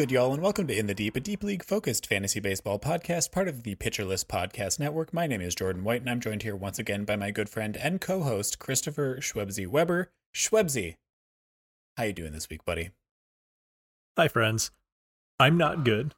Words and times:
Good, 0.00 0.12
y'all, 0.12 0.32
and 0.32 0.42
welcome 0.42 0.66
to 0.66 0.74
In 0.74 0.86
the 0.86 0.94
Deep, 0.94 1.14
a 1.14 1.20
deep 1.20 1.42
league 1.42 1.62
focused 1.62 2.06
fantasy 2.06 2.40
baseball 2.40 2.78
podcast, 2.78 3.30
part 3.30 3.48
of 3.48 3.64
the 3.64 3.74
Pitcher 3.74 4.06
List 4.06 4.28
Podcast 4.28 4.80
Network. 4.80 5.12
My 5.12 5.26
name 5.26 5.42
is 5.42 5.54
Jordan 5.54 5.84
White, 5.84 6.00
and 6.00 6.08
I'm 6.08 6.20
joined 6.20 6.42
here 6.42 6.56
once 6.56 6.78
again 6.78 7.04
by 7.04 7.16
my 7.16 7.30
good 7.30 7.50
friend 7.50 7.76
and 7.76 8.00
co-host 8.00 8.58
Christopher 8.58 9.18
Shwebsi 9.20 9.66
Weber. 9.66 10.10
Shwebsi, 10.34 10.96
how 11.98 12.04
you 12.04 12.14
doing 12.14 12.32
this 12.32 12.48
week, 12.48 12.64
buddy? 12.64 12.92
Hi, 14.16 14.26
friends. 14.28 14.70
I'm 15.38 15.58
not 15.58 15.84
good. 15.84 16.14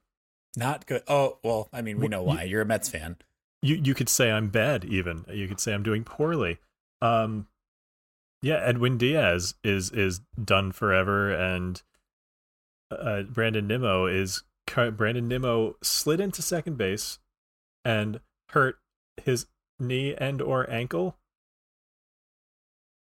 Not 0.56 0.86
good. 0.86 1.02
Oh, 1.08 1.38
well, 1.42 1.68
I 1.72 1.82
mean, 1.82 1.98
we 1.98 2.06
know 2.06 2.22
why. 2.22 2.44
You're 2.44 2.62
a 2.62 2.64
Mets 2.64 2.88
fan. 2.88 3.16
You 3.62 3.74
you 3.82 3.94
could 3.94 4.08
say 4.08 4.30
I'm 4.30 4.48
bad. 4.48 4.84
Even 4.84 5.24
you 5.28 5.48
could 5.48 5.58
say 5.58 5.74
I'm 5.74 5.82
doing 5.82 6.04
poorly. 6.04 6.58
Um, 7.00 7.48
yeah, 8.42 8.60
Edwin 8.62 8.96
Diaz 8.96 9.56
is 9.64 9.90
is 9.90 10.20
done 10.40 10.70
forever, 10.70 11.32
and 11.32 11.82
uh, 13.00 13.22
Brandon 13.22 13.66
Nimmo 13.66 14.06
is 14.06 14.42
Brandon 14.66 15.28
Nimmo 15.28 15.76
slid 15.82 16.20
into 16.20 16.42
second 16.42 16.76
base 16.76 17.18
and 17.84 18.20
hurt 18.50 18.78
his 19.22 19.46
knee 19.78 20.14
and 20.14 20.40
or 20.40 20.70
ankle 20.70 21.16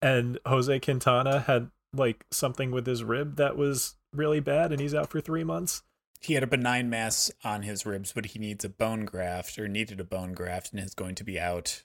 and 0.01 0.39
Jose 0.45 0.79
Quintana 0.79 1.39
had 1.41 1.71
like 1.93 2.25
something 2.31 2.71
with 2.71 2.85
his 2.85 3.03
rib 3.03 3.37
that 3.37 3.57
was 3.57 3.95
really 4.13 4.39
bad 4.39 4.71
and 4.71 4.79
he's 4.79 4.93
out 4.93 5.09
for 5.09 5.21
3 5.21 5.43
months. 5.43 5.81
He 6.19 6.33
had 6.33 6.43
a 6.43 6.47
benign 6.47 6.89
mass 6.89 7.31
on 7.43 7.63
his 7.63 7.85
ribs 7.85 8.13
but 8.13 8.27
he 8.27 8.39
needs 8.39 8.63
a 8.63 8.69
bone 8.69 9.05
graft 9.05 9.57
or 9.57 9.67
needed 9.67 9.99
a 9.99 10.03
bone 10.03 10.33
graft 10.33 10.71
and 10.71 10.79
is 10.79 10.93
going 10.93 11.15
to 11.15 11.23
be 11.23 11.39
out 11.39 11.83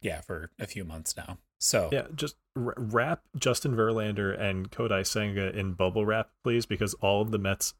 yeah 0.00 0.20
for 0.20 0.50
a 0.58 0.66
few 0.66 0.84
months 0.84 1.16
now. 1.16 1.38
So 1.58 1.88
yeah, 1.92 2.06
just 2.14 2.36
wrap 2.54 3.22
Justin 3.38 3.74
Verlander 3.74 4.38
and 4.38 4.70
Kodai 4.70 5.06
Senga 5.06 5.56
in 5.56 5.72
bubble 5.72 6.04
wrap, 6.04 6.30
please, 6.44 6.66
because 6.66 6.94
all 6.94 7.22
of 7.22 7.30
the 7.30 7.38
Mets 7.38 7.74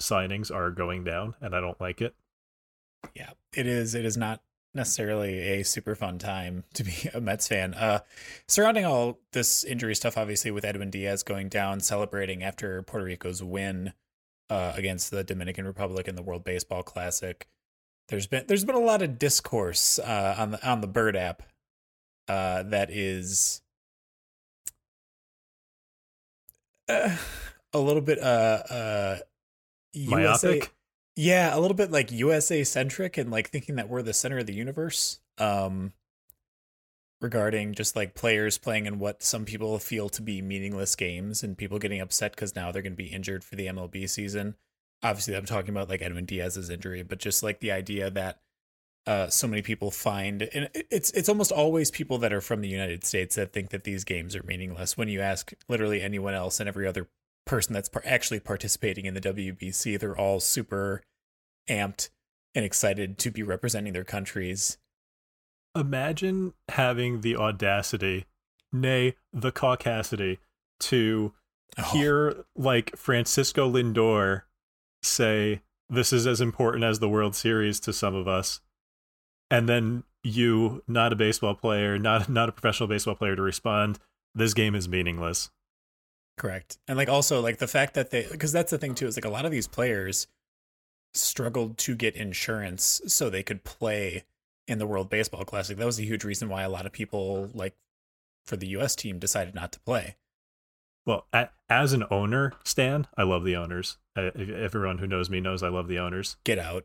signings 0.00 0.54
are 0.54 0.70
going 0.70 1.04
down, 1.04 1.34
and 1.40 1.54
I 1.54 1.60
don't 1.60 1.80
like 1.80 2.00
it. 2.00 2.14
Yeah, 3.14 3.30
it 3.54 3.66
is. 3.66 3.94
It 3.94 4.04
is 4.04 4.16
not 4.16 4.40
necessarily 4.74 5.38
a 5.38 5.64
super 5.64 5.94
fun 5.94 6.18
time 6.18 6.64
to 6.74 6.84
be 6.84 7.10
a 7.14 7.20
Mets 7.20 7.48
fan. 7.48 7.74
Uh, 7.74 8.00
surrounding 8.48 8.84
all 8.84 9.18
this 9.32 9.64
injury 9.64 9.94
stuff, 9.94 10.18
obviously 10.18 10.50
with 10.50 10.64
Edwin 10.64 10.90
Diaz 10.90 11.22
going 11.22 11.48
down, 11.48 11.80
celebrating 11.80 12.42
after 12.42 12.82
Puerto 12.82 13.04
Rico's 13.06 13.42
win 13.42 13.92
uh, 14.50 14.72
against 14.76 15.10
the 15.10 15.24
Dominican 15.24 15.66
Republic 15.66 16.08
in 16.08 16.16
the 16.16 16.22
World 16.22 16.44
Baseball 16.44 16.82
Classic. 16.82 17.46
There's 18.08 18.26
been 18.26 18.44
there's 18.46 18.64
been 18.64 18.74
a 18.74 18.80
lot 18.80 19.00
of 19.00 19.18
discourse 19.18 19.98
uh, 19.98 20.34
on 20.36 20.50
the 20.50 20.68
on 20.68 20.80
the 20.80 20.88
Bird 20.88 21.16
app 21.16 21.42
uh, 22.28 22.62
that 22.64 22.90
is 22.90 23.62
uh, 26.88 27.16
a 27.72 27.78
little 27.78 28.02
bit 28.02 28.18
uh 28.18 28.62
uh 28.70 29.16
USA, 29.92 30.48
myopic. 30.48 30.74
Yeah, 31.16 31.56
a 31.56 31.60
little 31.60 31.76
bit 31.76 31.90
like 31.90 32.10
USA 32.12 32.64
centric 32.64 33.18
and 33.18 33.30
like 33.30 33.50
thinking 33.50 33.76
that 33.76 33.88
we're 33.88 34.02
the 34.02 34.14
center 34.14 34.38
of 34.38 34.46
the 34.46 34.54
universe. 34.54 35.20
Um 35.38 35.92
regarding 37.20 37.72
just 37.72 37.94
like 37.94 38.14
players 38.14 38.58
playing 38.58 38.86
in 38.86 38.98
what 38.98 39.22
some 39.22 39.44
people 39.44 39.78
feel 39.78 40.08
to 40.08 40.20
be 40.20 40.42
meaningless 40.42 40.96
games 40.96 41.44
and 41.44 41.56
people 41.56 41.78
getting 41.78 42.00
upset 42.00 42.32
because 42.32 42.56
now 42.56 42.72
they're 42.72 42.82
going 42.82 42.92
to 42.92 42.96
be 42.96 43.12
injured 43.12 43.44
for 43.44 43.54
the 43.54 43.68
MLB 43.68 44.10
season. 44.10 44.56
Obviously, 45.04 45.36
I'm 45.36 45.46
talking 45.46 45.70
about 45.70 45.88
like 45.88 46.02
Edwin 46.02 46.24
Diaz's 46.24 46.68
injury, 46.68 47.04
but 47.04 47.20
just 47.20 47.42
like 47.42 47.60
the 47.60 47.70
idea 47.70 48.10
that 48.10 48.40
uh, 49.06 49.28
so 49.28 49.48
many 49.48 49.62
people 49.62 49.90
find, 49.90 50.42
and 50.54 50.68
it's 50.74 51.10
it's 51.10 51.28
almost 51.28 51.50
always 51.50 51.90
people 51.90 52.18
that 52.18 52.32
are 52.32 52.40
from 52.40 52.60
the 52.60 52.68
United 52.68 53.04
States 53.04 53.34
that 53.34 53.52
think 53.52 53.70
that 53.70 53.84
these 53.84 54.04
games 54.04 54.36
are 54.36 54.44
meaningless. 54.44 54.96
When 54.96 55.08
you 55.08 55.20
ask 55.20 55.52
literally 55.68 56.00
anyone 56.00 56.34
else 56.34 56.60
and 56.60 56.68
every 56.68 56.86
other 56.86 57.08
person 57.44 57.72
that's 57.72 57.88
par- 57.88 58.04
actually 58.06 58.38
participating 58.40 59.06
in 59.06 59.14
the 59.14 59.20
WBC, 59.20 59.98
they're 59.98 60.16
all 60.16 60.38
super 60.38 61.02
amped 61.68 62.10
and 62.54 62.64
excited 62.64 63.18
to 63.18 63.30
be 63.30 63.42
representing 63.42 63.92
their 63.92 64.04
countries. 64.04 64.78
Imagine 65.74 66.52
having 66.68 67.22
the 67.22 67.34
audacity, 67.36 68.26
nay, 68.72 69.16
the 69.32 69.50
caucasity, 69.50 70.38
to 70.78 71.32
oh. 71.76 71.82
hear 71.92 72.44
like 72.54 72.96
Francisco 72.96 73.68
Lindor 73.68 74.42
say, 75.02 75.62
This 75.88 76.12
is 76.12 76.24
as 76.24 76.40
important 76.40 76.84
as 76.84 77.00
the 77.00 77.08
World 77.08 77.34
Series 77.34 77.80
to 77.80 77.92
some 77.92 78.14
of 78.14 78.28
us 78.28 78.60
and 79.52 79.68
then 79.68 80.02
you, 80.24 80.82
not 80.88 81.12
a 81.12 81.16
baseball 81.16 81.54
player, 81.54 81.98
not 81.98 82.28
not 82.28 82.48
a 82.48 82.52
professional 82.52 82.88
baseball 82.88 83.14
player, 83.14 83.36
to 83.36 83.42
respond, 83.42 83.98
this 84.34 84.54
game 84.54 84.74
is 84.74 84.88
meaningless. 84.88 85.50
Correct, 86.38 86.78
and 86.88 86.96
like 86.96 87.10
also 87.10 87.40
like 87.40 87.58
the 87.58 87.68
fact 87.68 87.94
that 87.94 88.10
they, 88.10 88.26
because 88.28 88.50
that's 88.50 88.70
the 88.70 88.78
thing 88.78 88.94
too, 88.94 89.06
is 89.06 89.16
like 89.16 89.26
a 89.26 89.30
lot 89.30 89.44
of 89.44 89.52
these 89.52 89.68
players 89.68 90.26
struggled 91.14 91.76
to 91.76 91.94
get 91.94 92.16
insurance 92.16 93.02
so 93.06 93.28
they 93.28 93.42
could 93.42 93.62
play 93.62 94.24
in 94.66 94.78
the 94.78 94.86
World 94.86 95.10
Baseball 95.10 95.44
Classic. 95.44 95.76
That 95.76 95.84
was 95.84 95.98
a 95.98 96.04
huge 96.04 96.24
reason 96.24 96.48
why 96.48 96.62
a 96.62 96.70
lot 96.70 96.86
of 96.86 96.92
people 96.92 97.50
like 97.52 97.74
for 98.46 98.56
the 98.56 98.68
U.S. 98.68 98.96
team 98.96 99.18
decided 99.18 99.54
not 99.54 99.70
to 99.72 99.80
play. 99.80 100.16
Well, 101.04 101.26
as 101.68 101.92
an 101.92 102.04
owner, 102.10 102.52
Stan, 102.64 103.08
I 103.18 103.24
love 103.24 103.44
the 103.44 103.56
owners. 103.56 103.98
Uh, 104.16 104.30
everyone 104.36 104.98
who 104.98 105.06
knows 105.06 105.28
me 105.28 105.40
knows 105.40 105.62
I 105.62 105.68
love 105.68 105.88
the 105.88 105.98
owners. 105.98 106.36
Get 106.44 106.58
out, 106.58 106.84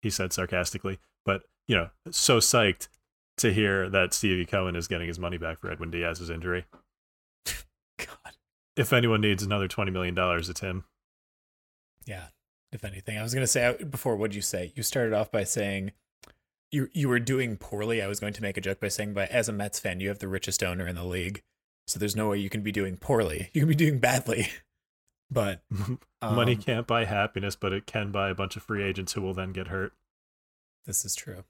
he 0.00 0.10
said 0.10 0.32
sarcastically. 0.32 1.00
But 1.24 1.42
you 1.68 1.76
know, 1.76 1.90
so 2.10 2.38
psyched 2.38 2.88
to 3.36 3.52
hear 3.52 3.88
that 3.88 4.12
Stevie 4.12 4.46
Cohen 4.46 4.74
is 4.74 4.88
getting 4.88 5.06
his 5.06 5.18
money 5.18 5.38
back 5.38 5.58
for 5.58 5.70
Edwin 5.70 5.90
Diaz's 5.90 6.30
injury. 6.30 6.64
God. 7.98 8.34
If 8.76 8.92
anyone 8.92 9.20
needs 9.20 9.42
another 9.42 9.68
$20 9.68 9.92
million, 9.92 10.16
it's 10.18 10.60
him. 10.60 10.84
Yeah, 12.06 12.28
if 12.72 12.84
anything. 12.84 13.18
I 13.18 13.22
was 13.22 13.34
going 13.34 13.42
to 13.42 13.46
say 13.46 13.76
before, 13.84 14.16
what'd 14.16 14.34
you 14.34 14.42
say? 14.42 14.72
You 14.74 14.82
started 14.82 15.12
off 15.12 15.30
by 15.30 15.44
saying 15.44 15.92
you 16.70 16.88
you 16.92 17.08
were 17.08 17.20
doing 17.20 17.56
poorly. 17.56 18.02
I 18.02 18.06
was 18.06 18.20
going 18.20 18.32
to 18.32 18.42
make 18.42 18.56
a 18.56 18.62
joke 18.62 18.80
by 18.80 18.88
saying, 18.88 19.14
but 19.14 19.30
as 19.30 19.48
a 19.48 19.52
Mets 19.52 19.78
fan, 19.78 20.00
you 20.00 20.08
have 20.08 20.18
the 20.18 20.28
richest 20.28 20.62
owner 20.62 20.86
in 20.86 20.96
the 20.96 21.04
league. 21.04 21.42
So 21.86 21.98
there's 21.98 22.16
no 22.16 22.28
way 22.28 22.38
you 22.38 22.50
can 22.50 22.62
be 22.62 22.72
doing 22.72 22.96
poorly. 22.96 23.50
You 23.52 23.62
can 23.62 23.68
be 23.68 23.74
doing 23.74 23.98
badly. 23.98 24.48
But 25.30 25.60
um, 26.22 26.34
money 26.36 26.56
can't 26.56 26.86
buy 26.86 27.04
happiness, 27.04 27.54
but 27.54 27.74
it 27.74 27.84
can 27.84 28.10
buy 28.10 28.30
a 28.30 28.34
bunch 28.34 28.56
of 28.56 28.62
free 28.62 28.82
agents 28.82 29.12
who 29.12 29.20
will 29.20 29.34
then 29.34 29.52
get 29.52 29.68
hurt. 29.68 29.92
This 30.86 31.04
is 31.04 31.14
true 31.14 31.44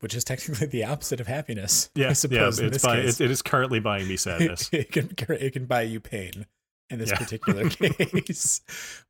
which 0.00 0.14
is 0.14 0.24
technically 0.24 0.66
the 0.66 0.84
opposite 0.84 1.20
of 1.20 1.26
happiness. 1.26 1.90
Yeah, 1.94 2.10
I 2.10 2.12
suppose. 2.12 2.60
Yeah, 2.60 2.66
it's 2.68 2.84
buy, 2.84 2.98
it, 2.98 3.20
it 3.20 3.30
is 3.30 3.42
currently 3.42 3.80
buying 3.80 4.06
me 4.08 4.16
sadness. 4.18 4.68
it, 4.72 4.92
can 4.92 5.10
it 5.18 5.52
can 5.52 5.66
buy 5.66 5.82
you 5.82 6.00
pain 6.00 6.46
in 6.90 6.98
this 6.98 7.10
yeah. 7.10 7.18
particular 7.18 7.68
case. 7.68 8.60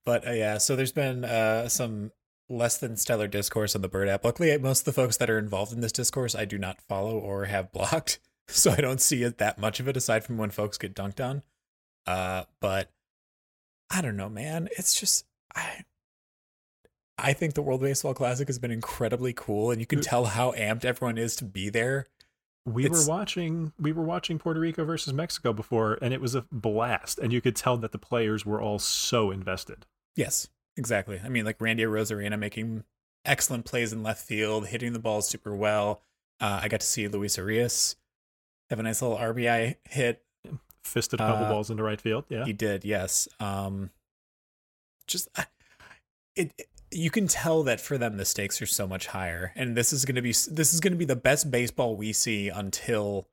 but 0.04 0.26
uh, 0.26 0.32
yeah, 0.32 0.58
so 0.58 0.76
there's 0.76 0.92
been 0.92 1.24
uh, 1.24 1.68
some 1.68 2.12
less 2.48 2.78
than 2.78 2.96
stellar 2.96 3.28
discourse 3.28 3.74
on 3.74 3.82
the 3.82 3.88
Bird 3.88 4.08
app. 4.08 4.24
Luckily, 4.24 4.56
most 4.58 4.80
of 4.80 4.84
the 4.86 5.00
folks 5.00 5.16
that 5.18 5.30
are 5.30 5.38
involved 5.38 5.72
in 5.72 5.80
this 5.80 5.92
discourse 5.92 6.34
I 6.34 6.44
do 6.44 6.58
not 6.58 6.80
follow 6.80 7.18
or 7.18 7.44
have 7.44 7.72
blocked, 7.72 8.20
so 8.48 8.70
I 8.70 8.76
don't 8.76 9.00
see 9.00 9.22
it 9.22 9.38
that 9.38 9.58
much 9.58 9.80
of 9.80 9.88
it 9.88 9.96
aside 9.96 10.24
from 10.24 10.38
when 10.38 10.50
folks 10.50 10.78
get 10.78 10.94
dunked 10.94 11.24
on. 11.24 11.42
Uh, 12.06 12.44
but 12.60 12.90
I 13.90 14.00
don't 14.00 14.16
know, 14.16 14.28
man. 14.28 14.68
It's 14.76 14.98
just 14.98 15.26
I 15.54 15.84
I 17.18 17.32
think 17.32 17.54
the 17.54 17.62
World 17.62 17.80
Baseball 17.80 18.14
Classic 18.14 18.46
has 18.48 18.58
been 18.58 18.70
incredibly 18.70 19.32
cool, 19.32 19.70
and 19.70 19.80
you 19.80 19.86
can 19.86 20.00
tell 20.00 20.26
how 20.26 20.52
amped 20.52 20.84
everyone 20.84 21.18
is 21.18 21.34
to 21.36 21.44
be 21.44 21.68
there. 21.68 22.06
We 22.64 22.86
it's, 22.86 23.06
were 23.06 23.12
watching 23.14 23.72
we 23.78 23.92
were 23.92 24.02
watching 24.04 24.38
Puerto 24.38 24.60
Rico 24.60 24.84
versus 24.84 25.12
Mexico 25.12 25.52
before, 25.52 25.98
and 26.02 26.12
it 26.14 26.20
was 26.20 26.34
a 26.34 26.44
blast, 26.52 27.18
and 27.18 27.32
you 27.32 27.40
could 27.40 27.56
tell 27.56 27.76
that 27.78 27.92
the 27.92 27.98
players 27.98 28.44
were 28.46 28.60
all 28.60 28.78
so 28.78 29.30
invested. 29.30 29.86
Yes, 30.16 30.48
exactly. 30.76 31.20
I 31.24 31.28
mean, 31.28 31.44
like 31.44 31.60
Randy 31.60 31.82
Arozarena 31.82 32.38
making 32.38 32.84
excellent 33.24 33.64
plays 33.64 33.92
in 33.92 34.02
left 34.02 34.24
field, 34.24 34.68
hitting 34.68 34.92
the 34.92 34.98
ball 34.98 35.22
super 35.22 35.54
well. 35.56 36.02
Uh, 36.40 36.60
I 36.62 36.68
got 36.68 36.80
to 36.80 36.86
see 36.86 37.08
Luis 37.08 37.36
Urias 37.36 37.96
have 38.70 38.78
a 38.78 38.82
nice 38.82 39.02
little 39.02 39.16
RBI 39.16 39.76
hit 39.88 40.22
fisted 40.84 41.20
a 41.20 41.26
couple 41.26 41.46
Uh, 41.46 41.50
balls 41.50 41.70
into 41.70 41.82
right 41.82 42.00
field. 42.00 42.24
Yeah. 42.28 42.44
He 42.44 42.52
did, 42.52 42.84
yes. 42.84 43.28
Um, 43.40 43.90
just 45.06 45.28
uh, 45.36 45.44
it, 46.36 46.52
it- 46.58 46.68
You 46.90 47.10
can 47.10 47.26
tell 47.26 47.62
that 47.64 47.80
for 47.80 47.98
them 47.98 48.16
the 48.16 48.24
stakes 48.24 48.62
are 48.62 48.66
so 48.66 48.86
much 48.86 49.08
higher, 49.08 49.52
and 49.54 49.76
this 49.76 49.92
is 49.92 50.04
going 50.04 50.16
to 50.16 50.22
be 50.22 50.30
this 50.30 50.72
is 50.72 50.80
going 50.80 50.92
to 50.92 50.98
be 50.98 51.04
the 51.04 51.16
best 51.16 51.50
baseball 51.50 51.96
we 51.96 52.12
see 52.12 52.48
until 52.48 53.28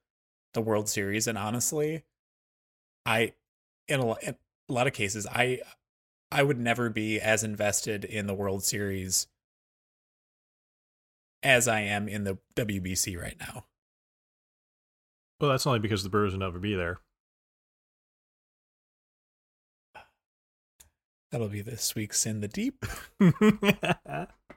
the 0.53 0.61
World 0.61 0.89
Series. 0.89 1.27
And 1.27 1.37
honestly, 1.37 2.03
I 3.05 3.33
in 3.87 4.01
a, 4.01 4.11
in 4.21 4.35
a 4.69 4.73
lot 4.73 4.87
of 4.87 4.93
cases, 4.93 5.25
I 5.27 5.59
I 6.31 6.43
would 6.43 6.59
never 6.59 6.89
be 6.89 7.19
as 7.19 7.43
invested 7.43 8.03
in 8.03 8.27
the 8.27 8.33
World 8.33 8.63
Series 8.63 9.27
as 11.43 11.67
I 11.67 11.81
am 11.81 12.07
in 12.07 12.23
the 12.23 12.39
WBC 12.55 13.21
right 13.21 13.37
now. 13.39 13.65
Well, 15.39 15.51
that's 15.51 15.67
only 15.67 15.79
because 15.79 16.03
the 16.03 16.09
Brewers 16.09 16.33
will 16.33 16.39
never 16.39 16.59
be 16.59 16.75
there. 16.75 16.99
That'll 21.35 21.49
be 21.49 21.59
this 21.61 21.95
week's 21.95 22.25
in 22.25 22.39
the 22.39 22.47
deep. 22.47 22.85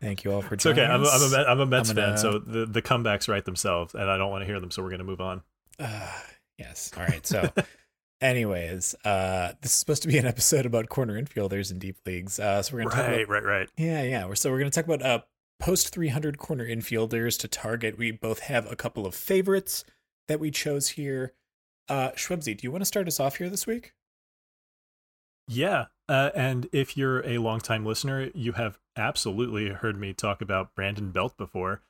Thank 0.01 0.23
you 0.23 0.33
all 0.33 0.43
for 0.43 0.55
okay. 0.55 0.57
joining 0.77 0.85
I'm, 0.89 1.03
a, 1.03 1.09
I'm, 1.09 1.23
a 1.23 1.29
Met, 1.29 1.49
I'm 1.49 1.59
a 1.59 1.67
Mets 1.67 1.91
I'm 1.91 1.97
fan, 1.97 2.05
gonna- 2.11 2.19
so 2.19 2.39
the, 2.39 2.67
the 2.67 2.81
comebacks 2.81 3.27
write 3.29 3.47
themselves, 3.47 3.95
and 3.97 4.09
I 4.09 4.17
don't 4.17 4.31
want 4.31 4.43
to 4.43 4.47
hear 4.47 4.61
them, 4.61 4.71
so 4.71 4.81
we're 4.85 4.91
going 4.91 5.01
to 5.01 5.05
move 5.05 5.21
on. 5.21 5.43
Uh, 5.81 6.09
yes. 6.57 6.93
All 6.97 7.03
right. 7.03 7.27
So, 7.27 7.51
anyways, 8.21 8.95
uh, 9.05 9.55
this 9.61 9.73
is 9.73 9.77
supposed 9.77 10.03
to 10.03 10.09
be 10.09 10.19
an 10.19 10.27
episode 10.27 10.67
about 10.67 10.89
corner 10.89 11.21
infielders 11.21 11.73
in 11.73 11.81
deep 11.81 11.97
leagues. 12.07 12.39
Uh, 12.39 12.63
so 12.63 12.77
we're 12.77 12.85
gonna 12.85 12.95
talk 12.95 13.07
Right, 13.09 13.23
about 13.25 13.33
right, 13.33 13.45
right. 13.45 13.69
yeah, 13.77 14.05
yeah. 14.05 14.25
We're, 14.27 14.37
so 14.37 14.49
we're 14.53 14.59
gonna 14.61 14.71
talk 14.71 14.85
about 14.85 15.03
uh 15.03 15.19
post 15.59 15.89
300 15.93 16.39
corner 16.39 16.65
infielders 16.65 17.37
to 17.41 17.49
target. 17.49 17.99
We 17.99 18.13
both 18.13 18.39
have 18.39 18.71
a 18.71 18.77
couple 18.77 19.05
of 19.05 19.17
favorites 19.17 19.85
that 20.29 20.39
we 20.39 20.53
chose 20.53 20.91
here. 20.91 21.33
Uh, 21.89 22.11
Shwebsi, 22.11 22.57
do 22.57 22.61
you 22.63 22.71
want 22.71 22.83
to 22.83 22.87
start 22.87 23.09
us 23.09 23.19
off 23.19 23.39
here 23.39 23.51
this 23.51 23.67
week? 23.67 23.95
Yeah. 25.49 25.87
Uh, 26.09 26.31
and 26.35 26.69
if 26.73 26.97
you're 26.97 27.27
a 27.27 27.39
longtime 27.39 27.85
listener, 27.85 28.31
you 28.35 28.53
have 28.53 28.79
absolutely 28.97 29.69
heard 29.69 29.99
me 29.99 30.13
talk 30.13 30.41
about 30.41 30.75
Brandon 30.75 31.11
Belt 31.11 31.37
before. 31.37 31.83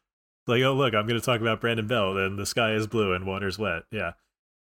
Like, 0.47 0.62
oh, 0.62 0.75
look, 0.75 0.94
I'm 0.94 1.06
going 1.06 1.20
to 1.20 1.25
talk 1.25 1.41
about 1.41 1.61
Brandon 1.61 1.87
Belt, 1.87 2.17
and 2.17 2.38
the 2.38 2.47
sky 2.47 2.73
is 2.73 2.87
blue 2.87 3.12
and 3.12 3.26
water's 3.26 3.59
wet. 3.59 3.85
Yeah. 3.93 4.12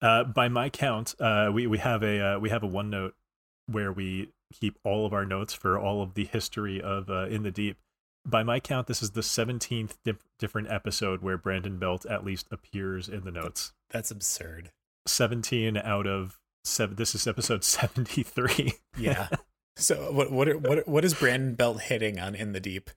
Uh, 0.02 0.24
by 0.24 0.48
my 0.48 0.68
count, 0.70 1.14
uh, 1.20 1.50
we 1.52 1.66
we 1.66 1.78
have 1.78 2.02
a 2.02 2.20
uh, 2.20 2.38
we 2.38 2.50
have 2.50 2.62
a 2.62 2.68
OneNote 2.68 3.12
where 3.66 3.92
we 3.92 4.30
keep 4.52 4.78
all 4.84 5.06
of 5.06 5.12
our 5.12 5.24
notes 5.24 5.52
for 5.54 5.78
all 5.78 6.02
of 6.02 6.14
the 6.14 6.24
history 6.24 6.80
of 6.80 7.08
uh, 7.08 7.26
In 7.26 7.42
the 7.42 7.50
Deep. 7.50 7.78
By 8.26 8.42
my 8.42 8.60
count, 8.60 8.86
this 8.86 9.02
is 9.02 9.10
the 9.10 9.20
17th 9.20 9.96
dif- 10.04 10.24
different 10.38 10.70
episode 10.70 11.22
where 11.22 11.36
Brandon 11.36 11.78
Belt 11.78 12.06
at 12.06 12.24
least 12.24 12.46
appears 12.50 13.08
in 13.08 13.24
the 13.24 13.30
notes. 13.30 13.72
That's 13.90 14.10
absurd. 14.10 14.70
17 15.06 15.76
out 15.76 16.06
of 16.06 16.38
seven. 16.64 16.96
This 16.96 17.14
is 17.14 17.26
episode 17.26 17.64
73. 17.64 18.74
Yeah. 18.98 19.28
so 19.76 20.12
what 20.12 20.30
what 20.32 20.48
are- 20.48 20.58
what 20.58 20.86
what 20.88 21.04
is 21.04 21.14
Brandon 21.14 21.54
Belt 21.54 21.80
hitting 21.82 22.18
on 22.18 22.34
in 22.34 22.52
the 22.52 22.60
deep? 22.60 22.90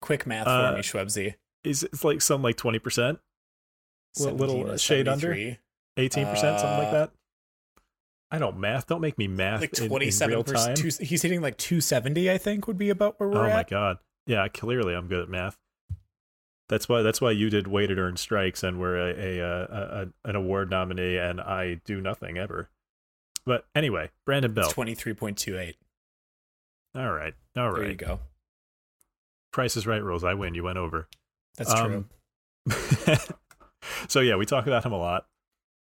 Quick 0.00 0.26
math 0.26 0.44
for 0.46 0.50
Uh, 0.50 0.72
me, 0.72 0.80
Shwebsi. 0.80 1.34
is 1.64 1.82
it's 1.82 2.04
like 2.04 2.22
some 2.22 2.42
like 2.42 2.56
20%, 2.56 3.18
little- 4.18 4.36
little 4.36 4.76
shade 4.76 5.08
under? 5.08 5.34
18%, 5.34 5.58
something 5.98 6.38
like 6.78 6.88
Uh, 6.88 6.92
that. 6.92 7.10
I 8.32 8.38
don't 8.38 8.58
math. 8.58 8.86
Don't 8.86 9.00
make 9.00 9.18
me 9.18 9.26
math 9.26 9.60
like 9.60 9.72
twenty 9.72 10.10
seven 10.12 10.44
percent. 10.44 10.78
He's 10.78 11.20
hitting 11.22 11.40
like 11.42 11.56
two 11.56 11.80
seventy, 11.80 12.30
I 12.30 12.38
think, 12.38 12.68
would 12.68 12.78
be 12.78 12.88
about 12.88 13.18
where 13.18 13.28
we're 13.28 13.46
oh 13.46 13.50
my 13.50 13.64
god. 13.64 13.98
Yeah, 14.26 14.46
clearly 14.46 14.94
I'm 14.94 15.08
good 15.08 15.18
at 15.20 15.28
math. 15.28 15.58
That's 16.68 16.88
why 16.88 17.02
that's 17.02 17.20
why 17.20 17.32
you 17.32 17.50
did 17.50 17.66
weighted 17.66 17.98
earned 17.98 18.20
strikes 18.20 18.62
and 18.62 18.78
were 18.78 18.96
a, 18.96 19.12
a, 19.12 19.38
a, 19.40 20.02
a 20.02 20.28
an 20.28 20.36
award 20.36 20.70
nominee 20.70 21.16
and 21.18 21.40
I 21.40 21.80
do 21.84 22.00
nothing 22.00 22.38
ever. 22.38 22.70
But 23.44 23.66
anyway, 23.74 24.10
Brandon 24.24 24.54
Belt. 24.54 24.70
twenty 24.72 24.94
three 24.94 25.12
point 25.14 25.36
two 25.36 25.58
eight. 25.58 25.74
All 26.94 27.10
right. 27.12 27.34
All 27.56 27.72
There 27.72 27.88
you 27.88 27.94
go. 27.94 28.20
Price 29.52 29.76
is 29.76 29.86
right 29.86 30.02
rules. 30.02 30.24
I 30.24 30.34
win. 30.34 30.54
You 30.54 30.64
went 30.64 30.78
over. 30.78 31.08
That's 31.56 31.74
true. 31.74 32.04
Um, 32.70 33.18
so 34.08 34.20
yeah, 34.20 34.36
we 34.36 34.46
talk 34.46 34.66
about 34.66 34.84
him 34.84 34.92
a 34.92 34.98
lot. 34.98 35.26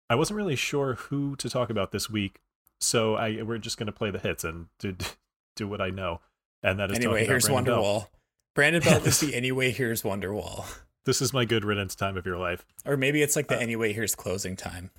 I 0.09 0.15
wasn't 0.15 0.37
really 0.37 0.55
sure 0.55 0.95
who 0.95 1.35
to 1.37 1.49
talk 1.49 1.69
about 1.69 1.91
this 1.91 2.09
week, 2.09 2.39
so 2.79 3.15
I 3.15 3.41
we're 3.41 3.57
just 3.57 3.77
gonna 3.77 3.91
play 3.91 4.11
the 4.11 4.19
hits 4.19 4.43
and 4.43 4.67
do 4.79 4.95
do 5.55 5.67
what 5.67 5.81
I 5.81 5.89
know, 5.89 6.21
and 6.61 6.79
that 6.79 6.91
is 6.91 6.97
Anyway, 6.97 7.25
here's 7.25 7.47
Brandon. 7.47 7.73
Wonderwall. 7.75 8.07
Brandon 8.53 8.81
Belt 8.83 9.03
This- 9.03 9.21
is 9.21 9.29
the 9.29 9.35
Anyway 9.35 9.71
Here's 9.71 10.03
Wonderwall. 10.03 10.65
This 11.05 11.21
is 11.21 11.33
my 11.33 11.45
good 11.45 11.65
riddance 11.65 11.93
time 11.93 12.17
of 12.17 12.25
your 12.25 12.37
life. 12.37 12.65
Or 12.85 12.97
maybe 12.97 13.21
it's 13.21 13.35
like 13.35 13.47
the 13.47 13.57
Uh, 13.57 13.59
Anyway 13.59 13.93
Here's 13.93 14.15
Closing 14.15 14.55
Time 14.55 14.91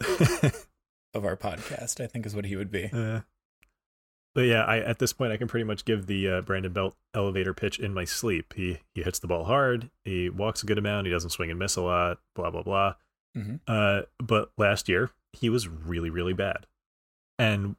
of 0.00 1.24
our 1.24 1.36
podcast, 1.36 2.02
I 2.02 2.06
think 2.06 2.24
is 2.24 2.34
what 2.34 2.46
he 2.46 2.56
would 2.56 2.70
be. 2.70 2.88
Uh, 2.92 3.20
but 4.34 4.42
yeah, 4.42 4.64
I 4.64 4.78
at 4.78 4.98
this 4.98 5.12
point 5.12 5.32
I 5.32 5.36
can 5.36 5.48
pretty 5.48 5.64
much 5.64 5.84
give 5.84 6.06
the 6.06 6.28
uh, 6.28 6.40
Brandon 6.42 6.72
Belt 6.72 6.96
elevator 7.14 7.52
pitch 7.54 7.78
in 7.78 7.92
my 7.92 8.04
sleep. 8.04 8.54
He 8.54 8.78
he 8.94 9.02
hits 9.02 9.18
the 9.18 9.26
ball 9.26 9.44
hard. 9.44 9.90
He 10.04 10.30
walks 10.30 10.62
a 10.62 10.66
good 10.66 10.78
amount. 10.78 11.06
He 11.06 11.12
doesn't 11.12 11.30
swing 11.30 11.50
and 11.50 11.58
miss 11.58 11.76
a 11.76 11.82
lot. 11.82 12.18
Blah 12.34 12.50
blah 12.50 12.62
blah. 12.62 12.94
Mhm. 13.36 13.60
Uh, 13.66 14.02
but 14.18 14.50
last 14.56 14.88
year 14.88 15.10
he 15.32 15.48
was 15.48 15.68
really 15.68 16.10
really 16.10 16.32
bad. 16.32 16.66
And 17.38 17.76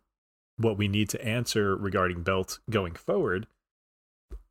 what 0.57 0.77
we 0.77 0.87
need 0.87 1.09
to 1.09 1.25
answer 1.25 1.75
regarding 1.75 2.21
Belt 2.21 2.59
going 2.69 2.93
forward 2.93 3.47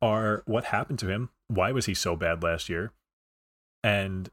are 0.01 0.43
what 0.45 0.65
happened 0.65 0.99
to 0.99 1.07
him. 1.07 1.29
Why 1.47 1.71
was 1.71 1.85
he 1.85 1.93
so 1.93 2.15
bad 2.15 2.43
last 2.43 2.67
year? 2.67 2.91
And 3.83 4.29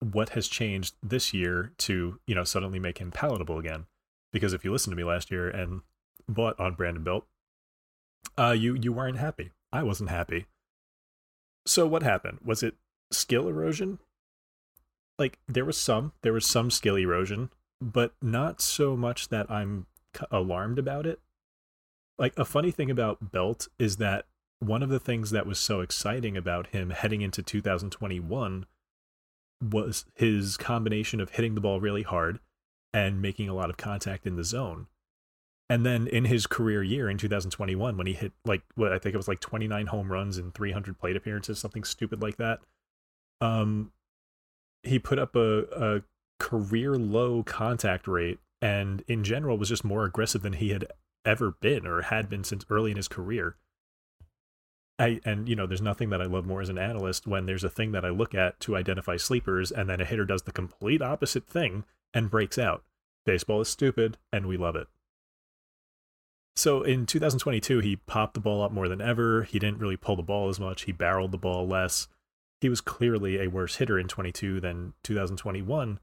what 0.00 0.30
has 0.30 0.48
changed 0.48 0.94
this 1.02 1.32
year 1.34 1.72
to 1.78 2.18
you 2.26 2.34
know 2.34 2.44
suddenly 2.44 2.78
make 2.78 2.98
him 2.98 3.10
palatable 3.10 3.58
again? 3.58 3.86
Because 4.32 4.52
if 4.52 4.64
you 4.64 4.72
listened 4.72 4.92
to 4.92 4.96
me 4.96 5.04
last 5.04 5.30
year 5.30 5.48
and 5.48 5.82
bought 6.32 6.58
on 6.58 6.74
Brandon 6.74 7.02
Belt, 7.02 7.26
uh, 8.38 8.52
you 8.52 8.74
you 8.74 8.92
weren't 8.92 9.18
happy. 9.18 9.50
I 9.72 9.82
wasn't 9.82 10.10
happy. 10.10 10.46
So 11.66 11.86
what 11.86 12.02
happened? 12.02 12.38
Was 12.44 12.62
it 12.62 12.76
skill 13.10 13.48
erosion? 13.48 13.98
Like 15.18 15.38
there 15.46 15.64
was 15.64 15.76
some, 15.76 16.12
there 16.22 16.32
was 16.32 16.46
some 16.46 16.70
skill 16.70 16.96
erosion, 16.96 17.50
but 17.80 18.14
not 18.22 18.60
so 18.60 18.96
much 18.96 19.28
that 19.28 19.50
I'm 19.50 19.86
alarmed 20.30 20.78
about 20.78 21.06
it. 21.06 21.20
Like 22.18 22.38
a 22.38 22.44
funny 22.44 22.70
thing 22.70 22.90
about 22.90 23.30
Belt 23.30 23.68
is 23.78 23.98
that 23.98 24.26
one 24.58 24.82
of 24.82 24.88
the 24.88 25.00
things 25.00 25.30
that 25.30 25.46
was 25.46 25.58
so 25.58 25.80
exciting 25.80 26.36
about 26.36 26.68
him 26.68 26.90
heading 26.90 27.22
into 27.22 27.42
2021 27.42 28.66
was 29.62 30.04
his 30.14 30.56
combination 30.56 31.20
of 31.20 31.30
hitting 31.30 31.54
the 31.54 31.60
ball 31.60 31.80
really 31.80 32.02
hard 32.02 32.40
and 32.92 33.22
making 33.22 33.48
a 33.48 33.54
lot 33.54 33.70
of 33.70 33.76
contact 33.76 34.26
in 34.26 34.36
the 34.36 34.44
zone. 34.44 34.86
And 35.70 35.86
then 35.86 36.08
in 36.08 36.24
his 36.24 36.48
career 36.48 36.82
year 36.82 37.08
in 37.08 37.16
2021, 37.16 37.96
when 37.96 38.06
he 38.08 38.12
hit 38.12 38.32
like 38.44 38.62
what 38.74 38.92
I 38.92 38.98
think 38.98 39.14
it 39.14 39.16
was 39.16 39.28
like 39.28 39.38
29 39.38 39.86
home 39.86 40.10
runs 40.10 40.36
and 40.36 40.52
300 40.52 40.98
plate 40.98 41.14
appearances, 41.14 41.60
something 41.60 41.84
stupid 41.84 42.20
like 42.20 42.38
that, 42.38 42.58
um, 43.40 43.92
he 44.82 44.98
put 44.98 45.20
up 45.20 45.36
a, 45.36 45.62
a 45.70 46.02
career 46.40 46.96
low 46.96 47.44
contact 47.44 48.08
rate 48.08 48.40
and 48.60 49.04
in 49.06 49.22
general 49.22 49.56
was 49.56 49.68
just 49.68 49.84
more 49.84 50.04
aggressive 50.04 50.42
than 50.42 50.54
he 50.54 50.70
had 50.70 50.86
ever 51.24 51.52
been 51.60 51.86
or 51.86 52.02
had 52.02 52.28
been 52.28 52.42
since 52.42 52.66
early 52.68 52.90
in 52.90 52.96
his 52.96 53.08
career. 53.08 53.54
I, 54.98 55.20
and 55.24 55.48
you 55.48 55.54
know, 55.54 55.66
there's 55.66 55.80
nothing 55.80 56.10
that 56.10 56.20
I 56.20 56.26
love 56.26 56.46
more 56.46 56.60
as 56.60 56.68
an 56.68 56.78
analyst 56.78 57.28
when 57.28 57.46
there's 57.46 57.64
a 57.64 57.70
thing 57.70 57.92
that 57.92 58.04
I 58.04 58.10
look 58.10 58.34
at 58.34 58.58
to 58.60 58.76
identify 58.76 59.16
sleepers, 59.16 59.70
and 59.70 59.88
then 59.88 60.00
a 60.00 60.04
hitter 60.04 60.26
does 60.26 60.42
the 60.42 60.52
complete 60.52 61.00
opposite 61.00 61.46
thing 61.46 61.84
and 62.12 62.28
breaks 62.28 62.58
out. 62.58 62.82
Baseball 63.24 63.60
is 63.60 63.68
stupid, 63.68 64.18
and 64.32 64.46
we 64.46 64.58
love 64.58 64.74
it. 64.76 64.88
So 66.56 66.82
in 66.82 67.06
2022, 67.06 67.78
he 67.80 67.96
popped 67.96 68.34
the 68.34 68.40
ball 68.40 68.62
up 68.62 68.72
more 68.72 68.88
than 68.88 69.00
ever. 69.00 69.44
He 69.44 69.58
didn't 69.58 69.78
really 69.78 69.96
pull 69.96 70.16
the 70.16 70.22
ball 70.22 70.48
as 70.48 70.60
much. 70.60 70.82
He 70.82 70.92
barreled 70.92 71.32
the 71.32 71.38
ball 71.38 71.66
less. 71.66 72.08
He 72.60 72.68
was 72.68 72.80
clearly 72.80 73.40
a 73.40 73.48
worse 73.48 73.76
hitter 73.76 73.98
in 73.98 74.08
22 74.08 74.60
than 74.60 74.92
2021. 75.02 76.00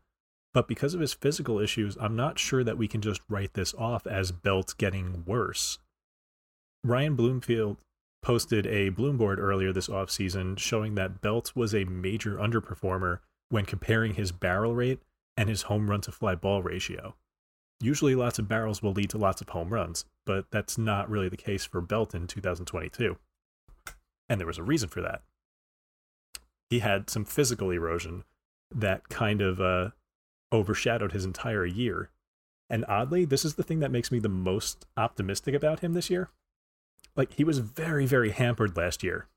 But 0.53 0.67
because 0.67 0.95
of 0.95 1.01
his 1.01 1.13
physical 1.13 1.59
issues, 1.59 1.97
I'm 1.99 2.15
not 2.15 2.39
sure 2.39 2.63
that 2.63 2.77
we 2.77 2.87
can 2.87 3.01
just 3.01 3.21
write 3.29 3.53
this 3.53 3.75
off 3.75 4.07
as 4.07 4.31
Belt 4.31 4.73
getting 4.77 5.23
worse. 5.25 5.77
Ryan 6.83 7.15
Bloomfield 7.15 7.77
posted 8.23 8.65
a 8.65 8.89
Bloomboard 8.89 9.37
earlier 9.37 9.71
this 9.71 9.87
offseason 9.87 10.57
showing 10.57 10.95
that 10.95 11.21
Belt 11.21 11.51
was 11.55 11.75
a 11.75 11.85
major 11.85 12.37
underperformer 12.37 13.19
when 13.49 13.65
comparing 13.65 14.15
his 14.15 14.31
barrel 14.31 14.73
rate 14.73 14.99
and 15.35 15.49
his 15.49 15.63
home 15.63 15.89
run 15.89 16.01
to 16.01 16.11
fly 16.11 16.33
ball 16.33 16.63
ratio. 16.63 17.15
Usually, 17.79 18.15
lots 18.15 18.39
of 18.39 18.47
barrels 18.47 18.81
will 18.81 18.93
lead 18.93 19.11
to 19.11 19.17
lots 19.17 19.41
of 19.41 19.49
home 19.49 19.73
runs, 19.73 20.05
but 20.25 20.45
that's 20.49 20.77
not 20.77 21.09
really 21.09 21.29
the 21.29 21.37
case 21.37 21.63
for 21.63 21.79
Belt 21.79 22.15
in 22.15 22.25
2022. 22.25 23.17
And 24.29 24.39
there 24.39 24.47
was 24.47 24.57
a 24.57 24.63
reason 24.63 24.89
for 24.89 25.01
that. 25.01 25.21
He 26.69 26.79
had 26.79 27.09
some 27.09 27.23
physical 27.23 27.69
erosion 27.69 28.23
that 28.73 29.09
kind 29.09 29.41
of 29.41 29.61
uh, 29.61 29.89
overshadowed 30.51 31.11
his 31.11 31.23
entire 31.23 31.65
year. 31.65 32.09
And 32.69 32.83
oddly, 32.87 33.25
this 33.25 33.45
is 33.45 33.55
the 33.55 33.63
thing 33.63 33.79
that 33.79 33.91
makes 33.91 34.11
me 34.11 34.19
the 34.19 34.27
most 34.27 34.85
optimistic 34.97 35.53
about 35.53 35.79
him 35.79 35.93
this 35.93 36.09
year. 36.09 36.29
Like, 37.15 37.33
he 37.33 37.43
was 37.43 37.59
very, 37.59 38.05
very 38.05 38.31
hampered 38.31 38.75
last 38.75 39.03
year. 39.03 39.27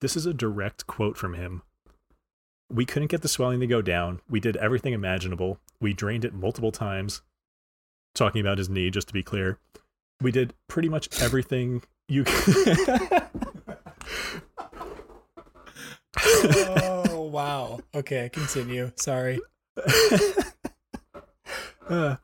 This 0.00 0.16
is 0.16 0.26
a 0.26 0.34
direct 0.34 0.86
quote 0.86 1.16
from 1.16 1.34
him. 1.34 1.62
We 2.68 2.84
couldn't 2.84 3.10
get 3.10 3.22
the 3.22 3.28
swelling 3.28 3.60
to 3.60 3.66
go 3.66 3.82
down. 3.82 4.20
We 4.28 4.40
did 4.40 4.56
everything 4.56 4.92
imaginable. 4.92 5.58
We 5.80 5.92
drained 5.92 6.24
it 6.24 6.34
multiple 6.34 6.72
times. 6.72 7.22
Talking 8.14 8.40
about 8.40 8.58
his 8.58 8.68
knee, 8.68 8.90
just 8.90 9.08
to 9.08 9.14
be 9.14 9.22
clear. 9.22 9.58
We 10.20 10.30
did 10.30 10.54
pretty 10.68 10.88
much 10.88 11.20
everything 11.20 11.82
you 12.08 12.24
oh 16.24 17.28
wow. 17.32 17.80
Okay, 17.94 18.28
continue. 18.32 18.92
Sorry. 18.96 19.40
Uh, 21.88 22.16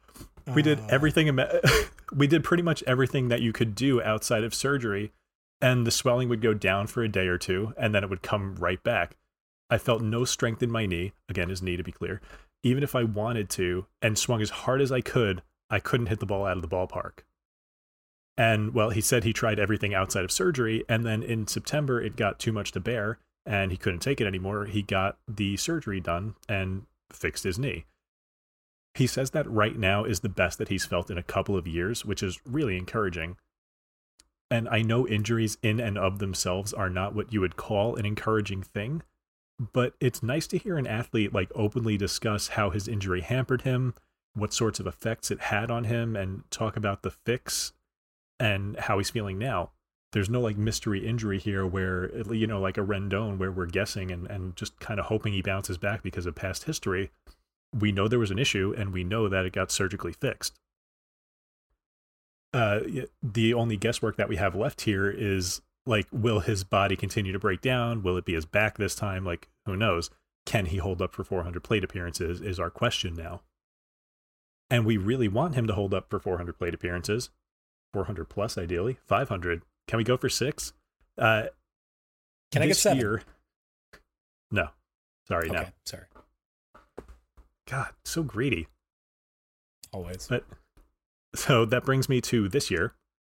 we 0.55 0.63
did 0.63 0.79
everything. 0.89 1.37
we 2.15 2.29
did 2.29 2.45
pretty 2.45 2.63
much 2.63 2.83
everything 2.87 3.29
that 3.29 3.43
you 3.43 3.53
could 3.53 3.75
do 3.75 4.01
outside 4.01 4.45
of 4.45 4.55
surgery, 4.55 5.13
and 5.61 5.87
the 5.87 5.91
swelling 5.91 6.29
would 6.29 6.41
go 6.41 6.55
down 6.55 6.87
for 6.87 7.03
a 7.03 7.09
day 7.09 7.27
or 7.27 7.37
two, 7.37 7.75
and 7.77 7.93
then 7.93 8.05
it 8.05 8.09
would 8.09 8.23
come 8.23 8.55
right 8.55 8.83
back. 8.83 9.17
I 9.69 9.77
felt 9.77 10.01
no 10.01 10.25
strength 10.25 10.63
in 10.63 10.71
my 10.71 10.87
knee. 10.87 11.13
Again, 11.29 11.51
his 11.51 11.61
knee 11.61 11.77
to 11.77 11.83
be 11.83 11.93
clear. 11.93 12.21
Even 12.63 12.83
if 12.83 12.95
I 12.95 13.03
wanted 13.03 13.51
to 13.51 13.87
and 14.01 14.17
swung 14.17 14.41
as 14.41 14.51
hard 14.51 14.81
as 14.81 14.91
I 14.93 15.01
could, 15.01 15.43
I 15.71 15.81
couldn't 15.81 16.07
hit 16.07 16.21
the 16.21 16.27
ball 16.27 16.47
out 16.47 16.57
of 16.57 16.63
the 16.63 16.69
ballpark. 16.69 17.21
And 18.37 18.73
well, 18.73 18.91
he 18.91 19.01
said 19.01 19.25
he 19.25 19.33
tried 19.33 19.59
everything 19.59 19.95
outside 19.95 20.25
of 20.25 20.31
surgery, 20.31 20.85
and 20.89 21.05
then 21.05 21.23
in 21.23 21.47
September 21.47 22.01
it 22.01 22.17
got 22.17 22.39
too 22.39 22.53
much 22.53 22.71
to 22.73 22.81
bear, 22.81 23.19
and 23.45 23.73
he 23.73 23.77
couldn't 23.77 24.01
take 24.01 24.21
it 24.21 24.27
anymore. 24.27 24.67
He 24.67 24.83
got 24.83 25.19
the 25.27 25.57
surgery 25.57 26.01
done 26.01 26.37
and 26.49 26.87
fixed 27.13 27.45
his 27.45 27.59
knee. 27.59 27.85
He 28.95 29.07
says 29.07 29.31
that 29.31 29.51
right 29.51 29.77
now 29.77 30.05
is 30.05 30.21
the 30.21 30.29
best 30.29 30.59
that 30.59 30.69
he's 30.69 30.87
felt 30.87 31.11
in 31.11 31.19
a 31.19 31.23
couple 31.23 31.57
of 31.57 31.67
years, 31.67 32.05
which 32.05 32.23
is 32.23 32.41
really 32.47 32.77
encouraging. 32.77 33.37
And 34.51 34.69
I 34.69 34.83
know 34.83 35.07
injuries 35.07 35.59
in 35.63 35.79
and 35.79 35.99
of 35.99 36.19
themselves 36.19 36.73
are 36.73 36.89
not 36.91 37.15
what 37.15 37.33
you 37.33 37.41
would 37.41 37.57
call 37.57 37.97
an 37.97 38.07
encouraging 38.07 38.63
thing, 38.63 39.03
but 39.73 39.95
it's 40.01 40.23
nice 40.23 40.47
to 40.49 40.59
hear 40.59 40.79
an 40.79 40.87
athlete 40.87 41.35
like 41.35 41.51
openly 41.55 41.97
discuss 41.97 42.49
how 42.49 42.71
his 42.71 42.89
injury 42.89 43.21
hampered 43.21 43.63
him, 43.63 43.95
what 44.39 44.53
sorts 44.53 44.81
of 44.81 44.87
effects 44.87 45.31
it 45.31 45.41
had 45.41 45.71
on 45.71 45.85
him, 45.85 46.17
and 46.17 46.43
talk 46.51 46.77
about 46.77 47.03
the 47.03 47.11
fix 47.11 47.73
and 48.41 48.79
how 48.79 48.99
he's 48.99 49.11
feeling 49.11 49.39
now. 49.39 49.71
There's 50.13 50.31
no 50.31 50.41
like 50.41 50.57
mystery 50.57 51.07
injury 51.07 51.39
here 51.39 51.67
where 51.67 52.11
you 52.33 52.47
know 52.47 52.61
like 52.61 52.79
a 52.79 52.85
Rendon 52.85 53.39
where 53.39 53.53
we're 53.53 53.67
guessing 53.67 54.11
and, 54.11 54.27
and 54.27 54.57
just 54.57 54.79
kind 54.81 54.99
of 54.99 55.07
hoping 55.07 55.33
he 55.33 55.43
bounces 55.43 55.77
back 55.77 56.03
because 56.03 56.27
of 56.27 56.35
past 56.35 56.65
history. 56.65 57.11
We 57.79 57.93
know 57.93 58.09
there 58.09 58.19
was 58.19 58.31
an 58.31 58.39
issue 58.39 58.75
and 58.77 58.93
we 58.93 59.05
know 59.05 59.29
that 59.29 59.45
it 59.45 59.53
got 59.53 59.71
surgically 59.71 60.13
fixed. 60.13 60.59
Uh, 62.55 62.81
the 63.23 63.53
only 63.53 63.77
guesswork 63.77 64.17
that 64.17 64.31
we 64.31 64.37
have 64.37 64.55
left 64.55 64.83
here 64.83 65.11
is 65.11 65.61
like 65.89 66.07
will 66.13 66.41
his 66.41 66.65
body 66.65 66.95
continue 66.95 67.33
to 67.33 67.39
break 67.39 67.61
down 67.61 68.03
will 68.03 68.17
it 68.17 68.25
be 68.25 68.35
his 68.35 68.45
back 68.45 68.77
this 68.77 68.95
time 68.95 69.25
like 69.25 69.49
who 69.65 69.77
knows 69.77 70.11
can 70.47 70.67
he 70.67 70.77
hold 70.77 71.03
up 71.03 71.15
for 71.15 71.25
400 71.25 71.65
plate 71.65 71.83
appearances 71.83 72.41
is 72.41 72.61
our 72.61 72.71
question 72.71 73.15
now 73.15 73.41
and 74.71 74.85
we 74.85 74.97
really 74.97 75.29
want 75.29 75.55
him 75.55 75.67
to 75.67 75.75
hold 75.75 75.95
up 75.95 76.09
for 76.11 76.19
400 76.19 76.59
plate 76.59 76.75
appearances. 76.75 77.31
400 77.93 78.29
plus 78.29 78.59
ideally. 78.59 78.99
500 79.07 79.63
can 79.87 79.97
we 79.97 80.05
go 80.05 80.17
for 80.17 80.29
six? 80.29 80.73
Uh 81.17 81.45
can 82.53 82.63
i 82.63 82.67
get 82.67 82.77
seven? 82.77 82.99
year, 82.99 83.23
no. 84.51 84.69
Sorry 85.27 85.51
okay, 85.51 85.59
no 85.59 85.67
sorry. 85.85 86.05
God 87.67 87.89
so 88.05 88.23
greedy. 88.23 88.69
Always. 89.93 90.27
But 90.29 90.45
so 91.35 91.65
that 91.65 91.85
brings 91.85 92.09
me 92.09 92.21
to 92.23 92.49
this 92.49 92.71
year 92.71 92.95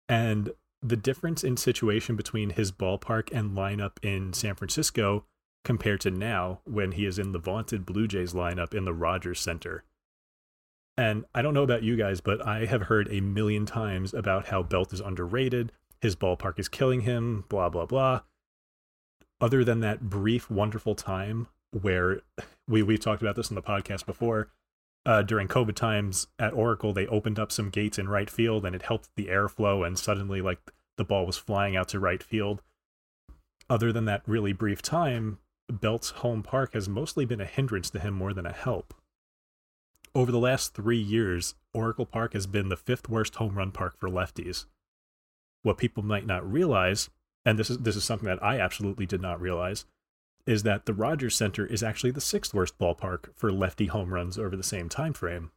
and 0.09 0.53
the 0.83 0.97
difference 0.97 1.45
in 1.45 1.57
situation 1.57 2.17
between 2.17 2.51
his 2.51 2.73
ballpark 2.73 3.31
and 3.33 3.57
lineup 3.57 3.93
in 4.03 4.33
San 4.33 4.55
Francisco 4.55 5.25
compared 5.65 6.01
to 6.01 6.11
now 6.11 6.61
when 6.65 6.93
he 6.93 7.05
is 7.05 7.19
in 7.19 7.33
the 7.33 7.39
vaunted 7.39 7.85
Blue 7.85 8.09
Jays 8.09 8.33
lineup 8.33 8.75
in 8.75 8.85
the 8.85 8.95
Rogers 8.95 9.41
Center. 9.41 9.85
And 11.01 11.25
I 11.35 11.41
don't 11.41 11.55
know 11.55 11.63
about 11.63 11.83
you 11.83 11.97
guys, 11.97 12.21
but 12.21 12.47
I 12.47 12.67
have 12.67 12.83
heard 12.83 13.09
a 13.11 13.23
million 13.23 13.65
times 13.65 14.13
about 14.13 14.49
how 14.49 14.63
Belt 14.63 14.93
is 14.93 15.01
underrated, 15.01 15.73
his 16.03 16.15
ballpark 16.15 16.59
is 16.59 16.69
killing 16.69 17.01
him, 17.01 17.47
blah, 17.49 17.71
blah, 17.71 17.87
blah. 17.87 18.21
Other 19.41 19.65
than 19.65 19.81
that 19.81 20.11
brief, 20.11 20.51
wonderful 20.51 20.95
time 20.95 21.47
where 21.71 22.21
we, 22.69 22.83
we've 22.83 23.01
talked 23.01 23.23
about 23.23 23.35
this 23.35 23.49
in 23.49 23.55
the 23.55 23.63
podcast 23.63 24.05
before, 24.05 24.51
uh, 25.07 25.23
during 25.23 25.49
COVID 25.49 25.75
times 25.75 26.27
at 26.39 26.53
Oracle, 26.53 26.93
they 26.93 27.07
opened 27.07 27.39
up 27.39 27.51
some 27.51 27.71
gates 27.71 27.99
in 27.99 28.07
right 28.07 28.29
field 28.29 28.67
and 28.67 28.77
it 28.77 28.83
helped 28.83 29.09
the 29.17 29.29
airflow, 29.29 29.87
and 29.87 29.99
suddenly, 29.99 30.43
like, 30.43 30.61
the 30.99 31.05
ball 31.05 31.25
was 31.25 31.39
flying 31.39 31.77
out 31.77 31.89
to 31.89 31.99
right 31.99 32.23
field. 32.23 32.61
Other 33.71 33.91
than 33.91 34.05
that 34.05 34.21
really 34.27 34.53
brief 34.53 34.83
time, 34.83 35.39
Belt's 35.73 36.11
home 36.11 36.43
park 36.43 36.75
has 36.75 36.91
mostly 36.91 37.25
been 37.25 37.41
a 37.41 37.47
hindrance 37.47 37.89
to 37.89 38.01
him 38.01 38.13
more 38.13 38.35
than 38.35 38.45
a 38.45 38.53
help. 38.53 38.93
Over 40.13 40.33
the 40.33 40.39
last 40.41 40.75
three 40.75 40.99
years, 40.99 41.55
Oracle 41.73 42.07
Park 42.07 42.33
has 42.33 42.49
been 42.49 42.69
the 42.69 42.77
fifth 42.77 43.09
worst 43.09 43.37
home 43.37 43.55
run 43.55 43.71
park 43.71 43.97
for 43.97 44.09
lefties. 44.09 44.67
What 45.63 45.79
people 45.79 46.03
might 46.03 46.27
not 46.27 46.51
realize, 46.51 47.11
and 47.45 47.59
this 47.59 47.71
is 47.71 47.79
this 47.79 47.95
is 47.95 48.03
something 48.03 48.27
that 48.27 48.43
I 48.43 48.59
absolutely 48.59 49.07
did 49.07 49.21
not 49.21 49.41
realize, 49.41 49.85
is 50.47 50.65
that 50.65 50.87
the 50.87 50.95
Rogers 50.95 51.37
Center 51.37 51.65
is 51.65 51.83
actually 51.83 52.11
the 52.11 52.21
sixth 52.21 52.53
worst 52.53 52.77
ballpark 52.77 53.33
for 53.37 53.53
lefty 53.53 53.87
home 53.87 54.13
runs 54.13 54.37
over 54.37 54.57
the 54.57 54.65
same 54.65 54.89
time 54.89 55.13
frame. 55.13 55.53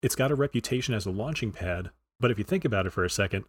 It's 0.00 0.14
got 0.14 0.30
a 0.30 0.36
reputation 0.36 0.94
as 0.94 1.06
a 1.06 1.10
launching 1.10 1.50
pad, 1.50 1.90
but 2.20 2.30
if 2.30 2.38
you 2.38 2.44
think 2.44 2.64
about 2.64 2.86
it 2.86 2.92
for 2.92 3.04
a 3.04 3.10
second, 3.10 3.46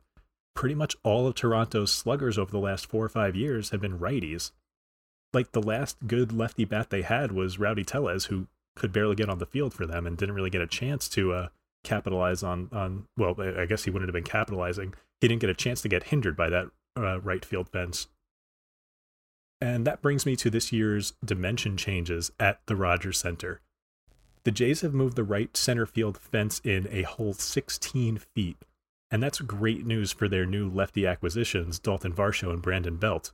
pretty 0.55 0.73
much 0.73 0.95
all 1.03 1.27
of 1.27 1.35
Toronto's 1.35 1.91
sluggers 1.91 2.39
over 2.39 2.49
the 2.49 2.57
last 2.57 2.87
four 2.87 3.05
or 3.05 3.09
five 3.09 3.35
years 3.35 3.69
have 3.69 3.81
been 3.81 3.99
righties. 3.99 4.49
Like 5.31 5.51
the 5.51 5.61
last 5.61 6.07
good 6.07 6.31
lefty 6.31 6.65
bat 6.65 6.89
they 6.89 7.03
had 7.03 7.31
was 7.31 7.59
Rowdy 7.59 7.83
Tellez, 7.83 8.25
who 8.25 8.47
could 8.77 8.93
barely 8.93 9.15
get 9.15 9.29
on 9.29 9.39
the 9.39 9.45
field 9.45 9.73
for 9.73 9.85
them 9.85 10.07
and 10.07 10.17
didn't 10.17 10.35
really 10.35 10.49
get 10.49 10.61
a 10.61 10.67
chance 10.67 11.09
to 11.09 11.33
uh, 11.33 11.47
capitalize 11.83 12.43
on 12.43 12.69
on. 12.71 13.07
Well, 13.17 13.35
I 13.39 13.65
guess 13.65 13.83
he 13.83 13.91
wouldn't 13.91 14.09
have 14.09 14.13
been 14.13 14.23
capitalizing. 14.23 14.93
He 15.19 15.27
didn't 15.27 15.41
get 15.41 15.49
a 15.49 15.55
chance 15.55 15.81
to 15.81 15.89
get 15.89 16.03
hindered 16.03 16.37
by 16.37 16.49
that 16.49 16.67
uh, 16.97 17.19
right 17.21 17.43
field 17.43 17.69
fence. 17.69 18.07
And 19.59 19.87
that 19.87 20.01
brings 20.01 20.25
me 20.25 20.35
to 20.35 20.49
this 20.49 20.71
year's 20.71 21.13
dimension 21.25 21.77
changes 21.77 22.31
at 22.39 22.59
the 22.67 22.75
Rogers 22.75 23.17
Center. 23.17 23.61
The 24.43 24.51
Jays 24.51 24.81
have 24.81 24.93
moved 24.93 25.15
the 25.15 25.23
right 25.23 25.55
center 25.57 25.85
field 25.85 26.17
fence 26.17 26.61
in 26.63 26.87
a 26.91 27.01
whole 27.01 27.33
16 27.33 28.19
feet, 28.19 28.57
and 29.09 29.21
that's 29.21 29.41
great 29.41 29.85
news 29.85 30.11
for 30.11 30.29
their 30.29 30.45
new 30.45 30.69
lefty 30.69 31.07
acquisitions, 31.07 31.79
Dalton 31.79 32.13
Varsho 32.13 32.51
and 32.51 32.61
Brandon 32.61 32.97
Belt. 32.97 33.33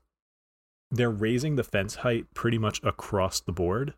They're 0.89 1.11
raising 1.11 1.55
the 1.55 1.63
fence 1.63 1.95
height 1.95 2.33
pretty 2.33 2.57
much 2.57 2.81
across 2.83 3.41
the 3.41 3.51
board, 3.51 3.93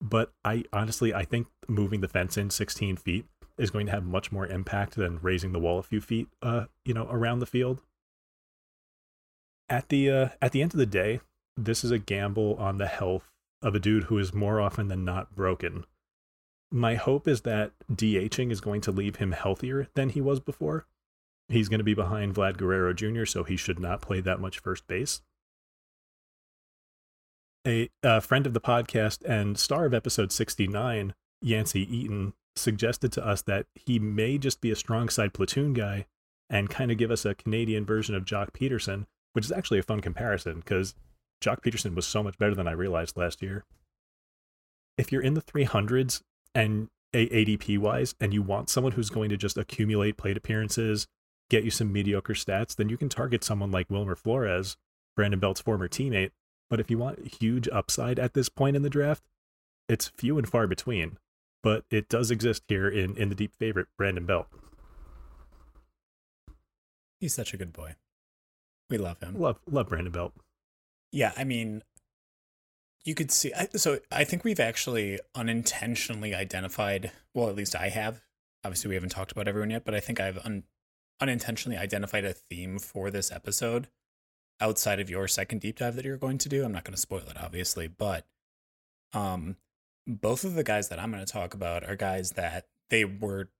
but 0.00 0.32
I 0.44 0.64
honestly 0.72 1.12
I 1.12 1.24
think 1.24 1.48
moving 1.68 2.00
the 2.00 2.08
fence 2.08 2.36
in 2.36 2.50
16 2.50 2.96
feet 2.96 3.26
is 3.56 3.70
going 3.70 3.86
to 3.86 3.92
have 3.92 4.04
much 4.04 4.30
more 4.30 4.46
impact 4.46 4.94
than 4.94 5.18
raising 5.20 5.52
the 5.52 5.58
wall 5.58 5.78
a 5.78 5.82
few 5.82 6.00
feet, 6.00 6.28
uh, 6.42 6.66
you 6.84 6.94
know, 6.94 7.08
around 7.10 7.40
the 7.40 7.46
field. 7.46 7.82
At 9.68 9.88
the 9.88 10.10
uh, 10.10 10.28
at 10.40 10.52
the 10.52 10.62
end 10.62 10.72
of 10.72 10.78
the 10.78 10.86
day, 10.86 11.20
this 11.56 11.84
is 11.84 11.90
a 11.90 11.98
gamble 11.98 12.54
on 12.54 12.78
the 12.78 12.86
health 12.86 13.30
of 13.60 13.74
a 13.74 13.80
dude 13.80 14.04
who 14.04 14.18
is 14.18 14.32
more 14.32 14.60
often 14.60 14.88
than 14.88 15.04
not 15.04 15.34
broken. 15.34 15.84
My 16.70 16.94
hope 16.94 17.26
is 17.26 17.42
that 17.42 17.72
DHing 17.90 18.52
is 18.52 18.60
going 18.60 18.80
to 18.82 18.92
leave 18.92 19.16
him 19.16 19.32
healthier 19.32 19.88
than 19.94 20.10
he 20.10 20.20
was 20.20 20.38
before. 20.38 20.86
He's 21.48 21.68
going 21.68 21.78
to 21.78 21.84
be 21.84 21.94
behind 21.94 22.34
Vlad 22.34 22.58
Guerrero 22.58 22.92
Jr., 22.92 23.24
so 23.24 23.42
he 23.42 23.56
should 23.56 23.80
not 23.80 24.02
play 24.02 24.20
that 24.20 24.38
much 24.38 24.58
first 24.58 24.86
base. 24.86 25.22
A, 27.66 27.90
a 28.02 28.20
friend 28.20 28.46
of 28.46 28.54
the 28.54 28.60
podcast 28.60 29.24
and 29.24 29.58
star 29.58 29.84
of 29.84 29.94
episode 29.94 30.32
69, 30.32 31.14
Yancey 31.42 31.96
Eaton, 31.96 32.32
suggested 32.56 33.12
to 33.12 33.26
us 33.26 33.42
that 33.42 33.66
he 33.74 33.98
may 33.98 34.38
just 34.38 34.60
be 34.60 34.70
a 34.70 34.76
strong 34.76 35.08
side 35.08 35.32
platoon 35.32 35.72
guy 35.72 36.06
and 36.50 36.70
kind 36.70 36.90
of 36.90 36.98
give 36.98 37.10
us 37.10 37.24
a 37.24 37.34
Canadian 37.34 37.84
version 37.84 38.14
of 38.14 38.24
Joc 38.24 38.50
Pederson, 38.52 39.06
which 39.32 39.44
is 39.44 39.52
actually 39.52 39.78
a 39.78 39.82
fun 39.82 40.00
comparison 40.00 40.60
because 40.60 40.94
Joc 41.42 41.62
Pederson 41.62 41.94
was 41.94 42.06
so 42.06 42.22
much 42.22 42.38
better 42.38 42.54
than 42.54 42.66
I 42.68 42.72
realized 42.72 43.16
last 43.16 43.42
year. 43.42 43.64
If 44.96 45.12
you're 45.12 45.22
in 45.22 45.34
the 45.34 45.42
300s 45.42 46.22
and 46.54 46.88
ADP 47.14 47.78
wise, 47.78 48.14
and 48.20 48.34
you 48.34 48.42
want 48.42 48.68
someone 48.68 48.92
who's 48.92 49.10
going 49.10 49.30
to 49.30 49.36
just 49.36 49.56
accumulate 49.56 50.16
plate 50.16 50.36
appearances, 50.36 51.06
get 51.48 51.64
you 51.64 51.70
some 51.70 51.92
mediocre 51.92 52.34
stats, 52.34 52.76
then 52.76 52.88
you 52.88 52.96
can 52.96 53.08
target 53.08 53.42
someone 53.42 53.70
like 53.70 53.90
Wilmer 53.90 54.16
Flores, 54.16 54.76
Brandon 55.16 55.40
Belt's 55.40 55.60
former 55.60 55.88
teammate. 55.88 56.30
But 56.70 56.80
if 56.80 56.90
you 56.90 56.98
want 56.98 57.40
huge 57.40 57.68
upside 57.68 58.18
at 58.18 58.34
this 58.34 58.48
point 58.48 58.76
in 58.76 58.82
the 58.82 58.90
draft, 58.90 59.22
it's 59.88 60.08
few 60.08 60.38
and 60.38 60.48
far 60.48 60.66
between. 60.66 61.18
But 61.62 61.84
it 61.90 62.08
does 62.08 62.30
exist 62.30 62.64
here 62.68 62.88
in, 62.88 63.16
in 63.16 63.30
the 63.30 63.34
deep 63.34 63.54
favorite, 63.58 63.88
Brandon 63.96 64.26
Belt. 64.26 64.46
He's 67.20 67.34
such 67.34 67.52
a 67.52 67.56
good 67.56 67.72
boy. 67.72 67.96
We 68.90 68.98
love 68.98 69.20
him. 69.20 69.38
Love 69.38 69.58
love 69.68 69.88
Brandon 69.88 70.12
Belt. 70.12 70.34
Yeah, 71.10 71.32
I 71.36 71.44
mean, 71.44 71.82
you 73.04 73.14
could 73.14 73.32
see. 73.32 73.52
So 73.74 73.98
I 74.12 74.24
think 74.24 74.44
we've 74.44 74.60
actually 74.60 75.18
unintentionally 75.34 76.34
identified. 76.34 77.10
Well, 77.34 77.48
at 77.48 77.56
least 77.56 77.74
I 77.74 77.88
have. 77.88 78.22
Obviously, 78.64 78.88
we 78.88 78.94
haven't 78.94 79.10
talked 79.10 79.32
about 79.32 79.48
everyone 79.48 79.70
yet, 79.70 79.84
but 79.84 79.94
I 79.94 80.00
think 80.00 80.20
I've 80.20 80.38
un, 80.38 80.64
unintentionally 81.20 81.76
identified 81.76 82.24
a 82.24 82.32
theme 82.32 82.78
for 82.78 83.10
this 83.10 83.32
episode 83.32 83.88
outside 84.60 85.00
of 85.00 85.10
your 85.10 85.28
second 85.28 85.60
deep 85.60 85.78
dive 85.78 85.96
that 85.96 86.04
you're 86.04 86.16
going 86.16 86.38
to 86.38 86.48
do. 86.48 86.64
I'm 86.64 86.72
not 86.72 86.84
going 86.84 86.94
to 86.94 87.00
spoil 87.00 87.22
it, 87.28 87.36
obviously, 87.40 87.88
but 87.88 88.24
um, 89.12 89.56
both 90.06 90.44
of 90.44 90.54
the 90.54 90.64
guys 90.64 90.88
that 90.88 90.98
I'm 90.98 91.12
going 91.12 91.24
to 91.24 91.32
talk 91.32 91.54
about 91.54 91.84
are 91.84 91.96
guys 91.96 92.32
that 92.32 92.66
they 92.90 93.04
were 93.04 93.50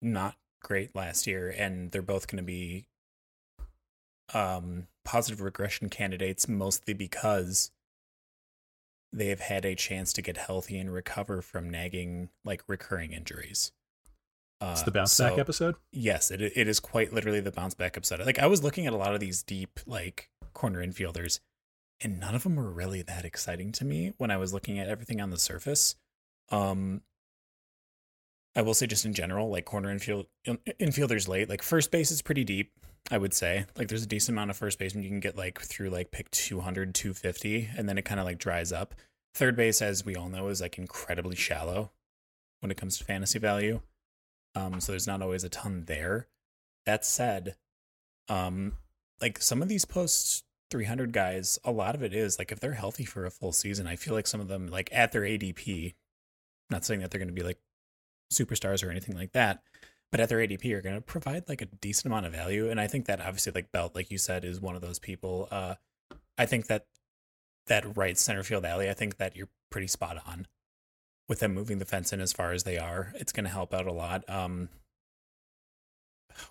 not 0.00 0.36
great 0.62 0.94
last 0.94 1.26
year, 1.26 1.54
and 1.56 1.90
they're 1.90 2.02
both 2.02 2.26
going 2.26 2.42
to 2.42 2.46
be 2.46 2.86
um, 4.34 4.86
positive 5.04 5.40
regression 5.40 5.88
candidates 5.88 6.48
mostly 6.48 6.94
because 6.94 7.70
they 9.12 9.28
have 9.28 9.40
had 9.40 9.64
a 9.64 9.74
chance 9.74 10.12
to 10.12 10.22
get 10.22 10.36
healthy 10.36 10.78
and 10.78 10.92
recover 10.92 11.40
from 11.40 11.70
nagging 11.70 12.28
like 12.44 12.62
recurring 12.66 13.12
injuries. 13.12 13.72
Uh, 14.60 14.70
it's 14.72 14.82
the 14.82 14.90
bounce 14.90 15.12
so, 15.12 15.30
back 15.30 15.38
episode. 15.38 15.76
Yes, 15.92 16.30
it 16.30 16.42
it 16.42 16.68
is 16.68 16.80
quite 16.80 17.12
literally 17.12 17.40
the 17.40 17.52
bounce 17.52 17.74
back 17.74 17.96
episode. 17.96 18.20
Like 18.26 18.38
I 18.38 18.46
was 18.46 18.62
looking 18.62 18.86
at 18.86 18.92
a 18.92 18.96
lot 18.96 19.14
of 19.14 19.20
these 19.20 19.42
deep 19.42 19.80
like 19.86 20.30
corner 20.58 20.84
infielders, 20.84 21.38
and 22.00 22.18
none 22.18 22.34
of 22.34 22.42
them 22.42 22.56
were 22.56 22.70
really 22.70 23.02
that 23.02 23.24
exciting 23.24 23.72
to 23.72 23.84
me 23.84 24.12
when 24.18 24.30
I 24.30 24.36
was 24.36 24.52
looking 24.52 24.78
at 24.78 24.88
everything 24.88 25.20
on 25.20 25.30
the 25.30 25.38
surface. 25.38 25.94
Um, 26.50 27.02
I 28.56 28.62
will 28.62 28.74
say 28.74 28.86
just 28.86 29.04
in 29.04 29.14
general, 29.14 29.50
like 29.50 29.64
corner 29.64 29.90
infield 29.90 30.26
infielders 30.46 31.28
late, 31.28 31.48
like 31.48 31.62
first 31.62 31.90
base 31.90 32.10
is 32.10 32.22
pretty 32.22 32.44
deep. 32.44 32.72
I 33.10 33.16
would 33.16 33.32
say 33.32 33.66
like 33.76 33.88
there's 33.88 34.02
a 34.02 34.08
decent 34.08 34.34
amount 34.34 34.50
of 34.50 34.56
first 34.56 34.78
baseman 34.78 35.04
you 35.04 35.10
can 35.10 35.20
get 35.20 35.36
like 35.36 35.60
through 35.60 35.90
like 35.90 36.10
pick 36.10 36.30
200, 36.32 36.94
250, 36.94 37.70
and 37.76 37.88
then 37.88 37.96
it 37.96 38.04
kind 38.04 38.18
of 38.18 38.26
like 38.26 38.38
dries 38.38 38.72
up. 38.72 38.94
Third 39.34 39.54
base, 39.54 39.80
as 39.80 40.04
we 40.04 40.16
all 40.16 40.28
know, 40.28 40.48
is 40.48 40.60
like 40.60 40.76
incredibly 40.76 41.36
shallow 41.36 41.92
when 42.60 42.72
it 42.72 42.76
comes 42.76 42.98
to 42.98 43.04
fantasy 43.04 43.38
value. 43.38 43.80
Um, 44.56 44.80
so 44.80 44.92
there's 44.92 45.06
not 45.06 45.22
always 45.22 45.44
a 45.44 45.48
ton 45.48 45.84
there. 45.86 46.26
That 46.84 47.04
said, 47.04 47.54
um, 48.28 48.72
like 49.20 49.40
some 49.40 49.62
of 49.62 49.68
these 49.68 49.84
post 49.84 50.44
300 50.70 51.12
guys, 51.12 51.58
a 51.64 51.72
lot 51.72 51.94
of 51.94 52.02
it 52.02 52.12
is 52.12 52.38
like 52.38 52.52
if 52.52 52.60
they're 52.60 52.72
healthy 52.72 53.04
for 53.04 53.24
a 53.24 53.30
full 53.30 53.52
season, 53.52 53.86
I 53.86 53.96
feel 53.96 54.14
like 54.14 54.26
some 54.26 54.40
of 54.40 54.48
them 54.48 54.68
like 54.68 54.88
at 54.92 55.12
their 55.12 55.22
ADP, 55.22 55.94
not 56.70 56.84
saying 56.84 57.00
that 57.00 57.10
they're 57.10 57.18
going 57.18 57.28
to 57.28 57.34
be 57.34 57.42
like 57.42 57.58
superstars 58.32 58.86
or 58.86 58.90
anything 58.90 59.16
like 59.16 59.32
that, 59.32 59.62
but 60.10 60.20
at 60.20 60.28
their 60.28 60.38
ADP 60.38 60.72
are 60.72 60.82
going 60.82 60.94
to 60.94 61.00
provide 61.00 61.48
like 61.48 61.62
a 61.62 61.66
decent 61.66 62.06
amount 62.06 62.26
of 62.26 62.32
value. 62.32 62.70
And 62.70 62.80
I 62.80 62.86
think 62.86 63.06
that 63.06 63.20
obviously 63.20 63.52
like 63.52 63.72
Belt, 63.72 63.94
like 63.94 64.10
you 64.10 64.18
said, 64.18 64.44
is 64.44 64.60
one 64.60 64.74
of 64.74 64.82
those 64.82 64.98
people. 64.98 65.48
Uh, 65.50 65.74
I 66.36 66.46
think 66.46 66.66
that 66.66 66.86
that 67.66 67.96
right 67.96 68.18
center 68.18 68.42
field 68.42 68.64
alley, 68.64 68.88
I 68.88 68.94
think 68.94 69.16
that 69.18 69.36
you're 69.36 69.48
pretty 69.70 69.86
spot 69.86 70.22
on 70.26 70.46
with 71.28 71.40
them 71.40 71.54
moving 71.54 71.78
the 71.78 71.84
fence 71.84 72.12
in 72.12 72.20
as 72.20 72.32
far 72.32 72.52
as 72.52 72.64
they 72.64 72.78
are. 72.78 73.12
It's 73.16 73.32
going 73.32 73.44
to 73.44 73.50
help 73.50 73.74
out 73.74 73.86
a 73.86 73.92
lot. 73.92 74.28
Um, 74.28 74.70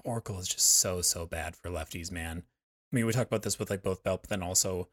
Oracle 0.04 0.40
is 0.40 0.48
just 0.48 0.78
so 0.78 1.02
so 1.02 1.26
bad 1.26 1.56
for 1.56 1.70
lefties, 1.70 2.12
man. 2.12 2.44
I 2.92 2.96
mean, 2.96 3.06
we 3.06 3.14
talked 3.14 3.30
about 3.30 3.42
this 3.42 3.60
with 3.60 3.70
like 3.70 3.84
both 3.84 4.04
Belt, 4.04 4.22
but 4.24 4.30
then 4.30 4.44
also 4.44 4.88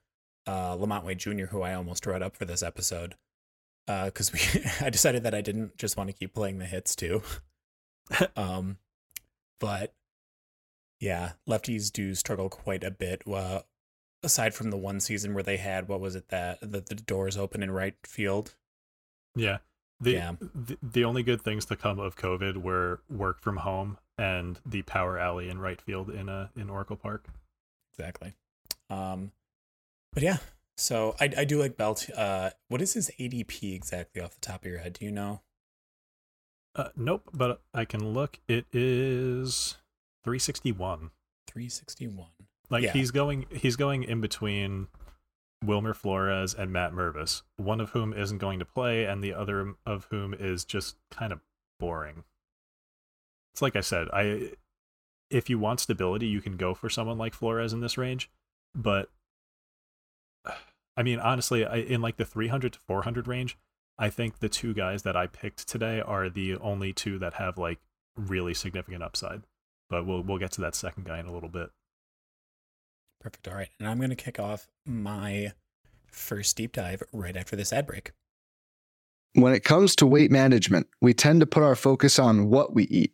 uh, 0.46 0.76
LaMonte 0.76 1.04
Wade 1.04 1.18
Jr., 1.18 1.46
who 1.46 1.62
I 1.62 1.74
almost 1.74 2.06
wrote 2.06 2.22
up 2.22 2.36
for 2.36 2.44
this 2.44 2.62
episode 2.62 3.14
because 3.86 4.32
uh, 4.32 4.36
we 4.54 4.64
I 4.86 4.90
decided 4.90 5.22
that 5.24 5.34
I 5.34 5.40
didn't 5.40 5.78
just 5.78 5.96
want 5.96 6.08
to 6.08 6.14
keep 6.14 6.34
playing 6.34 6.58
the 6.58 6.66
hits 6.66 6.96
too. 6.96 7.22
um, 8.36 8.78
but 9.60 9.94
yeah, 11.00 11.32
lefties 11.48 11.92
do 11.92 12.14
struggle 12.14 12.48
quite 12.48 12.84
a 12.84 12.90
bit. 12.90 13.22
Uh, 13.26 13.60
aside 14.22 14.54
from 14.54 14.70
the 14.70 14.76
one 14.76 15.00
season 15.00 15.34
where 15.34 15.42
they 15.42 15.58
had 15.58 15.86
what 15.86 16.00
was 16.00 16.16
it 16.16 16.28
that 16.28 16.60
the, 16.60 16.80
the 16.80 16.94
doors 16.94 17.36
open 17.36 17.62
in 17.62 17.70
right 17.70 17.94
field. 18.04 18.54
Yeah. 19.36 19.58
The, 20.00 20.12
yeah. 20.12 20.32
the 20.40 20.76
the 20.82 21.04
only 21.04 21.22
good 21.22 21.42
things 21.42 21.66
to 21.66 21.76
come 21.76 22.00
of 22.00 22.16
COVID 22.16 22.56
were 22.56 23.00
work 23.08 23.40
from 23.40 23.58
home 23.58 23.98
and 24.18 24.58
the 24.66 24.82
power 24.82 25.18
alley 25.18 25.48
in 25.48 25.58
right 25.58 25.80
field 25.80 26.10
in 26.10 26.28
a 26.28 26.50
in 26.56 26.68
Oracle 26.68 26.96
Park. 26.96 27.28
Exactly. 27.96 28.34
Um, 28.90 29.32
but 30.12 30.22
yeah, 30.22 30.38
so 30.76 31.14
I 31.20 31.30
I 31.38 31.44
do 31.44 31.58
like 31.58 31.76
Belt. 31.76 32.08
Uh, 32.16 32.50
what 32.68 32.82
is 32.82 32.94
his 32.94 33.10
ADP 33.18 33.74
exactly 33.74 34.20
off 34.22 34.34
the 34.34 34.40
top 34.40 34.64
of 34.64 34.70
your 34.70 34.80
head? 34.80 34.94
Do 34.94 35.04
you 35.04 35.10
know? 35.10 35.42
Uh, 36.76 36.88
nope, 36.96 37.30
but 37.32 37.60
I 37.72 37.84
can 37.84 38.12
look. 38.12 38.40
It 38.48 38.66
is 38.72 39.76
361. 40.24 41.10
361. 41.46 42.26
Like 42.70 42.82
yeah. 42.82 42.92
he's 42.92 43.10
going 43.10 43.46
he's 43.50 43.76
going 43.76 44.02
in 44.02 44.20
between 44.20 44.88
Wilmer 45.64 45.94
Flores 45.94 46.54
and 46.54 46.72
Matt 46.72 46.92
Mervis, 46.92 47.42
one 47.56 47.80
of 47.80 47.90
whom 47.90 48.12
isn't 48.12 48.38
going 48.38 48.58
to 48.58 48.64
play 48.64 49.04
and 49.04 49.22
the 49.22 49.32
other 49.34 49.74
of 49.86 50.08
whom 50.10 50.34
is 50.34 50.64
just 50.64 50.96
kind 51.10 51.32
of 51.32 51.40
boring. 51.78 52.24
It's 53.52 53.62
like 53.62 53.76
I 53.76 53.80
said, 53.80 54.08
I 54.12 54.52
if 55.30 55.50
you 55.50 55.58
want 55.58 55.80
stability, 55.80 56.26
you 56.26 56.40
can 56.40 56.56
go 56.56 56.74
for 56.74 56.88
someone 56.88 57.18
like 57.18 57.34
Flores 57.34 57.72
in 57.72 57.80
this 57.80 57.98
range, 57.98 58.30
but 58.74 59.10
I 60.96 61.02
mean, 61.02 61.18
honestly, 61.18 61.64
I, 61.64 61.76
in 61.76 62.00
like 62.00 62.18
the 62.18 62.24
300 62.24 62.74
to 62.74 62.78
400 62.78 63.26
range, 63.26 63.58
I 63.98 64.10
think 64.10 64.38
the 64.38 64.48
two 64.48 64.74
guys 64.74 65.02
that 65.02 65.16
I 65.16 65.26
picked 65.26 65.68
today 65.68 66.00
are 66.00 66.28
the 66.28 66.56
only 66.56 66.92
two 66.92 67.18
that 67.18 67.34
have 67.34 67.58
like 67.58 67.78
really 68.16 68.54
significant 68.54 69.02
upside. 69.02 69.42
But 69.90 70.06
we'll 70.06 70.22
we'll 70.22 70.38
get 70.38 70.52
to 70.52 70.60
that 70.62 70.74
second 70.74 71.04
guy 71.04 71.18
in 71.18 71.26
a 71.26 71.32
little 71.32 71.48
bit. 71.48 71.70
Perfect. 73.20 73.48
All 73.48 73.54
right. 73.54 73.70
And 73.78 73.88
I'm 73.88 73.98
going 73.98 74.10
to 74.10 74.16
kick 74.16 74.38
off 74.38 74.68
my 74.84 75.52
first 76.06 76.56
deep 76.56 76.72
dive 76.72 77.02
right 77.12 77.36
after 77.36 77.56
this 77.56 77.72
ad 77.72 77.86
break. 77.86 78.12
When 79.32 79.52
it 79.52 79.64
comes 79.64 79.96
to 79.96 80.06
weight 80.06 80.30
management, 80.30 80.86
we 81.00 81.12
tend 81.12 81.40
to 81.40 81.46
put 81.46 81.62
our 81.62 81.74
focus 81.74 82.18
on 82.18 82.50
what 82.50 82.74
we 82.74 82.84
eat, 82.84 83.13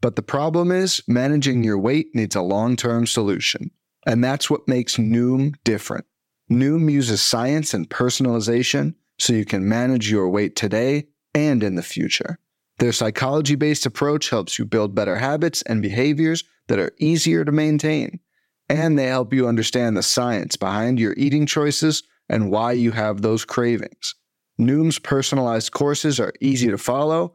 but 0.00 0.16
the 0.16 0.22
problem 0.22 0.70
is 0.70 1.02
managing 1.08 1.64
your 1.64 1.78
weight 1.78 2.14
needs 2.14 2.36
a 2.36 2.42
long 2.42 2.76
term 2.76 3.06
solution. 3.06 3.70
And 4.06 4.22
that's 4.22 4.48
what 4.48 4.68
makes 4.68 4.96
Noom 4.96 5.54
different. 5.64 6.04
Noom 6.50 6.90
uses 6.90 7.20
science 7.20 7.74
and 7.74 7.90
personalization 7.90 8.94
so 9.18 9.32
you 9.32 9.44
can 9.44 9.68
manage 9.68 10.10
your 10.10 10.28
weight 10.28 10.54
today 10.54 11.06
and 11.34 11.62
in 11.62 11.74
the 11.74 11.82
future. 11.82 12.38
Their 12.78 12.92
psychology 12.92 13.54
based 13.54 13.86
approach 13.86 14.30
helps 14.30 14.58
you 14.58 14.64
build 14.64 14.94
better 14.94 15.16
habits 15.16 15.62
and 15.62 15.82
behaviors 15.82 16.44
that 16.68 16.78
are 16.78 16.92
easier 16.98 17.44
to 17.44 17.52
maintain. 17.52 18.20
And 18.68 18.98
they 18.98 19.06
help 19.06 19.32
you 19.32 19.48
understand 19.48 19.96
the 19.96 20.02
science 20.02 20.56
behind 20.56 20.98
your 20.98 21.14
eating 21.16 21.46
choices 21.46 22.02
and 22.28 22.50
why 22.50 22.72
you 22.72 22.90
have 22.92 23.22
those 23.22 23.44
cravings. 23.44 24.14
Noom's 24.60 24.98
personalized 24.98 25.72
courses 25.72 26.18
are 26.18 26.32
easy 26.40 26.68
to 26.68 26.78
follow 26.78 27.34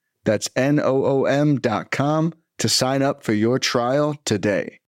That's 0.25 0.49
N-O-O-M 0.55 1.59
dot 1.59 1.91
com 1.91 2.33
to 2.59 2.69
sign 2.69 3.01
up 3.01 3.23
for 3.23 3.33
your 3.33 3.57
trial 3.59 4.15
today. 4.25 4.79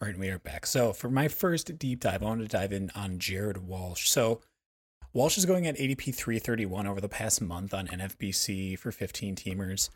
All 0.00 0.08
right, 0.08 0.18
we 0.18 0.28
are 0.28 0.38
back. 0.38 0.66
So 0.66 0.92
for 0.92 1.08
my 1.08 1.28
first 1.28 1.78
deep 1.78 2.00
dive, 2.00 2.22
I 2.22 2.26
want 2.26 2.40
to 2.42 2.48
dive 2.48 2.72
in 2.72 2.90
on 2.94 3.18
Jared 3.18 3.66
Walsh. 3.66 4.08
So 4.08 4.40
Walsh 5.12 5.38
is 5.38 5.46
going 5.46 5.66
at 5.66 5.76
ADP 5.76 6.14
331 6.14 6.86
over 6.86 7.00
the 7.00 7.08
past 7.08 7.40
month 7.40 7.72
on 7.72 7.86
NFBC 7.88 8.78
for 8.78 8.90
15 8.92 9.36
teamers. 9.36 9.90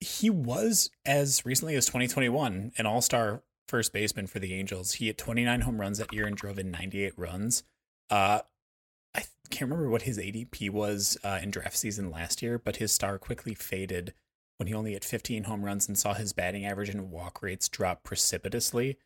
he 0.00 0.30
was 0.30 0.90
as 1.04 1.44
recently 1.44 1.74
as 1.76 1.84
2021 1.86 2.72
an 2.78 2.86
all-star 2.86 3.42
first 3.68 3.92
baseman 3.92 4.26
for 4.26 4.38
the 4.38 4.54
Angels. 4.54 4.92
He 4.94 5.06
hit 5.06 5.18
29 5.18 5.60
home 5.60 5.80
runs 5.80 5.98
that 5.98 6.12
year 6.12 6.26
and 6.26 6.34
drove 6.36 6.58
in 6.58 6.70
98 6.70 7.12
runs. 7.18 7.62
Uh, 8.08 8.40
I 9.14 9.24
can't 9.50 9.70
remember 9.70 9.90
what 9.90 10.02
his 10.02 10.18
ADP 10.18 10.70
was 10.70 11.18
uh, 11.24 11.40
in 11.42 11.50
draft 11.50 11.76
season 11.76 12.10
last 12.10 12.42
year, 12.42 12.58
but 12.58 12.76
his 12.76 12.92
star 12.92 13.18
quickly 13.18 13.54
faded 13.54 14.14
when 14.56 14.66
he 14.66 14.74
only 14.74 14.92
hit 14.92 15.04
15 15.04 15.44
home 15.44 15.64
runs 15.64 15.88
and 15.88 15.98
saw 15.98 16.14
his 16.14 16.32
batting 16.32 16.66
average 16.66 16.90
and 16.90 17.10
walk 17.10 17.42
rates 17.42 17.68
drop 17.68 18.04
precipitously. 18.04 18.98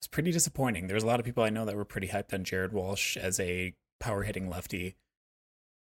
It's 0.00 0.06
pretty 0.06 0.30
disappointing. 0.30 0.86
There's 0.86 1.02
a 1.02 1.06
lot 1.06 1.18
of 1.18 1.26
people 1.26 1.42
I 1.42 1.50
know 1.50 1.64
that 1.64 1.76
were 1.76 1.84
pretty 1.84 2.08
hyped 2.08 2.32
on 2.32 2.44
Jared 2.44 2.72
Walsh 2.72 3.16
as 3.16 3.40
a 3.40 3.74
power 4.00 4.22
hitting 4.22 4.48
lefty 4.48 4.96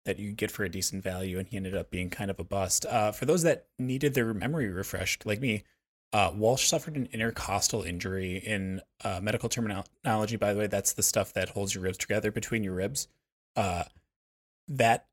that 0.05 0.19
you 0.19 0.33
get 0.33 0.51
for 0.51 0.65
a 0.65 0.69
decent 0.69 1.03
value, 1.03 1.39
and 1.39 1.47
he 1.47 1.57
ended 1.57 1.77
up 1.77 1.91
being 1.91 2.11
kind 2.11 2.31
of 2.31 2.41
a 2.41 2.45
bust. 2.45 2.87
Uh, 2.87 3.13
for 3.13 3.27
those 3.27 3.43
that 3.43 3.67
needed 3.79 4.15
their 4.15 4.33
memory 4.33 4.69
refreshed, 4.69 5.27
like 5.27 5.41
me, 5.41 5.65
uh, 6.13 6.33
Walsh 6.35 6.67
suffered 6.67 6.97
an 6.97 7.09
intercostal 7.13 7.83
injury 7.83 8.39
in 8.39 8.81
uh, 9.05 9.21
medical 9.23 9.49
terminology. 9.49 10.37
By 10.37 10.53
the 10.53 10.59
way, 10.59 10.67
that's 10.67 10.95
the 10.95 11.03
stuff 11.03 11.33
that 11.35 11.51
holds 11.51 11.75
your 11.75 11.85
ribs 11.85 11.99
together 11.99 12.33
between 12.33 12.65
your 12.65 12.75
ribs. 12.75 13.07
Uh, 13.57 13.85
that 14.69 15.07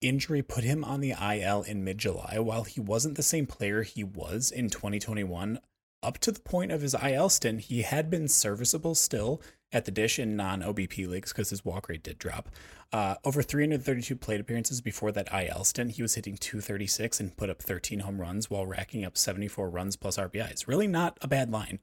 injury 0.00 0.42
put 0.42 0.64
him 0.64 0.84
on 0.84 1.00
the 1.00 1.12
IL 1.12 1.62
in 1.62 1.84
mid 1.84 1.98
July 1.98 2.38
while 2.38 2.64
he 2.64 2.80
wasn't 2.80 3.16
the 3.16 3.22
same 3.22 3.46
player 3.46 3.82
he 3.82 4.04
was 4.04 4.50
in 4.50 4.68
2021. 4.68 5.58
Up 6.02 6.18
to 6.18 6.32
the 6.32 6.40
point 6.40 6.72
of 6.72 6.80
his 6.80 6.94
IL 6.94 7.28
stint, 7.28 7.60
he 7.62 7.82
had 7.82 8.10
been 8.10 8.26
serviceable 8.26 8.96
still 8.96 9.40
at 9.70 9.84
the 9.84 9.90
dish 9.90 10.18
in 10.18 10.36
non 10.36 10.60
OBP 10.60 11.08
leagues 11.08 11.32
because 11.32 11.50
his 11.50 11.64
walk 11.64 11.88
rate 11.88 12.02
did 12.02 12.18
drop. 12.18 12.48
Uh, 12.92 13.14
over 13.24 13.42
332 13.42 14.16
plate 14.16 14.40
appearances 14.40 14.80
before 14.80 15.12
that 15.12 15.32
IL 15.32 15.64
stint, 15.64 15.92
he 15.92 16.02
was 16.02 16.14
hitting 16.14 16.36
236 16.36 17.20
and 17.20 17.36
put 17.36 17.48
up 17.48 17.62
13 17.62 18.00
home 18.00 18.20
runs 18.20 18.50
while 18.50 18.66
racking 18.66 19.04
up 19.04 19.16
74 19.16 19.70
runs 19.70 19.96
plus 19.96 20.18
RBIs. 20.18 20.66
Really 20.66 20.88
not 20.88 21.16
a 21.22 21.28
bad 21.28 21.50
line. 21.50 21.78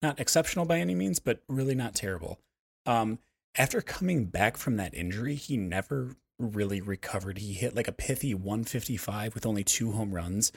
Not 0.00 0.20
exceptional 0.20 0.64
by 0.64 0.78
any 0.78 0.94
means, 0.94 1.18
but 1.18 1.42
really 1.48 1.74
not 1.74 1.94
terrible. 1.94 2.38
Um, 2.86 3.18
after 3.56 3.80
coming 3.80 4.26
back 4.26 4.56
from 4.56 4.76
that 4.76 4.94
injury, 4.94 5.34
he 5.34 5.56
never 5.56 6.16
really 6.38 6.80
recovered. 6.80 7.38
He 7.38 7.52
hit 7.52 7.76
like 7.76 7.88
a 7.88 7.92
pithy 7.92 8.34
155 8.34 9.34
with 9.34 9.46
only 9.46 9.64
two 9.64 9.92
home 9.92 10.12
runs 10.12 10.52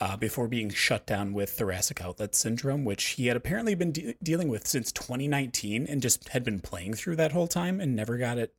uh, 0.00 0.16
before 0.16 0.48
being 0.48 0.68
shut 0.68 1.06
down 1.06 1.32
with 1.32 1.50
thoracic 1.50 2.02
outlet 2.02 2.34
syndrome, 2.34 2.84
which 2.84 3.04
he 3.10 3.28
had 3.28 3.36
apparently 3.36 3.74
been 3.74 3.92
de- 3.92 4.14
dealing 4.22 4.48
with 4.48 4.66
since 4.66 4.92
2019 4.92 5.86
and 5.86 6.02
just 6.02 6.28
had 6.30 6.44
been 6.44 6.60
playing 6.60 6.94
through 6.94 7.16
that 7.16 7.32
whole 7.32 7.46
time 7.46 7.80
and 7.80 7.96
never 7.96 8.18
got 8.18 8.36
it 8.36 8.54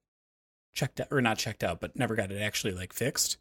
checked 0.73 0.99
out 0.99 1.07
or 1.11 1.21
not 1.21 1.37
checked 1.37 1.63
out, 1.63 1.79
but 1.79 1.95
never 1.95 2.15
got 2.15 2.31
it 2.31 2.41
actually 2.41 2.73
like 2.73 2.93
fixed. 2.93 3.37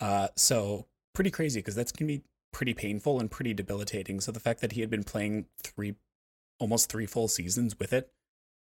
Uh, 0.00 0.28
so 0.36 0.86
pretty 1.14 1.30
crazy 1.30 1.60
because 1.60 1.74
that's 1.74 1.90
gonna 1.90 2.06
be 2.06 2.22
pretty 2.52 2.74
painful 2.74 3.18
and 3.18 3.30
pretty 3.30 3.54
debilitating. 3.54 4.20
So 4.20 4.30
the 4.30 4.38
fact 4.38 4.60
that 4.60 4.72
he 4.72 4.80
had 4.80 4.90
been 4.90 5.02
playing 5.02 5.46
three, 5.62 5.96
almost 6.60 6.90
three 6.90 7.06
full 7.06 7.26
seasons 7.26 7.78
with 7.78 7.92
it, 7.92 8.12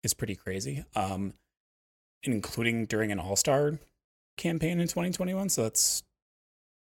is 0.04 0.14
pretty 0.14 0.36
crazy. 0.36 0.84
Um, 0.96 1.34
including 2.24 2.86
during 2.86 3.12
an 3.12 3.20
All 3.20 3.36
Star 3.36 3.80
campaign 4.38 4.80
in 4.80 4.88
2021. 4.88 5.50
So 5.50 5.64
that's, 5.64 6.04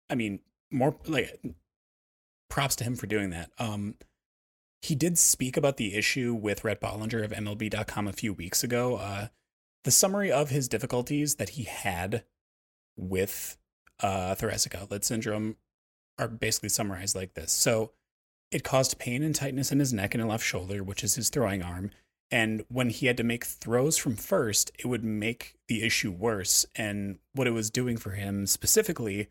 I 0.09 0.15
mean, 0.15 0.39
more 0.71 0.95
like 1.07 1.39
props 2.49 2.75
to 2.77 2.83
him 2.83 2.95
for 2.95 3.07
doing 3.07 3.29
that. 3.31 3.51
Um, 3.57 3.95
he 4.81 4.95
did 4.95 5.17
speak 5.17 5.57
about 5.57 5.77
the 5.77 5.95
issue 5.95 6.33
with 6.33 6.63
Rhett 6.63 6.81
Bollinger 6.81 7.23
of 7.23 7.31
MLB.com 7.31 8.07
a 8.07 8.13
few 8.13 8.33
weeks 8.33 8.63
ago. 8.63 8.95
Uh, 8.95 9.27
the 9.83 9.91
summary 9.91 10.31
of 10.31 10.49
his 10.49 10.67
difficulties 10.67 11.35
that 11.35 11.49
he 11.49 11.63
had 11.63 12.23
with 12.97 13.57
uh, 13.99 14.35
thoracic 14.35 14.75
outlet 14.75 15.05
syndrome 15.05 15.57
are 16.17 16.27
basically 16.27 16.69
summarized 16.69 17.15
like 17.15 17.35
this. 17.35 17.51
So 17.51 17.91
it 18.51 18.63
caused 18.63 18.99
pain 18.99 19.23
and 19.23 19.35
tightness 19.35 19.71
in 19.71 19.79
his 19.79 19.93
neck 19.93 20.13
and 20.13 20.27
left 20.27 20.43
shoulder, 20.43 20.83
which 20.83 21.03
is 21.03 21.15
his 21.15 21.29
throwing 21.29 21.61
arm. 21.61 21.91
And 22.31 22.63
when 22.69 22.89
he 22.89 23.07
had 23.07 23.17
to 23.17 23.23
make 23.23 23.43
throws 23.43 23.97
from 23.97 24.15
first, 24.15 24.71
it 24.79 24.87
would 24.87 25.03
make 25.03 25.55
the 25.67 25.83
issue 25.83 26.11
worse. 26.11 26.65
And 26.75 27.19
what 27.33 27.47
it 27.47 27.51
was 27.51 27.69
doing 27.69 27.97
for 27.97 28.11
him 28.11 28.47
specifically 28.47 29.27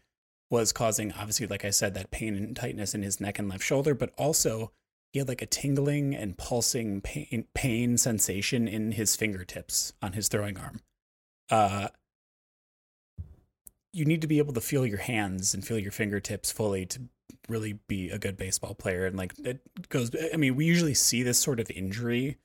was 0.51 0.73
causing, 0.73 1.13
obviously, 1.13 1.47
like 1.47 1.65
I 1.65 1.71
said, 1.71 1.95
that 1.95 2.11
pain 2.11 2.37
and 2.37 2.55
tightness 2.55 2.95
in 2.95 3.03
his 3.03 3.21
neck 3.21 3.39
and 3.39 3.49
left 3.49 3.63
shoulder, 3.63 3.95
but 3.95 4.13
also 4.19 4.73
he 5.13 5.19
had 5.19 5.29
like 5.29 5.41
a 5.41 5.47
tingling 5.47 6.15
and 6.15 6.37
pulsing 6.37 7.01
pain, 7.01 7.47
pain 7.55 7.97
sensation 7.97 8.69
in 8.69 8.93
his 8.93 9.17
fingertips 9.17 9.95
on 10.03 10.13
his 10.13 10.29
throwing 10.29 10.59
arm. 10.59 10.81
Uh, 11.49 11.89
you 13.93 14.05
need 14.05 14.21
to 14.21 14.29
be 14.29 14.39
able 14.39 14.53
to 14.53 14.61
feel 14.61 14.87
your 14.87 14.99
hands 14.99 15.55
and 15.55 15.65
feel 15.65 15.79
your 15.79 15.91
fingertips 15.91 16.53
fully 16.53 16.85
to 16.87 17.01
really 17.49 17.79
be 17.89 18.11
a 18.11 18.19
good 18.19 18.37
baseball 18.37 18.75
player. 18.75 19.07
And 19.07 19.17
like 19.17 19.33
it 19.39 19.89
goes, 19.89 20.11
I 20.33 20.37
mean, 20.37 20.55
we 20.55 20.67
usually 20.67 20.95
see 20.95 21.23
this 21.23 21.39
sort 21.39 21.59
of 21.59 21.71
injury 21.71 22.39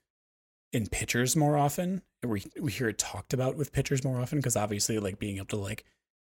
in 0.75 0.88
pitchers 0.88 1.38
more 1.38 1.55
often. 1.55 2.01
We 2.21 2.43
we 2.59 2.69
hear 2.69 2.89
it 2.89 2.97
talked 2.97 3.33
about 3.33 3.55
with 3.55 3.71
pitchers 3.71 4.03
more 4.03 4.19
often 4.19 4.39
because 4.39 4.57
obviously, 4.57 4.99
like 4.99 5.19
being 5.19 5.38
able 5.38 5.45
to 5.47 5.55
like 5.55 5.85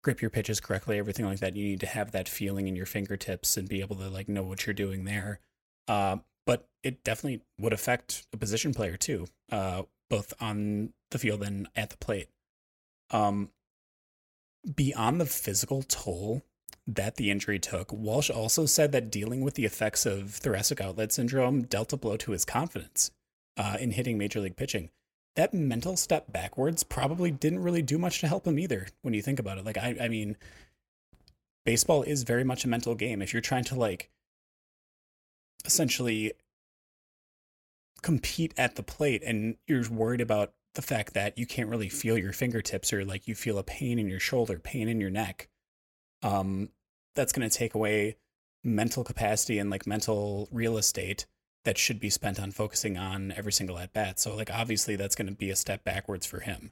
grip 0.02 0.22
your 0.22 0.30
pitches 0.30 0.60
correctly, 0.60 0.98
everything 0.98 1.26
like 1.26 1.40
that, 1.40 1.56
you 1.56 1.64
need 1.64 1.80
to 1.80 1.86
have 1.86 2.12
that 2.12 2.26
feeling 2.26 2.66
in 2.66 2.74
your 2.74 2.86
fingertips 2.86 3.58
and 3.58 3.68
be 3.68 3.80
able 3.80 3.96
to 3.96 4.08
like 4.08 4.30
know 4.30 4.42
what 4.42 4.66
you're 4.66 4.72
doing 4.72 5.04
there. 5.04 5.40
Uh, 5.88 6.16
but 6.46 6.68
it 6.82 7.04
definitely 7.04 7.42
would 7.58 7.74
affect 7.74 8.26
a 8.32 8.38
position 8.38 8.72
player 8.72 8.96
too, 8.96 9.26
uh, 9.52 9.82
both 10.08 10.32
on 10.40 10.94
the 11.10 11.18
field 11.18 11.42
and 11.42 11.68
at 11.76 11.90
the 11.90 11.98
plate. 11.98 12.28
Um, 13.10 13.50
beyond 14.74 15.20
the 15.20 15.26
physical 15.26 15.82
toll 15.82 16.42
that 16.86 17.16
the 17.16 17.30
injury 17.30 17.58
took, 17.58 17.92
Walsh 17.92 18.30
also 18.30 18.64
said 18.64 18.92
that 18.92 19.10
dealing 19.10 19.42
with 19.42 19.52
the 19.52 19.66
effects 19.66 20.06
of 20.06 20.30
thoracic 20.30 20.80
outlet 20.80 21.12
syndrome 21.12 21.62
dealt 21.62 21.92
a 21.92 21.98
blow 21.98 22.16
to 22.16 22.32
his 22.32 22.46
confidence 22.46 23.10
uh, 23.60 23.76
in 23.78 23.90
hitting 23.90 24.16
major 24.16 24.40
league 24.40 24.56
pitching. 24.56 24.88
That 25.36 25.52
mental 25.52 25.96
step 25.96 26.32
backwards 26.32 26.82
probably 26.82 27.30
didn't 27.30 27.62
really 27.62 27.82
do 27.82 27.98
much 27.98 28.20
to 28.20 28.26
help 28.26 28.46
him 28.46 28.58
either 28.58 28.88
when 29.02 29.12
you 29.12 29.20
think 29.20 29.38
about 29.38 29.58
it. 29.58 29.66
Like, 29.66 29.76
I, 29.76 29.96
I 30.00 30.08
mean, 30.08 30.38
baseball 31.66 32.02
is 32.02 32.22
very 32.22 32.42
much 32.42 32.64
a 32.64 32.68
mental 32.68 32.94
game. 32.94 33.20
If 33.20 33.34
you're 33.34 33.42
trying 33.42 33.64
to, 33.64 33.74
like, 33.74 34.08
essentially 35.66 36.32
compete 38.02 38.54
at 38.56 38.76
the 38.76 38.82
plate 38.82 39.22
and 39.24 39.56
you're 39.66 39.88
worried 39.90 40.22
about 40.22 40.54
the 40.74 40.82
fact 40.82 41.12
that 41.12 41.36
you 41.36 41.46
can't 41.46 41.68
really 41.68 41.90
feel 41.90 42.16
your 42.16 42.32
fingertips 42.32 42.94
or 42.94 43.04
like 43.04 43.28
you 43.28 43.34
feel 43.34 43.58
a 43.58 43.62
pain 43.62 43.98
in 43.98 44.08
your 44.08 44.20
shoulder, 44.20 44.58
pain 44.58 44.88
in 44.88 45.02
your 45.02 45.10
neck, 45.10 45.48
um, 46.22 46.70
that's 47.14 47.32
going 47.32 47.46
to 47.46 47.54
take 47.54 47.74
away 47.74 48.16
mental 48.64 49.04
capacity 49.04 49.58
and 49.58 49.68
like 49.68 49.86
mental 49.86 50.48
real 50.50 50.78
estate 50.78 51.26
that 51.64 51.78
should 51.78 52.00
be 52.00 52.10
spent 52.10 52.40
on 52.40 52.50
focusing 52.50 52.96
on 52.96 53.32
every 53.36 53.52
single 53.52 53.78
at 53.78 53.92
bat. 53.92 54.18
So 54.18 54.34
like 54.34 54.50
obviously 54.50 54.96
that's 54.96 55.14
going 55.14 55.28
to 55.28 55.34
be 55.34 55.50
a 55.50 55.56
step 55.56 55.84
backwards 55.84 56.26
for 56.26 56.40
him. 56.40 56.70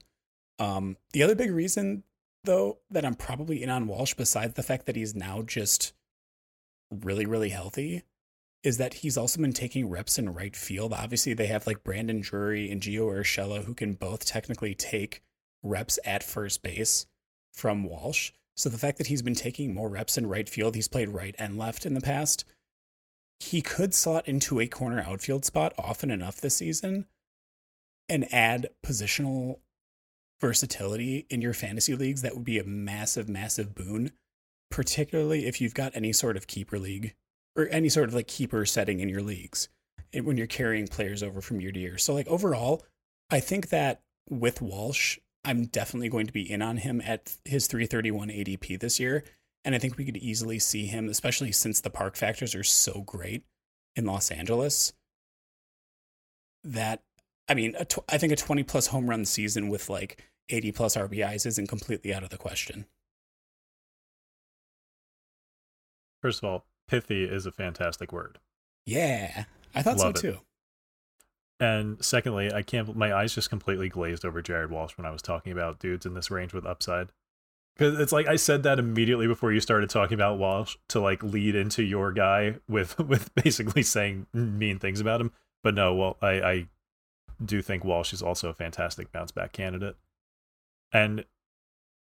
Um, 0.57 0.97
the 1.13 1.23
other 1.23 1.35
big 1.35 1.51
reason 1.51 2.03
though 2.43 2.79
that 2.89 3.05
I'm 3.05 3.15
probably 3.15 3.61
in 3.61 3.69
on 3.69 3.87
Walsh, 3.87 4.13
besides 4.13 4.53
the 4.53 4.63
fact 4.63 4.85
that 4.85 4.95
he's 4.95 5.15
now 5.15 5.41
just 5.41 5.93
really 6.91 7.25
really 7.25 7.49
healthy, 7.49 8.03
is 8.63 8.77
that 8.77 8.95
he's 8.95 9.17
also 9.17 9.39
been 9.39 9.53
taking 9.53 9.89
reps 9.89 10.17
in 10.17 10.33
right 10.33 10.55
field. 10.55 10.93
Obviously 10.93 11.33
they 11.33 11.47
have 11.47 11.67
like 11.67 11.83
Brandon 11.83 12.21
Drury 12.21 12.71
and 12.71 12.81
Gio 12.81 13.13
Urshela 13.13 13.65
who 13.65 13.73
can 13.73 13.93
both 13.93 14.25
technically 14.25 14.73
take 14.73 15.21
reps 15.61 15.99
at 16.03 16.23
first 16.23 16.63
base 16.63 17.05
from 17.53 17.83
Walsh. 17.83 18.31
So 18.55 18.69
the 18.69 18.77
fact 18.77 18.97
that 18.97 19.07
he's 19.07 19.21
been 19.21 19.35
taking 19.35 19.73
more 19.73 19.87
reps 19.87 20.17
in 20.17 20.27
right 20.27 20.49
field, 20.49 20.75
he's 20.75 20.87
played 20.87 21.09
right 21.09 21.35
and 21.37 21.57
left 21.57 21.85
in 21.85 21.93
the 21.93 22.01
past 22.01 22.43
he 23.39 23.61
could 23.61 23.93
slot 23.93 24.27
into 24.27 24.59
a 24.59 24.67
corner 24.67 25.01
outfield 25.01 25.45
spot 25.45 25.73
often 25.77 26.11
enough 26.11 26.41
this 26.41 26.57
season 26.57 27.05
and 28.07 28.31
add 28.33 28.69
positional 28.85 29.59
versatility 30.41 31.25
in 31.29 31.41
your 31.41 31.53
fantasy 31.53 31.95
leagues. 31.95 32.21
That 32.21 32.35
would 32.35 32.45
be 32.45 32.59
a 32.59 32.63
massive, 32.63 33.29
massive 33.29 33.75
boon, 33.75 34.11
particularly 34.69 35.45
if 35.45 35.61
you've 35.61 35.73
got 35.73 35.95
any 35.95 36.11
sort 36.11 36.37
of 36.37 36.47
keeper 36.47 36.79
league 36.79 37.15
or 37.55 37.67
any 37.69 37.89
sort 37.89 38.09
of 38.09 38.15
like 38.15 38.27
keeper 38.27 38.65
setting 38.65 38.99
in 38.99 39.09
your 39.09 39.21
leagues 39.21 39.69
when 40.13 40.37
you're 40.37 40.47
carrying 40.47 40.87
players 40.87 41.21
over 41.23 41.41
from 41.41 41.61
year 41.61 41.71
to 41.71 41.79
year. 41.79 41.97
So, 41.97 42.13
like, 42.13 42.27
overall, 42.27 42.83
I 43.29 43.39
think 43.39 43.69
that 43.69 44.01
with 44.29 44.61
Walsh, 44.61 45.19
I'm 45.45 45.65
definitely 45.65 46.09
going 46.09 46.27
to 46.27 46.33
be 46.33 46.49
in 46.49 46.61
on 46.61 46.77
him 46.77 47.01
at 47.01 47.37
his 47.45 47.67
331 47.67 48.29
ADP 48.29 48.79
this 48.79 48.99
year. 48.99 49.23
And 49.65 49.75
I 49.75 49.77
think 49.77 49.97
we 49.97 50.05
could 50.05 50.17
easily 50.17 50.59
see 50.59 50.85
him, 50.85 51.09
especially 51.09 51.51
since 51.51 51.81
the 51.81 51.89
park 51.89 52.15
factors 52.15 52.55
are 52.55 52.63
so 52.63 53.01
great 53.01 53.43
in 53.95 54.05
Los 54.05 54.31
Angeles, 54.31 54.93
that, 56.63 57.01
I 57.47 57.53
mean, 57.53 57.73
tw- 57.85 57.99
I 58.07 58.17
think 58.17 58.31
a 58.31 58.37
20 58.37 58.63
plus 58.63 58.87
home 58.87 59.09
run 59.09 59.25
season 59.25 59.67
with 59.67 59.89
like 59.89 60.23
80 60.49 60.71
plus 60.71 60.95
RBIs 60.95 61.45
isn't 61.45 61.67
completely 61.67 62.13
out 62.13 62.23
of 62.23 62.29
the 62.29 62.37
question. 62.37 62.85
First 66.21 66.43
of 66.43 66.49
all, 66.49 66.65
pithy 66.87 67.23
is 67.23 67.45
a 67.45 67.51
fantastic 67.51 68.11
word. 68.11 68.39
Yeah, 68.85 69.45
I 69.75 69.81
thought 69.81 69.97
Love 69.97 70.17
so 70.17 70.21
too. 70.21 70.37
And 71.59 72.03
secondly, 72.03 72.51
I 72.53 72.61
can't. 72.61 72.95
My 72.95 73.13
eyes 73.13 73.35
just 73.35 73.49
completely 73.49 73.89
glazed 73.89 74.25
over 74.25 74.41
Jared 74.41 74.71
Walsh 74.71 74.97
when 74.97 75.05
I 75.05 75.11
was 75.11 75.21
talking 75.21 75.51
about 75.51 75.79
dudes 75.79 76.05
in 76.05 76.13
this 76.13 76.31
range 76.31 76.53
with 76.53 76.65
upside 76.65 77.09
Because 77.79 77.97
it's 77.97 78.11
like 78.11 78.27
I 78.27 78.35
said 78.35 78.63
that 78.63 78.77
immediately 78.77 79.25
before 79.25 79.53
you 79.53 79.61
started 79.61 79.89
talking 79.89 80.15
about 80.15 80.37
Walsh 80.37 80.75
to 80.89 80.99
like 80.99 81.23
lead 81.23 81.55
into 81.55 81.81
your 81.81 82.11
guy 82.11 82.55
with 82.67 82.99
with 83.07 83.33
basically 83.35 83.83
saying 83.83 84.27
mean 84.33 84.79
things 84.79 84.99
about 84.99 85.21
him. 85.21 85.31
But 85.63 85.75
no, 85.75 85.95
well, 85.95 86.17
I, 86.21 86.29
I 86.41 86.67
do 87.43 87.61
think 87.61 87.85
Walsh 87.85 88.11
is 88.11 88.21
also 88.21 88.49
a 88.49 88.53
fantastic 88.53 89.13
bounce 89.13 89.31
back 89.31 89.53
candidate. 89.53 89.95
And 90.91 91.23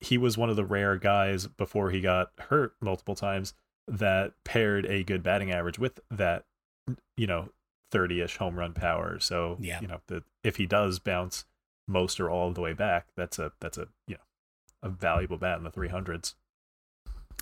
he 0.01 0.19
was 0.19 0.37
one 0.37 0.51
of 0.51 0.57
the 0.57 0.64
rare 0.64 0.97
guys 0.97 1.47
before 1.47 1.91
he 1.91 2.01
got 2.01 2.33
hurt 2.38 2.75
multiple 2.81 3.14
times 3.14 3.55
that 3.87 4.33
paired 4.45 4.85
a 4.87 5.05
good 5.05 5.23
batting 5.23 5.53
average 5.53 5.79
with 5.79 6.01
that, 6.11 6.45
you 7.17 7.27
know, 7.29 7.51
30-ish 7.93 8.37
home 8.37 8.59
run 8.59 8.73
power. 8.75 9.19
So, 9.21 9.57
Yeah. 9.61 9.81
you 9.81 9.87
know, 9.87 10.01
the, 10.09 10.23
if 10.43 10.57
he 10.57 10.67
does 10.67 10.99
bounce 10.99 11.45
most 11.87 12.19
or 12.21 12.29
all 12.31 12.49
of 12.49 12.55
the 12.57 12.61
way 12.61 12.73
back, 12.75 13.07
that's 13.17 13.38
a 13.38 13.53
that's 13.61 13.79
a, 13.79 13.87
you 14.09 14.14
know, 14.14 14.21
a 14.83 14.88
valuable 14.88 15.37
bat 15.38 15.59
in 15.59 15.64
the 15.64 15.71
300s. 15.71 16.35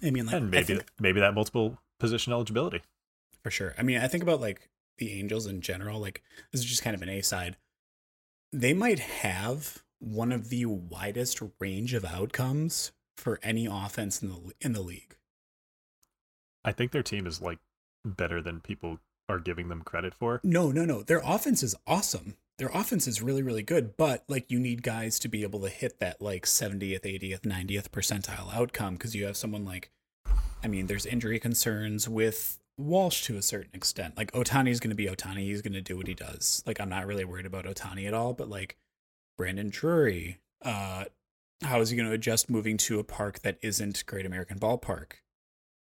I 0.03 0.11
mean, 0.11 0.27
like, 0.27 0.35
and 0.35 0.51
maybe 0.51 0.65
think- 0.65 0.87
maybe 1.01 1.21
that 1.21 1.35
multiple 1.35 1.79
position 1.99 2.33
eligibility. 2.33 2.83
for 3.43 3.51
sure. 3.51 3.75
I 3.79 3.83
mean, 3.83 3.99
I 3.99 4.09
think 4.09 4.23
about 4.23 4.41
like 4.41 4.69
the 4.99 5.13
Angels 5.19 5.47
in 5.47 5.61
general. 5.61 6.01
Like, 6.01 6.23
this 6.53 6.61
is 6.61 6.67
just 6.67 6.83
kind 6.83 6.95
of 6.97 7.03
an 7.03 7.09
A 7.09 7.23
side. 7.23 7.57
They 8.53 8.73
might 8.73 8.99
have 8.99 9.83
one 9.99 10.33
of 10.33 10.49
the 10.51 10.67
widest 10.67 11.41
range 11.59 11.95
of 11.95 12.05
outcomes 12.05 12.93
for 13.17 13.39
any 13.43 13.67
offense 13.67 14.23
in 14.23 14.29
the 14.29 14.53
in 14.61 14.73
the 14.73 14.83
league. 14.83 15.17
I 16.65 16.73
think 16.73 16.93
their 16.93 17.03
team 17.03 17.27
is 17.27 17.41
like 17.41 17.59
better 18.05 18.43
than 18.43 18.61
people 18.61 18.99
are 19.29 19.39
giving 19.39 19.69
them 19.69 19.83
credit 19.83 20.15
for. 20.15 20.41
No, 20.45 20.71
no, 20.71 20.85
no. 20.85 21.03
Their 21.03 21.23
offense 21.25 21.63
is 21.63 21.75
awesome. 21.87 22.37
Their 22.59 22.69
offense 22.69 23.07
is 23.07 23.21
really, 23.21 23.43
really 23.43 23.63
good, 23.63 23.97
but 23.97 24.25
like 24.29 24.51
you 24.51 24.59
need 24.59 24.83
guys 24.83 25.19
to 25.21 25.29
be 25.29 25.43
able 25.43 25.61
to 25.61 25.69
hit 25.69 26.01
that 26.01 26.23
like 26.23 26.47
70th, 26.47 27.03
80th, 27.03 27.43
90th 27.43 27.91
percentile 27.91 28.55
outcome 28.55 28.95
because 28.95 29.15
you 29.15 29.27
have 29.27 29.37
someone 29.37 29.65
like, 29.65 29.91
I 30.65 30.69
mean, 30.69 30.87
there's 30.87 31.05
injury 31.05 31.39
concerns 31.39 32.09
with 32.09 32.59
Walsh 32.79 33.25
to 33.25 33.37
a 33.37 33.43
certain 33.43 33.71
extent. 33.75 34.17
Like 34.17 34.33
Ohtani 34.33 34.71
is 34.71 34.81
going 34.81 34.91
to 34.91 34.97
be 34.97 35.07
Ohtani. 35.07 35.41
He's 35.41 35.61
going 35.61 35.75
to 35.75 35.83
do 35.83 35.99
what 35.99 36.07
he 36.07 36.15
does. 36.15 36.63
Like 36.67 36.81
I'm 36.81 36.89
not 36.89 37.07
really 37.07 37.25
worried 37.25 37.47
about 37.47 37.67
Ohtani 37.67 38.07
at 38.07 38.15
all, 38.15 38.33
but 38.33 38.49
like 38.49 38.77
Brandon 39.37 39.69
Drury, 39.69 40.39
uh, 40.63 41.05
how 41.63 41.81
is 41.81 41.91
he 41.91 41.97
going 41.97 42.09
to 42.09 42.15
adjust 42.15 42.51
moving 42.51 42.77
to 42.79 42.99
a 42.99 43.05
park 43.05 43.41
that 43.41 43.59
isn't 43.63 44.05
Great 44.07 44.27
American 44.27 44.59
Ballpark? 44.59 45.13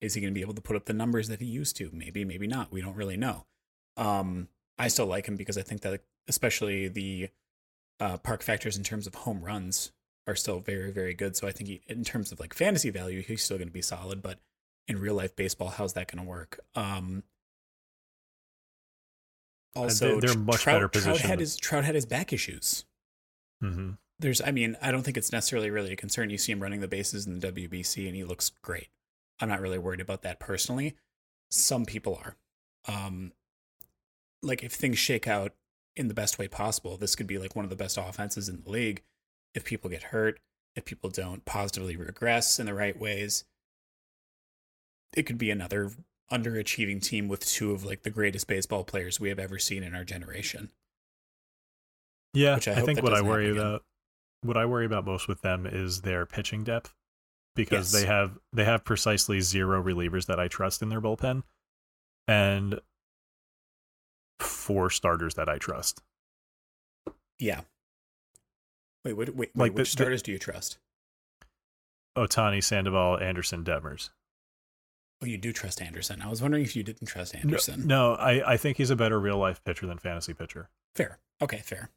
Is 0.01 0.13
he 0.13 0.21
going 0.21 0.33
to 0.33 0.37
be 0.37 0.41
able 0.41 0.53
to 0.53 0.61
put 0.61 0.75
up 0.75 0.85
the 0.85 0.93
numbers 0.93 1.27
that 1.27 1.39
he 1.39 1.45
used 1.45 1.75
to? 1.77 1.89
Maybe, 1.93 2.25
maybe 2.25 2.47
not. 2.47 2.71
We 2.71 2.81
don't 2.81 2.95
really 2.95 3.17
know. 3.17 3.45
Um, 3.97 4.49
I 4.77 4.87
still 4.87 5.05
like 5.05 5.27
him 5.27 5.35
because 5.35 5.57
I 5.57 5.61
think 5.61 5.81
that 5.81 6.01
especially 6.27 6.87
the 6.87 7.29
uh, 7.99 8.17
park 8.17 8.43
factors 8.43 8.77
in 8.77 8.83
terms 8.83 9.07
of 9.07 9.15
home 9.15 9.41
runs 9.41 9.91
are 10.27 10.35
still 10.35 10.59
very, 10.59 10.91
very 10.91 11.13
good. 11.13 11.35
So 11.35 11.47
I 11.47 11.51
think 11.51 11.69
he, 11.69 11.81
in 11.87 12.03
terms 12.03 12.31
of 12.31 12.39
like 12.39 12.53
fantasy 12.53 12.89
value, 12.89 13.21
he's 13.21 13.43
still 13.43 13.57
going 13.57 13.67
to 13.67 13.73
be 13.73 13.81
solid. 13.81 14.21
But 14.21 14.39
in 14.87 14.99
real 14.99 15.15
life 15.15 15.35
baseball, 15.35 15.69
how's 15.69 15.93
that 15.93 16.11
going 16.11 16.23
to 16.23 16.29
work? 16.29 16.59
Um, 16.75 17.23
also, 19.75 20.19
they're 20.19 20.33
Tr- 20.33 20.39
much 20.39 20.61
Trout, 20.61 20.91
better 20.91 21.03
Trout 21.03 21.19
had 21.19 21.39
his 21.39 21.57
Trout 21.57 21.83
had 21.83 21.95
his 21.95 22.05
back 22.05 22.31
issues. 22.31 22.85
hmm 23.61 23.91
There's, 24.19 24.41
I 24.41 24.51
mean, 24.51 24.77
I 24.81 24.91
don't 24.91 25.03
think 25.03 25.17
it's 25.17 25.31
necessarily 25.31 25.69
really 25.69 25.91
a 25.91 25.97
concern. 25.97 26.29
You 26.29 26.37
see 26.37 26.51
him 26.51 26.61
running 26.61 26.79
the 26.79 26.87
bases 26.87 27.27
in 27.27 27.39
the 27.39 27.51
WBC, 27.51 28.07
and 28.07 28.15
he 28.15 28.23
looks 28.23 28.51
great. 28.61 28.87
I'm 29.39 29.49
not 29.49 29.59
really 29.59 29.77
worried 29.77 29.99
about 29.99 30.21
that 30.21 30.39
personally. 30.39 30.95
Some 31.51 31.85
people 31.85 32.19
are. 32.23 32.37
Um, 32.87 33.33
like 34.45 34.63
if 34.63 34.71
things 34.73 34.97
shake 34.97 35.27
out 35.27 35.53
in 35.95 36.07
the 36.07 36.13
best 36.13 36.37
way 36.37 36.47
possible, 36.47 36.97
this 36.97 37.15
could 37.15 37.27
be 37.27 37.37
like 37.37 37.55
one 37.55 37.65
of 37.65 37.69
the 37.69 37.75
best 37.75 37.97
offenses 37.97 38.49
in 38.49 38.61
the 38.61 38.69
league. 38.69 39.01
If 39.53 39.63
people 39.63 39.89
get 39.89 40.03
hurt, 40.03 40.39
if 40.75 40.85
people 40.85 41.09
don't 41.09 41.45
positively 41.45 41.95
regress 41.95 42.59
in 42.59 42.65
the 42.65 42.73
right 42.73 42.97
ways, 42.99 43.45
it 45.15 45.23
could 45.23 45.37
be 45.37 45.49
another 45.51 45.91
underachieving 46.31 47.01
team 47.01 47.27
with 47.27 47.45
two 47.45 47.71
of 47.71 47.85
like 47.85 48.03
the 48.03 48.09
greatest 48.09 48.47
baseball 48.47 48.83
players 48.83 49.19
we 49.19 49.29
have 49.29 49.39
ever 49.39 49.57
seen 49.57 49.83
in 49.83 49.95
our 49.95 50.03
generation. 50.03 50.69
Yeah, 52.33 52.55
Which 52.55 52.67
I 52.67 52.73
I, 52.73 52.81
think 52.81 53.01
what 53.01 53.13
I 53.13 53.21
worry 53.21 53.49
about 53.49 53.83
what 54.41 54.57
I 54.57 54.65
worry 54.65 54.85
about 54.85 55.05
most 55.05 55.27
with 55.27 55.41
them 55.41 55.65
is 55.65 56.01
their 56.01 56.25
pitching 56.25 56.63
depth 56.63 56.93
because 57.55 57.93
Yes. 57.93 58.01
they 58.01 58.07
have 58.07 58.37
they 58.51 58.65
have 58.65 58.83
precisely 58.83 59.39
zero 59.39 59.81
relievers 59.81 60.25
that 60.25 60.39
I 60.39 60.49
trust 60.49 60.81
in 60.81 60.89
their 60.89 60.99
bullpen 61.01 61.43
and 62.27 62.81
four 64.39 64.89
starters 64.89 65.35
that 65.35 65.49
I 65.49 65.57
trust. 65.57 66.01
Yeah. 67.39 67.61
Wait, 69.03 69.13
wait, 69.13 69.29
wait, 69.29 69.37
wait 69.37 69.55
Like 69.55 69.73
which 69.75 69.89
the- 69.89 69.91
starters 69.91 70.21
do 70.21 70.31
you 70.31 70.39
trust? 70.39 70.77
Ohtani, 72.17 72.63
Sandoval, 72.63 73.19
Anderson, 73.19 73.63
Detmers. 73.63 74.09
Oh, 75.21 75.25
you 75.25 75.37
do 75.37 75.51
trust 75.53 75.81
Anderson. 75.81 76.21
I 76.21 76.27
was 76.29 76.41
wondering 76.41 76.63
if 76.63 76.75
you 76.75 76.83
didn't 76.83 77.07
trust 77.07 77.33
No, 77.33 77.39
Anderson. 77.41 77.87
No, 77.87 78.13
I, 78.15 78.53
I 78.53 78.57
think 78.57 78.77
he's 78.77 78.89
a 78.89 78.95
better 78.95 79.19
real 79.19 79.37
life 79.37 79.63
pitcher 79.63 79.85
than 79.85 79.97
fantasy 79.97 80.33
pitcher. 80.33 80.69
Fair. 80.95 81.19
Okay, 81.41 81.57
fair. 81.57 81.89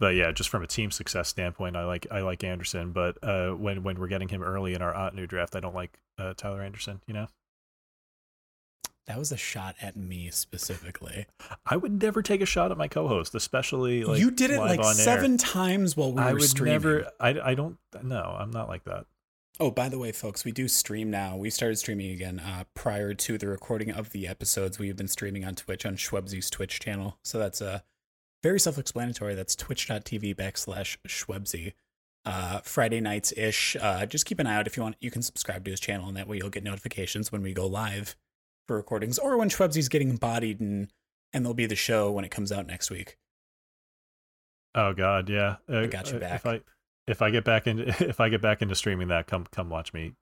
But 0.00 0.14
yeah, 0.14 0.32
just 0.32 0.48
from 0.50 0.62
a 0.62 0.66
team 0.66 0.90
success 0.90 1.28
standpoint, 1.28 1.76
I 1.76 1.84
like 1.84 2.06
I 2.10 2.20
like 2.20 2.42
Anderson. 2.44 2.92
But 2.92 3.16
uh, 3.22 3.52
when 3.52 3.82
when 3.82 3.98
we're 4.00 4.08
getting 4.08 4.28
him 4.28 4.42
early 4.42 4.74
in 4.74 4.82
our 4.82 4.92
Ottoneu 4.92 5.28
draft, 5.28 5.54
I 5.54 5.60
don't 5.60 5.74
like 5.74 5.98
uh, 6.18 6.34
Tyler 6.36 6.62
Anderson. 6.62 7.00
You 7.06 7.14
know, 7.14 7.26
That 9.06 9.18
was 9.18 9.30
a 9.32 9.36
shot 9.36 9.76
at 9.82 9.96
me 9.96 10.30
specifically. 10.30 11.26
I 11.66 11.76
would 11.76 12.02
never 12.02 12.22
take 12.22 12.40
a 12.40 12.46
shot 12.46 12.70
at 12.70 12.78
my 12.78 12.88
co-host, 12.88 13.34
especially 13.34 14.02
like 14.04 14.18
you 14.18 14.30
did 14.30 14.50
it 14.50 14.58
like 14.58 14.80
on 14.80 14.86
air. 14.86 14.92
seven 14.94 15.36
times 15.36 15.96
while 15.96 16.12
we 16.12 16.22
I 16.22 16.32
were 16.32 16.38
would 16.38 16.48
streaming. 16.48 16.72
never. 16.72 17.10
I 17.20 17.38
I 17.50 17.54
don't. 17.54 17.76
No, 18.02 18.36
I'm 18.38 18.50
not 18.50 18.68
like 18.68 18.84
that. 18.84 19.06
Oh, 19.60 19.70
by 19.70 19.88
the 19.88 19.98
way, 19.98 20.10
folks, 20.10 20.44
we 20.44 20.50
do 20.52 20.66
stream 20.66 21.10
now. 21.10 21.36
We 21.36 21.48
started 21.48 21.76
streaming 21.76 22.10
again 22.10 22.40
uh, 22.40 22.64
prior 22.74 23.14
to 23.14 23.38
the 23.38 23.46
recording 23.46 23.90
of 23.92 24.10
the 24.10 24.26
episodes. 24.26 24.78
We've 24.80 24.96
been 24.96 25.06
streaming 25.06 25.44
on 25.44 25.54
Twitch 25.54 25.86
on 25.86 25.94
Shwebsi's 25.96 26.50
Twitch 26.50 26.80
channel. 26.80 27.18
So 27.22 27.38
that's 27.38 27.62
uh, 27.62 27.80
very 28.42 28.58
self 28.58 28.78
explanatory. 28.78 29.34
That's 29.34 29.54
twitch.tv 29.54 30.34
backslash 30.34 30.96
Schwebzy. 31.06 31.74
Uh, 32.24 32.60
Friday 32.64 33.00
nights 33.00 33.32
ish. 33.36 33.76
Uh, 33.78 34.06
just 34.06 34.24
keep 34.24 34.40
an 34.40 34.46
eye 34.46 34.56
out 34.56 34.66
if 34.66 34.76
you 34.78 34.82
want. 34.82 34.96
You 35.00 35.10
can 35.10 35.20
subscribe 35.22 35.64
to 35.66 35.70
his 35.70 35.78
channel, 35.78 36.08
and 36.08 36.16
that 36.16 36.26
way 36.26 36.38
you'll 36.38 36.48
get 36.50 36.64
notifications 36.64 37.30
when 37.30 37.42
we 37.42 37.52
go 37.52 37.66
live 37.66 38.16
for 38.66 38.76
recordings 38.76 39.18
or 39.18 39.36
when 39.36 39.48
Shwebsi's 39.48 39.88
getting 39.88 40.16
bodied, 40.16 40.60
and, 40.60 40.88
and 41.32 41.44
there'll 41.44 41.54
be 41.54 41.66
the 41.66 41.76
show 41.76 42.10
when 42.10 42.24
it 42.24 42.30
comes 42.30 42.52
out 42.52 42.66
next 42.66 42.90
week. 42.90 43.16
Oh 44.74 44.92
God, 44.92 45.28
yeah. 45.28 45.56
Uh, 45.70 45.80
I 45.80 45.86
got 45.86 46.10
you 46.10 46.16
uh, 46.16 46.20
back. 46.20 46.34
If 46.36 46.46
I 46.46 46.60
if 47.06 47.22
I 47.22 47.30
get 47.30 47.44
back 47.44 47.66
into 47.66 47.84
if 48.08 48.20
I 48.20 48.28
get 48.28 48.42
back 48.42 48.62
into 48.62 48.74
streaming 48.74 49.08
that, 49.08 49.26
come 49.26 49.46
come 49.50 49.70
watch 49.70 49.92
me 49.92 50.14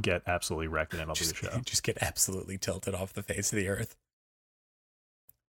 get 0.00 0.22
absolutely 0.26 0.68
wrecked, 0.68 0.92
and 0.92 1.00
then 1.00 1.08
I'll 1.08 1.14
Just, 1.14 1.34
do 1.34 1.46
the 1.46 1.52
show. 1.52 1.60
just 1.64 1.82
get 1.82 1.98
absolutely 2.00 2.58
tilted 2.58 2.94
off 2.94 3.12
the 3.12 3.22
face 3.22 3.52
of 3.52 3.56
the 3.56 3.68
earth. 3.68 3.96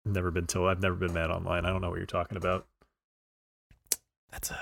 Never 0.06 0.32
been 0.32 0.48
till 0.48 0.66
I've 0.66 0.82
never 0.82 0.96
been 0.96 1.14
mad 1.14 1.30
online. 1.30 1.66
I 1.66 1.70
don't 1.70 1.82
know 1.82 1.90
what 1.90 1.98
you're 1.98 2.06
talking 2.06 2.38
about. 2.38 2.66
That's 4.32 4.50
a 4.52 4.60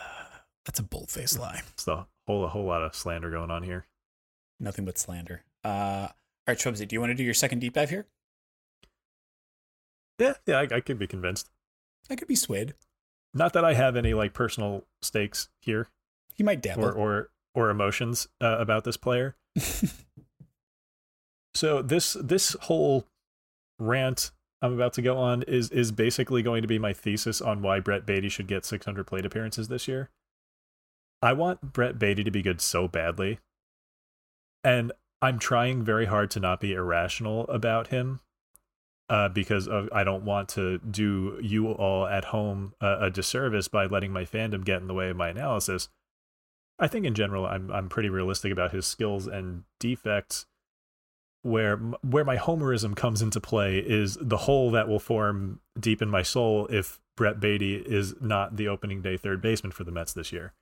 that's 0.65 0.79
a 0.79 0.83
bold 0.83 1.09
faced 1.09 1.39
lie. 1.39 1.61
It's 1.73 1.87
a 1.87 2.07
whole 2.25 2.43
a 2.43 2.49
whole 2.49 2.65
lot 2.65 2.83
of 2.83 2.95
slander 2.95 3.29
going 3.29 3.51
on 3.51 3.63
here. 3.63 3.85
Nothing 4.59 4.85
but 4.85 4.97
slander. 4.97 5.43
Uh, 5.63 6.07
all 6.47 6.53
right, 6.53 6.57
Shwebsi, 6.57 6.87
do 6.87 6.95
you 6.95 6.99
want 6.99 7.11
to 7.11 7.15
do 7.15 7.23
your 7.23 7.33
second 7.33 7.59
deep 7.59 7.73
dive 7.73 7.89
here? 7.89 8.07
Yeah, 10.19 10.33
yeah, 10.45 10.59
I, 10.59 10.75
I 10.75 10.79
could 10.79 10.97
be 10.97 11.07
convinced. 11.07 11.49
I 12.09 12.15
could 12.15 12.27
be 12.27 12.35
swayed. 12.35 12.73
Not 13.33 13.53
that 13.53 13.65
I 13.65 13.73
have 13.73 13.95
any 13.95 14.13
like 14.13 14.33
personal 14.33 14.85
stakes 15.01 15.49
here 15.61 15.87
He 16.33 16.43
might 16.43 16.61
dabble. 16.61 16.85
or 16.85 16.91
or 16.93 17.29
or 17.53 17.69
emotions 17.69 18.27
uh, 18.41 18.57
about 18.59 18.83
this 18.83 18.97
player. 18.97 19.35
So 21.57 21.81
this 21.81 22.15
this 22.21 22.55
whole 22.61 23.07
rant 23.79 24.29
I'm 24.61 24.73
about 24.73 24.93
to 24.93 25.01
go 25.01 25.17
on 25.17 25.41
is 25.41 25.71
is 25.71 25.91
basically 25.91 26.43
going 26.43 26.61
to 26.61 26.67
be 26.67 26.77
my 26.77 26.93
thesis 26.93 27.41
on 27.41 27.63
why 27.63 27.79
Brett 27.79 28.05
Baty 28.05 28.29
should 28.29 28.45
get 28.45 28.63
600 28.63 29.07
plate 29.07 29.25
appearances 29.25 29.67
this 29.67 29.87
year. 29.87 30.11
I 31.19 31.33
want 31.33 31.73
Brett 31.73 31.97
Baty 31.97 32.23
to 32.23 32.29
be 32.29 32.43
good 32.43 32.61
so 32.61 32.87
badly, 32.87 33.39
and 34.63 34.91
I'm 35.21 35.39
trying 35.39 35.83
very 35.83 36.05
hard 36.05 36.31
to 36.31 36.39
not 36.39 36.59
be 36.59 36.73
irrational 36.73 37.47
about 37.47 37.87
him, 37.87 38.19
uh, 39.09 39.29
because 39.29 39.69
I 39.69 40.03
don't 40.03 40.25
want 40.25 40.49
to 40.49 40.79
do 40.79 41.39
you 41.41 41.71
all 41.71 42.05
at 42.05 42.25
home 42.25 42.73
uh, 42.81 42.97
a 43.01 43.09
disservice 43.09 43.67
by 43.67 43.85
letting 43.85 44.11
my 44.11 44.25
fandom 44.25 44.65
get 44.65 44.81
in 44.81 44.87
the 44.87 44.93
way 44.93 45.09
of 45.09 45.17
my 45.17 45.29
analysis. 45.29 45.89
I 46.79 46.87
think 46.87 47.05
in 47.05 47.15
general 47.15 47.45
I'm 47.45 47.71
I'm 47.71 47.89
pretty 47.89 48.09
realistic 48.09 48.51
about 48.51 48.71
his 48.71 48.85
skills 48.85 49.25
and 49.27 49.63
defects 49.79 50.45
where 51.41 51.77
where 51.77 52.25
my 52.25 52.37
homerism 52.37 52.95
comes 52.95 53.21
into 53.21 53.39
play 53.39 53.79
is 53.79 54.17
the 54.21 54.37
hole 54.37 54.71
that 54.71 54.87
will 54.87 54.99
form 54.99 55.61
deep 55.79 56.01
in 56.01 56.09
my 56.09 56.21
soul 56.21 56.67
if 56.67 56.99
Brett 57.15 57.39
Baty 57.39 57.75
is 57.77 58.13
not 58.21 58.57
the 58.57 58.67
opening 58.67 59.01
day 59.01 59.17
third 59.17 59.41
baseman 59.41 59.71
for 59.71 59.83
the 59.83 59.91
Mets 59.91 60.13
this 60.13 60.31
year. 60.31 60.53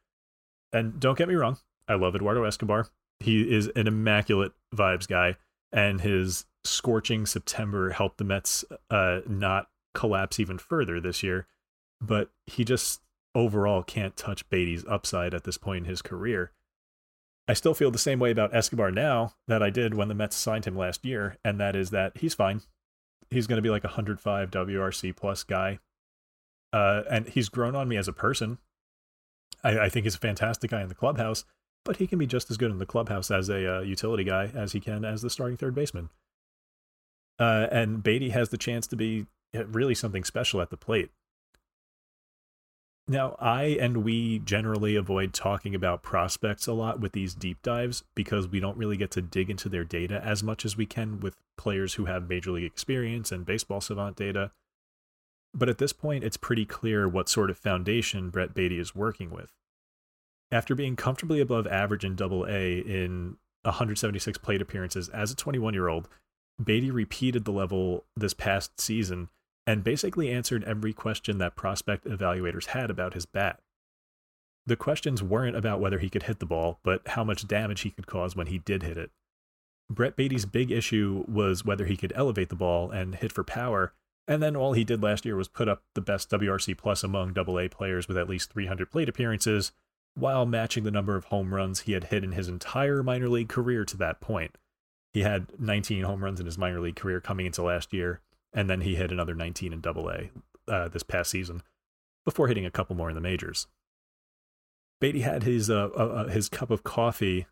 And 0.72 1.00
don't 1.00 1.18
get 1.18 1.28
me 1.28 1.36
wrong, 1.36 1.58
I 1.88 1.96
love 1.96 2.16
Eduardo 2.16 2.44
Escobar. 2.44 2.88
He 3.20 3.54
is 3.54 3.68
an 3.76 3.88
immaculate 3.88 4.54
vibes 4.74 5.08
guy, 5.08 5.38
and 5.72 6.02
his 6.02 6.46
scorching 6.64 7.26
September 7.26 7.92
helped 7.92 8.18
the 8.18 8.24
Mets 8.24 8.66
uh, 8.90 9.22
not 9.28 9.70
collapse 9.94 10.40
even 10.40 10.58
further 10.58 11.00
this 11.00 11.24
year. 11.24 11.48
But 12.02 12.30
he 12.46 12.66
just 12.66 13.02
overall 13.34 13.84
can't 13.84 14.16
touch 14.16 14.48
Baty's 14.50 14.86
upside 14.88 15.34
at 15.34 15.44
this 15.44 15.58
point 15.58 15.86
in 15.86 15.90
his 15.90 16.02
career. 16.02 16.52
I 17.48 17.54
still 17.54 17.74
feel 17.74 17.92
the 17.92 17.98
same 17.98 18.20
way 18.20 18.32
about 18.32 18.56
Escobar 18.56 18.92
now 18.92 19.34
that 19.48 19.62
I 19.62 19.70
did 19.70 19.94
when 19.94 20.08
the 20.08 20.16
Mets 20.16 20.36
signed 20.36 20.66
him 20.66 20.76
last 20.76 21.06
year, 21.06 21.38
and 21.44 21.60
that 21.60 21.76
is 21.76 21.92
that 21.92 22.18
he's 22.18 22.34
fine. 22.34 22.62
He's 23.30 23.46
going 23.46 23.58
to 23.58 23.62
be 23.62 23.70
like 23.70 23.84
a 23.84 23.88
105 23.88 24.50
WRC 24.52 25.16
plus 25.16 25.44
guy. 25.44 25.80
Uh, 26.74 27.04
and 27.10 27.28
he's 27.28 27.50
grown 27.50 27.76
on 27.76 27.88
me 27.88 27.98
as 27.98 28.08
a 28.08 28.14
person. 28.14 28.58
I, 29.64 29.80
I, 29.80 29.90
think 29.90 30.06
he's 30.06 30.16
a 30.16 30.20
fantastic 30.20 30.72
guy 30.72 30.82
in 30.82 30.90
the 30.90 30.96
clubhouse, 30.96 31.46
but 31.86 31.98
he 31.98 32.08
can 32.08 32.20
be 32.20 32.28
just 32.28 32.52
as 32.52 32.58
good 32.58 32.72
in 32.72 32.80
the 32.80 32.86
clubhouse 32.86 33.32
as 33.32 33.48
a 33.48 33.78
uh, 33.78 33.82
utility 33.82 34.26
guy 34.26 34.52
as 34.54 34.74
he 34.74 34.82
can 34.82 35.06
as 35.06 35.22
the 35.22 35.30
starting 35.30 35.56
third 35.56 35.76
baseman. 35.76 36.10
Uh, 37.40 37.68
and 37.72 38.04
Baty 38.04 38.30
has 38.30 38.50
the 38.50 38.58
chance 38.58 38.88
to 38.88 38.96
be 38.96 39.28
uh, 39.56 39.66
really 39.68 39.96
something 39.96 40.24
special 40.24 40.62
at 40.62 40.72
the 40.72 40.78
plate. 40.78 41.12
Now, 43.08 43.36
I 43.40 43.78
and 43.80 43.98
we 43.98 44.40
generally 44.40 44.96
avoid 44.96 45.32
talking 45.32 45.76
about 45.76 46.02
prospects 46.02 46.66
a 46.66 46.74
lot 46.74 47.00
with 47.00 47.12
these 47.12 47.36
deep 47.36 47.62
dives 47.62 48.04
because 48.16 48.48
we 48.48 48.60
don't 48.60 48.78
really 48.78 48.98
get 48.98 49.12
to 49.12 49.22
dig 49.22 49.52
into 49.52 49.70
their 49.70 49.84
data 49.84 50.20
as 50.26 50.42
much 50.42 50.66
as 50.66 50.76
we 50.76 50.88
can 50.88 51.20
with 51.20 51.36
players 51.56 51.94
who 51.94 52.06
have 52.06 52.28
major 52.28 52.52
league 52.52 52.64
experience 52.64 53.32
and 53.32 53.46
baseball 53.46 53.80
savant 53.80 54.16
data. 54.16 54.52
But 55.54 55.70
at 55.70 55.78
this 55.78 55.94
point, 55.94 56.24
it's 56.24 56.36
pretty 56.36 56.66
clear 56.66 57.08
what 57.08 57.30
sort 57.30 57.52
of 57.52 57.60
foundation 57.60 58.32
Brett 58.32 58.56
Baty 58.56 58.80
is 58.80 58.96
working 58.96 59.30
with. 59.30 59.52
After 60.52 60.76
being 60.76 60.96
comfortably 60.96 61.42
above 61.42 61.68
average 61.68 62.06
in 62.06 62.16
Double 62.16 62.46
A 62.46 62.80
in 62.80 63.38
176 63.64 64.38
plate 64.38 64.62
appearances 64.62 65.10
as 65.10 65.32
a 65.32 65.36
21 65.36 65.74
year 65.74 65.88
old, 65.88 66.08
Baty 66.64 66.92
repeated 66.92 67.46
the 67.46 67.52
level 67.52 68.06
this 68.16 68.34
past 68.34 68.80
season 68.80 69.30
and 69.68 69.84
basically 69.84 70.30
answered 70.30 70.64
every 70.64 70.94
question 70.94 71.40
that 71.40 71.56
prospect 71.56 72.06
evaluators 72.06 72.68
had 72.68 72.90
about 72.90 73.14
his 73.14 73.26
bat. 73.26 73.60
The 74.68 74.76
questions 74.76 75.22
weren't 75.22 75.56
about 75.56 75.80
whether 75.80 76.00
he 76.00 76.10
could 76.10 76.24
hit 76.24 76.40
the 76.40 76.46
ball, 76.46 76.80
but 76.84 77.08
how 77.10 77.24
much 77.24 77.48
damage 77.48 77.82
he 77.82 77.92
could 77.92 78.08
cause 78.08 78.36
when 78.36 78.48
he 78.48 78.58
did 78.58 78.84
hit 78.84 78.98
it. 78.98 79.12
Brett 79.90 80.16
Baty's 80.16 80.46
big 80.46 80.72
issue 80.72 81.24
was 81.28 81.64
whether 81.64 81.86
he 81.86 81.98
could 81.98 82.14
elevate 82.16 82.50
the 82.50 82.56
ball 82.56 82.90
and 82.90 83.16
hit 83.16 83.32
for 83.32 83.44
power, 83.44 83.94
and 84.28 84.42
then 84.42 84.56
all 84.56 84.74
he 84.74 84.84
did 84.84 85.04
last 85.04 85.26
year 85.26 85.36
was 85.36 85.48
put 85.48 85.70
up 85.70 85.84
the 85.94 86.02
best 86.02 86.30
WRC 86.32 86.76
plus 86.78 87.04
among 87.04 87.38
AA 87.38 87.68
players 87.70 88.08
with 88.08 88.18
at 88.18 88.30
least 88.30 88.52
300 88.54 88.90
plate 88.90 89.10
appearances, 89.10 89.72
while 90.16 90.46
matching 90.46 90.84
the 90.84 90.92
number 90.92 91.16
of 91.16 91.26
home 91.26 91.54
runs 91.54 91.82
he 91.82 91.92
had 91.92 92.06
hit 92.06 92.24
in 92.24 92.32
his 92.32 92.48
entire 92.48 93.04
minor 93.04 93.30
league 93.30 93.50
career 93.50 93.84
to 93.86 93.98
that 93.98 94.22
point. 94.22 94.58
He 95.14 95.22
had 95.22 95.48
19 95.60 96.04
home 96.04 96.24
runs 96.24 96.40
in 96.40 96.46
his 96.46 96.58
minor 96.58 96.80
league 96.80 96.96
career 96.96 97.22
coming 97.22 97.46
into 97.46 97.62
last 97.62 97.94
year, 97.94 98.22
and 98.54 98.70
then 98.70 98.82
he 98.82 98.96
hit 98.96 99.12
another 99.12 99.36
19 99.36 99.74
in 99.74 99.82
Double 99.82 100.10
A 100.10 100.32
uh, 100.68 100.88
this 100.88 101.04
past 101.04 101.30
season, 101.30 101.62
before 102.24 102.48
hitting 102.48 102.66
a 102.66 102.72
couple 102.72 102.96
more 102.96 103.10
in 103.10 103.16
the 103.16 103.22
majors. 103.22 103.68
Baty 105.02 105.22
had 105.22 105.44
his 105.44 105.70
uh, 105.70 105.90
uh, 105.96 106.04
uh 106.04 106.28
his 106.30 106.50
cup 106.50 106.72
of 106.72 106.84
coffee 106.84 107.46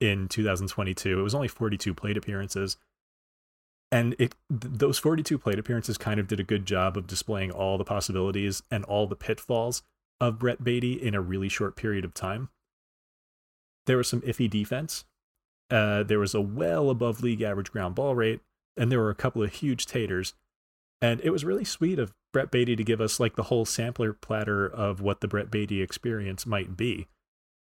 in 0.00 0.28
2022. 0.28 1.18
It 1.18 1.22
was 1.22 1.34
only 1.34 1.48
42 1.48 1.92
plate 1.94 2.16
appearances, 2.16 2.76
and 3.90 4.14
it 4.18 4.34
th- 4.48 4.72
those 4.78 4.98
42 4.98 5.38
plate 5.38 5.58
appearances 5.58 5.98
kind 5.98 6.20
of 6.20 6.28
did 6.28 6.38
a 6.38 6.44
good 6.44 6.66
job 6.66 6.96
of 6.96 7.08
displaying 7.08 7.50
all 7.50 7.76
the 7.76 7.84
possibilities 7.84 8.62
and 8.70 8.84
all 8.84 9.08
the 9.08 9.16
pitfalls 9.16 9.82
of 10.20 10.38
Brett 10.38 10.62
Baty 10.62 10.92
in 10.94 11.14
a 11.14 11.20
really 11.20 11.48
short 11.48 11.76
period 11.76 12.04
of 12.04 12.14
time. 12.14 12.48
There 13.86 13.96
was 13.96 14.08
some 14.08 14.20
iffy 14.22 14.50
defense. 14.50 15.04
Uh, 15.70 16.02
there 16.02 16.18
was 16.18 16.34
a 16.34 16.40
well 16.40 16.90
above 16.90 17.22
league 17.22 17.42
average 17.42 17.70
ground 17.70 17.94
ball 17.94 18.14
rate, 18.14 18.40
and 18.76 18.90
there 18.90 19.00
were 19.00 19.10
a 19.10 19.14
couple 19.14 19.42
of 19.42 19.52
huge 19.52 19.86
taters. 19.86 20.34
And 21.00 21.20
it 21.22 21.30
was 21.30 21.44
really 21.44 21.64
sweet 21.64 21.98
of 21.98 22.12
Brett 22.32 22.50
Baty 22.50 22.76
to 22.76 22.84
give 22.84 23.00
us 23.00 23.20
like 23.20 23.36
the 23.36 23.44
whole 23.44 23.64
sampler 23.64 24.12
platter 24.12 24.66
of 24.66 25.00
what 25.00 25.20
the 25.20 25.28
Brett 25.28 25.50
Baty 25.50 25.80
experience 25.80 26.46
might 26.46 26.76
be. 26.76 27.06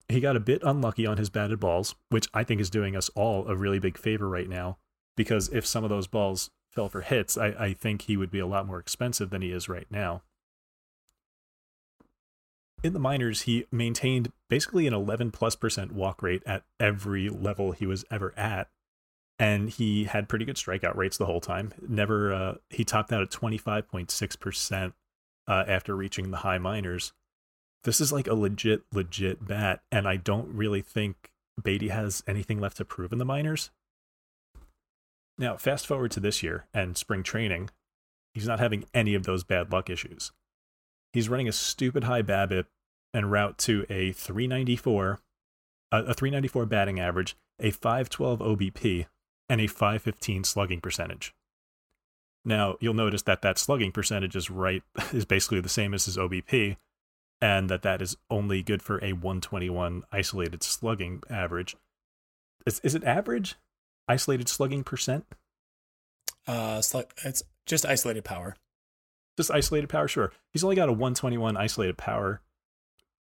He 0.09 0.19
got 0.19 0.35
a 0.35 0.41
bit 0.41 0.61
unlucky 0.63 1.05
on 1.05 1.17
his 1.17 1.29
batted 1.29 1.59
balls, 1.59 1.95
which 2.09 2.27
I 2.33 2.43
think 2.43 2.59
is 2.59 2.69
doing 2.69 2.95
us 2.95 3.09
all 3.15 3.47
a 3.47 3.55
really 3.55 3.79
big 3.79 3.97
favor 3.97 4.27
right 4.27 4.49
now, 4.49 4.77
because 5.15 5.49
if 5.49 5.65
some 5.65 5.83
of 5.83 5.89
those 5.89 6.07
balls 6.07 6.51
fell 6.71 6.89
for 6.89 7.01
hits, 7.01 7.37
I, 7.37 7.47
I 7.47 7.73
think 7.73 8.03
he 8.03 8.17
would 8.17 8.29
be 8.29 8.39
a 8.39 8.47
lot 8.47 8.67
more 8.67 8.79
expensive 8.79 9.29
than 9.29 9.41
he 9.41 9.51
is 9.51 9.69
right 9.69 9.87
now. 9.89 10.23
In 12.83 12.91
the 12.91 12.99
minors, 12.99 13.43
he 13.43 13.65
maintained 13.71 14.33
basically 14.49 14.85
an 14.87 14.93
11 14.93 15.31
plus 15.31 15.55
percent 15.55 15.93
walk 15.93 16.21
rate 16.21 16.43
at 16.45 16.63
every 16.81 17.29
level 17.29 17.71
he 17.71 17.85
was 17.85 18.03
ever 18.11 18.33
at, 18.37 18.67
and 19.39 19.69
he 19.69 20.03
had 20.03 20.27
pretty 20.27 20.43
good 20.43 20.57
strikeout 20.57 20.97
rates 20.97 21.17
the 21.17 21.25
whole 21.25 21.39
time. 21.39 21.73
Never 21.87 22.33
uh, 22.33 22.55
he 22.69 22.83
topped 22.83 23.13
out 23.13 23.21
at 23.21 23.31
25.6 23.31 24.39
percent 24.39 24.93
uh, 25.47 25.63
after 25.65 25.95
reaching 25.95 26.31
the 26.31 26.37
high 26.37 26.57
minors. 26.57 27.13
This 27.85 28.01
is 28.01 28.11
like 28.11 28.27
a 28.27 28.33
legit, 28.33 28.83
legit 28.91 29.45
bat, 29.45 29.81
and 29.89 30.07
I 30.07 30.17
don't 30.17 30.53
really 30.53 30.81
think 30.81 31.31
Baty 31.61 31.87
has 31.87 32.21
anything 32.27 32.59
left 32.59 32.77
to 32.77 32.85
prove 32.85 33.13
in 33.13 33.19
the 33.19 33.25
minors. 33.25 33.71
Now, 35.37 35.57
fast 35.57 35.87
forward 35.87 36.11
to 36.11 36.19
this 36.19 36.43
year 36.43 36.67
and 36.73 36.97
spring 36.97 37.23
training, 37.23 37.69
he's 38.33 38.47
not 38.47 38.59
having 38.59 38.85
any 38.93 39.15
of 39.15 39.23
those 39.23 39.43
bad 39.43 39.71
luck 39.71 39.89
issues. 39.89 40.31
He's 41.13 41.29
running 41.29 41.47
a 41.47 41.53
stupid 41.53 42.05
high 42.05 42.23
BABIP 42.23 42.65
and 43.13 43.31
route 43.31 43.57
to 43.59 43.85
a 43.89 44.11
394, 44.11 45.19
a 45.91 46.13
394 46.13 46.65
batting 46.65 46.99
average, 46.99 47.35
a 47.59 47.71
512 47.71 48.39
OBP, 48.39 49.05
and 49.47 49.61
a 49.61 49.67
515 49.67 50.43
slugging 50.43 50.81
percentage. 50.81 51.33
Now, 52.43 52.75
you'll 52.81 52.93
notice 52.93 53.21
that 53.21 53.41
that 53.43 53.57
slugging 53.57 53.91
percentage 53.91 54.35
is 54.35 54.49
right 54.49 54.83
is 55.13 55.25
basically 55.25 55.61
the 55.61 55.69
same 55.69 55.93
as 55.93 56.05
his 56.05 56.17
OBP 56.17 56.77
and 57.43 57.69
that 57.69 57.81
that 57.81 58.01
is 58.01 58.15
only 58.29 58.63
good 58.63 58.81
for 58.81 59.03
a 59.03 59.11
121 59.11 60.03
isolated 60.13 60.63
slugging 60.63 61.21
average. 61.29 61.75
Is 62.65 62.79
is 62.79 62.95
it 62.95 63.03
average? 63.03 63.55
Isolated 64.07 64.47
slugging 64.47 64.85
percent? 64.85 65.25
Uh 66.47 66.81
it's 67.25 67.43
just 67.65 67.85
isolated 67.85 68.23
power. 68.23 68.55
Just 69.37 69.51
isolated 69.51 69.89
power, 69.89 70.07
sure. 70.07 70.31
He's 70.51 70.63
only 70.63 70.75
got 70.75 70.89
a 70.89 70.93
121 70.93 71.57
isolated 71.57 71.97
power. 71.97 72.41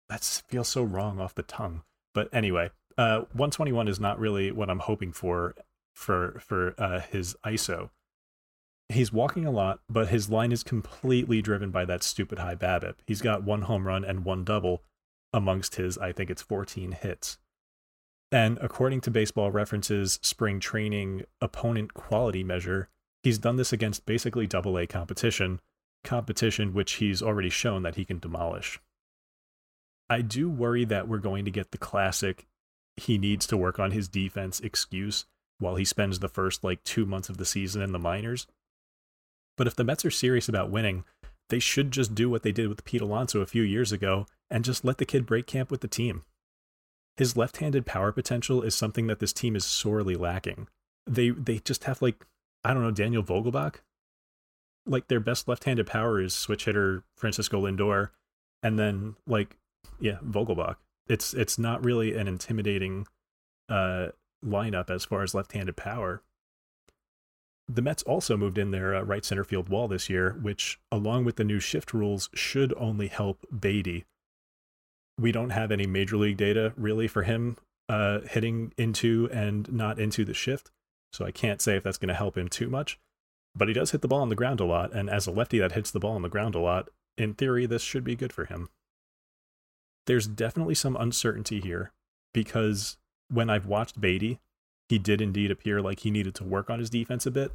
That 0.09 0.25
feels 0.25 0.69
so 0.69 0.83
wrong 0.83 1.21
off 1.21 1.35
the 1.35 1.43
tongue. 1.43 1.83
But 2.15 2.29
anyway, 2.33 2.71
uh, 2.99 3.21
121 3.33 3.87
is 3.89 4.01
not 4.01 4.19
really 4.19 4.51
what 4.51 4.69
I'm 4.69 4.81
hoping 4.81 5.13
for 5.13 5.55
for 5.95 6.41
for 6.41 6.75
uh, 6.79 7.01
his 7.01 7.37
ISO. 7.45 7.91
He's 8.89 9.13
walking 9.13 9.47
a 9.47 9.53
lot, 9.53 9.81
but 9.89 10.09
his 10.09 10.29
line 10.29 10.51
is 10.51 10.65
completely 10.65 11.41
driven 11.41 11.71
by 11.71 11.85
that 11.85 12.03
stupid 12.03 12.41
high 12.41 12.57
BABIP. 12.57 12.95
He's 13.07 13.23
got 13.23 13.45
one 13.45 13.63
home 13.63 13.87
run 13.87 14.05
and 14.05 14.25
one 14.25 14.43
double 14.43 14.83
amongst 15.33 15.77
his, 15.77 15.97
I 15.97 16.11
think 16.11 16.29
it's 16.29 16.43
14 16.43 16.93
hits. 16.93 17.39
And 18.33 18.59
according 18.61 19.01
to 19.03 19.11
Baseball 19.11 19.51
References 19.51 20.19
spring 20.23 20.59
training 20.61 21.23
opponent 21.41 21.95
quality 21.95 22.43
measure, 22.43 22.89
he's 23.23 23.39
done 23.39 23.57
this 23.57 23.73
against 23.73 24.07
basically 24.07 24.47
double 24.47 24.77
A 24.77 24.87
competition, 24.87 25.61
competition 26.05 26.73
which 26.73 26.93
he's 26.95 27.23
already 27.23 27.51
shown 27.51 27.83
that 27.83 27.97
he 27.97 28.05
can 28.05 28.19
demolish. 28.19 28.81
I 30.09 30.23
do 30.23 30.49
worry 30.49 30.85
that 30.87 31.09
we're 31.09 31.19
going 31.19 31.45
to 31.45 31.51
get 31.51 31.71
the 31.71 31.79
classic 31.79 32.47
he 32.97 33.19
needs 33.19 33.47
to 33.47 33.57
work 33.57 33.79
on 33.79 33.93
his 33.93 34.09
defense 34.09 34.61
excuse 34.61 35.25
while 35.59 35.77
he 35.77 35.85
spends 35.85 36.19
the 36.19 36.29
first 36.29 36.65
like 36.65 36.83
two 36.85 37.07
months 37.07 37.29
of 37.29 37.37
the 37.37 37.45
season 37.45 37.83
in 37.83 37.93
the 37.93 37.99
minors. 37.99 38.47
But 39.57 39.67
if 39.67 39.77
the 39.77 39.85
Mets 39.85 40.05
are 40.05 40.11
serious 40.11 40.49
about 40.49 40.71
winning, 40.71 41.05
they 41.49 41.59
should 41.59 41.91
just 41.91 42.15
do 42.15 42.31
what 42.31 42.43
they 42.43 42.53
did 42.53 42.69
with 42.69 42.85
Pete 42.85 43.01
Alonso 43.01 43.41
a 43.41 43.47
few 43.47 43.63
years 43.63 43.93
ago 43.93 44.27
and 44.51 44.65
just 44.65 44.85
let 44.85 44.99
the 44.99 45.05
kid 45.05 45.27
break 45.27 45.47
camp 45.47 45.71
with 45.71 45.81
the 45.81 45.89
team. 45.89 46.25
His 47.17 47.37
left-handed 47.37 47.87
power 47.87 48.13
potential 48.13 48.63
is 48.63 48.75
something 48.75 49.07
that 49.09 49.19
this 49.19 49.33
team 49.33 49.55
is 49.55 49.65
sorely 49.65 50.15
lacking. 50.15 50.69
They 51.07 51.31
they 51.31 51.59
just 51.59 51.85
have 51.85 52.01
like 52.01 52.27
I 52.65 52.73
don't 52.73 52.83
know 52.83 52.91
Daniel 52.91 53.23
Vogelbach. 53.23 53.77
Like 54.91 55.07
their 55.07 55.21
best 55.21 55.47
left-handed 55.47 55.87
power 55.87 56.21
is 56.21 56.35
switch 56.35 56.65
hitter 56.65 57.05
Francisco 57.17 57.65
Lindor, 57.65 58.11
and 58.63 58.79
then 58.79 59.15
like 59.27 59.57
yeah 60.01 60.19
Vogelbach. 60.23 60.77
It's 61.09 61.33
it's 61.33 61.59
not 61.59 61.85
really 61.85 62.17
an 62.17 62.27
intimidating 62.27 63.07
uh, 63.69 64.09
lineup 64.45 64.91
as 64.91 65.05
far 65.05 65.23
as 65.23 65.35
left-handed 65.35 65.77
power. 65.77 66.23
The 67.69 67.83
Mets 67.83 68.03
also 68.03 68.37
moved 68.37 68.59
in 68.59 68.73
their 68.73 68.97
uh, 68.97 69.03
right 69.03 69.25
center 69.25 69.45
field 69.45 69.69
wall 69.69 69.87
this 69.87 70.11
year, 70.11 70.37
which, 70.43 70.81
along 70.91 71.25
with 71.25 71.37
the 71.37 71.45
new 71.45 71.61
shift 71.61 71.95
rules, 71.95 72.29
should 72.35 72.75
only 72.77 73.07
help 73.07 73.47
Baty. 73.57 74.07
We 75.17 75.31
don't 75.31 75.51
have 75.51 75.71
any 75.71 75.87
major 75.87 76.17
league 76.17 76.37
data 76.37 76.73
really 76.77 77.07
for 77.07 77.23
him 77.23 77.57
uh, 77.89 78.21
hitting 78.21 78.73
into 78.77 79.29
and 79.33 79.73
not 79.73 80.01
into 80.01 80.25
the 80.25 80.35
shift, 80.35 80.73
so 81.13 81.25
I 81.25 81.31
can't 81.31 81.61
say 81.61 81.77
if 81.77 81.85
that's 81.85 81.99
going 81.99 82.09
to 82.09 82.15
help 82.15 82.37
him 82.37 82.49
too 82.49 82.69
much. 82.69 82.99
But 83.55 83.69
he 83.69 83.75
does 83.75 83.91
hit 83.91 84.03
the 84.03 84.09
ball 84.09 84.23
on 84.23 84.29
the 84.29 84.37
ground 84.37 84.61
a 84.61 84.65
lot, 84.65 84.93
and 84.93 85.11
as 85.11 85.27
a 85.27 85.33
lefty 85.33 85.59
that 85.59 85.73
hits 85.73 85.91
the 85.91 86.01
ball 86.01 86.15
on 86.15 86.23
the 86.23 86.29
ground 86.29 86.55
a 86.55 86.61
lot, 86.61 86.89
in 87.19 87.35
theory, 87.35 87.67
this 87.67 87.83
should 87.83 88.05
be 88.05 88.17
good 88.17 88.33
for 88.33 88.45
him. 88.45 88.69
There's 90.07 90.27
definitely 90.27 90.75
some 90.75 90.97
uncertainty 90.97 91.61
here 91.61 91.93
because 92.33 92.97
when 93.29 93.51
I've 93.51 93.67
watched 93.67 94.01
Baty, 94.01 94.41
he 94.89 94.99
did 94.99 95.21
indeed 95.21 95.51
appear 95.51 95.81
like 95.81 96.01
he 96.01 96.11
needed 96.11 96.35
to 96.37 96.45
work 96.45 96.71
on 96.71 96.79
his 96.79 96.91
defense 96.91 97.27
a 97.27 97.31
bit. 97.31 97.53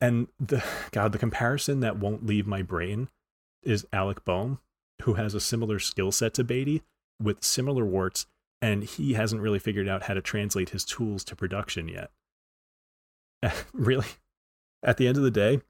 And 0.00 0.28
the 0.38 0.64
God, 0.92 1.12
the 1.12 1.18
comparison 1.18 1.80
that 1.80 1.98
won't 1.98 2.26
leave 2.26 2.46
my 2.46 2.62
brain 2.62 3.08
is 3.62 3.86
Alec 3.92 4.24
Bohm, 4.24 4.60
who 5.02 5.14
has 5.14 5.34
a 5.34 5.40
similar 5.40 5.78
skill 5.78 6.12
set 6.12 6.34
to 6.34 6.44
Baty 6.44 6.82
with 7.20 7.44
similar 7.44 7.84
warts 7.84 8.26
and 8.62 8.84
he 8.84 9.14
hasn't 9.14 9.40
really 9.40 9.58
figured 9.58 9.88
out 9.88 10.04
how 10.04 10.14
to 10.14 10.20
translate 10.20 10.70
his 10.70 10.84
tools 10.84 11.24
to 11.24 11.36
production 11.36 11.88
yet. 11.88 12.10
really, 13.72 14.06
at 14.82 14.96
the 14.96 15.06
end 15.06 15.16
of 15.16 15.22
the 15.22 15.30
day, 15.30 15.60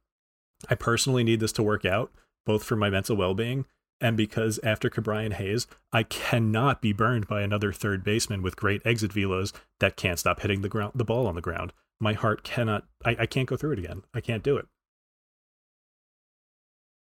I 0.68 0.74
personally 0.74 1.24
need 1.24 1.40
this 1.40 1.52
to 1.52 1.62
work 1.62 1.84
out, 1.84 2.12
both 2.46 2.64
for 2.64 2.76
my 2.76 2.90
mental 2.90 3.16
well 3.16 3.34
being 3.34 3.64
and 4.00 4.16
because 4.16 4.58
after 4.62 4.88
Ke'Bryan 4.88 5.34
Hayes, 5.34 5.66
I 5.92 6.04
cannot 6.04 6.80
be 6.80 6.92
burned 6.92 7.28
by 7.28 7.42
another 7.42 7.72
third 7.72 8.02
baseman 8.02 8.40
with 8.40 8.56
great 8.56 8.80
exit 8.84 9.12
velos 9.12 9.52
that 9.78 9.96
can't 9.96 10.18
stop 10.18 10.40
hitting 10.40 10.62
the 10.62 10.68
ground, 10.68 10.92
the 10.94 11.04
ball 11.04 11.26
on 11.26 11.34
the 11.34 11.40
ground. 11.42 11.72
My 12.00 12.14
heart 12.14 12.42
cannot. 12.42 12.84
I, 13.04 13.16
I 13.20 13.26
can't 13.26 13.48
go 13.48 13.56
through 13.56 13.72
it 13.72 13.78
again. 13.78 14.02
I 14.14 14.22
can't 14.22 14.42
do 14.42 14.56
it. 14.56 14.66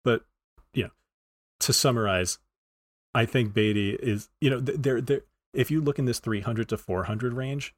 But 0.05 0.25
you 0.73 0.85
know, 0.85 0.91
to 1.61 1.73
summarize, 1.73 2.39
I 3.13 3.27
think 3.27 3.53
Baty 3.53 3.95
is. 3.95 4.29
You 4.41 4.51
know, 4.51 4.61
there, 4.61 5.01
there. 5.01 5.23
If 5.53 5.71
you 5.73 5.81
look 5.81 5.99
in 5.99 6.05
this 6.05 6.21
300 6.21 6.69
to 6.69 6.77
400 6.77 7.33
range, 7.33 7.75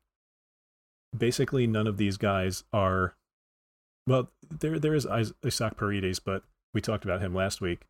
basically 1.17 1.67
none 1.67 1.87
of 1.87 1.97
these 1.97 2.19
guys 2.19 2.65
are. 2.73 3.17
Well, 4.07 4.31
there 4.49 4.79
there 4.79 4.95
is 4.95 5.07
Isaac 5.07 5.77
Paredes, 5.77 6.21
but 6.21 6.45
we 6.73 6.81
talked 6.81 7.05
about 7.05 7.21
him 7.21 7.35
last 7.35 7.61
week 7.61 7.87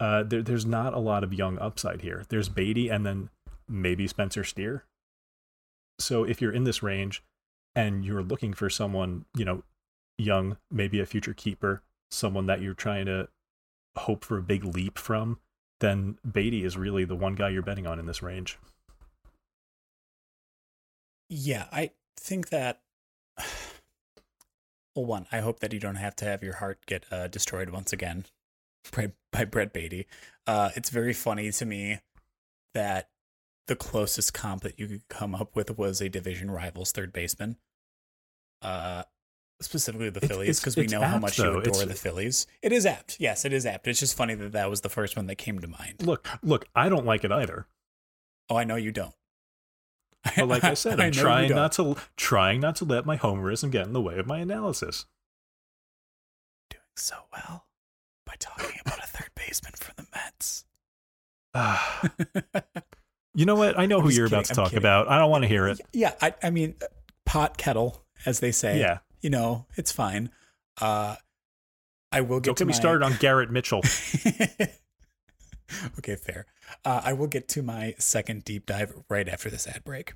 uh, 0.00 0.22
there, 0.22 0.42
there's 0.42 0.66
not 0.66 0.94
a 0.94 0.98
lot 0.98 1.22
of 1.22 1.34
young 1.34 1.58
upside 1.58 2.00
here. 2.00 2.24
There's 2.30 2.48
Baty 2.48 2.88
and 2.88 3.04
then 3.04 3.28
maybe 3.68 4.08
Spencer 4.08 4.42
Steer. 4.42 4.84
So 5.98 6.24
if 6.24 6.40
you're 6.40 6.52
in 6.52 6.64
this 6.64 6.82
range 6.82 7.22
and 7.76 8.04
you're 8.04 8.22
looking 8.22 8.54
for 8.54 8.70
someone, 8.70 9.26
you 9.36 9.44
know, 9.44 9.62
young, 10.16 10.56
maybe 10.70 10.98
a 10.98 11.06
future 11.06 11.34
keeper, 11.34 11.82
someone 12.10 12.46
that 12.46 12.62
you're 12.62 12.74
trying 12.74 13.06
to 13.06 13.28
hope 13.96 14.24
for 14.24 14.38
a 14.38 14.42
big 14.42 14.64
leap 14.64 14.98
from, 14.98 15.38
then 15.80 16.18
Baty 16.30 16.64
is 16.64 16.78
really 16.78 17.04
the 17.04 17.14
one 17.14 17.34
guy 17.34 17.50
you're 17.50 17.62
betting 17.62 17.86
on 17.86 17.98
in 17.98 18.06
this 18.06 18.22
range. 18.22 18.58
Yeah, 21.28 21.66
I 21.70 21.90
think 22.18 22.48
that. 22.48 22.80
Well, 24.94 25.04
one, 25.04 25.26
I 25.30 25.40
hope 25.40 25.60
that 25.60 25.72
you 25.72 25.80
don't 25.80 25.96
have 25.96 26.16
to 26.16 26.24
have 26.24 26.42
your 26.42 26.56
heart 26.56 26.84
get 26.86 27.04
uh, 27.10 27.28
destroyed 27.28 27.70
once 27.70 27.92
again 27.92 28.26
by, 28.96 29.12
by 29.32 29.44
Brett 29.44 29.72
Baty. 29.72 30.06
Uh, 30.46 30.70
it's 30.74 30.90
very 30.90 31.12
funny 31.12 31.50
to 31.52 31.66
me 31.66 32.00
that 32.74 33.08
the 33.66 33.76
closest 33.76 34.34
comp 34.34 34.62
that 34.62 34.78
you 34.78 34.88
could 34.88 35.08
come 35.08 35.34
up 35.34 35.54
with 35.54 35.76
was 35.78 36.00
a 36.00 36.08
division 36.08 36.50
rival's 36.50 36.92
third 36.92 37.12
baseman. 37.12 37.56
Uh, 38.62 39.04
specifically 39.60 40.10
the 40.10 40.20
Phillies, 40.20 40.58
because 40.58 40.76
we 40.76 40.86
know 40.86 41.02
apt, 41.02 41.12
how 41.12 41.18
much 41.18 41.36
though. 41.36 41.52
you 41.52 41.58
adore 41.60 41.82
it's, 41.82 41.84
the 41.84 41.94
Phillies. 41.94 42.46
It 42.62 42.72
is 42.72 42.84
apt. 42.84 43.18
Yes, 43.20 43.44
it 43.44 43.52
is 43.52 43.66
apt. 43.66 43.86
It's 43.86 44.00
just 44.00 44.16
funny 44.16 44.34
that 44.34 44.52
that 44.52 44.68
was 44.68 44.80
the 44.80 44.88
first 44.88 45.16
one 45.16 45.26
that 45.26 45.36
came 45.36 45.58
to 45.60 45.68
mind. 45.68 46.02
Look, 46.02 46.28
look, 46.42 46.66
I 46.74 46.88
don't 46.88 47.06
like 47.06 47.24
it 47.24 47.32
either. 47.32 47.66
Oh, 48.48 48.56
I 48.56 48.64
know 48.64 48.76
you 48.76 48.90
don't. 48.90 49.14
But 50.36 50.48
like 50.48 50.64
I 50.64 50.74
said, 50.74 51.00
I'm 51.00 51.08
I 51.08 51.10
trying 51.10 51.50
not 51.50 51.72
to 51.72 51.96
trying 52.16 52.60
not 52.60 52.76
to 52.76 52.84
let 52.84 53.06
my 53.06 53.16
homerism 53.16 53.70
get 53.70 53.86
in 53.86 53.92
the 53.92 54.00
way 54.00 54.18
of 54.18 54.26
my 54.26 54.38
analysis. 54.38 55.06
Doing 56.68 56.82
so 56.96 57.16
well 57.32 57.66
by 58.26 58.34
talking 58.38 58.78
about 58.84 58.98
a 58.98 59.06
third 59.06 59.30
baseman 59.34 59.72
for 59.76 59.92
the 59.94 60.06
Mets. 60.14 60.64
you 63.34 63.44
know 63.46 63.56
what? 63.56 63.78
I 63.78 63.86
know 63.86 64.00
who 64.00 64.10
you're 64.10 64.28
kidding. 64.28 64.38
about 64.38 64.44
to 64.46 64.54
talk 64.54 64.72
about. 64.74 65.08
I 65.08 65.18
don't 65.18 65.30
want 65.30 65.42
to 65.42 65.48
hear 65.48 65.66
it. 65.68 65.80
Yeah, 65.92 66.14
I, 66.20 66.34
I 66.42 66.50
mean, 66.50 66.74
uh, 66.82 66.86
pot 67.26 67.56
kettle, 67.56 68.04
as 68.26 68.40
they 68.40 68.52
say. 68.52 68.78
Yeah, 68.78 68.98
you 69.20 69.30
know, 69.30 69.66
it's 69.76 69.90
fine. 69.92 70.30
Uh, 70.80 71.16
I 72.12 72.20
will 72.20 72.40
get. 72.40 72.46
Don't 72.50 72.58
get 72.58 72.66
me 72.66 72.72
started 72.72 73.04
on 73.04 73.16
Garrett 73.20 73.50
Mitchell. 73.50 73.82
okay, 75.98 76.16
fair. 76.16 76.46
Uh, 76.84 77.00
I 77.04 77.12
will 77.12 77.26
get 77.26 77.48
to 77.48 77.62
my 77.62 77.94
second 77.98 78.44
deep 78.44 78.66
dive 78.66 78.92
right 79.08 79.28
after 79.28 79.50
this 79.50 79.66
ad 79.66 79.84
break. 79.84 80.14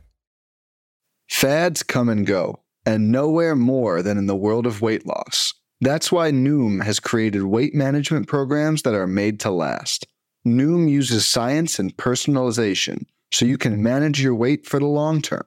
Fads 1.28 1.82
come 1.82 2.08
and 2.08 2.26
go, 2.26 2.60
and 2.84 3.10
nowhere 3.10 3.56
more 3.56 4.02
than 4.02 4.18
in 4.18 4.26
the 4.26 4.36
world 4.36 4.66
of 4.66 4.82
weight 4.82 5.06
loss. 5.06 5.54
That's 5.80 6.12
why 6.12 6.30
Noom 6.30 6.82
has 6.82 7.00
created 7.00 7.42
weight 7.42 7.74
management 7.74 8.28
programs 8.28 8.82
that 8.82 8.94
are 8.94 9.06
made 9.06 9.40
to 9.40 9.50
last. 9.50 10.06
Noom 10.46 10.90
uses 10.90 11.26
science 11.26 11.78
and 11.78 11.96
personalization 11.96 13.06
so 13.32 13.44
you 13.44 13.58
can 13.58 13.82
manage 13.82 14.22
your 14.22 14.34
weight 14.34 14.66
for 14.66 14.78
the 14.78 14.86
long 14.86 15.20
term. 15.20 15.46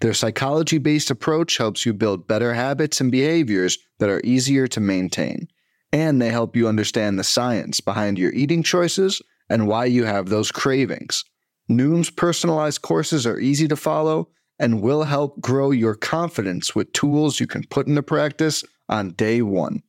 Their 0.00 0.14
psychology 0.14 0.78
based 0.78 1.10
approach 1.10 1.56
helps 1.56 1.84
you 1.84 1.92
build 1.92 2.28
better 2.28 2.54
habits 2.54 3.00
and 3.00 3.10
behaviors 3.10 3.78
that 3.98 4.08
are 4.08 4.20
easier 4.24 4.66
to 4.68 4.80
maintain. 4.80 5.48
And 5.92 6.20
they 6.20 6.30
help 6.30 6.54
you 6.54 6.68
understand 6.68 7.18
the 7.18 7.24
science 7.24 7.80
behind 7.80 8.18
your 8.18 8.32
eating 8.32 8.62
choices 8.62 9.22
and 9.48 9.66
why 9.66 9.84
you 9.84 10.04
have 10.04 10.28
those 10.28 10.52
cravings. 10.52 11.24
Noom's 11.70 12.10
personalized 12.10 12.82
courses 12.82 13.26
are 13.26 13.38
easy 13.38 13.68
to 13.68 13.76
follow 13.76 14.28
and 14.58 14.82
will 14.82 15.04
help 15.04 15.40
grow 15.40 15.70
your 15.70 15.94
confidence 15.94 16.74
with 16.74 16.92
tools 16.92 17.40
you 17.40 17.46
can 17.46 17.64
put 17.70 17.86
into 17.86 18.02
practice 18.02 18.64
on 18.88 19.12
day 19.12 19.42
one. 19.42 19.82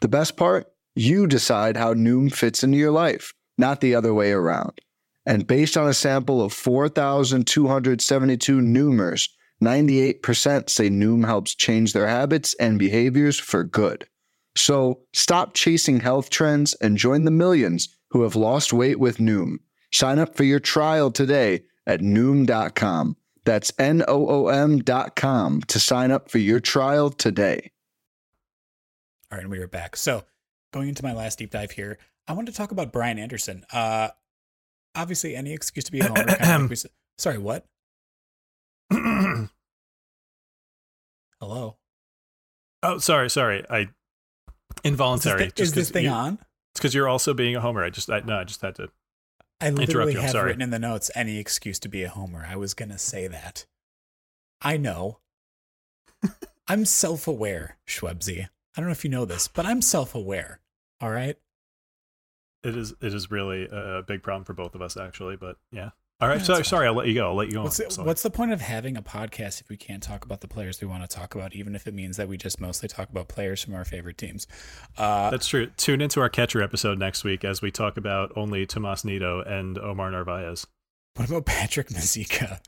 The 0.00 0.08
best 0.08 0.36
part? 0.36 0.66
You 0.94 1.26
decide 1.26 1.76
how 1.76 1.94
Noom 1.94 2.32
fits 2.32 2.64
into 2.64 2.78
your 2.78 2.90
life, 2.90 3.32
not 3.58 3.80
the 3.80 3.94
other 3.94 4.14
way 4.14 4.32
around. 4.32 4.80
And 5.26 5.46
based 5.46 5.76
on 5.76 5.88
a 5.88 5.94
sample 5.94 6.42
of 6.42 6.52
4,272 6.52 8.60
Noomers, 8.60 9.28
98% 9.62 10.70
say 10.70 10.88
Noom 10.88 11.26
helps 11.26 11.54
change 11.54 11.92
their 11.92 12.06
habits 12.06 12.54
and 12.60 12.78
behaviors 12.78 13.38
for 13.38 13.64
good. 13.64 14.06
So 14.56 15.00
stop 15.12 15.54
chasing 15.54 16.00
health 16.00 16.30
trends 16.30 16.74
and 16.74 16.96
join 16.96 17.24
the 17.24 17.30
millions 17.30 17.95
who 18.10 18.22
have 18.22 18.36
lost 18.36 18.72
weight 18.72 18.98
with 18.98 19.18
Noom. 19.18 19.58
Sign 19.92 20.18
up 20.18 20.36
for 20.36 20.44
your 20.44 20.60
trial 20.60 21.10
today 21.10 21.62
at 21.86 22.00
Noom.com. 22.00 23.16
That's 23.44 23.72
N 23.78 24.02
O 24.08 24.28
O 24.28 24.48
M.com 24.48 25.62
to 25.62 25.78
sign 25.78 26.10
up 26.10 26.30
for 26.30 26.38
your 26.38 26.60
trial 26.60 27.10
today. 27.10 27.70
All 29.30 29.38
right, 29.38 29.42
and 29.42 29.50
we 29.50 29.58
are 29.60 29.68
back. 29.68 29.96
So, 29.96 30.24
going 30.72 30.88
into 30.88 31.04
my 31.04 31.12
last 31.12 31.38
deep 31.38 31.50
dive 31.50 31.70
here, 31.70 31.98
I 32.28 32.32
want 32.32 32.48
to 32.48 32.54
talk 32.54 32.72
about 32.72 32.92
Brian 32.92 33.18
Anderson. 33.18 33.64
Uh, 33.72 34.08
obviously, 34.96 35.36
any 35.36 35.52
excuse 35.52 35.84
to 35.84 35.92
be 35.92 36.00
a 36.00 36.08
homer. 36.08 36.24
kind 36.24 36.72
of 36.72 36.84
sorry, 37.18 37.38
what? 37.38 37.66
Hello. 41.40 41.76
Oh, 42.82 42.98
sorry, 42.98 43.30
sorry. 43.30 43.64
I 43.70 43.88
involuntary. 44.84 45.46
Is 45.46 45.52
this, 45.52 45.68
is 45.68 45.74
this 45.74 45.90
thing 45.90 46.04
you, 46.04 46.10
on? 46.10 46.38
It's 46.76 46.80
because 46.82 46.94
you're 46.94 47.08
also 47.08 47.32
being 47.32 47.56
a 47.56 47.60
homer. 47.62 47.82
I 47.82 47.88
just, 47.88 48.10
I, 48.10 48.20
no, 48.20 48.36
I 48.36 48.44
just 48.44 48.60
had 48.60 48.74
to. 48.74 48.90
I 49.62 49.70
literally 49.70 50.12
have 50.12 50.32
sorry. 50.32 50.48
written 50.48 50.60
in 50.60 50.68
the 50.68 50.78
notes 50.78 51.10
any 51.14 51.38
excuse 51.38 51.78
to 51.78 51.88
be 51.88 52.02
a 52.02 52.10
homer. 52.10 52.46
I 52.46 52.56
was 52.56 52.74
gonna 52.74 52.98
say 52.98 53.26
that. 53.28 53.64
I 54.60 54.76
know. 54.76 55.20
I'm 56.68 56.84
self-aware, 56.84 57.78
Shwebsi. 57.88 58.42
I 58.44 58.48
don't 58.76 58.84
know 58.84 58.92
if 58.92 59.04
you 59.04 59.10
know 59.10 59.24
this, 59.24 59.48
but 59.48 59.64
I'm 59.64 59.80
self-aware. 59.80 60.60
All 61.00 61.10
right. 61.10 61.38
It 62.62 62.76
is. 62.76 62.92
It 63.00 63.14
is 63.14 63.30
really 63.30 63.66
a 63.72 64.02
big 64.06 64.22
problem 64.22 64.44
for 64.44 64.52
both 64.52 64.74
of 64.74 64.82
us, 64.82 64.98
actually. 64.98 65.36
But 65.36 65.56
yeah. 65.72 65.92
All 66.18 66.28
right. 66.28 66.40
sorry, 66.40 66.64
sorry. 66.64 66.86
I'll 66.86 66.94
let 66.94 67.08
you 67.08 67.14
go. 67.14 67.28
I'll 67.28 67.34
let 67.34 67.48
you 67.48 67.54
go. 67.54 67.64
What's, 67.64 67.76
the, 67.76 68.02
what's 68.02 68.22
the 68.22 68.30
point 68.30 68.50
of 68.50 68.62
having 68.62 68.96
a 68.96 69.02
podcast 69.02 69.60
if 69.60 69.68
we 69.68 69.76
can't 69.76 70.02
talk 70.02 70.24
about 70.24 70.40
the 70.40 70.48
players 70.48 70.80
we 70.80 70.86
want 70.86 71.08
to 71.08 71.14
talk 71.14 71.34
about, 71.34 71.54
even 71.54 71.74
if 71.74 71.86
it 71.86 71.92
means 71.92 72.16
that 72.16 72.26
we 72.26 72.38
just 72.38 72.58
mostly 72.58 72.88
talk 72.88 73.10
about 73.10 73.28
players 73.28 73.62
from 73.62 73.74
our 73.74 73.84
favorite 73.84 74.16
teams? 74.16 74.46
Uh, 74.96 75.28
That's 75.28 75.46
true. 75.46 75.66
Tune 75.76 76.00
into 76.00 76.20
our 76.20 76.30
catcher 76.30 76.62
episode 76.62 76.98
next 76.98 77.22
week 77.22 77.44
as 77.44 77.60
we 77.60 77.70
talk 77.70 77.98
about 77.98 78.32
only 78.34 78.64
Tomas 78.64 79.04
Nido 79.04 79.42
and 79.42 79.76
Omar 79.76 80.10
Narvaez. 80.10 80.66
What 81.16 81.28
about 81.28 81.44
Patrick 81.44 81.88
Mazeika? 81.88 82.60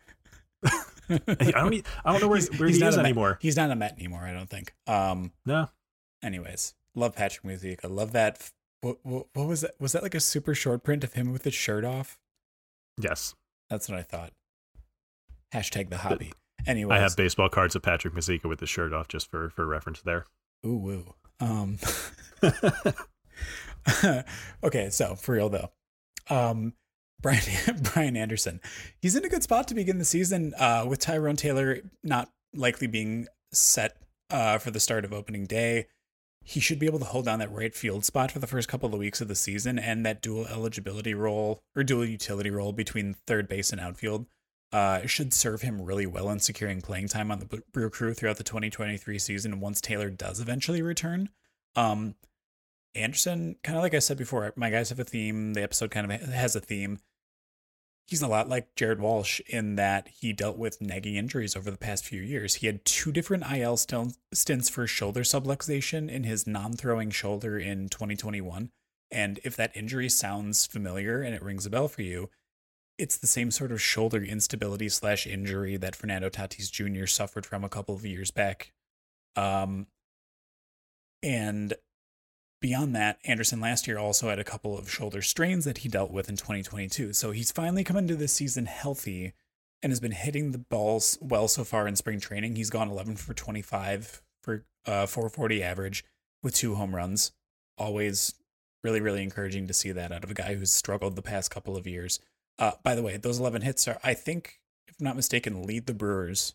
I 1.08 1.50
don't. 1.50 1.86
I 2.04 2.12
don't 2.12 2.20
know 2.20 2.28
where, 2.28 2.36
he's, 2.36 2.58
where 2.58 2.68
he's 2.68 2.78
he 2.78 2.84
is 2.84 2.98
anymore. 2.98 3.38
He's 3.40 3.56
not 3.56 3.70
a 3.70 3.76
Met 3.76 3.94
anymore. 3.94 4.24
I 4.24 4.32
don't 4.32 4.50
think. 4.50 4.74
Um, 4.86 5.32
no. 5.46 5.68
Anyways, 6.22 6.74
love 6.94 7.14
Patrick 7.16 7.44
Mazeika. 7.44 7.86
I 7.86 7.88
love 7.88 8.12
that. 8.12 8.50
What, 8.82 8.98
what, 9.04 9.26
what 9.32 9.46
was 9.46 9.62
that? 9.62 9.72
Was 9.80 9.92
that 9.92 10.02
like 10.02 10.14
a 10.14 10.20
super 10.20 10.54
short 10.54 10.82
print 10.82 11.02
of 11.02 11.14
him 11.14 11.32
with 11.32 11.44
his 11.44 11.54
shirt 11.54 11.84
off? 11.84 12.18
Yes. 12.98 13.34
That's 13.70 13.88
what 13.88 13.98
I 13.98 14.02
thought. 14.02 14.32
Hashtag 15.54 15.90
the 15.90 15.98
hobby. 15.98 16.32
Anyway, 16.66 16.94
I 16.94 16.98
have 16.98 17.16
baseball 17.16 17.48
cards 17.48 17.74
of 17.76 17.82
Patrick 17.82 18.14
Mazeika 18.14 18.44
with 18.44 18.60
his 18.60 18.68
shirt 18.68 18.92
off, 18.92 19.08
just 19.08 19.30
for 19.30 19.48
for 19.50 19.64
reference 19.66 20.02
there. 20.02 20.26
Ooh 20.66 20.76
woo. 20.76 21.14
Um. 21.40 21.78
okay, 24.64 24.90
so 24.90 25.14
for 25.14 25.34
real 25.34 25.48
though, 25.48 25.70
um, 26.28 26.74
Brian 27.20 27.42
Brian 27.94 28.16
Anderson, 28.16 28.60
he's 29.00 29.16
in 29.16 29.24
a 29.24 29.28
good 29.28 29.42
spot 29.42 29.68
to 29.68 29.74
begin 29.74 29.98
the 29.98 30.04
season. 30.04 30.52
Uh, 30.58 30.84
with 30.86 30.98
Tyrone 30.98 31.36
Taylor 31.36 31.78
not 32.02 32.30
likely 32.54 32.86
being 32.86 33.26
set 33.52 33.96
uh, 34.30 34.58
for 34.58 34.70
the 34.70 34.80
start 34.80 35.04
of 35.04 35.12
opening 35.12 35.46
day. 35.46 35.86
He 36.48 36.60
should 36.60 36.78
be 36.78 36.86
able 36.86 36.98
to 37.00 37.04
hold 37.04 37.26
down 37.26 37.40
that 37.40 37.52
right 37.52 37.74
field 37.74 38.06
spot 38.06 38.30
for 38.32 38.38
the 38.38 38.46
first 38.46 38.68
couple 38.68 38.94
of 38.94 38.98
weeks 38.98 39.20
of 39.20 39.28
the 39.28 39.34
season, 39.34 39.78
and 39.78 40.06
that 40.06 40.22
dual 40.22 40.46
eligibility 40.46 41.12
role 41.12 41.60
or 41.76 41.84
dual 41.84 42.06
utility 42.06 42.48
role 42.48 42.72
between 42.72 43.16
third 43.26 43.48
base 43.48 43.70
and 43.70 43.78
outfield 43.78 44.24
uh, 44.72 45.04
should 45.04 45.34
serve 45.34 45.60
him 45.60 45.82
really 45.82 46.06
well 46.06 46.30
in 46.30 46.38
securing 46.38 46.80
playing 46.80 47.08
time 47.08 47.30
on 47.30 47.38
the 47.38 47.62
Brew 47.70 47.90
Crew 47.90 48.14
throughout 48.14 48.38
the 48.38 48.44
2023 48.44 49.18
season 49.18 49.60
once 49.60 49.82
Taylor 49.82 50.08
does 50.08 50.40
eventually 50.40 50.80
return. 50.80 51.28
Um, 51.76 52.14
Anderson, 52.94 53.56
kind 53.62 53.76
of 53.76 53.82
like 53.82 53.92
I 53.92 53.98
said 53.98 54.16
before, 54.16 54.50
my 54.56 54.70
guys 54.70 54.88
have 54.88 55.00
a 55.00 55.04
theme. 55.04 55.52
The 55.52 55.62
episode 55.62 55.90
kind 55.90 56.10
of 56.10 56.20
has 56.22 56.56
a 56.56 56.60
theme. 56.60 56.98
He's 58.08 58.22
a 58.22 58.26
lot 58.26 58.48
like 58.48 58.74
Jared 58.74 59.00
Walsh 59.00 59.40
in 59.46 59.76
that 59.76 60.08
he 60.08 60.32
dealt 60.32 60.56
with 60.56 60.80
nagging 60.80 61.14
injuries 61.14 61.54
over 61.54 61.70
the 61.70 61.76
past 61.76 62.06
few 62.06 62.22
years. 62.22 62.56
He 62.56 62.66
had 62.66 62.84
two 62.86 63.12
different 63.12 63.44
IL 63.52 63.76
stints 63.76 64.68
for 64.70 64.86
shoulder 64.86 65.20
subluxation 65.20 66.10
in 66.10 66.24
his 66.24 66.46
non 66.46 66.72
throwing 66.72 67.10
shoulder 67.10 67.58
in 67.58 67.90
2021. 67.90 68.70
And 69.10 69.40
if 69.44 69.56
that 69.56 69.76
injury 69.76 70.08
sounds 70.08 70.66
familiar 70.66 71.20
and 71.20 71.34
it 71.34 71.42
rings 71.42 71.66
a 71.66 71.70
bell 71.70 71.86
for 71.86 72.02
you, 72.02 72.30
it's 72.96 73.18
the 73.18 73.26
same 73.26 73.50
sort 73.50 73.72
of 73.72 73.80
shoulder 73.80 74.22
instability 74.22 74.88
slash 74.88 75.26
injury 75.26 75.76
that 75.76 75.94
Fernando 75.94 76.30
Tatis 76.30 76.72
Jr. 76.72 77.06
suffered 77.06 77.44
from 77.44 77.62
a 77.62 77.68
couple 77.68 77.94
of 77.94 78.06
years 78.06 78.30
back. 78.30 78.72
Um, 79.36 79.86
and 81.22 81.74
Beyond 82.60 82.94
that, 82.96 83.18
Anderson 83.24 83.60
last 83.60 83.86
year 83.86 83.98
also 83.98 84.28
had 84.28 84.40
a 84.40 84.44
couple 84.44 84.76
of 84.76 84.90
shoulder 84.90 85.22
strains 85.22 85.64
that 85.64 85.78
he 85.78 85.88
dealt 85.88 86.10
with 86.10 86.28
in 86.28 86.36
2022. 86.36 87.12
So 87.12 87.30
he's 87.30 87.52
finally 87.52 87.84
come 87.84 87.96
into 87.96 88.16
this 88.16 88.32
season 88.32 88.66
healthy 88.66 89.32
and 89.80 89.92
has 89.92 90.00
been 90.00 90.12
hitting 90.12 90.50
the 90.50 90.58
balls 90.58 91.18
well 91.20 91.46
so 91.46 91.62
far 91.62 91.86
in 91.86 91.94
spring 91.94 92.18
training. 92.18 92.56
He's 92.56 92.70
gone 92.70 92.90
11 92.90 93.16
for 93.16 93.32
25 93.32 94.22
for 94.42 94.64
uh, 94.86 95.06
440 95.06 95.62
average 95.62 96.04
with 96.42 96.54
two 96.54 96.74
home 96.74 96.96
runs. 96.96 97.30
Always 97.76 98.34
really, 98.82 99.00
really 99.00 99.22
encouraging 99.22 99.68
to 99.68 99.74
see 99.74 99.92
that 99.92 100.10
out 100.10 100.24
of 100.24 100.30
a 100.30 100.34
guy 100.34 100.54
who's 100.54 100.72
struggled 100.72 101.14
the 101.14 101.22
past 101.22 101.52
couple 101.52 101.76
of 101.76 101.86
years. 101.86 102.18
Uh, 102.58 102.72
by 102.82 102.96
the 102.96 103.02
way, 103.02 103.16
those 103.16 103.38
11 103.38 103.62
hits 103.62 103.86
are, 103.86 103.98
I 104.02 104.14
think, 104.14 104.60
if 104.88 104.96
I'm 104.98 105.04
not 105.04 105.16
mistaken, 105.16 105.62
lead 105.62 105.86
the 105.86 105.94
Brewers 105.94 106.54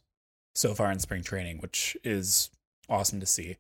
so 0.54 0.74
far 0.74 0.92
in 0.92 1.00
spring 1.00 1.24
training, 1.24 1.60
which 1.60 1.96
is 2.04 2.50
awesome 2.90 3.22
to 3.22 3.26
see. 3.26 3.58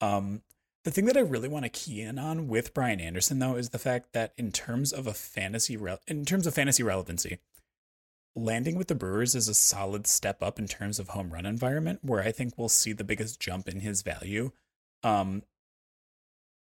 Um, 0.00 0.42
the 0.84 0.90
thing 0.90 1.06
that 1.06 1.16
I 1.16 1.20
really 1.20 1.48
want 1.48 1.64
to 1.64 1.70
key 1.70 2.02
in 2.02 2.18
on 2.18 2.46
with 2.46 2.74
Brian 2.74 3.00
Anderson 3.00 3.38
though 3.38 3.56
is 3.56 3.70
the 3.70 3.78
fact 3.78 4.12
that 4.12 4.32
in 4.36 4.52
terms 4.52 4.92
of 4.92 5.06
a 5.06 5.14
fantasy 5.14 5.76
re- 5.76 5.98
in 6.06 6.24
terms 6.24 6.46
of 6.46 6.54
fantasy 6.54 6.82
relevancy, 6.82 7.38
landing 8.36 8.76
with 8.76 8.88
the 8.88 8.94
Brewers 8.94 9.34
is 9.34 9.48
a 9.48 9.54
solid 9.54 10.06
step 10.06 10.42
up 10.42 10.58
in 10.58 10.68
terms 10.68 10.98
of 10.98 11.08
home 11.08 11.32
run 11.32 11.46
environment 11.46 12.00
where 12.02 12.20
I 12.20 12.32
think 12.32 12.54
we'll 12.56 12.68
see 12.68 12.92
the 12.92 13.04
biggest 13.04 13.40
jump 13.40 13.68
in 13.68 13.80
his 13.80 14.02
value. 14.02 14.52
Um, 15.02 15.42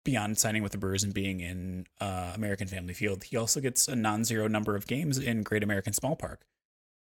beyond 0.04 0.38
signing 0.38 0.64
with 0.64 0.72
the 0.72 0.78
Brewers 0.78 1.04
and 1.04 1.14
being 1.14 1.40
in 1.40 1.86
uh, 2.02 2.32
American 2.36 2.68
Family 2.68 2.94
Field, 2.94 3.26
he 3.26 3.38
also 3.38 3.60
gets 3.60 3.88
a 3.88 3.96
non-zero 3.96 4.48
number 4.48 4.76
of 4.76 4.88
games 4.88 5.18
in 5.18 5.44
Great 5.44 5.62
American 5.62 5.94
Small 5.94 6.16
Park, 6.16 6.46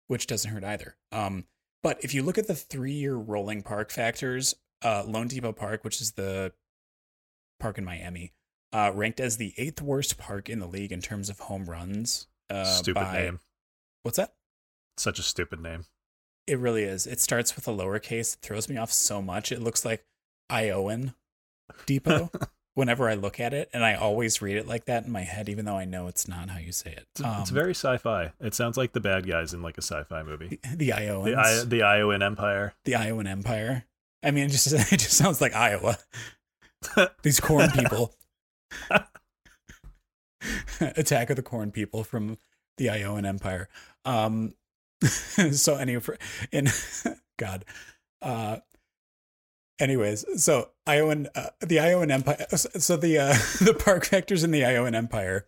which 0.08 0.26
doesn't 0.26 0.50
hurt 0.50 0.64
either. 0.64 0.96
Um, 1.10 1.44
but 1.82 2.02
if 2.04 2.12
you 2.12 2.22
look 2.22 2.36
at 2.36 2.46
the 2.46 2.54
three-year 2.54 3.14
rolling 3.14 3.62
park 3.62 3.90
factors, 3.90 4.54
uh, 4.82 5.04
loanDepot 5.04 5.56
Park, 5.56 5.84
which 5.84 6.00
is 6.00 6.12
the 6.12 6.52
park 7.60 7.78
in 7.78 7.84
Miami, 7.84 8.32
uh, 8.72 8.90
ranked 8.94 9.20
as 9.20 9.36
the 9.36 9.54
eighth 9.56 9.80
worst 9.80 10.18
park 10.18 10.48
in 10.48 10.58
the 10.58 10.66
league 10.66 10.92
in 10.92 11.00
terms 11.00 11.28
of 11.28 11.38
home 11.40 11.66
runs. 11.66 12.26
Uh, 12.48 12.64
stupid 12.64 13.00
by, 13.00 13.12
name. 13.12 13.40
What's 14.02 14.16
that? 14.16 14.34
Such 14.96 15.18
a 15.18 15.22
stupid 15.22 15.60
name. 15.60 15.84
It 16.46 16.58
really 16.58 16.82
is. 16.82 17.06
It 17.06 17.20
starts 17.20 17.54
with 17.54 17.68
a 17.68 17.70
lowercase. 17.70 18.34
It 18.34 18.40
throws 18.42 18.68
me 18.68 18.76
off 18.76 18.92
so 18.92 19.22
much. 19.22 19.52
It 19.52 19.62
looks 19.62 19.84
like 19.84 20.04
Iowan 20.48 21.14
Depot 21.86 22.30
whenever 22.74 23.08
I 23.08 23.14
look 23.14 23.38
at 23.40 23.52
it, 23.52 23.68
and 23.72 23.84
I 23.84 23.94
always 23.94 24.40
read 24.40 24.56
it 24.56 24.66
like 24.66 24.86
that 24.86 25.04
in 25.04 25.12
my 25.12 25.22
head, 25.22 25.48
even 25.48 25.64
though 25.64 25.76
I 25.76 25.84
know 25.84 26.06
it's 26.06 26.26
not 26.26 26.50
how 26.50 26.58
you 26.58 26.72
say 26.72 26.92
it. 26.92 27.06
It's, 27.12 27.22
um, 27.22 27.40
it's 27.40 27.50
very 27.50 27.74
sci-fi. 27.74 28.32
It 28.40 28.54
sounds 28.54 28.76
like 28.76 28.92
the 28.92 29.00
bad 29.00 29.26
guys 29.26 29.54
in 29.54 29.62
like 29.62 29.78
a 29.78 29.82
sci-fi 29.82 30.22
movie. 30.22 30.58
The, 30.70 30.76
the 30.76 30.92
Iowans. 30.92 31.34
The, 31.34 31.40
I, 31.40 31.64
the 31.64 31.82
Iowan 31.82 32.22
Empire. 32.22 32.74
The 32.84 32.94
Iowan 32.94 33.26
Empire. 33.26 33.84
I 34.22 34.30
mean, 34.30 34.46
it 34.46 34.50
just 34.50 34.72
it 34.92 34.98
just 34.98 35.16
sounds 35.16 35.40
like 35.40 35.54
Iowa. 35.54 35.98
These 37.22 37.40
corn 37.40 37.70
people. 37.74 38.14
Attack 40.80 41.30
of 41.30 41.36
the 41.36 41.42
Corn 41.42 41.70
People 41.70 42.04
from 42.04 42.38
the 42.78 42.88
Iowan 42.88 43.26
Empire. 43.26 43.68
Um, 44.04 44.54
so 45.52 45.76
anyway, 45.76 46.16
in 46.50 46.68
God, 47.38 47.64
uh, 48.22 48.58
anyways, 49.78 50.42
so 50.42 50.70
Iowan, 50.86 51.28
uh, 51.34 51.50
the 51.60 51.80
Iowan 51.80 52.10
Empire. 52.10 52.46
So 52.56 52.96
the 52.96 53.18
uh, 53.18 53.34
the 53.64 53.74
park 53.74 54.06
factors 54.06 54.42
in 54.44 54.50
the 54.50 54.64
Iowan 54.64 54.94
Empire 54.94 55.46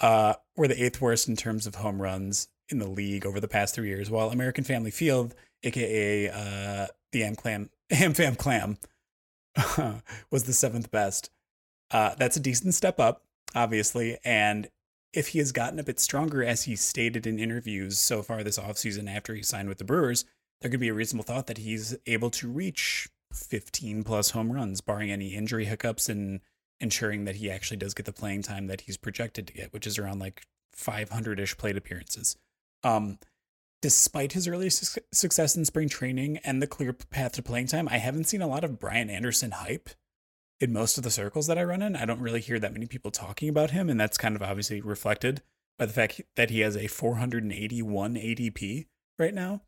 uh, 0.00 0.34
were 0.56 0.68
the 0.68 0.82
eighth 0.82 1.00
worst 1.00 1.28
in 1.28 1.36
terms 1.36 1.66
of 1.66 1.76
home 1.76 2.02
runs 2.02 2.48
in 2.68 2.78
the 2.78 2.88
league 2.88 3.24
over 3.24 3.38
the 3.38 3.48
past 3.48 3.74
three 3.74 3.88
years, 3.88 4.10
while 4.10 4.30
American 4.30 4.64
Family 4.64 4.90
Field, 4.90 5.34
aka 5.62 6.28
uh, 6.28 6.86
the 7.12 7.22
Am 7.22 7.36
Clam, 7.36 7.70
Am 7.90 8.14
Fam 8.14 8.34
Clam, 8.34 8.78
was 10.30 10.44
the 10.44 10.52
seventh 10.52 10.90
best. 10.90 11.30
Uh, 11.90 12.14
that's 12.18 12.36
a 12.36 12.40
decent 12.40 12.74
step 12.74 12.98
up, 12.98 13.22
obviously. 13.54 14.18
And 14.24 14.68
if 15.12 15.28
he 15.28 15.38
has 15.38 15.52
gotten 15.52 15.78
a 15.78 15.84
bit 15.84 16.00
stronger, 16.00 16.44
as 16.44 16.64
he 16.64 16.76
stated 16.76 17.26
in 17.26 17.38
interviews 17.38 17.98
so 17.98 18.22
far 18.22 18.42
this 18.42 18.58
offseason 18.58 19.14
after 19.14 19.34
he 19.34 19.42
signed 19.42 19.68
with 19.68 19.78
the 19.78 19.84
Brewers, 19.84 20.24
there 20.60 20.70
could 20.70 20.80
be 20.80 20.88
a 20.88 20.94
reasonable 20.94 21.24
thought 21.24 21.46
that 21.46 21.58
he's 21.58 21.96
able 22.06 22.30
to 22.30 22.48
reach 22.48 23.08
15 23.32 24.04
plus 24.04 24.30
home 24.30 24.52
runs, 24.52 24.80
barring 24.80 25.10
any 25.10 25.34
injury 25.34 25.64
hiccups 25.64 26.08
and 26.08 26.40
ensuring 26.80 27.24
that 27.24 27.36
he 27.36 27.50
actually 27.50 27.76
does 27.76 27.94
get 27.94 28.06
the 28.06 28.12
playing 28.12 28.42
time 28.42 28.66
that 28.66 28.82
he's 28.82 28.96
projected 28.96 29.46
to 29.46 29.52
get, 29.52 29.72
which 29.72 29.86
is 29.86 29.98
around 29.98 30.18
like 30.18 30.42
500 30.72 31.40
ish 31.40 31.56
plate 31.56 31.76
appearances. 31.76 32.36
Um, 32.84 33.18
despite 33.82 34.32
his 34.32 34.48
early 34.48 34.70
su- 34.70 35.00
success 35.12 35.56
in 35.56 35.64
spring 35.64 35.88
training 35.88 36.38
and 36.38 36.60
the 36.60 36.66
clear 36.66 36.92
path 36.92 37.32
to 37.32 37.42
playing 37.42 37.66
time, 37.66 37.88
I 37.88 37.98
haven't 37.98 38.24
seen 38.24 38.42
a 38.42 38.48
lot 38.48 38.64
of 38.64 38.78
Brian 38.78 39.10
Anderson 39.10 39.52
hype 39.52 39.90
in 40.60 40.72
most 40.72 40.96
of 40.96 41.04
the 41.04 41.10
circles 41.10 41.46
that 41.46 41.58
I 41.58 41.64
run 41.64 41.82
in. 41.82 41.96
I 41.96 42.06
don't 42.06 42.20
really 42.20 42.40
hear 42.40 42.58
that 42.58 42.72
many 42.72 42.86
people 42.86 43.10
talking 43.10 43.48
about 43.48 43.70
him, 43.70 43.90
and 43.90 44.00
that's 44.00 44.18
kind 44.18 44.36
of 44.36 44.42
obviously 44.42 44.80
reflected 44.80 45.42
by 45.78 45.86
the 45.86 45.92
fact 45.92 46.20
that 46.36 46.50
he 46.50 46.60
has 46.60 46.76
a 46.76 46.86
481 46.86 48.14
ADP 48.14 48.86
right 49.18 49.34
now. 49.34 49.62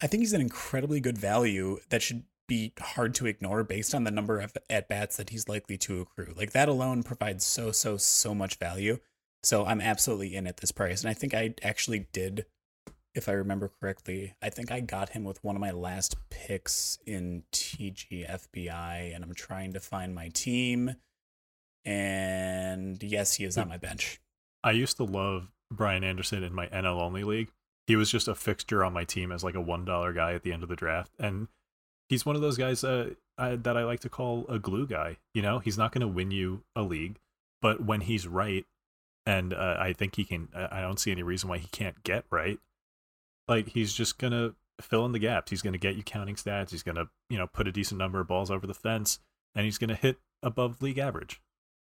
I 0.00 0.06
think 0.06 0.20
he's 0.20 0.34
an 0.34 0.42
incredibly 0.42 1.00
good 1.00 1.16
value 1.16 1.78
that 1.88 2.02
should 2.02 2.24
be 2.46 2.74
hard 2.78 3.14
to 3.14 3.26
ignore 3.26 3.64
based 3.64 3.94
on 3.94 4.04
the 4.04 4.10
number 4.10 4.38
of 4.38 4.52
at 4.70 4.88
bats 4.88 5.16
that 5.16 5.30
he's 5.30 5.48
likely 5.48 5.76
to 5.78 6.00
accrue. 6.00 6.32
Like 6.36 6.52
that 6.52 6.68
alone 6.68 7.02
provides 7.02 7.44
so 7.44 7.72
so 7.72 7.96
so 7.96 8.34
much 8.34 8.56
value. 8.56 8.98
So 9.42 9.64
I'm 9.64 9.80
absolutely 9.80 10.34
in 10.34 10.46
at 10.46 10.58
this 10.58 10.72
price, 10.72 11.02
and 11.02 11.10
I 11.10 11.14
think 11.14 11.34
I 11.34 11.54
actually 11.62 12.08
did 12.12 12.46
if 13.16 13.30
I 13.30 13.32
remember 13.32 13.70
correctly, 13.80 14.34
I 14.42 14.50
think 14.50 14.70
I 14.70 14.80
got 14.80 15.08
him 15.08 15.24
with 15.24 15.42
one 15.42 15.56
of 15.56 15.60
my 15.60 15.70
last 15.70 16.16
picks 16.28 16.98
in 17.06 17.44
TGFBI, 17.50 19.14
and 19.14 19.24
I'm 19.24 19.34
trying 19.34 19.72
to 19.72 19.80
find 19.80 20.14
my 20.14 20.28
team. 20.28 20.96
And 21.84 23.02
yes, 23.02 23.34
he 23.34 23.44
is 23.44 23.56
on 23.56 23.68
my 23.68 23.78
bench. 23.78 24.20
I 24.62 24.72
used 24.72 24.98
to 24.98 25.04
love 25.04 25.50
Brian 25.72 26.04
Anderson 26.04 26.42
in 26.42 26.54
my 26.54 26.66
NL 26.66 27.00
only 27.00 27.24
league. 27.24 27.48
He 27.86 27.96
was 27.96 28.10
just 28.10 28.28
a 28.28 28.34
fixture 28.34 28.84
on 28.84 28.92
my 28.92 29.04
team 29.04 29.32
as 29.32 29.42
like 29.42 29.54
a 29.54 29.60
one 29.60 29.86
dollar 29.86 30.12
guy 30.12 30.34
at 30.34 30.42
the 30.42 30.52
end 30.52 30.62
of 30.62 30.68
the 30.68 30.76
draft, 30.76 31.12
and 31.18 31.48
he's 32.10 32.26
one 32.26 32.36
of 32.36 32.42
those 32.42 32.58
guys 32.58 32.84
uh, 32.84 33.14
I, 33.38 33.56
that 33.56 33.78
I 33.78 33.84
like 33.84 34.00
to 34.00 34.10
call 34.10 34.44
a 34.48 34.58
glue 34.58 34.86
guy. 34.86 35.16
You 35.32 35.40
know, 35.40 35.58
he's 35.58 35.78
not 35.78 35.92
going 35.92 36.02
to 36.02 36.08
win 36.08 36.32
you 36.32 36.64
a 36.74 36.82
league, 36.82 37.18
but 37.62 37.82
when 37.82 38.02
he's 38.02 38.26
right, 38.26 38.66
and 39.24 39.54
uh, 39.54 39.76
I 39.78 39.94
think 39.94 40.16
he 40.16 40.24
can. 40.24 40.48
I 40.54 40.82
don't 40.82 41.00
see 41.00 41.12
any 41.12 41.22
reason 41.22 41.48
why 41.48 41.58
he 41.58 41.68
can't 41.68 42.02
get 42.02 42.24
right 42.30 42.58
like 43.48 43.68
he's 43.68 43.92
just 43.92 44.18
gonna 44.18 44.54
fill 44.80 45.06
in 45.06 45.12
the 45.12 45.18
gaps. 45.18 45.50
He's 45.50 45.62
gonna 45.62 45.78
get 45.78 45.96
you 45.96 46.02
counting 46.02 46.36
stats. 46.36 46.70
He's 46.70 46.82
gonna 46.82 47.06
you 47.28 47.38
know 47.38 47.46
put 47.46 47.68
a 47.68 47.72
decent 47.72 47.98
number 47.98 48.20
of 48.20 48.28
balls 48.28 48.50
over 48.50 48.66
the 48.66 48.74
fence, 48.74 49.18
and 49.54 49.64
he's 49.64 49.78
gonna 49.78 49.94
hit 49.94 50.18
above 50.42 50.82
league 50.82 50.98
average. 50.98 51.40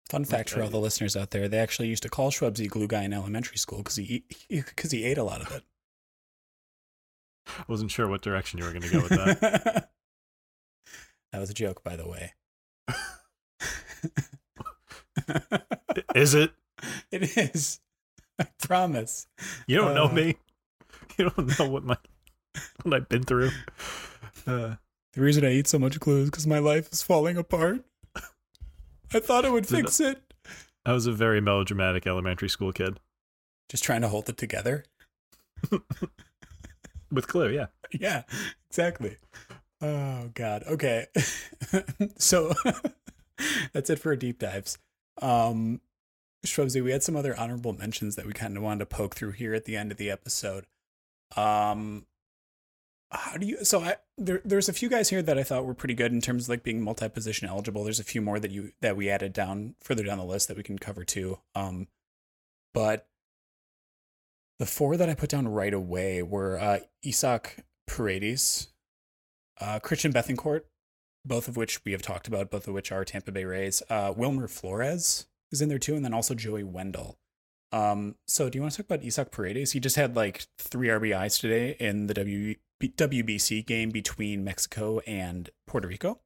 Fun 0.09 0.25
fact 0.25 0.51
for 0.51 0.63
all 0.63 0.71
the 0.71 0.79
listeners 0.79 1.17
out 1.17 1.31
there: 1.31 1.49
they 1.49 1.59
actually 1.59 1.89
used 1.89 2.03
to 2.03 2.09
call 2.09 2.31
Shwebsi 2.31 2.69
glue 2.69 2.89
guy 2.89 3.05
in 3.05 3.13
elementary 3.13 3.59
school 3.59 3.79
because 3.79 3.97
he 3.97 4.25
because 4.49 4.91
he, 4.91 4.99
he 4.99 5.05
ate 5.05 5.19
a 5.19 5.25
lot 5.25 5.43
of 5.43 5.53
it. 5.53 5.63
I 7.59 7.65
wasn't 7.67 7.91
sure 7.91 8.09
what 8.09 8.23
direction 8.23 8.59
you 8.59 8.65
were 8.65 8.73
going 8.73 8.83
to 8.83 8.91
go 8.91 9.01
with 9.01 9.11
that. 9.11 9.91
that 11.33 11.39
was 11.39 11.51
a 11.51 11.55
joke, 11.55 11.83
by 11.83 11.97
the 11.97 12.09
way. 12.09 12.35
is 16.15 16.35
it? 16.35 16.53
It 17.11 17.37
is. 17.37 17.81
I 18.39 18.47
promise. 18.63 19.27
You 19.67 19.79
don't 19.79 19.93
uh, 19.93 19.95
know 19.95 20.09
me. 20.09 20.37
you 21.27 21.31
don't 21.31 21.59
know 21.59 21.69
what 21.69 21.85
my 21.85 21.97
what 22.83 22.95
I've 22.95 23.09
been 23.09 23.25
through. 23.25 23.51
Uh, 24.47 24.77
the 25.13 25.21
reason 25.21 25.45
I 25.45 25.53
eat 25.53 25.67
so 25.67 25.79
much 25.79 25.99
glue 25.99 26.23
is 26.23 26.31
because 26.31 26.47
my 26.47 26.61
life 26.61 26.93
is 26.93 27.03
falling 27.03 27.37
apart. 27.37 27.85
I 29.13 29.21
thought 29.21 29.45
it 29.45 29.53
would 29.53 29.67
fix 29.67 30.01
it. 30.01 30.23
I 30.87 30.93
was 30.93 31.07
a 31.07 31.13
very 31.13 31.41
melodramatic 31.41 32.07
elementary 32.07 32.49
school 32.49 32.73
kid. 32.73 33.01
Just 33.69 33.85
trying 33.85 34.03
to 34.03 34.09
hold 34.09 34.29
it 34.29 34.37
together. 34.37 34.85
With 37.11 37.27
glue, 37.27 37.49
yeah. 37.49 37.67
Yeah, 37.91 38.23
exactly. 38.71 39.17
Oh 39.81 40.31
God. 40.35 40.63
Okay. 40.67 41.07
so 42.19 42.55
that's 43.73 43.91
it 43.91 43.99
for 43.99 44.15
deep 44.15 44.39
dives. 44.39 44.79
Um 45.21 45.81
Shwebsi, 46.47 46.83
we 46.83 46.93
had 46.93 47.03
some 47.03 47.17
other 47.17 47.39
honorable 47.39 47.73
mentions 47.73 48.15
that 48.17 48.27
we 48.27 48.33
kind 48.33 48.57
of 48.57 48.63
wanted 48.63 48.81
to 48.81 48.87
poke 48.87 49.17
through 49.17 49.33
here 49.33 49.55
at 49.55 49.65
the 49.65 49.77
end 49.77 49.91
of 49.91 49.99
the 49.99 50.11
episode. 50.11 50.67
Um, 51.37 52.07
how 53.11 53.37
do 53.39 53.47
you? 53.47 53.65
So 53.65 53.81
I 53.81 53.97
there 54.19 54.43
there's 54.45 54.69
a 54.69 54.73
few 54.73 54.89
guys 54.89 55.09
here 55.11 55.23
that 55.23 55.39
I 55.39 55.43
thought 55.43 55.65
were 55.67 55.75
pretty 55.75 55.95
good 55.95 56.13
in 56.13 56.21
terms 56.21 56.45
of 56.45 56.51
like 56.51 56.63
being 56.63 56.81
multi 56.83 57.09
position 57.09 57.49
eligible. 57.49 57.85
There's 57.85 58.01
a 58.01 58.05
few 58.05 58.21
more 58.21 58.39
that 58.41 58.51
you 58.51 58.73
that 58.81 58.97
we 58.97 59.09
added 59.11 59.33
down 59.33 59.75
further 59.81 60.03
down 60.05 60.19
the 60.19 60.25
list 60.25 60.49
that 60.49 60.57
we 60.57 60.63
can 60.63 60.79
cover 60.79 61.05
too. 61.05 61.39
Um, 61.55 61.89
but 62.75 63.09
The 64.59 64.67
four 64.67 64.97
that 64.97 65.09
I 65.09 65.15
put 65.15 65.31
down 65.31 65.47
right 65.49 65.73
away 65.73 66.23
were 66.23 66.59
uh, 66.59 66.81
Isaac 67.07 67.65
Paredes, 67.87 68.69
uh, 69.61 69.79
Christian 69.79 70.13
Bethancourt, 70.13 70.63
both 71.25 71.47
of 71.49 71.57
which 71.57 71.85
we 71.85 71.93
have 71.93 72.03
talked 72.03 72.27
about, 72.27 72.51
both 72.51 72.67
of 72.67 72.75
which 72.75 72.91
are 72.91 73.05
Tampa 73.05 73.31
Bay 73.31 73.45
Rays. 73.45 73.83
Uh, 73.89 74.13
Wilmer 74.17 74.49
Flores 74.49 75.27
is 75.53 75.63
in 75.63 75.69
there 75.69 75.79
too, 75.79 75.95
and 75.95 76.05
then 76.05 76.13
also 76.15 76.35
Joey 76.35 76.65
Wendle. 76.65 77.19
Um, 77.73 78.17
so 78.27 78.49
do 78.49 78.57
you 78.57 78.63
want 78.63 78.73
to 78.73 78.83
talk 78.83 78.87
about 78.87 79.05
Isaac 79.05 79.31
Paredes? 79.31 79.73
He 79.73 79.81
just 79.81 79.97
had 79.97 80.17
like 80.17 80.47
three 80.59 80.89
RBIs 80.89 81.41
today 81.41 81.77
in 81.79 82.07
the 82.07 82.15
w- 82.15 82.55
WBC 82.83 83.67
game 83.67 83.91
between 83.91 84.45
Mexico 84.45 85.01
and 85.01 85.51
Puerto 85.67 85.89
Rico. 85.89 86.21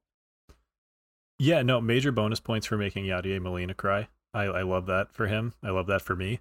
Yeah, 1.39 1.61
no, 1.61 1.81
major 1.81 2.11
bonus 2.11 2.39
points 2.39 2.67
for 2.67 2.77
making 2.77 3.05
Yadier 3.05 3.41
Molina 3.41 3.73
cry. 3.73 4.07
I, 4.33 4.43
I 4.43 4.61
love 4.61 4.85
that 4.85 5.11
for 5.11 5.27
him. 5.27 5.53
I 5.61 5.71
love 5.71 5.87
that 5.87 6.01
for 6.01 6.15
me. 6.15 6.39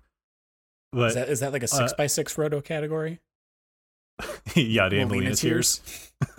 But, 0.93 1.09
is 1.09 1.15
that 1.15 1.29
is 1.29 1.41
that 1.41 1.53
like 1.53 1.63
a 1.63 1.69
six 1.69 1.93
uh, 1.93 1.97
by 1.97 2.07
six 2.07 2.37
roto 2.37 2.61
category? 2.61 3.21
Yadier 4.21 4.91
Molina, 4.91 5.07
Molina 5.07 5.35
tears. 5.35 5.81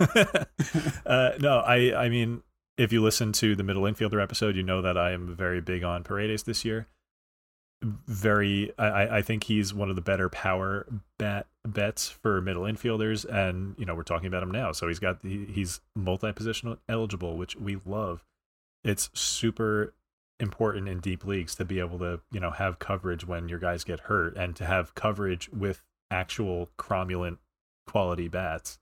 uh, 1.06 1.32
no, 1.40 1.58
I 1.58 2.04
I 2.04 2.08
mean, 2.08 2.42
if 2.78 2.92
you 2.92 3.02
listen 3.02 3.32
to 3.32 3.56
the 3.56 3.64
middle 3.64 3.82
infielder 3.82 4.22
episode, 4.22 4.56
you 4.56 4.62
know 4.62 4.80
that 4.82 4.96
I 4.96 5.12
am 5.12 5.34
very 5.34 5.60
big 5.60 5.82
on 5.82 6.04
Paredes 6.04 6.44
this 6.44 6.64
year. 6.64 6.86
Very, 8.06 8.72
I 8.78 9.18
I 9.18 9.22
think 9.22 9.44
he's 9.44 9.74
one 9.74 9.90
of 9.90 9.96
the 9.96 10.02
better 10.02 10.28
power 10.28 10.86
bat 11.18 11.46
bets 11.66 12.08
for 12.08 12.40
middle 12.40 12.62
infielders, 12.62 13.24
and 13.26 13.74
you 13.78 13.84
know 13.84 13.94
we're 13.94 14.02
talking 14.02 14.26
about 14.26 14.42
him 14.42 14.50
now. 14.50 14.72
So 14.72 14.88
he's 14.88 14.98
got 14.98 15.18
he's 15.22 15.80
multi 15.94 16.28
positional 16.28 16.78
eligible, 16.88 17.36
which 17.36 17.56
we 17.56 17.78
love. 17.84 18.24
It's 18.84 19.10
super 19.12 19.92
important 20.40 20.88
in 20.88 21.00
deep 21.00 21.24
leagues 21.24 21.54
to 21.56 21.64
be 21.64 21.78
able 21.78 21.98
to 21.98 22.20
you 22.32 22.40
know 22.40 22.50
have 22.50 22.78
coverage 22.78 23.26
when 23.26 23.48
your 23.48 23.58
guys 23.58 23.84
get 23.84 24.00
hurt 24.00 24.36
and 24.36 24.56
to 24.56 24.64
have 24.64 24.94
coverage 24.94 25.48
with 25.50 25.82
actual 26.10 26.70
cromulent 26.78 27.38
quality 27.86 28.28
bats 28.28 28.78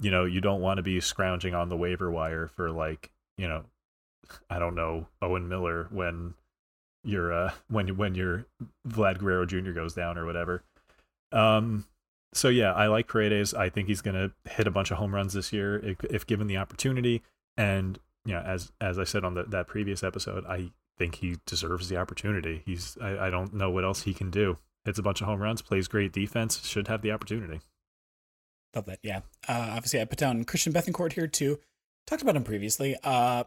you 0.00 0.10
know 0.10 0.24
you 0.24 0.40
don't 0.40 0.60
want 0.60 0.78
to 0.78 0.82
be 0.82 1.00
scrounging 1.00 1.54
on 1.54 1.68
the 1.68 1.76
waiver 1.76 2.10
wire 2.10 2.48
for 2.48 2.70
like 2.70 3.10
you 3.38 3.46
know 3.46 3.64
i 4.50 4.58
don't 4.58 4.74
know 4.74 5.06
owen 5.22 5.48
miller 5.48 5.86
when 5.90 6.34
your 7.04 7.32
uh 7.32 7.52
when 7.68 7.96
when 7.96 8.14
your 8.14 8.46
vlad 8.88 9.18
guerrero 9.18 9.44
jr 9.44 9.72
goes 9.72 9.94
down 9.94 10.16
or 10.16 10.24
whatever 10.24 10.62
um 11.32 11.86
so 12.32 12.48
yeah 12.48 12.72
i 12.72 12.86
like 12.86 13.06
paredes 13.06 13.54
i 13.54 13.68
think 13.68 13.88
he's 13.88 14.00
gonna 14.00 14.30
hit 14.48 14.66
a 14.66 14.70
bunch 14.70 14.90
of 14.90 14.96
home 14.96 15.14
runs 15.14 15.34
this 15.34 15.52
year 15.52 15.78
if, 15.78 16.02
if 16.04 16.26
given 16.26 16.46
the 16.46 16.56
opportunity 16.56 17.22
and 17.56 17.98
you 18.24 18.34
know, 18.34 18.40
as 18.40 18.72
as 18.80 18.98
I 18.98 19.04
said 19.04 19.24
on 19.24 19.34
the, 19.34 19.44
that 19.44 19.66
previous 19.66 20.02
episode, 20.02 20.44
I 20.46 20.70
think 20.98 21.16
he 21.16 21.36
deserves 21.46 21.88
the 21.88 21.96
opportunity. 21.96 22.62
He's 22.64 22.96
I, 23.00 23.26
I 23.26 23.30
don't 23.30 23.54
know 23.54 23.70
what 23.70 23.84
else 23.84 24.02
he 24.02 24.14
can 24.14 24.30
do. 24.30 24.58
Hits 24.84 24.98
a 24.98 25.02
bunch 25.02 25.20
of 25.20 25.26
home 25.26 25.40
runs, 25.40 25.62
plays 25.62 25.88
great 25.88 26.12
defense, 26.12 26.66
should 26.66 26.88
have 26.88 27.02
the 27.02 27.12
opportunity. 27.12 27.60
Love 28.74 28.86
that. 28.86 28.98
Yeah. 29.02 29.20
Uh, 29.48 29.72
obviously, 29.72 30.00
I 30.00 30.04
put 30.04 30.18
down 30.18 30.44
Christian 30.44 30.72
Bethancourt 30.72 31.12
here 31.12 31.26
too. 31.26 31.60
Talked 32.06 32.22
about 32.22 32.36
him 32.36 32.44
previously. 32.44 32.96
Uh, 33.02 33.44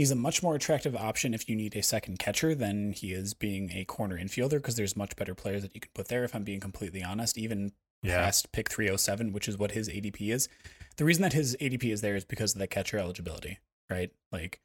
he's 0.00 0.10
a 0.10 0.16
much 0.16 0.42
more 0.42 0.54
attractive 0.54 0.96
option 0.96 1.34
if 1.34 1.46
you 1.46 1.54
need 1.54 1.76
a 1.76 1.82
second 1.82 2.18
catcher 2.18 2.54
than 2.54 2.92
he 2.92 3.12
is 3.12 3.34
being 3.34 3.70
a 3.74 3.84
corner 3.84 4.18
infielder 4.18 4.52
because 4.52 4.74
there's 4.74 4.96
much 4.96 5.14
better 5.14 5.34
players 5.34 5.60
that 5.60 5.74
you 5.74 5.80
can 5.82 5.90
put 5.94 6.08
there. 6.08 6.24
If 6.24 6.34
I'm 6.34 6.42
being 6.42 6.58
completely 6.58 7.02
honest, 7.02 7.36
even 7.36 7.72
yeah. 8.02 8.24
past 8.24 8.50
pick 8.50 8.70
307, 8.70 9.30
which 9.30 9.46
is 9.46 9.58
what 9.58 9.72
his 9.72 9.90
ADP 9.90 10.32
is. 10.32 10.48
The 10.96 11.04
reason 11.04 11.20
that 11.20 11.34
his 11.34 11.54
ADP 11.60 11.92
is 11.92 12.00
there 12.00 12.16
is 12.16 12.24
because 12.24 12.54
of 12.54 12.60
the 12.60 12.66
catcher 12.66 12.96
eligibility, 12.96 13.58
right? 13.90 14.10
Like, 14.32 14.62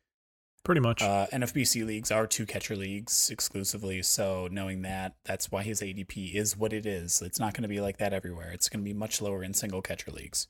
pretty 0.64 0.80
much. 0.80 1.02
Uh, 1.02 1.28
NFBC 1.34 1.86
leagues 1.86 2.12
are 2.12 2.28
two 2.28 2.46
catcher 2.46 2.78
leagues 2.78 3.30
exclusively. 3.30 4.02
So, 4.04 4.48
knowing 4.50 4.84
that, 4.84 5.16
that's 5.26 5.52
why 5.52 5.64
his 5.64 5.82
ADP 5.82 6.34
is 6.34 6.56
what 6.56 6.72
it 6.72 6.86
is. 6.86 7.22
It's 7.22 7.42
not 7.42 7.54
going 7.54 7.64
to 7.64 7.68
be 7.68 7.82
like 7.82 7.98
that 7.98 8.14
everywhere. 8.14 8.52
It's 8.54 8.70
going 8.70 8.86
to 8.86 8.86
be 8.86 8.94
much 8.94 9.22
lower 9.22 9.44
in 9.44 9.54
single 9.54 9.82
catcher 9.82 10.12
leagues. 10.12 10.48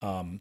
Um, 0.00 0.40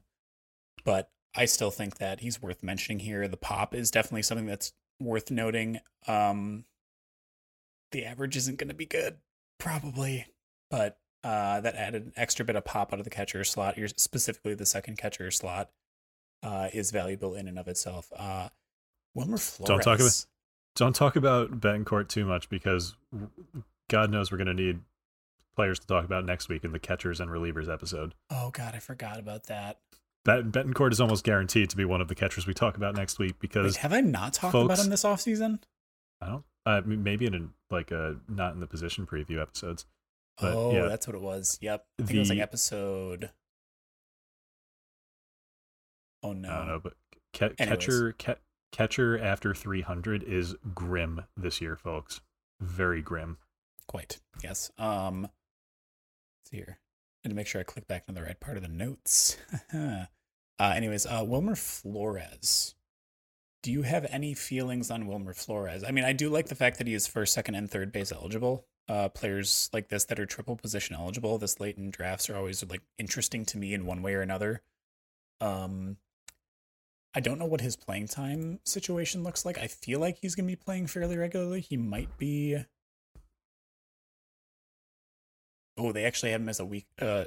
but 0.85 1.09
I 1.35 1.45
still 1.45 1.71
think 1.71 1.97
that 1.97 2.19
he's 2.19 2.41
worth 2.41 2.63
mentioning 2.63 2.99
here. 2.99 3.27
The 3.27 3.37
pop 3.37 3.73
is 3.73 3.91
definitely 3.91 4.23
something 4.23 4.47
that's 4.47 4.73
worth 4.99 5.31
noting. 5.31 5.79
Um, 6.07 6.65
the 7.91 8.05
average 8.05 8.35
isn't 8.37 8.57
going 8.57 8.69
to 8.69 8.73
be 8.73 8.85
good, 8.85 9.17
probably, 9.57 10.27
but 10.69 10.97
uh, 11.23 11.61
that 11.61 11.75
added 11.75 12.05
an 12.05 12.13
extra 12.15 12.43
bit 12.43 12.55
of 12.55 12.65
pop 12.65 12.93
out 12.93 12.99
of 12.99 13.05
the 13.05 13.11
catcher 13.11 13.43
slot, 13.43 13.77
specifically 13.97 14.53
the 14.53 14.65
second 14.65 14.97
catcher 14.97 15.29
slot, 15.31 15.69
uh, 16.43 16.69
is 16.73 16.91
valuable 16.91 17.35
in 17.35 17.47
and 17.47 17.59
of 17.59 17.67
itself. 17.67 18.11
Uh, 18.15 18.49
Wilmer 19.13 19.37
Flores. 19.37 19.67
Don't 19.67 19.81
talk 19.81 19.99
about 19.99 20.25
don't 20.75 20.95
talk 20.95 21.15
about 21.15 21.59
Bethancourt 21.59 22.07
too 22.07 22.25
much 22.25 22.49
because 22.49 22.95
God 23.89 24.09
knows 24.09 24.31
we're 24.31 24.37
going 24.37 24.47
to 24.47 24.53
need 24.53 24.79
players 25.55 25.79
to 25.79 25.87
talk 25.87 26.05
about 26.05 26.25
next 26.25 26.47
week 26.47 26.63
in 26.63 26.71
the 26.71 26.79
catchers 26.79 27.19
and 27.19 27.29
relievers 27.29 27.71
episode. 27.71 28.15
Oh 28.29 28.51
God, 28.51 28.73
I 28.73 28.79
forgot 28.79 29.19
about 29.19 29.47
that. 29.47 29.79
Bet- 30.23 30.51
Bethancourt 30.51 30.91
is 30.91 31.01
almost 31.01 31.23
guaranteed 31.23 31.69
to 31.71 31.77
be 31.77 31.85
one 31.85 32.01
of 32.01 32.07
the 32.07 32.15
catchers 32.15 32.45
we 32.45 32.53
talk 32.53 32.77
about 32.77 32.95
next 32.95 33.17
week 33.17 33.39
because 33.39 33.73
Wait, 33.73 33.75
have 33.77 33.93
I 33.93 34.01
not 34.01 34.33
talked 34.33 34.51
folks, 34.51 34.65
about 34.65 34.83
him 34.83 34.91
this 34.91 35.03
offseason? 35.03 35.59
I 36.21 36.27
don't. 36.27 36.43
Uh, 36.63 36.81
maybe 36.85 37.25
in 37.25 37.33
a, 37.33 37.73
like 37.73 37.89
a 37.89 38.17
not 38.29 38.53
in 38.53 38.59
the 38.59 38.67
position 38.67 39.07
preview 39.07 39.41
episodes. 39.41 39.85
But, 40.39 40.53
oh, 40.53 40.73
yeah. 40.73 40.87
that's 40.87 41.07
what 41.07 41.15
it 41.15 41.21
was. 41.21 41.57
Yep. 41.61 41.85
I 41.99 42.03
think 42.03 42.09
the, 42.09 42.15
it 42.15 42.19
was 42.19 42.29
like 42.29 42.39
episode. 42.39 43.31
Oh 46.23 46.33
no. 46.33 46.49
I 46.49 46.57
don't 46.57 46.67
know, 46.67 46.79
but 46.79 46.93
ca- 47.33 47.55
catcher 47.57 48.13
ca- 48.19 48.35
catcher 48.71 49.17
after 49.17 49.55
300 49.55 50.23
is 50.23 50.55
grim 50.75 51.23
this 51.35 51.61
year, 51.61 51.75
folks. 51.75 52.21
Very 52.59 53.01
grim. 53.01 53.37
Quite. 53.87 54.19
Yes. 54.43 54.71
Um. 54.77 55.23
Let's 55.23 56.51
see 56.51 56.57
here. 56.57 56.79
To 57.23 57.35
make 57.35 57.47
sure 57.47 57.61
I 57.61 57.63
click 57.63 57.87
back 57.87 58.07
to 58.07 58.13
the 58.13 58.23
right 58.23 58.39
part 58.39 58.57
of 58.57 58.63
the 58.63 58.69
notes. 58.69 59.37
uh, 59.73 60.05
anyways, 60.59 61.05
uh, 61.05 61.23
Wilmer 61.25 61.55
Flores. 61.55 62.75
Do 63.63 63.71
you 63.71 63.83
have 63.83 64.07
any 64.09 64.33
feelings 64.33 64.89
on 64.89 65.05
Wilmer 65.05 65.33
Flores? 65.33 65.83
I 65.83 65.91
mean, 65.91 66.03
I 66.03 66.13
do 66.13 66.29
like 66.29 66.47
the 66.47 66.55
fact 66.55 66.79
that 66.79 66.87
he 66.87 66.95
is 66.95 67.05
first, 67.05 67.33
second, 67.33 67.55
and 67.55 67.69
third 67.69 67.91
base 67.91 68.11
eligible 68.11 68.65
uh, 68.91 69.07
players 69.09 69.69
like 69.71 69.87
this 69.87 70.05
that 70.05 70.19
are 70.19 70.25
triple 70.25 70.55
position 70.55 70.95
eligible 70.95 71.37
this 71.37 71.61
late 71.61 71.77
in 71.77 71.91
drafts 71.91 72.29
are 72.29 72.35
always 72.35 72.63
like 72.69 72.81
interesting 72.97 73.45
to 73.45 73.57
me 73.57 73.73
in 73.73 73.85
one 73.85 74.01
way 74.01 74.13
or 74.13 74.21
another. 74.21 74.61
Um, 75.39 75.97
I 77.13 77.19
don't 77.19 77.39
know 77.39 77.45
what 77.45 77.61
his 77.61 77.75
playing 77.75 78.07
time 78.07 78.59
situation 78.65 79.23
looks 79.23 79.45
like. 79.45 79.57
I 79.57 79.67
feel 79.67 79.99
like 79.99 80.17
he's 80.21 80.35
going 80.35 80.45
to 80.45 80.51
be 80.51 80.61
playing 80.61 80.87
fairly 80.87 81.17
regularly. 81.17 81.61
He 81.61 81.77
might 81.77 82.17
be. 82.17 82.57
Oh, 85.81 85.91
they 85.91 86.05
actually 86.05 86.31
have 86.31 86.41
him 86.41 86.49
as 86.49 86.59
a 86.59 86.65
weak, 86.65 86.85
uh, 87.01 87.25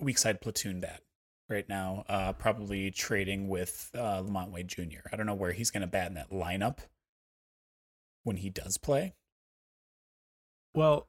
weak 0.00 0.18
side 0.18 0.40
platoon 0.40 0.80
bat 0.80 1.02
right 1.48 1.68
now. 1.68 2.04
Uh, 2.08 2.32
probably 2.32 2.90
trading 2.90 3.48
with 3.48 3.90
uh, 3.94 4.22
LaMonte 4.22 4.50
Wade 4.50 4.68
Jr. 4.68 5.06
I 5.12 5.16
don't 5.16 5.26
know 5.26 5.34
where 5.34 5.52
he's 5.52 5.70
going 5.70 5.82
to 5.82 5.86
bat 5.86 6.08
in 6.08 6.14
that 6.14 6.30
lineup 6.30 6.78
when 8.24 8.38
he 8.38 8.50
does 8.50 8.76
play. 8.76 9.14
Well, 10.74 11.06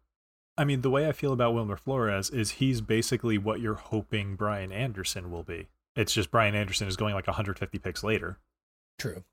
I 0.55 0.65
mean, 0.65 0.81
the 0.81 0.91
way 0.91 1.07
I 1.07 1.13
feel 1.13 1.33
about 1.33 1.55
Wilmer 1.55 1.77
Flores 1.77 2.29
is 2.29 2.51
he's 2.51 2.79
basically 2.81 3.39
what 3.39 3.59
you're 3.59 3.73
hoping 3.73 4.35
Brian 4.35 4.71
Anderson 4.71 5.31
will 5.31 5.43
be. 5.43 5.69
It's 5.95 6.13
just 6.13 6.29
Brian 6.29 6.53
Anderson 6.53 6.87
is 6.87 6.95
going 6.95 7.15
like 7.15 7.27
150 7.27 7.79
picks 7.79 8.03
later. 8.03 8.37
True. 8.99 9.23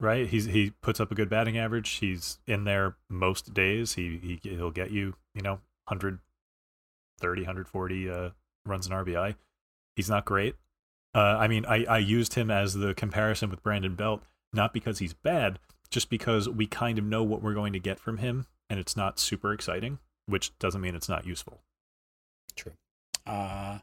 Right? 0.00 0.26
He's 0.26 0.46
he 0.46 0.70
puts 0.82 0.98
up 0.98 1.12
a 1.12 1.14
good 1.14 1.28
batting 1.28 1.58
average. 1.58 1.90
He's 1.96 2.38
in 2.46 2.64
there 2.64 2.96
most 3.08 3.52
days. 3.52 3.94
He 3.94 4.40
he 4.42 4.50
he'll 4.50 4.70
get 4.70 4.90
you, 4.90 5.14
you 5.34 5.42
know, 5.42 5.60
130, 7.20 7.42
140 7.42 8.10
uh, 8.10 8.30
runs 8.66 8.86
an 8.86 8.92
RBI. 8.92 9.34
He's 9.96 10.10
not 10.10 10.24
great. 10.24 10.54
Uh, 11.14 11.36
I 11.38 11.48
mean, 11.48 11.64
I, 11.66 11.84
I 11.84 11.98
used 11.98 12.34
him 12.34 12.50
as 12.50 12.74
the 12.74 12.94
comparison 12.94 13.50
with 13.50 13.62
Brandon 13.62 13.94
Belt, 13.94 14.22
not 14.52 14.72
because 14.72 15.00
he's 15.00 15.12
bad, 15.12 15.58
just 15.90 16.08
because 16.08 16.48
we 16.48 16.66
kind 16.66 16.98
of 16.98 17.04
know 17.04 17.22
what 17.22 17.42
we're 17.42 17.54
going 17.54 17.72
to 17.72 17.80
get 17.80 17.98
from 17.98 18.18
him 18.18 18.46
and 18.70 18.78
it's 18.78 18.96
not 18.96 19.18
super 19.18 19.52
exciting, 19.52 19.98
which 20.26 20.56
doesn't 20.58 20.80
mean 20.80 20.94
it's 20.94 21.08
not 21.08 21.26
useful. 21.26 21.60
True. 22.54 22.72
Uh, 23.26 23.78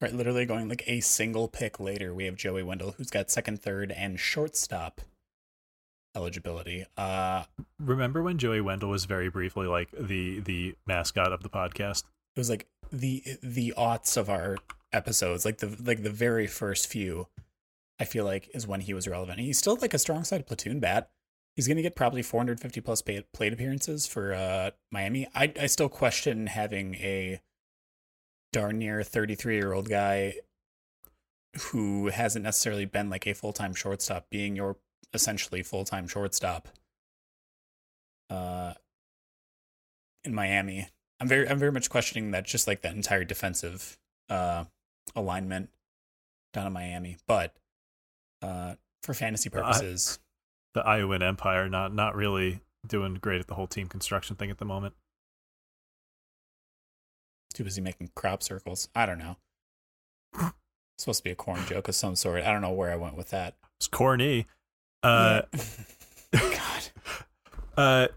right, 0.00 0.12
literally 0.12 0.44
going 0.44 0.68
like 0.68 0.82
a 0.86 1.00
single 1.00 1.46
pick 1.46 1.78
later, 1.78 2.12
we 2.12 2.24
have 2.24 2.34
Joey 2.34 2.64
Wendle, 2.64 2.94
who's 2.98 3.10
got 3.10 3.30
second, 3.30 3.62
third, 3.62 3.92
and 3.92 4.18
shortstop 4.18 5.00
eligibility. 6.16 6.84
Uh, 6.96 7.44
Remember 7.78 8.22
when 8.22 8.36
Joey 8.36 8.60
Wendle 8.60 8.90
was 8.90 9.04
very 9.04 9.30
briefly 9.30 9.68
like 9.68 9.90
the 9.92 10.40
the 10.40 10.74
mascot 10.86 11.32
of 11.32 11.42
the 11.44 11.48
podcast? 11.48 12.02
It 12.36 12.40
was 12.40 12.50
like 12.50 12.66
the 12.92 13.22
the 13.42 13.74
aughts 13.76 14.16
of 14.16 14.30
our 14.30 14.56
episodes, 14.92 15.44
like 15.44 15.58
the 15.58 15.76
like 15.82 16.02
the 16.02 16.10
very 16.10 16.46
first 16.46 16.86
few. 16.86 17.28
I 17.98 18.04
feel 18.04 18.24
like 18.24 18.48
is 18.54 18.66
when 18.66 18.80
he 18.80 18.94
was 18.94 19.06
relevant. 19.06 19.40
He's 19.40 19.58
still 19.58 19.76
like 19.80 19.92
a 19.94 19.98
strong 19.98 20.24
side 20.24 20.46
platoon 20.46 20.80
bat 20.80 21.10
he's 21.60 21.66
going 21.66 21.76
to 21.76 21.82
get 21.82 21.94
probably 21.94 22.22
450 22.22 22.80
plus 22.80 23.02
plate 23.02 23.52
appearances 23.52 24.06
for 24.06 24.32
uh, 24.32 24.70
Miami. 24.90 25.26
I, 25.34 25.52
I 25.60 25.66
still 25.66 25.88
question 25.88 26.46
having 26.46 26.94
a 26.94 27.40
darn 28.52 28.78
near 28.78 29.02
33 29.02 29.56
year 29.56 29.72
old 29.72 29.88
guy 29.88 30.34
who 31.70 32.08
hasn't 32.08 32.44
necessarily 32.44 32.84
been 32.84 33.10
like 33.10 33.26
a 33.26 33.34
full 33.34 33.52
time 33.52 33.74
shortstop 33.74 34.30
being 34.30 34.56
your 34.56 34.76
essentially 35.12 35.62
full 35.62 35.84
time 35.84 36.06
shortstop. 36.06 36.68
Uh, 38.28 38.74
in 40.24 40.34
Miami. 40.34 40.88
I'm 41.20 41.28
very 41.28 41.48
I'm 41.48 41.58
very 41.58 41.72
much 41.72 41.90
questioning 41.90 42.30
that 42.30 42.44
just 42.44 42.66
like 42.66 42.82
that 42.82 42.94
entire 42.94 43.24
defensive 43.24 43.98
uh 44.28 44.64
alignment 45.14 45.70
down 46.52 46.66
in 46.66 46.72
Miami. 46.72 47.18
But 47.26 47.54
uh 48.42 48.74
for 49.02 49.14
fantasy 49.14 49.50
purposes. 49.50 50.18
the 50.74 50.80
Iowan 50.80 51.22
Empire 51.22 51.68
not 51.68 51.94
not 51.94 52.14
really 52.16 52.60
doing 52.86 53.14
great 53.14 53.40
at 53.40 53.46
the 53.46 53.54
whole 53.54 53.66
team 53.66 53.86
construction 53.86 54.36
thing 54.36 54.50
at 54.50 54.58
the 54.58 54.64
moment. 54.64 54.94
Too 57.52 57.64
busy 57.64 57.80
making 57.80 58.10
crop 58.14 58.42
circles. 58.42 58.88
I 58.94 59.06
don't 59.06 59.18
know. 59.18 59.36
It's 60.34 60.52
supposed 60.98 61.18
to 61.18 61.24
be 61.24 61.30
a 61.30 61.34
corn 61.34 61.64
joke 61.66 61.88
of 61.88 61.94
some 61.94 62.14
sort. 62.16 62.44
I 62.44 62.52
don't 62.52 62.62
know 62.62 62.72
where 62.72 62.92
I 62.92 62.96
went 62.96 63.16
with 63.16 63.30
that. 63.30 63.56
It's 63.78 63.88
corny. 63.88 64.46
Uh, 65.02 65.42
God. 66.32 66.88
uh, 67.76 68.08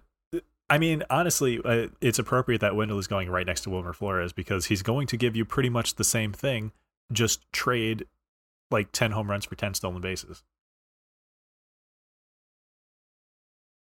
I 0.74 0.80
mean, 0.80 1.04
honestly, 1.08 1.62
uh, 1.64 1.90
it's 2.02 2.18
appropriate 2.18 2.62
that 2.62 2.76
Wendle 2.76 2.98
is 2.98 3.06
going 3.06 3.30
right 3.30 3.46
next 3.46 3.62
to 3.62 3.70
Wilmer 3.70 3.94
Flores 3.94 4.34
because 4.34 4.66
he's 4.66 4.82
going 4.82 5.06
to 5.06 5.18
give 5.18 5.36
you 5.36 5.46
pretty 5.46 5.70
much 5.70 5.96
the 5.96 6.04
same 6.04 6.34
thing, 6.34 6.72
just 7.12 7.46
trade 7.52 8.08
like 8.72 8.92
10 8.92 9.12
home 9.12 9.30
runs 9.30 9.46
for 9.46 9.54
10 9.54 9.76
stolen 9.76 10.02
bases. 10.02 10.42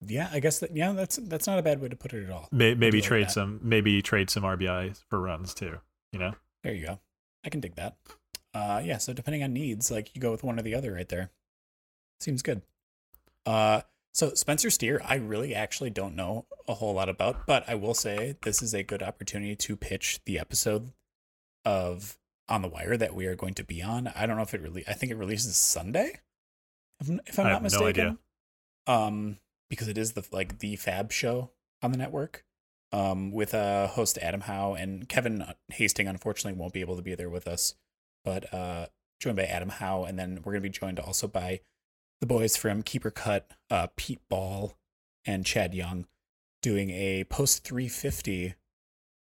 Yeah, 0.06 0.28
I 0.30 0.40
guess 0.40 0.58
that 0.58 0.76
yeah, 0.76 0.92
that's 0.92 1.16
that's 1.16 1.46
not 1.46 1.58
a 1.58 1.62
bad 1.62 1.80
way 1.80 1.88
to 1.88 1.96
put 1.96 2.12
it 2.12 2.24
at 2.24 2.30
all. 2.30 2.46
May- 2.52 2.74
maybe 2.74 2.98
like 2.98 3.08
trade 3.08 3.26
that. 3.28 3.32
some, 3.32 3.58
maybe 3.62 4.02
trade 4.02 4.28
some 4.28 4.42
RBIs 4.42 5.02
for 5.08 5.18
runs 5.18 5.54
too. 5.54 5.78
You 6.12 6.18
know, 6.18 6.34
There 6.62 6.74
you 6.74 6.84
go. 6.84 7.00
I 7.42 7.48
can 7.48 7.60
dig 7.60 7.76
that. 7.76 7.96
Uh 8.52 8.82
yeah, 8.84 8.98
so 8.98 9.14
depending 9.14 9.42
on 9.42 9.54
needs, 9.54 9.90
like 9.90 10.14
you 10.14 10.20
go 10.20 10.30
with 10.30 10.44
one 10.44 10.58
or 10.58 10.62
the 10.62 10.74
other 10.74 10.92
right 10.92 11.08
there. 11.08 11.30
Seems 12.20 12.42
good. 12.42 12.60
Uh 13.46 13.80
so 14.16 14.32
Spencer 14.32 14.70
Steer, 14.70 14.98
I 15.04 15.16
really 15.16 15.54
actually 15.54 15.90
don't 15.90 16.16
know 16.16 16.46
a 16.66 16.72
whole 16.72 16.94
lot 16.94 17.10
about, 17.10 17.46
but 17.46 17.68
I 17.68 17.74
will 17.74 17.92
say 17.92 18.36
this 18.44 18.62
is 18.62 18.72
a 18.74 18.82
good 18.82 19.02
opportunity 19.02 19.54
to 19.56 19.76
pitch 19.76 20.20
the 20.24 20.38
episode 20.38 20.92
of 21.66 22.16
On 22.48 22.62
the 22.62 22.68
Wire 22.68 22.96
that 22.96 23.14
we 23.14 23.26
are 23.26 23.34
going 23.36 23.52
to 23.54 23.62
be 23.64 23.82
on. 23.82 24.08
I 24.08 24.24
don't 24.24 24.36
know 24.36 24.42
if 24.42 24.54
it 24.54 24.62
really 24.62 24.84
I 24.88 24.94
think 24.94 25.12
it 25.12 25.16
releases 25.16 25.56
Sunday. 25.58 26.20
If, 27.00 27.10
I'm- 27.10 27.20
if 27.26 27.38
I'm 27.38 27.44
not 27.44 27.60
no 27.60 27.64
mistaken. 27.64 27.88
idea. 27.88 28.18
Um 28.86 29.38
because 29.68 29.88
it 29.88 29.98
is 29.98 30.12
the 30.14 30.24
like 30.32 30.60
the 30.60 30.76
Fab 30.76 31.12
show 31.12 31.50
on 31.82 31.92
the 31.92 31.98
network. 31.98 32.42
Um 32.92 33.32
with 33.32 33.52
uh 33.52 33.86
host 33.88 34.16
Adam 34.22 34.40
Howe 34.42 34.72
and 34.74 35.08
Kevin 35.10 35.44
Hasting 35.72 36.08
unfortunately 36.08 36.58
won't 36.58 36.72
be 36.72 36.80
able 36.80 36.96
to 36.96 37.02
be 37.02 37.14
there 37.14 37.28
with 37.28 37.46
us, 37.46 37.74
but 38.24 38.52
uh 38.54 38.86
joined 39.20 39.36
by 39.36 39.44
Adam 39.44 39.68
Howe 39.68 40.04
and 40.04 40.18
then 40.18 40.36
we're 40.42 40.52
going 40.52 40.62
to 40.62 40.68
be 40.68 40.70
joined 40.70 41.00
also 41.00 41.26
by 41.28 41.60
the 42.20 42.26
boys 42.26 42.56
from 42.56 42.82
Keeper 42.82 43.10
Cut, 43.10 43.50
uh 43.70 43.88
Pete 43.96 44.20
Ball 44.28 44.74
and 45.24 45.44
Chad 45.44 45.74
Young 45.74 46.06
doing 46.62 46.90
a 46.90 47.24
post 47.24 47.64
350 47.64 48.54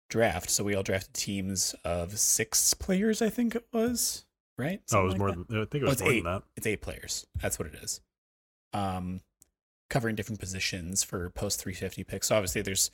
draft. 0.10 0.50
So 0.50 0.64
we 0.64 0.76
all 0.76 0.84
drafted 0.84 1.14
teams 1.14 1.74
of 1.86 2.20
6 2.20 2.74
players 2.76 3.22
I 3.22 3.30
think 3.30 3.56
it 3.56 3.66
was, 3.72 4.26
right? 4.58 4.82
oh, 4.94 5.00
it 5.00 5.04
was 5.04 5.12
Something 5.14 5.18
more 5.20 5.32
that? 5.36 5.48
than 5.48 5.58
I 5.62 5.66
think 5.66 5.76
it 5.76 5.84
Oh, 5.84 5.86
was 5.86 5.94
it's 5.94 6.02
more 6.02 6.12
eight. 6.12 6.24
than 6.24 6.34
that. 6.34 6.44
It's 6.58 6.68
eight 6.68 6.82
players. 6.82 7.26
That's 7.42 7.58
what 7.60 7.68
it 7.68 7.76
is. 7.76 8.02
Um, 8.74 9.22
covering 9.90 10.16
different 10.16 10.40
positions 10.40 11.04
for 11.04 11.30
post 11.32 11.60
350 11.62 12.04
picks. 12.04 12.28
So 12.28 12.36
obviously, 12.36 12.62
there's 12.62 12.90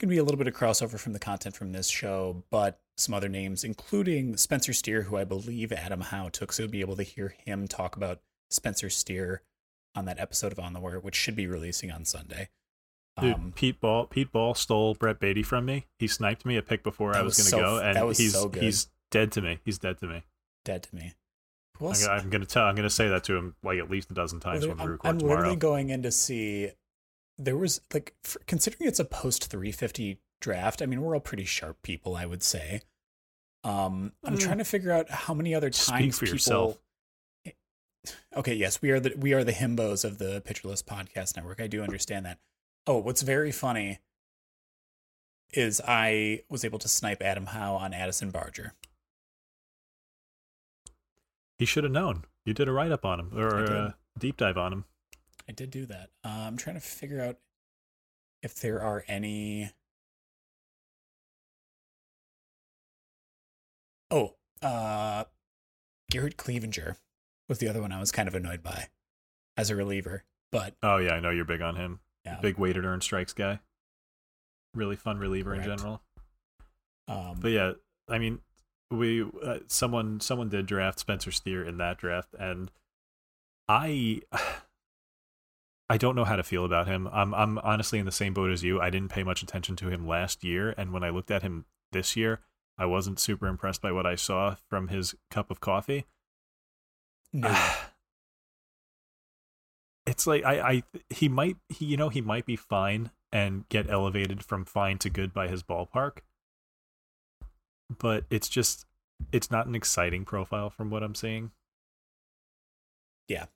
going 0.00 0.08
to 0.08 0.14
be 0.14 0.18
a 0.18 0.24
little 0.24 0.38
bit 0.38 0.48
of 0.48 0.54
crossover 0.54 0.98
from 0.98 1.12
the 1.12 1.18
content 1.18 1.54
from 1.54 1.72
this 1.72 1.88
show, 1.88 2.42
but 2.50 2.80
some 2.96 3.14
other 3.14 3.28
names, 3.28 3.62
including 3.64 4.36
Spencer 4.36 4.72
Steer, 4.72 5.02
who 5.02 5.16
I 5.16 5.24
believe 5.24 5.72
Adam 5.72 6.00
Howe 6.00 6.28
took. 6.30 6.52
So 6.52 6.62
you'll 6.64 6.72
be 6.72 6.80
able 6.80 6.96
to 6.96 7.02
hear 7.02 7.34
him 7.44 7.68
talk 7.68 7.96
about 7.96 8.20
Spencer 8.50 8.90
Steer 8.90 9.42
on 9.94 10.04
that 10.04 10.18
episode 10.20 10.52
of 10.52 10.58
On 10.58 10.72
the 10.72 10.80
Wire, 10.80 11.00
which 11.00 11.14
should 11.16 11.36
be 11.36 11.46
releasing 11.46 11.90
on 11.90 12.04
Sunday. 12.04 12.48
Dude, 13.20 13.34
Um, 13.34 13.52
Pete 13.54 13.80
Ball, 13.80 14.06
Pete 14.06 14.30
Ball 14.32 14.54
stole 14.54 14.94
Brett 14.94 15.18
Baty 15.18 15.42
from 15.42 15.66
me. 15.66 15.86
He 15.98 16.06
sniped 16.06 16.46
me 16.46 16.56
a 16.56 16.62
pick 16.62 16.82
before 16.82 17.14
I 17.16 17.22
was, 17.22 17.36
was 17.38 17.50
going 17.50 17.62
to 17.62 17.68
so- 17.68 17.76
go, 17.80 17.84
and 17.86 17.96
that 17.96 18.06
was 18.06 18.18
he's 18.18 18.32
so 18.32 18.48
good. 18.48 18.62
he's 18.62 18.88
dead 19.10 19.32
to 19.32 19.42
me. 19.42 19.58
He's 19.64 19.78
dead 19.78 19.98
to 19.98 20.06
me. 20.06 20.22
dead 20.64 20.82
to 20.84 20.94
me. 20.94 21.14
Who 21.78 21.88
I'm 21.88 21.94
gonna, 21.94 22.12
I'm 22.12 22.30
gonna 22.30 22.44
tell. 22.46 22.64
I'm 22.64 22.74
gonna 22.74 22.90
say 22.90 23.08
that 23.08 23.24
to 23.24 23.34
him 23.36 23.56
like 23.62 23.78
at 23.78 23.90
least 23.90 24.10
a 24.10 24.14
dozen 24.14 24.38
times 24.38 24.66
when 24.66 24.76
we 24.76 24.82
I'm, 24.82 24.90
record 24.90 25.08
I'm 25.08 25.18
tomorrow. 25.18 25.38
literally 25.38 25.56
going 25.56 25.88
in 25.88 26.02
to 26.02 26.10
see. 26.12 26.70
There 27.38 27.56
was 27.56 27.80
like, 27.94 28.14
for, 28.22 28.38
considering 28.46 28.86
it's 28.86 29.00
a 29.00 29.04
post 29.06 29.46
350 29.46 30.20
draft. 30.42 30.82
I 30.82 30.86
mean, 30.86 31.00
we're 31.00 31.14
all 31.14 31.20
pretty 31.20 31.46
sharp 31.46 31.80
people, 31.82 32.14
I 32.16 32.26
would 32.26 32.42
say. 32.42 32.82
Um, 33.64 34.12
I'm 34.24 34.36
Mm. 34.36 34.40
trying 34.40 34.58
to 34.58 34.64
figure 34.64 34.92
out 34.92 35.08
how 35.10 35.32
many 35.34 35.54
other 35.54 35.72
Speak 35.72 35.94
times 35.94 36.18
for 36.18 36.26
people. 36.26 36.34
yourself. 36.34 36.78
Okay, 38.34 38.54
yes, 38.54 38.80
we 38.80 38.90
are 38.90 39.00
the 39.00 39.14
we 39.18 39.32
are 39.32 39.44
the 39.44 39.52
himbos 39.52 40.04
of 40.04 40.18
the 40.18 40.40
Pitcher 40.44 40.68
List 40.68 40.86
Podcast 40.86 41.36
Network. 41.36 41.60
I 41.60 41.66
do 41.66 41.82
understand 41.82 42.24
that. 42.26 42.38
Oh, 42.86 42.98
what's 42.98 43.22
very 43.22 43.52
funny 43.52 43.98
is 45.52 45.80
I 45.86 46.42
was 46.48 46.64
able 46.64 46.78
to 46.78 46.88
snipe 46.88 47.22
Adam 47.22 47.46
Howe 47.46 47.74
on 47.74 47.92
Addison 47.92 48.30
Barger. 48.30 48.74
He 51.58 51.66
should 51.66 51.84
have 51.84 51.92
known. 51.92 52.24
You 52.44 52.54
did 52.54 52.68
a 52.68 52.72
write 52.72 52.92
up 52.92 53.04
on 53.04 53.20
him 53.20 53.38
or 53.38 53.64
a 53.64 53.96
deep 54.18 54.36
dive 54.36 54.56
on 54.56 54.72
him. 54.72 54.84
I 55.48 55.52
did 55.52 55.70
do 55.70 55.84
that. 55.86 56.10
Uh, 56.24 56.44
I'm 56.46 56.56
trying 56.56 56.76
to 56.76 56.80
figure 56.80 57.20
out 57.20 57.36
if 58.42 58.54
there 58.54 58.80
are 58.80 59.04
any. 59.08 59.72
Oh, 64.10 64.36
uh, 64.62 65.24
Garrett 66.10 66.36
Cleavinger 66.36 66.96
was 67.50 67.58
the 67.58 67.68
other 67.68 67.82
one 67.82 67.92
I 67.92 68.00
was 68.00 68.12
kind 68.12 68.28
of 68.28 68.34
annoyed 68.34 68.62
by 68.62 68.88
as 69.58 69.68
a 69.68 69.76
reliever, 69.76 70.24
but 70.50 70.74
Oh 70.82 70.96
yeah, 70.96 71.12
I 71.14 71.20
know 71.20 71.30
you're 71.30 71.44
big 71.44 71.60
on 71.60 71.76
him. 71.76 72.00
yeah. 72.24 72.38
Big 72.40 72.56
weighted 72.56 72.84
earned 72.86 73.02
strikes 73.02 73.32
guy. 73.34 73.60
Really 74.74 74.96
fun 74.96 75.18
reliever 75.18 75.54
in 75.54 75.62
general. 75.64 76.00
Um, 77.08 77.38
But 77.40 77.50
yeah, 77.50 77.72
I 78.08 78.18
mean, 78.18 78.38
we 78.90 79.24
uh, 79.44 79.58
someone 79.66 80.20
someone 80.20 80.48
did 80.48 80.66
draft 80.66 81.00
Spencer 81.00 81.32
Steer 81.32 81.64
in 81.64 81.76
that 81.78 81.98
draft, 81.98 82.34
and 82.38 82.70
I 83.68 84.22
I 85.90 85.96
don't 85.96 86.14
know 86.14 86.24
how 86.24 86.36
to 86.36 86.44
feel 86.44 86.64
about 86.64 86.86
him. 86.86 87.08
I'm 87.12 87.34
I'm 87.34 87.58
honestly 87.58 87.98
in 87.98 88.06
the 88.06 88.12
same 88.12 88.32
boat 88.32 88.52
as 88.52 88.62
you. 88.62 88.80
I 88.80 88.90
didn't 88.90 89.10
pay 89.10 89.24
much 89.24 89.42
attention 89.42 89.74
to 89.76 89.88
him 89.88 90.06
last 90.06 90.44
year, 90.44 90.72
and 90.78 90.92
when 90.92 91.02
I 91.02 91.10
looked 91.10 91.32
at 91.32 91.42
him 91.42 91.64
this 91.90 92.14
year, 92.16 92.38
I 92.78 92.86
wasn't 92.86 93.18
super 93.18 93.48
impressed 93.48 93.82
by 93.82 93.90
what 93.90 94.06
I 94.06 94.14
saw 94.14 94.54
from 94.68 94.86
his 94.86 95.16
cup 95.32 95.50
of 95.50 95.60
coffee. 95.60 96.06
No, 97.32 97.72
it's 100.06 100.26
like 100.26 100.44
I, 100.44 100.60
I 100.60 100.82
he 101.08 101.28
might 101.28 101.56
he 101.68 101.84
you 101.86 101.96
know 101.96 102.08
he 102.08 102.20
might 102.20 102.46
be 102.46 102.56
fine 102.56 103.10
and 103.32 103.68
get 103.68 103.88
elevated 103.88 104.44
from 104.44 104.64
fine 104.64 104.98
to 104.98 105.10
good 105.10 105.32
by 105.32 105.48
his 105.48 105.62
ballpark 105.62 106.18
but 107.98 108.24
it's 108.30 108.48
just 108.48 108.86
it's 109.32 109.50
not 109.50 109.66
an 109.66 109.74
exciting 109.74 110.24
profile 110.24 110.70
from 110.70 110.90
what 110.90 111.02
i'm 111.02 111.14
seeing 111.14 111.50
Yeah. 113.28 113.46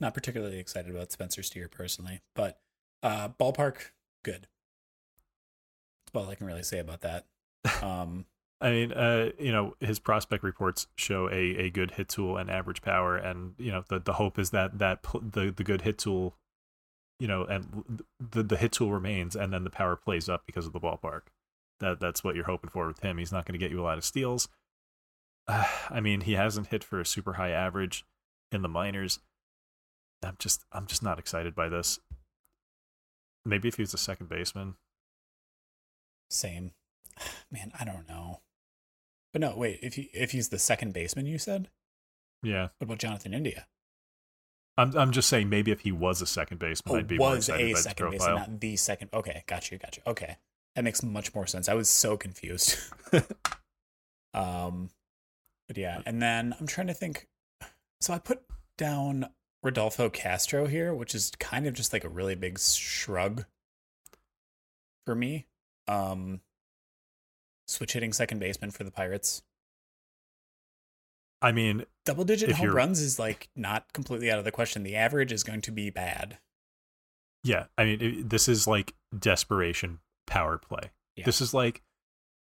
not 0.00 0.14
particularly 0.14 0.58
excited 0.58 0.90
about 0.90 1.12
Spencer 1.12 1.42
Steer 1.42 1.68
personally, 1.68 2.20
but 2.34 2.58
uh, 3.02 3.28
ballpark 3.28 3.90
good. 4.22 4.48
That's 6.12 6.24
all 6.24 6.30
I 6.30 6.34
can 6.34 6.46
really 6.46 6.62
say 6.62 6.78
about 6.78 7.00
that. 7.02 7.26
Um, 7.82 8.26
i 8.60 8.70
mean 8.70 8.92
uh 8.92 9.30
you 9.38 9.52
know 9.52 9.74
his 9.80 9.98
prospect 9.98 10.42
reports 10.42 10.86
show 10.96 11.28
a 11.30 11.56
a 11.56 11.70
good 11.70 11.92
hit 11.92 12.08
tool 12.08 12.36
and 12.36 12.50
average 12.50 12.82
power 12.82 13.16
and 13.16 13.54
you 13.58 13.70
know 13.70 13.84
the 13.88 13.98
the 13.98 14.14
hope 14.14 14.38
is 14.38 14.50
that 14.50 14.78
that 14.78 15.02
pl- 15.02 15.20
the 15.20 15.50
the 15.50 15.64
good 15.64 15.82
hit 15.82 15.98
tool 15.98 16.36
you 17.18 17.28
know 17.28 17.44
and 17.44 18.02
the 18.18 18.42
the 18.42 18.56
hit 18.56 18.72
tool 18.72 18.92
remains 18.92 19.36
and 19.36 19.52
then 19.52 19.64
the 19.64 19.70
power 19.70 19.96
plays 19.96 20.28
up 20.28 20.42
because 20.46 20.66
of 20.66 20.72
the 20.72 20.80
ballpark. 20.80 21.22
That 21.80 22.00
that's 22.00 22.24
what 22.24 22.34
you're 22.34 22.44
hoping 22.44 22.70
for 22.70 22.86
with 22.86 23.00
him. 23.00 23.18
He's 23.18 23.32
not 23.32 23.46
going 23.46 23.58
to 23.58 23.64
get 23.64 23.70
you 23.70 23.80
a 23.80 23.84
lot 23.84 23.98
of 23.98 24.04
steals. 24.04 24.48
Uh, 25.46 25.64
i 25.90 26.00
mean 26.00 26.22
he 26.22 26.32
hasn't 26.32 26.68
hit 26.68 26.82
for 26.82 27.00
a 27.00 27.06
super 27.06 27.34
high 27.34 27.50
average 27.50 28.04
in 28.52 28.62
the 28.62 28.68
minors. 28.68 29.20
I'm 30.22 30.36
just 30.38 30.64
i'm 30.72 30.86
just 30.86 31.02
not 31.02 31.18
excited 31.18 31.54
by 31.54 31.68
this. 31.68 31.98
Maybe 33.44 33.68
if 33.68 33.76
he 33.76 33.82
was 33.82 33.94
a 33.94 33.98
second 33.98 34.28
baseman. 34.28 34.74
Same. 36.30 36.72
Man, 37.50 37.72
I 37.78 37.84
don't 37.84 38.08
know. 38.08 38.40
But 39.32 39.40
no, 39.40 39.56
wait. 39.56 39.80
If 39.82 39.94
he 39.94 40.10
if 40.12 40.30
he's 40.32 40.48
the 40.50 40.58
second 40.58 40.92
baseman, 40.92 41.26
you 41.26 41.38
said. 41.38 41.68
yeah 42.42 42.68
What 42.78 42.86
about 42.86 42.98
Jonathan 42.98 43.34
India? 43.34 43.66
i'm, 44.76 44.96
I'm 44.96 45.12
just 45.12 45.28
saying 45.28 45.48
maybe 45.48 45.70
if 45.70 45.80
he 45.80 45.92
was 45.92 46.20
a 46.20 46.26
second 46.26 46.58
baseman 46.58 46.96
Oh, 46.96 46.98
i'd 46.98 47.06
be 47.06 47.16
more 47.16 47.30
was 47.30 47.48
excited 47.48 47.74
a 47.74 47.76
second 47.78 48.10
baseman, 48.10 48.34
not 48.34 48.60
the 48.60 48.76
second. 48.76 49.10
Okay, 49.14 49.44
got 49.46 49.70
you, 49.70 49.78
got 49.78 49.96
you. 49.96 50.02
Okay, 50.06 50.36
that 50.74 50.82
makes 50.84 51.02
much 51.02 51.34
more 51.34 51.46
sense. 51.46 51.68
I 51.68 51.74
was 51.74 51.88
so 51.88 52.16
confused. 52.16 52.76
um, 54.34 54.90
but 55.68 55.76
yeah, 55.76 56.00
and 56.06 56.20
then 56.20 56.54
I'm 56.58 56.66
trying 56.66 56.88
to 56.88 56.94
think. 56.94 57.28
So 58.00 58.12
I 58.12 58.18
put 58.18 58.42
down 58.76 59.26
Rodolfo 59.62 60.10
Castro 60.10 60.66
here, 60.66 60.92
which 60.94 61.14
is 61.14 61.30
kind 61.38 61.66
of 61.66 61.74
just 61.74 61.92
like 61.92 62.04
a 62.04 62.08
really 62.08 62.34
big 62.34 62.58
shrug 62.58 63.46
for 65.06 65.14
me. 65.14 65.46
Um, 65.88 66.40
switch 67.66 67.92
hitting 67.94 68.12
second 68.12 68.38
baseman 68.38 68.70
for 68.70 68.84
the 68.84 68.90
Pirates. 68.90 69.42
i 71.42 71.52
mean 71.52 71.84
Double 72.04 72.24
digit 72.24 72.52
home 72.52 72.64
you're- 72.64 72.76
runs 72.76 73.00
is 73.00 73.18
like 73.18 73.48
not 73.56 73.92
completely 73.92 74.30
out 74.30 74.38
of 74.38 74.44
the 74.44 74.52
question. 74.52 74.82
The 74.82 74.96
average 74.96 75.32
is 75.32 75.42
going 75.42 75.62
to 75.62 75.70
be 75.72 75.88
bad. 75.90 76.38
Yeah, 77.42 77.66
I 77.76 77.84
mean, 77.84 78.00
it, 78.00 78.30
this 78.30 78.48
is 78.48 78.66
like 78.66 78.94
desperation 79.18 80.00
power 80.26 80.58
play. 80.58 80.90
Yeah. 81.16 81.24
This 81.24 81.40
is 81.40 81.52
like 81.54 81.82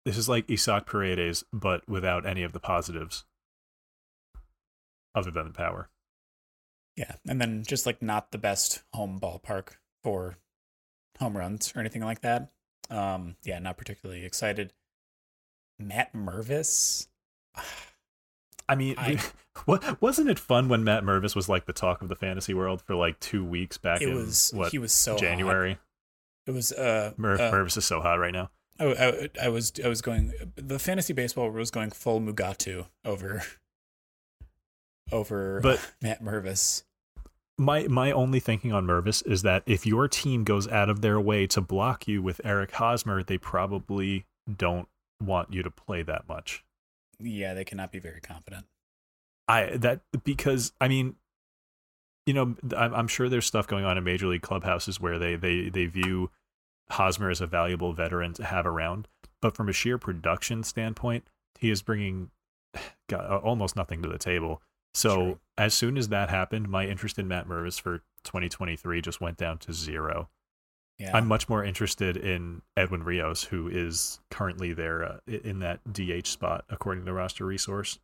this 0.04 0.16
is 0.16 0.28
like 0.28 0.50
Isaac 0.50 0.86
Paredes, 0.86 1.44
but 1.52 1.86
without 1.88 2.24
any 2.26 2.42
of 2.42 2.52
the 2.52 2.60
positives 2.60 3.24
other 5.14 5.30
than 5.30 5.46
the 5.46 5.52
power. 5.52 5.88
Yeah, 6.96 7.14
and 7.28 7.40
then 7.40 7.62
just 7.66 7.86
like 7.86 8.02
not 8.02 8.32
the 8.32 8.38
best 8.38 8.82
home 8.92 9.18
ballpark 9.20 9.76
for 10.02 10.36
home 11.18 11.36
runs 11.36 11.72
or 11.76 11.80
anything 11.80 12.02
like 12.04 12.20
that. 12.22 12.50
Um, 12.90 13.36
yeah, 13.44 13.58
not 13.58 13.76
particularly 13.76 14.24
excited. 14.24 14.72
Matt 15.78 16.12
Mervis. 16.14 17.06
I 18.68 18.74
mean, 18.74 18.94
I- 18.98 19.18
what 19.64 20.00
wasn't 20.02 20.28
it 20.28 20.38
fun 20.38 20.68
when 20.68 20.84
Matt 20.84 21.02
Mervis 21.04 21.34
was 21.34 21.48
like 21.48 21.66
the 21.66 21.72
talk 21.72 22.02
of 22.02 22.08
the 22.08 22.14
fantasy 22.16 22.52
world 22.54 22.82
for 22.82 22.94
like 22.94 23.18
two 23.20 23.44
weeks 23.44 23.78
back 23.78 24.02
It 24.02 24.08
in 24.10 24.14
was 24.14 24.50
what 24.54 24.72
he 24.72 24.78
was 24.78 24.92
so 24.92 25.12
hot. 25.12 25.20
January? 25.20 25.78
It 26.46 26.50
was 26.52 26.72
uh, 26.72 27.12
Mer- 27.16 27.34
uh 27.34 27.50
Mervis 27.52 27.76
is 27.76 27.84
so 27.84 28.00
hot 28.00 28.18
right 28.18 28.32
now. 28.32 28.50
I, 28.80 28.84
I, 29.42 29.46
I 29.46 29.48
was 29.48 29.72
I 29.84 29.88
was 29.88 30.00
going 30.02 30.32
the 30.56 30.78
fantasy 30.78 31.12
baseball 31.12 31.50
was 31.50 31.70
going 31.70 31.90
full 31.90 32.20
Mugatu 32.20 32.86
over 33.04 33.42
over 35.12 35.60
But- 35.60 35.80
Matt 36.02 36.22
Mervis. 36.22 36.82
My 37.60 37.88
my 37.88 38.12
only 38.12 38.38
thinking 38.38 38.72
on 38.72 38.86
Mervis 38.86 39.26
is 39.26 39.42
that 39.42 39.64
if 39.66 39.84
your 39.84 40.06
team 40.06 40.44
goes 40.44 40.68
out 40.68 40.88
of 40.88 41.00
their 41.00 41.20
way 41.20 41.44
to 41.48 41.60
block 41.60 42.06
you 42.06 42.22
with 42.22 42.40
Eric 42.44 42.70
Hosmer, 42.72 43.24
they 43.24 43.36
probably 43.36 44.26
don't 44.56 44.88
want 45.20 45.52
you 45.52 45.62
to 45.62 45.70
play 45.70 46.02
that 46.02 46.28
much. 46.28 46.64
Yeah, 47.20 47.54
they 47.54 47.64
cannot 47.64 47.92
be 47.92 47.98
very 47.98 48.20
confident. 48.20 48.66
I 49.46 49.76
that 49.76 50.00
because 50.24 50.72
I 50.80 50.88
mean, 50.88 51.16
you 52.26 52.34
know, 52.34 52.54
I'm, 52.76 52.94
I'm 52.94 53.08
sure 53.08 53.28
there's 53.28 53.46
stuff 53.46 53.66
going 53.66 53.84
on 53.84 53.96
in 53.98 54.04
major 54.04 54.26
league 54.26 54.42
clubhouses 54.42 55.00
where 55.00 55.18
they 55.18 55.36
they 55.36 55.68
they 55.68 55.86
view 55.86 56.30
Hosmer 56.90 57.30
as 57.30 57.40
a 57.40 57.46
valuable 57.46 57.92
veteran 57.92 58.34
to 58.34 58.44
have 58.44 58.66
around, 58.66 59.08
but 59.40 59.56
from 59.56 59.68
a 59.68 59.72
sheer 59.72 59.98
production 59.98 60.62
standpoint, 60.62 61.28
he 61.58 61.70
is 61.70 61.82
bringing 61.82 62.30
got, 63.08 63.42
almost 63.42 63.76
nothing 63.76 64.02
to 64.02 64.08
the 64.08 64.18
table. 64.18 64.62
So 64.94 65.14
True. 65.14 65.38
as 65.56 65.74
soon 65.74 65.96
as 65.96 66.08
that 66.08 66.30
happened, 66.30 66.68
my 66.68 66.86
interest 66.86 67.18
in 67.18 67.28
Matt 67.28 67.48
Mervis 67.48 67.80
for 67.80 67.98
2023 68.24 69.00
just 69.00 69.20
went 69.20 69.36
down 69.36 69.58
to 69.58 69.72
zero. 69.72 70.28
Yeah, 70.98 71.16
I'm 71.16 71.28
much 71.28 71.48
more 71.48 71.64
interested 71.64 72.16
in 72.16 72.62
Edwin 72.76 73.04
Rios, 73.04 73.44
who 73.44 73.68
is 73.68 74.18
currently 74.30 74.72
there 74.72 75.04
uh, 75.04 75.18
in 75.26 75.60
that 75.60 75.80
DH 75.92 76.26
spot 76.26 76.64
according 76.68 77.04
to 77.04 77.12
roster 77.12 77.44
resource. 77.44 77.98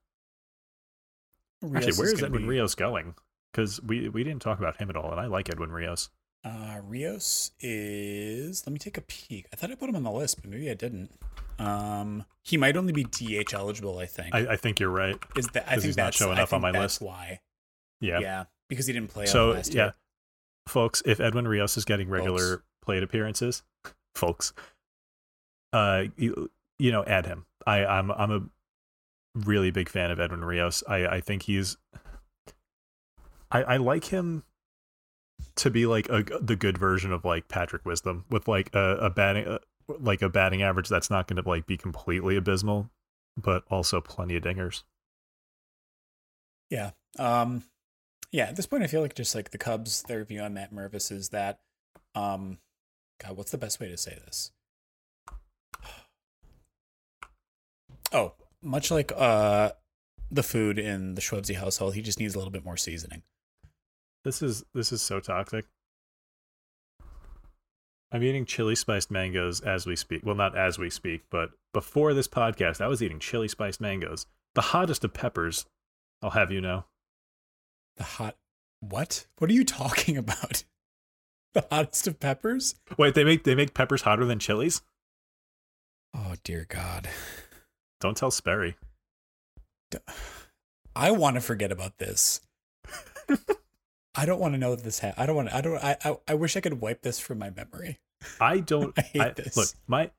Rios 1.61 1.87
Actually, 1.87 1.99
where 1.99 2.13
is 2.13 2.21
gonna 2.21 2.27
Edwin 2.27 2.43
be- 2.43 2.49
Rios 2.49 2.75
going? 2.75 3.15
Because 3.53 3.83
we 3.83 4.09
we 4.09 4.23
didn't 4.23 4.43
talk 4.43 4.59
about 4.59 4.77
him 4.77 4.91
at 4.91 4.97
all, 4.97 5.11
and 5.11 5.21
I 5.21 5.27
like 5.27 5.49
Edwin 5.49 5.73
Rios. 5.73 6.11
Uh, 6.45 6.81
Rios 6.87 7.53
is. 7.61 8.67
Let 8.67 8.73
me 8.73 8.79
take 8.79 8.99
a 8.99 9.01
peek. 9.01 9.47
I 9.53 9.57
thought 9.57 9.71
I 9.71 9.75
put 9.75 9.89
him 9.89 9.97
on 9.97 10.03
the 10.03 10.11
list, 10.11 10.41
but 10.41 10.51
maybe 10.51 10.71
I 10.71 10.75
didn't. 10.75 11.11
Um, 11.59 12.25
he 12.43 12.57
might 12.57 12.77
only 12.77 12.93
be 12.93 13.05
DH 13.05 13.55
eligible. 13.55 13.99
I 13.99 14.07
think. 14.07 14.35
I, 14.35 14.53
I 14.53 14.57
think 14.57 14.79
you're 14.79 14.91
right. 14.91 15.17
is 15.37 15.49
that 15.49 15.65
I 15.67 15.73
think 15.73 15.85
he's 15.85 15.97
not 15.97 16.05
that's 16.07 16.17
showing 16.19 16.39
up 16.39 16.53
on 16.53 16.61
my 16.61 16.71
that's 16.71 17.01
list. 17.01 17.03
Why? 17.03 17.41
Yeah. 18.01 18.21
Yeah, 18.21 18.45
because 18.69 18.87
he 18.87 18.93
didn't 18.93 19.09
play. 19.09 19.27
so 19.27 19.53
last 19.53 19.73
yeah, 19.75 19.85
year. 19.85 19.95
folks, 20.69 21.03
if 21.07 21.19
Edwin 21.21 21.49
Rios 21.49 21.77
is 21.77 21.85
getting 21.85 22.09
regular 22.11 22.59
Folks. 22.59 22.65
Plate 22.85 23.03
appearances, 23.03 23.63
folks, 24.15 24.53
uh, 25.73 26.05
you, 26.17 26.51
you 26.79 26.93
know, 26.93 27.05
add 27.05 27.27
him. 27.27 27.47
I 27.67 27.85
I'm 27.85 28.11
I'm 28.11 28.31
a 28.31 28.43
really 29.35 29.71
big 29.71 29.89
fan 29.89 30.11
of 30.11 30.21
Edwin 30.21 30.45
Rios. 30.45 30.83
I 30.89 31.07
I 31.07 31.21
think 31.21 31.43
he's. 31.43 31.77
I 33.51 33.63
I 33.63 33.77
like 33.79 34.07
him 34.07 34.45
to 35.57 35.71
be 35.71 35.87
like 35.87 36.09
a 36.09 36.25
the 36.41 36.57
good 36.57 36.79
version 36.79 37.13
of 37.13 37.25
like 37.25 37.49
Patrick 37.49 37.85
Wisdom 37.85 38.25
with 38.31 38.49
like 38.49 38.75
a 38.75 38.97
a 39.01 39.11
batting 39.11 39.47
uh, 39.47 39.59
like 39.89 40.23
a 40.23 40.29
batting 40.29 40.63
average 40.63 40.89
that's 40.89 41.11
not 41.11 41.27
going 41.27 41.43
to 41.43 41.49
like 41.49 41.67
be 41.67 41.77
completely 41.77 42.37
abysmal, 42.37 42.91
but 43.37 43.65
also 43.71 44.01
plenty 44.01 44.37
of 44.37 44.43
dingers. 44.43 44.83
Yeah. 46.71 46.91
Um 47.19 47.65
yeah, 48.33 48.47
at 48.47 48.57
this 48.57 48.67
point 48.67 48.83
I 48.83 48.89
feel 48.89 49.01
like 49.01 49.15
just 49.15 49.35
like 49.35 49.51
the 49.51 49.59
Cubs, 49.59 50.03
their 50.05 50.25
view 50.25 50.41
on 50.41 50.55
Matt 50.55 50.73
Mervis 50.73 51.13
is 51.13 51.29
that 51.31 51.61
um 52.15 52.59
God, 53.25 53.37
what's 53.37 53.51
the 53.51 53.59
best 53.59 53.81
way 53.81 53.89
to 53.89 53.97
say 53.97 54.19
this? 54.25 54.53
Oh, 58.13 58.35
much 58.63 58.93
like 58.93 59.11
uh 59.17 59.71
the 60.31 60.45
food 60.45 60.79
in 60.79 61.15
the 61.15 61.21
Shwebsi 61.21 61.57
household, 61.57 61.95
he 61.95 62.03
just 62.03 62.21
needs 62.21 62.35
a 62.35 62.39
little 62.39 62.53
bit 62.53 62.65
more 62.65 62.77
seasoning. 62.77 63.23
This 64.25 64.41
is 64.41 64.65
this 64.73 64.93
is 64.93 65.03
so 65.03 65.19
toxic. 65.19 65.65
I'm 68.13 68.23
eating 68.23 68.45
chili 68.45 68.77
spiced 68.77 69.11
mangoes 69.11 69.61
as 69.61 69.85
we 69.87 69.97
speak. 69.97 70.25
Well, 70.25 70.37
not 70.37 70.57
as 70.57 70.79
we 70.79 70.91
speak, 70.91 71.25
but 71.31 71.51
before 71.73 72.15
this 72.15 72.29
podcast, 72.29 72.81
I 72.81 72.87
was 72.87 73.03
eating 73.03 73.19
chili 73.19 73.49
spiced 73.49 73.81
mangoes, 73.81 74.27
the 74.55 74.61
hottest 74.61 75.03
of 75.03 75.13
peppers. 75.13 75.67
I'll 76.23 76.31
have 76.31 76.53
you 76.53 76.61
know. 76.61 76.85
The 77.97 78.05
hot 78.05 78.37
what? 78.81 79.27
What 79.39 79.51
are 79.51 79.55
you 79.55 79.65
talking 79.65 80.17
about? 80.25 80.63
The 81.55 81.67
hottest 81.71 82.07
of 82.07 82.21
peppers? 82.21 82.75
Wait, 82.99 83.15
they 83.15 83.25
make 83.25 83.45
they 83.45 83.55
make 83.55 83.75
peppers 83.75 84.03
hotter 84.03 84.25
than 84.25 84.39
chilies? 84.39 84.83
Oh 86.15 86.35
dear 86.45 86.67
God. 86.69 87.09
Don't 88.01 88.17
tell 88.17 88.31
Sperry. 88.31 88.77
I 90.97 91.11
want 91.13 91.37
to 91.37 91.41
forget 91.41 91.73
about 91.73 91.99
this. 91.99 92.41
I 94.17 94.27
don't 94.27 94.41
want 94.41 94.55
to 94.55 94.59
know 94.59 94.75
that 94.75 94.85
this 94.85 94.99
happened. 94.99 95.23
I 95.23 95.27
don't 95.27 95.37
want. 95.37 95.49
To, 95.49 95.57
I 95.57 95.61
don't. 95.61 95.85
I, 95.85 95.97
I. 96.05 96.17
I 96.29 96.35
wish 96.35 96.57
I 96.57 96.61
could 96.61 96.81
wipe 96.81 97.03
this 97.03 97.19
from 97.19 97.39
my 97.39 97.51
memory. 97.51 97.99
I 98.41 98.59
don't. 98.59 98.93
I 98.99 99.03
hate 99.03 99.37
this. 99.37 99.57
Look, 99.57 99.69
my 99.87 100.11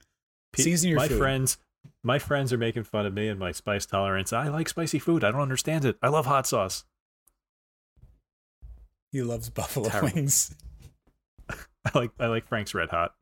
Season 0.56 0.90
your 0.90 1.00
my 1.00 1.08
food. 1.08 1.18
friends, 1.18 1.58
my 2.04 2.20
friends 2.20 2.54
are 2.54 2.58
making 2.58 2.84
fun 2.84 3.06
of 3.06 3.14
me 3.14 3.28
and 3.28 3.40
my 3.40 3.52
spice 3.52 3.86
tolerance. 3.86 4.34
I 4.34 4.48
like 4.48 4.70
spicy 4.70 5.00
food. 5.00 5.24
I 5.24 5.32
don't 5.32 5.42
understand 5.42 5.86
it. 5.86 5.98
I 6.02 6.10
love 6.10 6.26
hot 6.26 6.48
sauce. 6.48 6.86
He 9.12 9.22
loves 9.22 9.50
buffalo 9.50 9.90
Terrible. 9.90 10.12
wings. 10.14 10.56
I 11.94 11.98
like 11.98 12.12
I 12.20 12.28
like 12.28 12.48
Frank's 12.48 12.74
Red 12.74 12.90
Hot. 12.90 13.14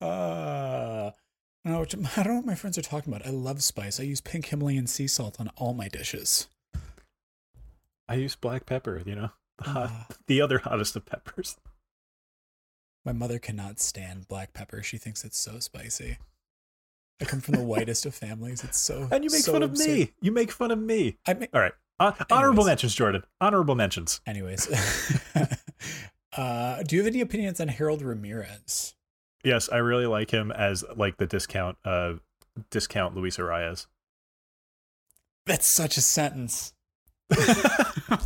Uh, 0.00 1.10
I 1.64 1.68
don't, 1.70 1.72
know 1.72 1.78
what, 1.78 2.18
I 2.18 2.22
don't 2.24 2.32
know 2.32 2.36
what 2.38 2.46
my 2.46 2.54
friends 2.56 2.76
are 2.76 2.82
talking 2.82 3.12
about. 3.12 3.26
I 3.26 3.30
love 3.30 3.62
spice. 3.62 4.00
I 4.00 4.02
use 4.02 4.20
pink 4.20 4.46
Himalayan 4.46 4.86
sea 4.88 5.06
salt 5.06 5.36
on 5.38 5.48
all 5.56 5.74
my 5.74 5.86
dishes. 5.88 6.48
I 8.08 8.14
use 8.16 8.34
black 8.34 8.66
pepper. 8.66 9.00
You 9.06 9.14
know, 9.14 9.30
the, 9.58 9.64
hot, 9.70 9.90
Ah. 9.92 10.06
the 10.26 10.40
other 10.40 10.58
hottest 10.58 10.96
of 10.96 11.06
peppers. 11.06 11.56
My 13.04 13.12
mother 13.12 13.38
cannot 13.38 13.78
stand 13.80 14.26
black 14.28 14.52
pepper. 14.54 14.82
She 14.82 14.96
thinks 14.98 15.24
it's 15.24 15.38
so 15.38 15.58
spicy. 15.60 16.18
I 17.20 17.24
come 17.24 17.40
from 17.40 17.54
the 17.54 17.62
whitest 17.64 18.06
of 18.06 18.14
families. 18.14 18.64
It's 18.64 18.80
so 18.80 19.06
And 19.12 19.22
you 19.24 19.30
make 19.30 19.42
so 19.42 19.52
fun 19.52 19.62
of 19.62 19.70
absurd. 19.70 19.88
me. 19.88 20.12
You 20.20 20.32
make 20.32 20.50
fun 20.50 20.70
of 20.72 20.78
me. 20.80 21.18
I 21.26 21.34
make, 21.34 21.50
All 21.54 21.60
right. 21.60 21.72
Hon- 22.00 22.14
honorable 22.30 22.64
mentions, 22.64 22.94
Jordan. 22.94 23.22
Honorable 23.40 23.74
mentions. 23.76 24.20
anyways. 24.26 24.66
Uh, 26.36 26.82
do 26.82 26.96
you 26.96 27.02
have 27.02 27.12
any 27.12 27.20
opinions 27.20 27.60
on 27.60 27.68
Harold 27.68 28.02
Ramirez? 28.02 28.94
Yes, 29.44 29.68
I 29.70 29.78
really 29.78 30.06
like 30.06 30.30
him 30.30 30.50
as 30.52 30.84
like 30.96 31.16
the 31.18 31.26
discount 31.26 31.76
uh 31.84 32.14
discount 32.70 33.16
Luis 33.16 33.36
Arraez. 33.38 33.86
That's 35.46 35.66
such 35.66 35.96
a 35.96 36.00
sentence. 36.00 36.72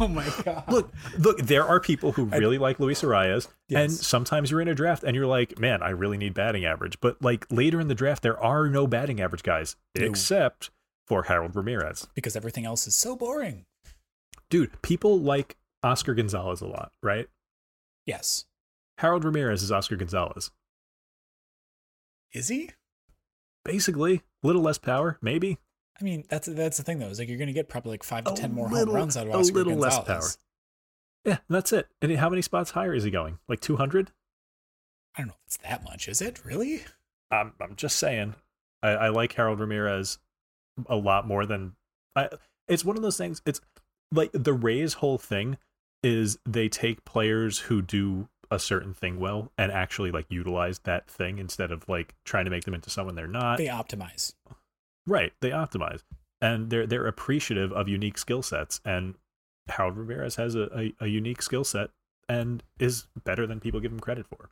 oh 0.01 0.09
my 0.09 0.29
god! 0.45 0.65
Look, 0.69 0.93
look, 1.19 1.39
there 1.39 1.65
are 1.65 1.79
people 1.81 2.13
who 2.13 2.29
I- 2.33 2.37
really 2.39 2.59
like 2.59 2.81
Luis 2.81 3.03
Arraez, 3.03 3.49
and 3.73 3.91
sometimes 3.93 4.51
you're 4.51 4.61
in 4.61 4.69
a 4.69 4.75
draft 4.75 5.05
and 5.05 5.15
you're 5.15 5.27
like, 5.27 5.59
man, 5.59 5.81
I 5.83 5.91
really 5.91 6.19
need 6.19 6.35
batting 6.35 6.65
average. 6.65 6.99
But 7.01 7.23
like 7.23 7.47
later 7.51 7.81
in 7.81 7.89
the 7.89 7.95
draft, 7.95 8.23
there 8.23 8.39
are 8.43 8.69
no 8.69 8.87
batting 8.87 9.21
average 9.21 9.43
guys 9.45 9.77
No. 9.97 10.05
except 10.07 10.71
for 11.07 11.23
Harold 11.25 11.55
Ramirez. 11.55 12.09
because 12.15 12.35
everything 12.35 12.65
else 12.67 12.87
is 12.89 12.97
so 12.97 13.15
boring. 13.15 13.65
Dude, 14.51 14.83
people 14.83 15.21
like 15.21 15.57
Oscar 15.85 16.15
Gonzalez 16.15 16.61
a 16.61 16.67
lot, 16.67 16.91
right? 17.03 17.29
Yes, 18.07 18.45
Harold 18.99 19.25
Ramirez 19.25 19.63
is 19.63 19.73
Oscar 19.73 19.97
Gonzalez. 19.97 20.51
is 22.33 22.49
he? 22.49 22.71
Basically, 23.65 24.23
a 24.43 24.47
little 24.47 24.63
less 24.63 24.79
power, 24.79 25.19
maybe. 25.21 25.59
I 26.01 26.05
mean, 26.05 26.25
that's 26.29 26.47
that's 26.47 26.77
the 26.77 26.83
thing 26.83 26.99
though. 26.99 27.09
Is 27.09 27.19
like 27.19 27.29
you're 27.29 27.39
going 27.39 27.49
to 27.49 27.53
get 27.53 27.69
probably 27.69 27.91
like 27.93 28.03
five 28.05 28.25
to 28.25 28.33
A 28.33 28.37
ten 28.37 28.53
more 28.53 28.69
little- 28.69 28.87
home 28.87 28.95
runs 28.95 29.17
out 29.17 29.27
of 29.27 29.35
Oscar 29.35 29.55
a 29.55 29.65
little 29.65 29.77
less 29.77 29.97
Gonzalez. 29.97 30.39
Yeah, 31.25 31.39
that's 31.49 31.73
it. 31.73 31.89
And 32.01 32.15
how 32.17 32.29
many 32.31 32.43
spots 32.43 32.71
higher 32.71 32.95
is 32.95 33.03
he 33.03 33.11
going? 33.11 33.41
Like 33.49 33.59
200? 33.61 34.13
I 35.17 35.21
don't 35.23 35.27
know 35.29 35.35
if 35.41 35.47
it's 35.47 35.57
that 35.57 35.83
much. 35.83 36.07
Is 36.07 36.23
it 36.23 36.45
really? 36.45 36.85
I'm, 37.33 37.55
I'm 37.61 37.75
just 37.75 37.97
saying. 37.97 38.37
I, 38.81 38.91
I 38.91 39.09
like 39.09 39.33
Harold 39.33 39.59
Ramirez 39.59 40.19
a 40.89 40.95
lot 40.95 41.27
more 41.27 41.45
than. 41.45 41.73
I, 42.15 42.29
it's 42.69 42.85
one 42.85 42.97
of 42.97 43.03
those 43.03 43.17
things. 43.17 43.43
It's 43.45 43.61
like 44.13 44.31
the 44.33 44.53
Rays' 44.53 44.93
whole 44.95 45.19
thing 45.19 45.57
is 46.07 46.39
they 46.47 46.69
take 46.69 47.05
players 47.05 47.59
who 47.59 47.83
do 47.83 48.29
a 48.49 48.61
certain 48.61 48.95
thing 48.95 49.19
well 49.19 49.51
and 49.59 49.73
actually 49.73 50.13
like 50.13 50.27
utilize 50.29 50.79
that 50.85 51.11
thing 51.11 51.39
instead 51.39 51.73
of 51.73 51.89
like 51.89 52.15
trying 52.25 52.45
to 52.45 52.51
make 52.51 52.63
them 52.63 52.75
into 52.75 52.89
someone 52.91 53.17
they're 53.17 53.27
not. 53.27 53.59
They 53.59 53.67
optimize. 53.67 54.35
Right. 55.05 55.33
They 55.41 55.51
optimize. 55.51 56.05
And 56.41 56.71
they're 56.71 56.87
they're 56.87 57.09
appreciative 57.09 57.73
of 57.73 57.89
unique 57.89 58.19
skill 58.19 58.43
sets. 58.43 58.81
And 58.85 59.15
Harold 59.69 59.97
Ramirez 59.97 60.37
has 60.37 60.55
a, 60.55 60.69
a, 60.79 60.95
a 61.01 61.07
unique 61.09 61.43
skill 61.43 61.65
set 61.65 61.91
and 62.29 62.63
is 62.79 63.09
better 63.25 63.45
than 63.45 63.59
people 63.59 63.81
give 63.81 63.91
him 63.91 63.99
credit 64.01 64.27
for. 64.29 64.51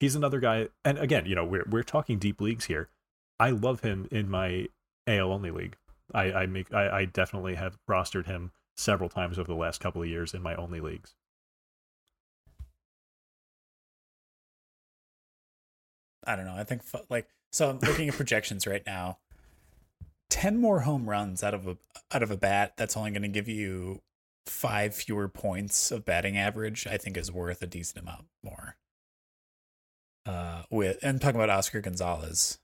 he's 0.00 0.16
another 0.16 0.40
guy. 0.40 0.68
And 0.84 0.98
again, 0.98 1.26
you 1.26 1.36
know, 1.36 1.44
we're 1.44 1.66
we're 1.70 1.84
talking 1.84 2.18
deep 2.18 2.40
leagues 2.40 2.64
here. 2.64 2.88
I 3.38 3.50
love 3.50 3.82
him 3.82 4.08
in 4.10 4.28
my 4.28 4.66
AL 5.06 5.32
only 5.32 5.52
league. 5.52 5.76
I, 6.12 6.32
I 6.32 6.46
make 6.46 6.74
I, 6.74 7.00
I 7.00 7.04
definitely 7.04 7.54
have 7.54 7.78
rostered 7.88 8.26
him 8.26 8.50
several 8.78 9.08
times 9.08 9.38
over 9.38 9.48
the 9.48 9.58
last 9.58 9.80
couple 9.80 10.00
of 10.00 10.08
years 10.08 10.32
in 10.32 10.40
my 10.40 10.54
only 10.54 10.80
leagues. 10.80 11.14
I 16.24 16.36
don't 16.36 16.44
know. 16.44 16.54
I 16.54 16.64
think 16.64 16.82
like 17.08 17.26
so. 17.50 17.70
I'm 17.70 17.78
looking 17.80 18.08
at 18.08 18.14
projections 18.14 18.66
right 18.66 18.82
now. 18.86 19.18
Ten 20.28 20.60
more 20.60 20.80
home 20.80 21.08
runs 21.08 21.42
out 21.42 21.54
of 21.54 21.66
a 21.66 21.78
out 22.12 22.22
of 22.22 22.30
a 22.30 22.36
bat 22.36 22.74
that's 22.76 22.96
only 22.96 23.10
going 23.10 23.22
to 23.22 23.28
give 23.28 23.48
you 23.48 24.02
five 24.46 24.94
fewer 24.94 25.28
points 25.28 25.90
of 25.90 26.04
batting 26.04 26.36
average. 26.36 26.86
I 26.86 26.98
think 26.98 27.16
is 27.16 27.32
worth 27.32 27.62
a 27.62 27.66
decent 27.66 28.02
amount 28.02 28.26
more. 28.42 28.76
Uh, 30.26 30.64
with 30.70 30.98
and 31.02 31.20
talking 31.20 31.40
about 31.40 31.48
Oscar 31.48 31.80
Gonzalez 31.80 32.58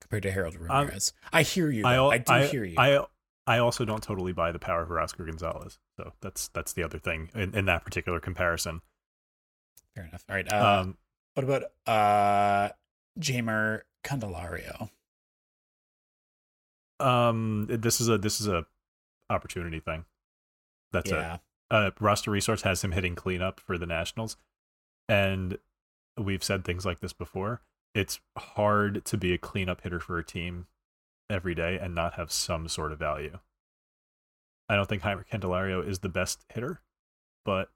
compared 0.00 0.22
to 0.22 0.30
Harold 0.30 0.54
Ramirez. 0.54 1.12
Um, 1.24 1.30
I 1.32 1.42
hear 1.42 1.68
you. 1.68 1.84
I, 1.84 1.98
I, 2.06 2.18
do 2.18 2.32
I, 2.32 2.46
hear 2.46 2.64
you. 2.64 2.76
I 2.78 3.04
I 3.46 3.58
also 3.58 3.84
don't 3.84 4.02
totally 4.02 4.32
buy 4.32 4.52
the 4.52 4.58
power 4.58 4.82
of 4.82 4.90
Oscar 4.92 5.24
Gonzalez. 5.24 5.78
So 5.96 6.12
that's 6.20 6.48
that's 6.48 6.72
the 6.72 6.82
other 6.82 6.98
thing 6.98 7.30
in, 7.34 7.54
in 7.54 7.64
that 7.66 7.84
particular 7.84 8.20
comparison. 8.20 8.82
Fair 9.94 10.04
enough. 10.04 10.24
All 10.28 10.36
right. 10.36 10.52
Uh, 10.52 10.80
um, 10.80 10.96
what 11.34 11.44
about 11.44 11.62
uh 11.86 12.72
Jeimer 13.18 13.82
Candelario? 14.04 14.90
Um, 16.98 17.66
this 17.68 18.00
is 18.00 18.08
a 18.08 18.18
this 18.18 18.40
is 18.40 18.46
a 18.46 18.66
opportunity 19.30 19.80
thing. 19.80 20.04
That's 20.92 21.10
yeah. 21.10 21.34
it. 21.34 21.40
Uh, 21.70 21.90
roster 22.00 22.30
resource 22.30 22.62
has 22.62 22.82
him 22.82 22.92
hitting 22.92 23.14
cleanup 23.14 23.60
for 23.60 23.78
the 23.78 23.86
Nationals, 23.86 24.36
and 25.08 25.58
we've 26.18 26.44
said 26.44 26.64
things 26.64 26.84
like 26.84 27.00
this 27.00 27.12
before. 27.12 27.62
It's 27.94 28.20
hard 28.36 29.04
to 29.06 29.16
be 29.16 29.32
a 29.32 29.38
cleanup 29.38 29.82
hitter 29.82 30.00
for 30.00 30.18
a 30.18 30.24
team 30.24 30.66
every 31.30 31.54
day 31.54 31.78
and 31.80 31.94
not 31.94 32.14
have 32.14 32.30
some 32.30 32.68
sort 32.68 32.92
of 32.92 32.98
value. 32.98 33.38
I 34.68 34.76
don't 34.76 34.88
think 34.88 35.02
Jeimer 35.02 35.26
Candelario 35.26 35.86
is 35.86 36.00
the 36.00 36.08
best 36.08 36.44
hitter, 36.52 36.80
but 37.44 37.70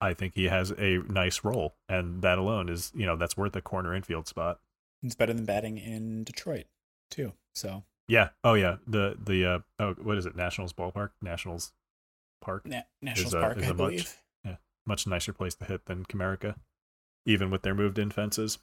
I 0.00 0.14
think 0.14 0.34
he 0.34 0.44
has 0.44 0.72
a 0.72 0.98
nice 1.08 1.44
role, 1.44 1.74
and 1.88 2.22
that 2.22 2.38
alone 2.38 2.68
is, 2.68 2.92
you 2.94 3.06
know, 3.06 3.16
that's 3.16 3.36
worth 3.36 3.54
a 3.56 3.60
corner 3.60 3.94
infield 3.94 4.26
spot. 4.26 4.60
It's 5.02 5.14
better 5.14 5.32
than 5.32 5.44
batting 5.44 5.78
in 5.78 6.24
Detroit, 6.24 6.66
too. 7.10 7.34
So 7.54 7.84
yeah, 8.08 8.30
oh 8.42 8.54
yeah, 8.54 8.76
the 8.86 9.16
the 9.22 9.44
uh, 9.44 9.58
oh 9.78 9.94
what 10.02 10.18
is 10.18 10.26
it? 10.26 10.34
Nationals 10.34 10.72
ballpark, 10.72 11.10
Nationals 11.20 11.72
Park, 12.40 12.66
Na- 12.66 12.82
Nationals 13.02 13.34
is, 13.34 13.40
Park, 13.40 13.58
is 13.58 13.64
I 13.64 13.70
a 13.70 13.74
believe. 13.74 13.98
Much, 13.98 14.52
yeah, 14.52 14.56
much 14.86 15.06
nicer 15.06 15.32
place 15.32 15.54
to 15.56 15.64
hit 15.64 15.86
than 15.86 16.04
Comerica, 16.04 16.56
even 17.26 17.50
with 17.50 17.62
their 17.62 17.74
moved 17.74 17.98
in 17.98 18.10
fences. 18.10 18.58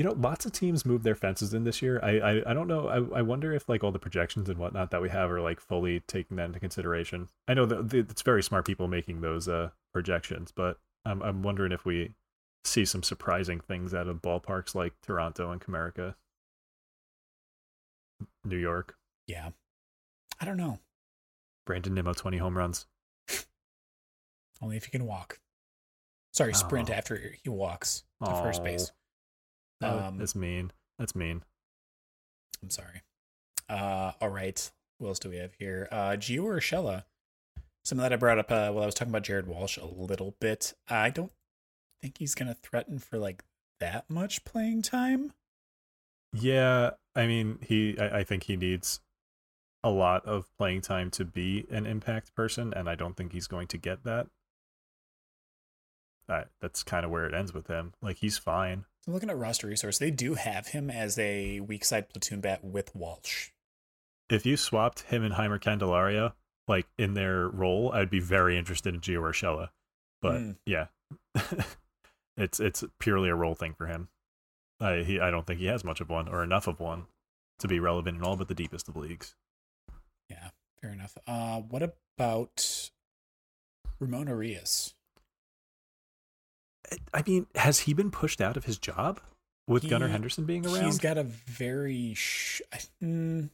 You 0.00 0.04
know, 0.04 0.12
lots 0.12 0.46
of 0.46 0.52
teams 0.52 0.86
moved 0.86 1.04
their 1.04 1.14
fences 1.14 1.52
in 1.52 1.64
this 1.64 1.82
year. 1.82 2.00
I 2.02 2.20
I, 2.20 2.50
I 2.52 2.54
don't 2.54 2.68
know. 2.68 2.88
I, 2.88 3.18
I 3.18 3.20
wonder 3.20 3.52
if 3.52 3.68
like 3.68 3.84
all 3.84 3.92
the 3.92 3.98
projections 3.98 4.48
and 4.48 4.58
whatnot 4.58 4.92
that 4.92 5.02
we 5.02 5.10
have 5.10 5.30
are 5.30 5.42
like 5.42 5.60
fully 5.60 6.00
taking 6.08 6.38
that 6.38 6.46
into 6.46 6.58
consideration. 6.58 7.28
I 7.46 7.52
know 7.52 7.66
that 7.66 7.92
it's 7.92 8.22
very 8.22 8.42
smart 8.42 8.64
people 8.64 8.88
making 8.88 9.20
those 9.20 9.46
uh 9.46 9.72
projections, 9.92 10.52
but 10.56 10.78
I'm 11.04 11.20
I'm 11.20 11.42
wondering 11.42 11.70
if 11.70 11.84
we 11.84 12.14
see 12.64 12.86
some 12.86 13.02
surprising 13.02 13.60
things 13.60 13.92
out 13.92 14.08
of 14.08 14.22
ballparks 14.22 14.74
like 14.74 14.94
Toronto 15.02 15.50
and 15.50 15.60
Comerica, 15.60 16.14
New 18.42 18.56
York. 18.56 18.96
Yeah, 19.26 19.50
I 20.40 20.46
don't 20.46 20.56
know. 20.56 20.78
Brandon 21.66 21.92
Nimmo 21.92 22.14
twenty 22.14 22.38
home 22.38 22.56
runs. 22.56 22.86
Only 24.62 24.78
if 24.78 24.86
he 24.86 24.92
can 24.92 25.04
walk. 25.04 25.40
Sorry, 26.32 26.54
sprint 26.54 26.88
oh. 26.88 26.94
after 26.94 27.34
he 27.42 27.50
walks 27.50 28.04
to 28.24 28.30
oh. 28.30 28.42
first 28.42 28.64
base. 28.64 28.92
Um, 29.80 30.18
that's 30.18 30.34
mean. 30.34 30.72
That's 30.98 31.14
mean. 31.14 31.42
I'm 32.62 32.70
sorry. 32.70 33.02
Uh, 33.68 34.12
all 34.20 34.28
right. 34.28 34.70
What 34.98 35.08
else 35.08 35.18
do 35.18 35.30
we 35.30 35.36
have 35.36 35.54
here? 35.54 35.88
Uh, 35.90 36.10
Gio 36.10 36.44
Urshela. 36.44 37.04
Something 37.84 38.02
that 38.02 38.12
I 38.12 38.16
brought 38.16 38.38
up 38.38 38.50
uh, 38.50 38.70
while 38.70 38.82
I 38.82 38.86
was 38.86 38.94
talking 38.94 39.10
about 39.10 39.22
Jared 39.22 39.46
Walsh 39.46 39.78
a 39.78 39.86
little 39.86 40.36
bit. 40.40 40.74
I 40.88 41.08
don't 41.08 41.32
think 42.02 42.18
he's 42.18 42.34
going 42.34 42.48
to 42.48 42.54
threaten 42.54 42.98
for 42.98 43.18
like 43.18 43.42
that 43.78 44.10
much 44.10 44.44
playing 44.44 44.82
time. 44.82 45.32
Yeah, 46.32 46.90
I 47.16 47.26
mean, 47.26 47.58
he. 47.62 47.98
I, 47.98 48.18
I 48.18 48.24
think 48.24 48.44
he 48.44 48.56
needs 48.56 49.00
a 49.82 49.90
lot 49.90 50.24
of 50.26 50.46
playing 50.58 50.82
time 50.82 51.10
to 51.12 51.24
be 51.24 51.66
an 51.70 51.86
impact 51.86 52.34
person, 52.34 52.74
and 52.74 52.88
I 52.88 52.94
don't 52.94 53.16
think 53.16 53.32
he's 53.32 53.46
going 53.46 53.66
to 53.68 53.78
get 53.78 54.04
that. 54.04 54.26
Uh, 56.28 56.44
that's 56.60 56.82
kind 56.84 57.04
of 57.04 57.10
where 57.10 57.26
it 57.26 57.34
ends 57.34 57.54
with 57.54 57.66
him. 57.66 57.94
Like 58.02 58.18
he's 58.18 58.38
fine. 58.38 58.84
So 59.04 59.12
looking 59.12 59.30
at 59.30 59.38
roster 59.38 59.66
resource, 59.66 59.98
they 59.98 60.10
do 60.10 60.34
have 60.34 60.68
him 60.68 60.90
as 60.90 61.18
a 61.18 61.60
weak 61.60 61.84
side 61.84 62.08
platoon 62.10 62.40
bat 62.40 62.62
with 62.62 62.94
Walsh. 62.94 63.50
If 64.28 64.44
you 64.44 64.56
swapped 64.56 65.00
him 65.00 65.24
and 65.24 65.34
Jeimer 65.34 65.60
Candelario 65.60 66.32
like 66.68 66.86
in 66.98 67.14
their 67.14 67.48
role, 67.48 67.90
I'd 67.92 68.10
be 68.10 68.20
very 68.20 68.56
interested 68.56 68.94
in 68.94 69.00
Gio 69.00 69.20
Urshela. 69.20 69.70
But 70.22 70.40
mm. 70.40 70.56
yeah, 70.66 70.86
it's 72.36 72.60
it's 72.60 72.84
purely 72.98 73.28
a 73.28 73.34
role 73.34 73.54
thing 73.54 73.74
for 73.74 73.86
him. 73.86 74.08
I 74.80 74.98
he 74.98 75.18
I 75.18 75.30
don't 75.30 75.46
think 75.46 75.60
he 75.60 75.66
has 75.66 75.84
much 75.84 76.00
of 76.00 76.08
one 76.08 76.28
or 76.28 76.44
enough 76.44 76.66
of 76.66 76.78
one 76.78 77.06
to 77.58 77.68
be 77.68 77.80
relevant 77.80 78.18
in 78.18 78.22
all 78.22 78.36
but 78.36 78.48
the 78.48 78.54
deepest 78.54 78.88
of 78.88 78.96
leagues. 78.96 79.34
Yeah, 80.28 80.50
fair 80.80 80.92
enough. 80.92 81.18
Uh, 81.26 81.60
what 81.60 81.82
about 81.82 82.90
Ramon 83.98 84.28
Urias? 84.28 84.94
I 87.14 87.22
mean, 87.26 87.46
has 87.54 87.80
he 87.80 87.94
been 87.94 88.10
pushed 88.10 88.40
out 88.40 88.56
of 88.56 88.64
his 88.64 88.78
job 88.78 89.20
with 89.66 89.84
he, 89.84 89.88
Gunnar 89.88 90.08
Henderson 90.08 90.44
being 90.44 90.66
around? 90.66 90.84
He's 90.84 90.98
got 90.98 91.18
a 91.18 91.22
very 91.22 92.14
sh- 92.14 92.62
because 92.70 93.02
mm. 93.02 93.48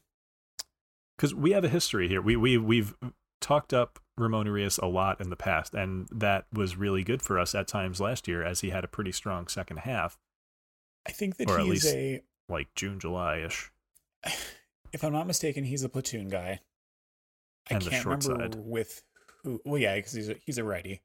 we 1.34 1.52
have 1.52 1.64
a 1.64 1.68
history 1.68 2.08
here. 2.08 2.22
We 2.22 2.36
we 2.36 2.58
we've 2.58 2.94
talked 3.40 3.72
up 3.72 3.98
Ramon 4.18 4.46
Urias 4.46 4.78
a 4.78 4.86
lot 4.86 5.20
in 5.20 5.30
the 5.30 5.36
past, 5.36 5.74
and 5.74 6.08
that 6.10 6.46
was 6.52 6.76
really 6.76 7.04
good 7.04 7.22
for 7.22 7.38
us 7.38 7.54
at 7.54 7.68
times 7.68 8.00
last 8.00 8.26
year, 8.26 8.42
as 8.42 8.60
he 8.60 8.70
had 8.70 8.84
a 8.84 8.88
pretty 8.88 9.12
strong 9.12 9.46
second 9.46 9.78
half. 9.78 10.18
I 11.06 11.12
think 11.12 11.36
that 11.36 11.50
or 11.50 11.58
he's 11.58 11.84
least 11.84 11.94
a 11.94 12.22
like 12.48 12.68
June, 12.74 12.98
July 12.98 13.38
ish. 13.38 13.70
If 14.92 15.02
I'm 15.02 15.12
not 15.12 15.26
mistaken, 15.26 15.64
he's 15.64 15.82
a 15.82 15.90
platoon 15.90 16.30
guy. 16.30 16.60
And 17.68 17.82
I 17.82 17.90
can't 17.90 18.04
remember 18.06 18.22
side. 18.22 18.54
with 18.54 19.02
who. 19.42 19.60
Well, 19.64 19.78
yeah, 19.78 19.96
because 19.96 20.12
he's 20.12 20.28
a, 20.30 20.36
he's 20.46 20.56
a 20.56 20.64
righty. 20.64 21.02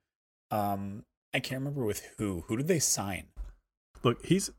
Um, 0.49 1.03
I 1.33 1.39
can't 1.39 1.59
remember 1.61 1.85
with 1.85 2.01
who. 2.17 2.45
Who 2.47 2.57
did 2.57 2.67
they 2.67 2.79
sign? 2.79 3.27
Look, 4.03 4.25
he's 4.25 4.51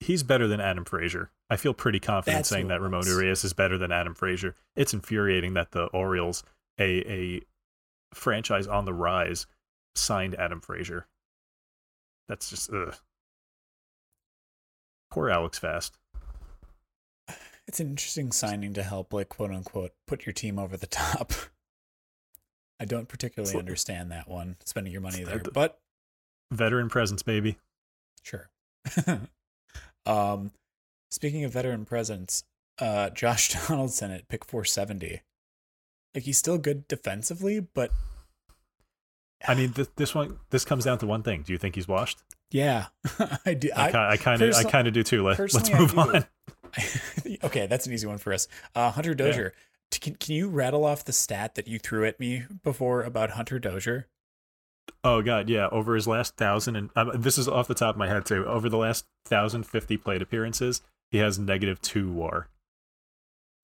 he's 0.00 0.22
better 0.22 0.46
than 0.46 0.60
Adam 0.60 0.84
Frazier. 0.84 1.30
I 1.50 1.56
feel 1.56 1.74
pretty 1.74 2.00
confident 2.00 2.38
That's 2.38 2.48
saying 2.48 2.68
that 2.68 2.80
Ramon 2.80 3.06
Urias 3.06 3.44
is 3.44 3.52
better 3.52 3.78
than 3.78 3.92
Adam 3.92 4.14
Frazier. 4.14 4.54
It's 4.76 4.92
infuriating 4.92 5.54
that 5.54 5.72
the 5.72 5.84
Orioles, 5.86 6.42
a 6.78 6.98
a 7.10 7.42
franchise 8.14 8.66
on 8.66 8.84
the 8.84 8.92
rise, 8.92 9.46
signed 9.94 10.34
Adam 10.34 10.60
Frazier. 10.60 11.06
That's 12.28 12.50
just 12.50 12.72
ugh. 12.72 12.96
Poor 15.10 15.30
Alex 15.30 15.58
Fast. 15.58 15.96
It's 17.66 17.80
an 17.80 17.88
interesting 17.88 18.32
signing 18.32 18.72
to 18.74 18.82
help, 18.82 19.12
like 19.12 19.28
quote 19.28 19.50
unquote, 19.50 19.92
put 20.06 20.26
your 20.26 20.32
team 20.32 20.58
over 20.58 20.76
the 20.76 20.86
top. 20.86 21.32
I 22.80 22.84
don't 22.84 23.08
particularly 23.08 23.52
so, 23.52 23.58
understand 23.58 24.10
that 24.12 24.28
one, 24.28 24.56
spending 24.64 24.92
your 24.92 25.02
money 25.02 25.24
there, 25.24 25.42
but 25.52 25.80
veteran 26.52 26.88
presence, 26.88 27.22
baby. 27.22 27.58
Sure. 28.22 28.48
um, 30.06 30.52
speaking 31.10 31.44
of 31.44 31.52
veteran 31.52 31.84
presence, 31.84 32.44
uh, 32.78 33.10
Josh 33.10 33.54
Donaldson 33.68 34.10
at 34.10 34.28
pick 34.28 34.44
470. 34.44 35.22
Like 36.14 36.24
he's 36.24 36.38
still 36.38 36.58
good 36.58 36.88
defensively, 36.88 37.60
but 37.60 37.90
I 39.46 39.54
mean, 39.54 39.72
this, 39.72 39.88
this 39.96 40.14
one 40.14 40.38
this 40.50 40.64
comes 40.64 40.84
down 40.84 40.98
to 40.98 41.06
one 41.06 41.22
thing. 41.22 41.42
Do 41.42 41.52
you 41.52 41.58
think 41.58 41.74
he's 41.74 41.86
washed? 41.86 42.22
Yeah, 42.50 42.86
I 43.46 43.54
do. 43.54 43.70
I 43.76 44.16
kind 44.16 44.42
of 44.42 44.54
I 44.54 44.64
kind 44.64 44.88
of 44.88 44.94
do 44.94 45.02
too. 45.02 45.22
Let, 45.22 45.38
us 45.38 45.70
move 45.70 45.98
on. 45.98 46.24
okay, 47.44 47.66
that's 47.66 47.86
an 47.86 47.92
easy 47.92 48.06
one 48.06 48.18
for 48.18 48.32
us. 48.32 48.48
Uh, 48.74 48.90
Hunter 48.90 49.14
Dozier. 49.14 49.52
Yeah. 49.54 49.60
Can, 49.90 50.14
can 50.14 50.34
you 50.34 50.48
rattle 50.48 50.84
off 50.84 51.04
the 51.04 51.12
stat 51.12 51.54
that 51.54 51.66
you 51.66 51.78
threw 51.78 52.04
at 52.04 52.20
me 52.20 52.44
before 52.62 53.02
about 53.02 53.30
Hunter 53.30 53.58
Dozier? 53.58 54.06
Oh 55.04 55.22
god, 55.22 55.48
yeah. 55.48 55.68
Over 55.70 55.94
his 55.94 56.06
last 56.06 56.36
thousand, 56.36 56.76
and 56.76 56.90
um, 56.96 57.12
this 57.14 57.38
is 57.38 57.48
off 57.48 57.68
the 57.68 57.74
top 57.74 57.94
of 57.94 57.98
my 57.98 58.08
head 58.08 58.24
too. 58.24 58.44
Over 58.46 58.68
the 58.68 58.76
last 58.76 59.06
thousand 59.24 59.64
fifty 59.64 59.96
plate 59.96 60.22
appearances, 60.22 60.82
he 61.10 61.18
has 61.18 61.38
negative 61.38 61.80
two 61.80 62.10
WAR. 62.10 62.48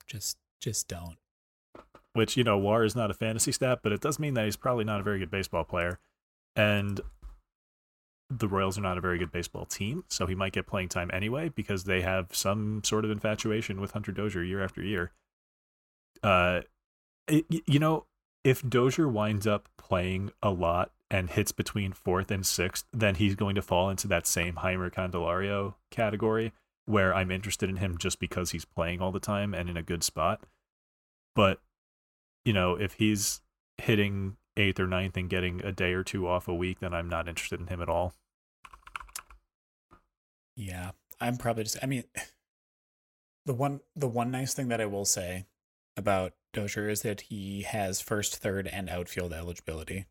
Just, 0.06 0.38
just 0.60 0.88
don't. 0.88 1.16
Which 2.12 2.36
you 2.36 2.44
know, 2.44 2.58
WAR 2.58 2.84
is 2.84 2.94
not 2.94 3.10
a 3.10 3.14
fantasy 3.14 3.52
stat, 3.52 3.80
but 3.82 3.92
it 3.92 4.00
does 4.00 4.18
mean 4.18 4.34
that 4.34 4.44
he's 4.44 4.56
probably 4.56 4.84
not 4.84 5.00
a 5.00 5.04
very 5.04 5.18
good 5.18 5.30
baseball 5.30 5.64
player, 5.64 5.98
and 6.54 7.00
the 8.30 8.48
Royals 8.48 8.78
are 8.78 8.82
not 8.82 8.98
a 8.98 9.02
very 9.02 9.18
good 9.18 9.32
baseball 9.32 9.66
team, 9.66 10.04
so 10.08 10.26
he 10.26 10.34
might 10.34 10.52
get 10.52 10.66
playing 10.66 10.88
time 10.88 11.10
anyway 11.12 11.48
because 11.48 11.84
they 11.84 12.00
have 12.02 12.34
some 12.34 12.82
sort 12.84 13.04
of 13.04 13.10
infatuation 13.10 13.80
with 13.80 13.92
Hunter 13.92 14.12
Dozier 14.12 14.42
year 14.42 14.62
after 14.62 14.82
year. 14.82 15.12
Uh, 16.24 16.62
it, 17.28 17.44
you 17.66 17.78
know, 17.78 18.06
if 18.42 18.62
Dozier 18.68 19.08
winds 19.08 19.46
up 19.46 19.68
playing 19.76 20.30
a 20.42 20.50
lot 20.50 20.92
and 21.10 21.30
hits 21.30 21.52
between 21.52 21.92
fourth 21.92 22.30
and 22.30 22.44
sixth, 22.44 22.84
then 22.92 23.16
he's 23.16 23.34
going 23.34 23.54
to 23.54 23.62
fall 23.62 23.90
into 23.90 24.08
that 24.08 24.26
same 24.26 24.56
Jeimer 24.56 24.92
Candelario 24.92 25.74
category 25.90 26.52
where 26.86 27.14
I'm 27.14 27.30
interested 27.30 27.70
in 27.70 27.76
him 27.76 27.96
just 27.96 28.18
because 28.18 28.50
he's 28.50 28.64
playing 28.64 29.00
all 29.00 29.12
the 29.12 29.20
time 29.20 29.54
and 29.54 29.70
in 29.70 29.76
a 29.76 29.82
good 29.82 30.02
spot. 30.02 30.44
But, 31.34 31.60
you 32.44 32.52
know, 32.52 32.74
if 32.74 32.94
he's 32.94 33.40
hitting 33.78 34.36
eighth 34.56 34.78
or 34.78 34.86
ninth 34.86 35.16
and 35.16 35.30
getting 35.30 35.64
a 35.64 35.72
day 35.72 35.92
or 35.92 36.04
two 36.04 36.26
off 36.26 36.48
a 36.48 36.54
week, 36.54 36.80
then 36.80 36.92
I'm 36.92 37.08
not 37.08 37.28
interested 37.28 37.60
in 37.60 37.68
him 37.68 37.80
at 37.80 37.88
all. 37.88 38.12
Yeah, 40.56 40.92
I'm 41.20 41.36
probably 41.36 41.64
just. 41.64 41.78
I 41.82 41.86
mean, 41.86 42.04
the 43.46 43.54
one 43.54 43.80
the 43.96 44.08
one 44.08 44.30
nice 44.30 44.54
thing 44.54 44.68
that 44.68 44.80
I 44.80 44.86
will 44.86 45.04
say 45.04 45.46
about 45.96 46.32
Dozier 46.52 46.88
is 46.88 47.02
that 47.02 47.22
he 47.22 47.62
has 47.62 48.00
first, 48.00 48.36
third, 48.36 48.68
and 48.68 48.88
outfield 48.88 49.32
eligibility, 49.32 50.06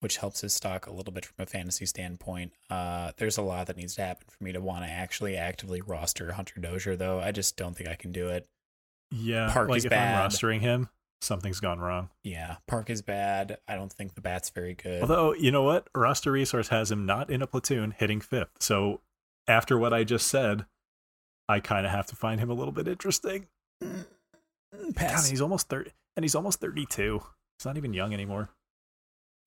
which 0.00 0.18
helps 0.18 0.40
his 0.40 0.54
stock 0.54 0.86
a 0.86 0.92
little 0.92 1.12
bit 1.12 1.24
from 1.24 1.42
a 1.42 1.46
fantasy 1.46 1.86
standpoint. 1.86 2.52
Uh, 2.68 3.12
there's 3.16 3.36
a 3.38 3.42
lot 3.42 3.66
that 3.66 3.76
needs 3.76 3.94
to 3.96 4.02
happen 4.02 4.26
for 4.28 4.42
me 4.42 4.52
to 4.52 4.60
want 4.60 4.84
to 4.84 4.90
actually 4.90 5.36
actively 5.36 5.80
roster 5.80 6.32
Hunter 6.32 6.60
Dozier, 6.60 6.96
though. 6.96 7.20
I 7.20 7.32
just 7.32 7.56
don't 7.56 7.76
think 7.76 7.88
I 7.88 7.96
can 7.96 8.12
do 8.12 8.28
it. 8.28 8.46
Yeah, 9.10 9.50
Park 9.52 9.68
like 9.68 9.78
is 9.78 9.84
if 9.86 9.90
bad. 9.90 10.22
I'm 10.22 10.30
rostering 10.30 10.60
him, 10.60 10.88
something's 11.20 11.58
gone 11.58 11.80
wrong. 11.80 12.10
Yeah, 12.22 12.56
Park 12.68 12.90
is 12.90 13.02
bad. 13.02 13.58
I 13.66 13.74
don't 13.74 13.92
think 13.92 14.14
the 14.14 14.20
bat's 14.20 14.50
very 14.50 14.74
good. 14.74 15.02
Although, 15.02 15.34
you 15.34 15.50
know 15.50 15.64
what? 15.64 15.88
Roster 15.94 16.30
Resource 16.30 16.68
has 16.68 16.92
him 16.92 17.06
not 17.06 17.28
in 17.28 17.42
a 17.42 17.46
platoon 17.48 17.92
hitting 17.98 18.20
fifth. 18.20 18.50
So 18.60 19.00
after 19.48 19.76
what 19.76 19.92
I 19.92 20.04
just 20.04 20.28
said, 20.28 20.64
I 21.48 21.58
kind 21.58 21.84
of 21.84 21.90
have 21.90 22.06
to 22.06 22.16
find 22.16 22.40
him 22.40 22.50
a 22.50 22.54
little 22.54 22.72
bit 22.72 22.86
interesting. 22.86 23.48
Mm, 24.74 24.94
God, 24.94 25.28
he's 25.28 25.40
almost 25.40 25.68
30 25.68 25.90
and 26.16 26.24
he's 26.24 26.34
almost 26.34 26.60
32. 26.60 27.20
He's 27.58 27.66
not 27.66 27.76
even 27.76 27.92
young 27.94 28.12
anymore. 28.14 28.50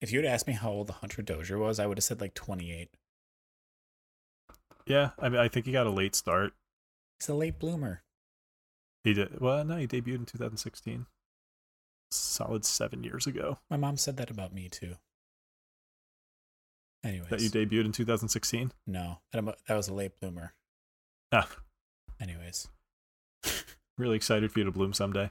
If 0.00 0.12
you 0.12 0.18
had 0.18 0.26
asked 0.26 0.46
me 0.46 0.52
how 0.52 0.70
old 0.70 0.86
the 0.88 0.92
Hunter 0.94 1.22
Dozier 1.22 1.58
was, 1.58 1.78
I 1.80 1.86
would 1.86 1.96
have 1.98 2.04
said 2.04 2.20
like 2.20 2.34
28. 2.34 2.90
Yeah, 4.86 5.10
I 5.18 5.28
mean 5.28 5.40
I 5.40 5.48
think 5.48 5.66
he 5.66 5.72
got 5.72 5.86
a 5.86 5.90
late 5.90 6.14
start. 6.14 6.52
He's 7.18 7.28
a 7.28 7.34
late 7.34 7.58
bloomer. 7.58 8.02
He 9.02 9.14
did 9.14 9.40
well, 9.40 9.64
no, 9.64 9.76
he 9.76 9.86
debuted 9.86 10.16
in 10.16 10.26
2016. 10.26 11.06
Solid 12.10 12.64
7 12.64 13.02
years 13.02 13.26
ago. 13.26 13.58
My 13.70 13.76
mom 13.76 13.96
said 13.96 14.16
that 14.18 14.30
about 14.30 14.52
me 14.54 14.68
too. 14.68 14.96
Anyways, 17.02 17.28
That 17.28 17.40
you 17.40 17.50
debuted 17.50 17.84
in 17.86 17.92
2016? 17.92 18.72
no, 18.86 19.18
that, 19.32 19.44
that 19.68 19.74
was 19.76 19.88
a 19.88 19.94
late 19.94 20.18
bloomer. 20.20 20.54
Ah, 21.32 21.48
Anyways, 22.20 22.68
really 23.98 24.16
excited 24.16 24.50
for 24.52 24.58
you 24.60 24.64
to 24.64 24.72
bloom 24.72 24.92
someday. 24.92 25.30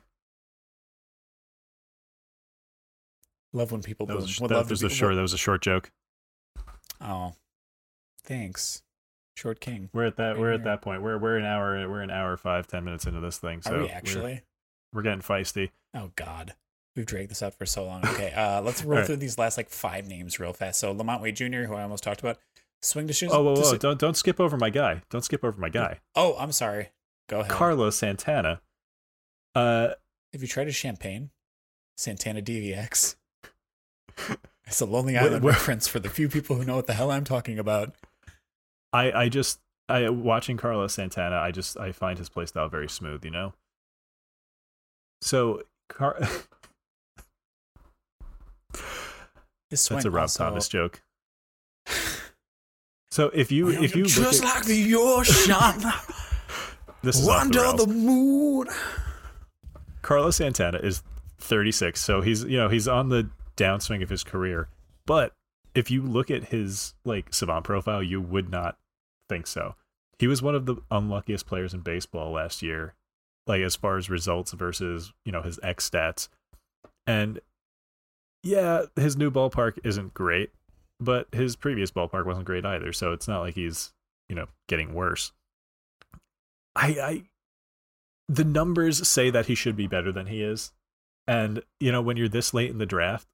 love 3.52 3.72
when 3.72 3.82
people 3.84 4.06
That 4.08 4.14
bloom. 4.14 4.24
was, 4.24 4.38
that 4.38 4.70
was 4.70 4.84
a 4.84 4.90
short 4.90 5.16
that 5.16 5.22
was 5.22 5.34
a 5.34 5.38
short 5.38 5.62
joke. 5.62 5.92
Oh, 7.00 7.34
thanks, 8.24 8.82
Short 9.36 9.60
King. 9.60 9.90
We're 9.94 10.06
at 10.06 10.18
that 10.18 10.32
Right 10.32 10.40
we're 10.40 10.52
at 10.54 10.64
that 10.64 10.82
point. 10.82 11.02
We're 11.02 11.18
we're 11.18 11.38
an 11.38 11.46
hour 11.46 11.88
we're 11.90 12.02
an 12.02 12.10
hour 12.12 12.36
five 12.38 12.68
ten 12.68 12.84
minutes 12.84 13.06
into 13.06 13.20
this 13.20 13.38
thing. 13.38 13.62
So 13.62 13.72
Are 13.72 13.78
we 13.78 13.84
we're- 13.84 13.94
actually? 13.94 14.42
we're 14.92 15.02
getting 15.04 15.22
feisty. 15.22 15.70
Oh 15.94 16.12
God, 16.16 16.56
we've 16.96 17.06
dragged 17.06 17.30
this 17.32 17.44
out 17.44 17.54
for 17.54 17.66
so 17.66 17.86
long. 17.86 18.02
Okay, 18.08 18.32
uh, 18.32 18.62
let's 18.62 18.84
roll 18.84 18.98
right. 19.00 19.06
through 19.06 19.18
these 19.18 19.38
last 19.38 19.58
like 19.58 19.70
five 19.70 20.08
names 20.08 20.40
real 20.40 20.54
fast. 20.54 20.80
So 20.80 20.94
LaMonte 20.94 21.22
Wade 21.22 21.36
Jr., 21.36 21.64
who 21.68 21.76
I 21.76 21.84
almost 21.84 22.04
talked 22.04 22.22
about, 22.22 22.38
swing 22.82 23.08
to 23.08 23.14
shoes. 23.14 23.30
Oh, 23.34 23.44
whoa, 23.44 23.56
whoa, 23.56 23.78
don't 23.78 24.00
don't 24.00 24.18
skip 24.18 24.40
over 24.40 24.58
my 24.58 24.70
guy. 24.72 25.02
Don't 25.12 25.24
skip 25.24 25.44
over 25.44 25.60
my 25.60 25.70
guy, 25.70 26.00
oh, 26.16 26.36
I'm 26.40 26.52
sorry. 26.52 26.90
Go 27.30 27.40
ahead. 27.40 27.52
Carlos 27.52 27.96
Santana. 27.96 28.62
Uh, 29.56 29.90
Have 30.34 30.42
you 30.42 30.48
tried 30.48 30.68
a 30.68 30.72
champagne? 30.72 31.30
Santana 31.98 32.42
DVX. 32.42 33.16
It's 34.66 34.80
a 34.80 34.86
Lonely 34.86 35.18
Island 35.18 35.44
what- 35.44 35.52
reference 35.54 35.90
for 35.90 36.00
the 36.00 36.10
few 36.10 36.30
people 36.30 36.56
who 36.56 36.64
know 36.64 36.78
what 36.78 36.88
the 36.88 36.94
hell 36.94 37.12
I'm 37.12 37.26
talking 37.26 37.60
about. 37.60 37.94
I 38.94 39.12
I 39.12 39.28
just 39.30 39.60
I 39.90 40.08
watching 40.10 40.56
Carlos 40.56 40.94
Santana. 40.94 41.36
I 41.36 41.52
just 41.52 41.78
I 41.78 41.92
find 41.92 42.18
his 42.18 42.30
play 42.30 42.46
style 42.46 42.70
very 42.70 42.88
smooth. 42.88 43.26
You 43.26 43.32
know. 43.32 43.54
So 45.22 45.64
Car. 45.90 46.18
His 49.70 49.88
That's 49.88 50.06
a 50.06 50.12
Rob 50.12 50.22
also- 50.24 50.44
Thomas 50.46 50.68
joke. 50.70 51.02
So 53.12 53.28
if 53.34 53.52
you 53.52 53.70
if 53.70 53.96
you 53.96 54.06
just 54.06 54.42
at, 54.44 54.56
like 54.56 54.66
the 54.66 54.96
ocean 54.96 55.54
this 57.04 57.20
is 57.20 57.26
the 57.26 57.76
the 57.78 57.88
moon. 57.88 58.68
Carlos 60.02 60.38
Santana 60.38 60.80
is 60.80 61.04
36, 61.40 62.02
so 62.02 62.22
he's 62.22 62.44
you 62.44 62.58
know 62.58 62.70
he's 62.70 62.88
on 62.88 63.10
the 63.10 63.30
downswing 63.58 64.02
of 64.02 64.10
his 64.10 64.24
career. 64.24 64.70
But 65.06 65.34
if 65.76 65.92
you 65.92 66.02
look 66.02 66.32
at 66.32 66.46
his 66.46 66.94
like 67.04 67.34
savant 67.34 67.66
profile, 67.66 68.02
you 68.02 68.22
would 68.22 68.50
not 68.50 68.78
think 69.30 69.48
so. 69.48 69.76
He 70.18 70.28
was 70.28 70.42
one 70.42 70.56
of 70.56 70.66
the 70.66 70.78
unluckiest 70.90 71.46
players 71.46 71.74
in 71.74 71.82
baseball 71.82 72.32
last 72.32 72.62
year, 72.62 72.94
like 73.48 73.62
as 73.62 73.76
far 73.76 73.98
as 73.98 74.10
results 74.10 74.54
versus 74.54 75.12
you 75.26 75.32
know 75.32 75.42
his 75.42 75.60
X 75.62 75.90
stats. 75.90 76.30
And 77.06 77.40
yeah, 78.44 78.84
his 78.96 79.18
new 79.18 79.30
ballpark 79.30 79.78
isn't 79.84 80.14
great, 80.14 80.52
but 81.02 81.28
his 81.34 81.58
previous 81.58 81.92
ballpark 81.92 82.26
wasn't 82.26 82.46
great 82.46 82.66
either. 82.66 82.94
So 82.94 83.12
it's 83.12 83.28
not 83.28 83.42
like 83.42 83.56
he's 83.56 83.92
you 84.30 84.36
know 84.36 84.48
getting 84.70 84.94
worse. 84.94 85.34
I 86.76 86.88
I 86.88 87.24
the 88.30 88.44
numbers 88.44 89.08
say 89.08 89.30
that 89.30 89.48
he 89.48 89.56
should 89.56 89.76
be 89.76 89.88
better 89.88 90.12
than 90.12 90.28
he 90.28 90.42
is. 90.42 90.72
And, 91.28 91.64
you 91.80 91.92
know, 91.92 92.02
when 92.02 92.18
you're 92.18 92.30
this 92.30 92.54
late 92.54 92.70
in 92.70 92.78
the 92.78 92.86
draft, 92.86 93.28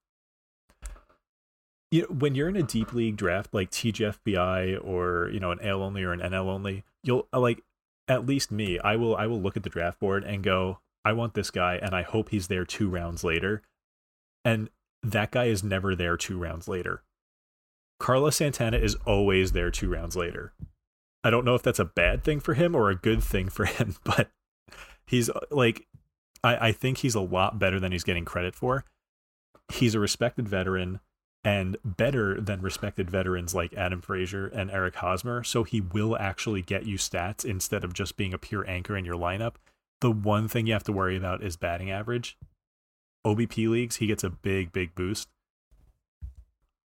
you 1.91 2.01
know, 2.01 2.07
when 2.07 2.35
you're 2.35 2.49
in 2.49 2.55
a 2.55 2.63
deep 2.63 2.93
league 2.93 3.17
draft 3.17 3.53
like 3.53 3.71
TGFBI 3.71 4.83
or, 4.83 5.29
you 5.31 5.39
know, 5.39 5.51
an 5.51 5.59
AL 5.61 5.81
only 5.81 6.03
or 6.03 6.13
an 6.13 6.19
NL 6.19 6.47
only, 6.47 6.83
you'll 7.03 7.27
uh, 7.33 7.39
like 7.39 7.63
at 8.07 8.25
least 8.25 8.51
me, 8.51 8.79
I 8.79 8.95
will 8.95 9.15
I 9.15 9.25
will 9.27 9.41
look 9.41 9.57
at 9.57 9.63
the 9.63 9.69
draft 9.69 9.99
board 9.99 10.23
and 10.23 10.43
go, 10.43 10.79
I 11.03 11.13
want 11.13 11.33
this 11.33 11.49
guy 11.49 11.75
and 11.75 11.95
I 11.95 12.03
hope 12.03 12.29
he's 12.29 12.47
there 12.47 12.65
2 12.65 12.89
rounds 12.89 13.23
later. 13.23 13.63
And 14.45 14.69
that 15.01 15.31
guy 15.31 15.45
is 15.45 15.63
never 15.63 15.95
there 15.95 16.17
2 16.17 16.37
rounds 16.37 16.67
later. 16.67 17.03
Carlos 17.99 18.35
Santana 18.35 18.77
is 18.77 18.95
always 19.05 19.53
there 19.53 19.71
2 19.71 19.89
rounds 19.89 20.15
later. 20.15 20.53
I 21.23 21.29
don't 21.29 21.45
know 21.45 21.55
if 21.55 21.63
that's 21.63 21.79
a 21.79 21.85
bad 21.85 22.23
thing 22.23 22.39
for 22.39 22.53
him 22.53 22.75
or 22.75 22.89
a 22.89 22.95
good 22.95 23.23
thing 23.23 23.49
for 23.49 23.65
him, 23.65 23.95
but 24.03 24.29
he's 25.05 25.29
uh, 25.29 25.39
like 25.51 25.87
I, 26.43 26.69
I 26.69 26.71
think 26.71 26.99
he's 26.99 27.15
a 27.15 27.21
lot 27.21 27.59
better 27.59 27.79
than 27.79 27.91
he's 27.91 28.03
getting 28.03 28.25
credit 28.25 28.55
for. 28.55 28.85
He's 29.71 29.95
a 29.95 29.99
respected 29.99 30.47
veteran 30.47 30.99
and 31.43 31.77
better 31.85 32.39
than 32.39 32.61
respected 32.61 33.09
veterans 33.09 33.55
like 33.55 33.73
Adam 33.73 34.01
Frazier 34.01 34.47
and 34.47 34.69
Eric 34.69 34.95
Hosmer. 34.95 35.43
So 35.43 35.63
he 35.63 35.79
will 35.79 36.17
actually 36.17 36.61
get 36.61 36.85
you 36.85 36.97
stats 36.97 37.45
instead 37.45 37.83
of 37.83 37.93
just 37.93 38.17
being 38.17 38.33
a 38.33 38.37
pure 38.37 38.67
anchor 38.69 38.97
in 38.97 39.05
your 39.05 39.15
lineup. 39.15 39.55
The 40.01 40.11
one 40.11 40.47
thing 40.47 40.67
you 40.67 40.73
have 40.73 40.83
to 40.85 40.91
worry 40.91 41.15
about 41.15 41.43
is 41.43 41.55
batting 41.55 41.91
average. 41.91 42.37
OBP 43.25 43.69
leagues, 43.69 43.97
he 43.97 44.07
gets 44.07 44.23
a 44.23 44.29
big, 44.29 44.71
big 44.71 44.95
boost. 44.95 45.27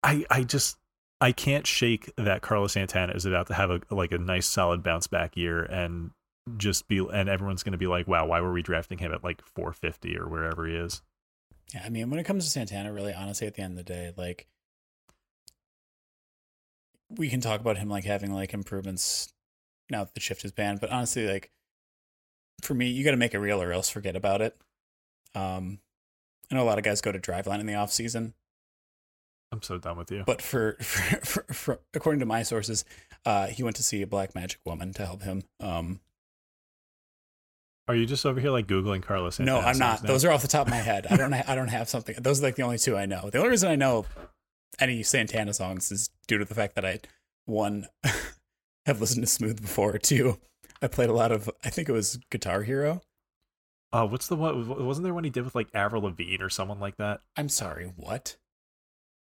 I 0.02 0.24
I 0.30 0.42
just 0.42 0.76
I 1.20 1.32
can't 1.32 1.66
shake 1.66 2.12
that 2.16 2.42
Carlos 2.42 2.72
Santana 2.72 3.14
is 3.14 3.24
about 3.24 3.46
to 3.46 3.54
have 3.54 3.70
a 3.70 3.80
like 3.90 4.12
a 4.12 4.18
nice 4.18 4.46
solid 4.46 4.82
bounce 4.82 5.06
back 5.06 5.36
year 5.36 5.62
and 5.62 6.10
just 6.56 6.88
be 6.88 6.98
and 6.98 7.28
everyone's 7.28 7.62
going 7.62 7.72
to 7.72 7.78
be 7.78 7.86
like, 7.86 8.06
"Wow, 8.06 8.26
why 8.26 8.40
were 8.40 8.52
we 8.52 8.62
drafting 8.62 8.98
him 8.98 9.12
at 9.12 9.24
like 9.24 9.42
450 9.54 10.18
or 10.18 10.28
wherever 10.28 10.66
he 10.66 10.74
is?" 10.74 11.02
Yeah, 11.74 11.82
I 11.84 11.88
mean, 11.88 12.10
when 12.10 12.20
it 12.20 12.24
comes 12.24 12.44
to 12.44 12.50
Santana, 12.50 12.92
really, 12.92 13.12
honestly, 13.12 13.46
at 13.46 13.54
the 13.54 13.62
end 13.62 13.78
of 13.78 13.84
the 13.84 13.92
day, 13.92 14.12
like 14.16 14.46
we 17.08 17.28
can 17.28 17.40
talk 17.40 17.60
about 17.60 17.78
him 17.78 17.88
like 17.88 18.04
having 18.04 18.32
like 18.32 18.52
improvements 18.52 19.32
now 19.90 20.04
that 20.04 20.14
the 20.14 20.20
shift 20.20 20.44
is 20.44 20.52
banned, 20.52 20.80
but 20.80 20.90
honestly, 20.90 21.26
like 21.26 21.50
for 22.62 22.74
me, 22.74 22.88
you 22.88 23.04
got 23.04 23.12
to 23.12 23.16
make 23.16 23.34
it 23.34 23.38
real 23.38 23.62
or 23.62 23.72
else 23.72 23.88
forget 23.88 24.16
about 24.16 24.40
it. 24.40 24.56
Um, 25.34 25.78
I 26.50 26.54
know 26.54 26.62
a 26.62 26.64
lot 26.64 26.78
of 26.78 26.84
guys 26.84 27.00
go 27.00 27.12
to 27.12 27.18
Driveline 27.18 27.60
in 27.60 27.66
the 27.66 27.74
off 27.74 27.92
season, 27.92 28.34
I'm 29.52 29.62
so 29.62 29.78
done 29.78 29.96
with 29.96 30.10
you. 30.10 30.24
but 30.26 30.42
for, 30.42 30.76
for, 30.80 31.16
for, 31.24 31.42
for 31.52 31.80
according 31.94 32.20
to 32.20 32.26
my 32.26 32.42
sources, 32.42 32.84
uh, 33.24 33.46
he 33.46 33.62
went 33.62 33.76
to 33.76 33.82
see 33.82 34.02
a 34.02 34.06
black 34.06 34.34
magic 34.34 34.60
woman 34.64 34.92
to 34.94 35.06
help 35.06 35.22
him. 35.22 35.42
Um, 35.60 36.00
Are 37.88 37.94
you 37.94 38.06
just 38.06 38.26
over 38.26 38.40
here 38.40 38.50
like 38.50 38.66
googling 38.66 39.02
Carlos 39.02 39.36
Santana? 39.36 39.60
no, 39.60 39.66
I'm 39.66 39.78
not. 39.78 40.02
Those 40.02 40.24
are 40.24 40.30
off 40.32 40.42
the 40.42 40.48
top 40.48 40.66
of 40.66 40.70
my 40.70 40.78
head. 40.78 41.06
I 41.08 41.16
don't. 41.16 41.32
Ha- 41.32 41.44
I 41.48 41.54
don't 41.54 41.68
have 41.68 41.88
something. 41.88 42.16
Those 42.18 42.40
are 42.40 42.44
like 42.44 42.56
the 42.56 42.62
only 42.62 42.78
two 42.78 42.96
I 42.96 43.06
know. 43.06 43.30
The 43.30 43.38
only 43.38 43.50
reason 43.50 43.70
I 43.70 43.76
know 43.76 44.06
any 44.78 45.02
Santana 45.02 45.54
songs 45.54 45.90
is 45.92 46.10
due 46.26 46.38
to 46.38 46.44
the 46.44 46.54
fact 46.54 46.74
that 46.74 46.84
I 46.84 47.00
one 47.46 47.86
have 48.86 49.00
listened 49.00 49.22
to 49.22 49.30
Smooth 49.30 49.60
before. 49.62 49.96
Two, 49.98 50.38
I 50.82 50.88
played 50.88 51.08
a 51.08 51.14
lot 51.14 51.30
of. 51.32 51.48
I 51.64 51.70
think 51.70 51.88
it 51.88 51.92
was 51.92 52.18
Guitar 52.30 52.62
Hero. 52.62 53.00
Oh, 53.92 54.06
what's 54.06 54.26
the 54.26 54.36
one? 54.36 54.68
Wasn't 54.84 55.04
there 55.04 55.14
one 55.14 55.24
he 55.24 55.30
did 55.30 55.44
with 55.44 55.54
like 55.54 55.68
Avril 55.72 56.02
Lavigne 56.02 56.42
or 56.42 56.50
someone 56.50 56.80
like 56.80 56.96
that? 56.96 57.20
I'm 57.36 57.48
sorry. 57.48 57.92
What? 57.96 58.36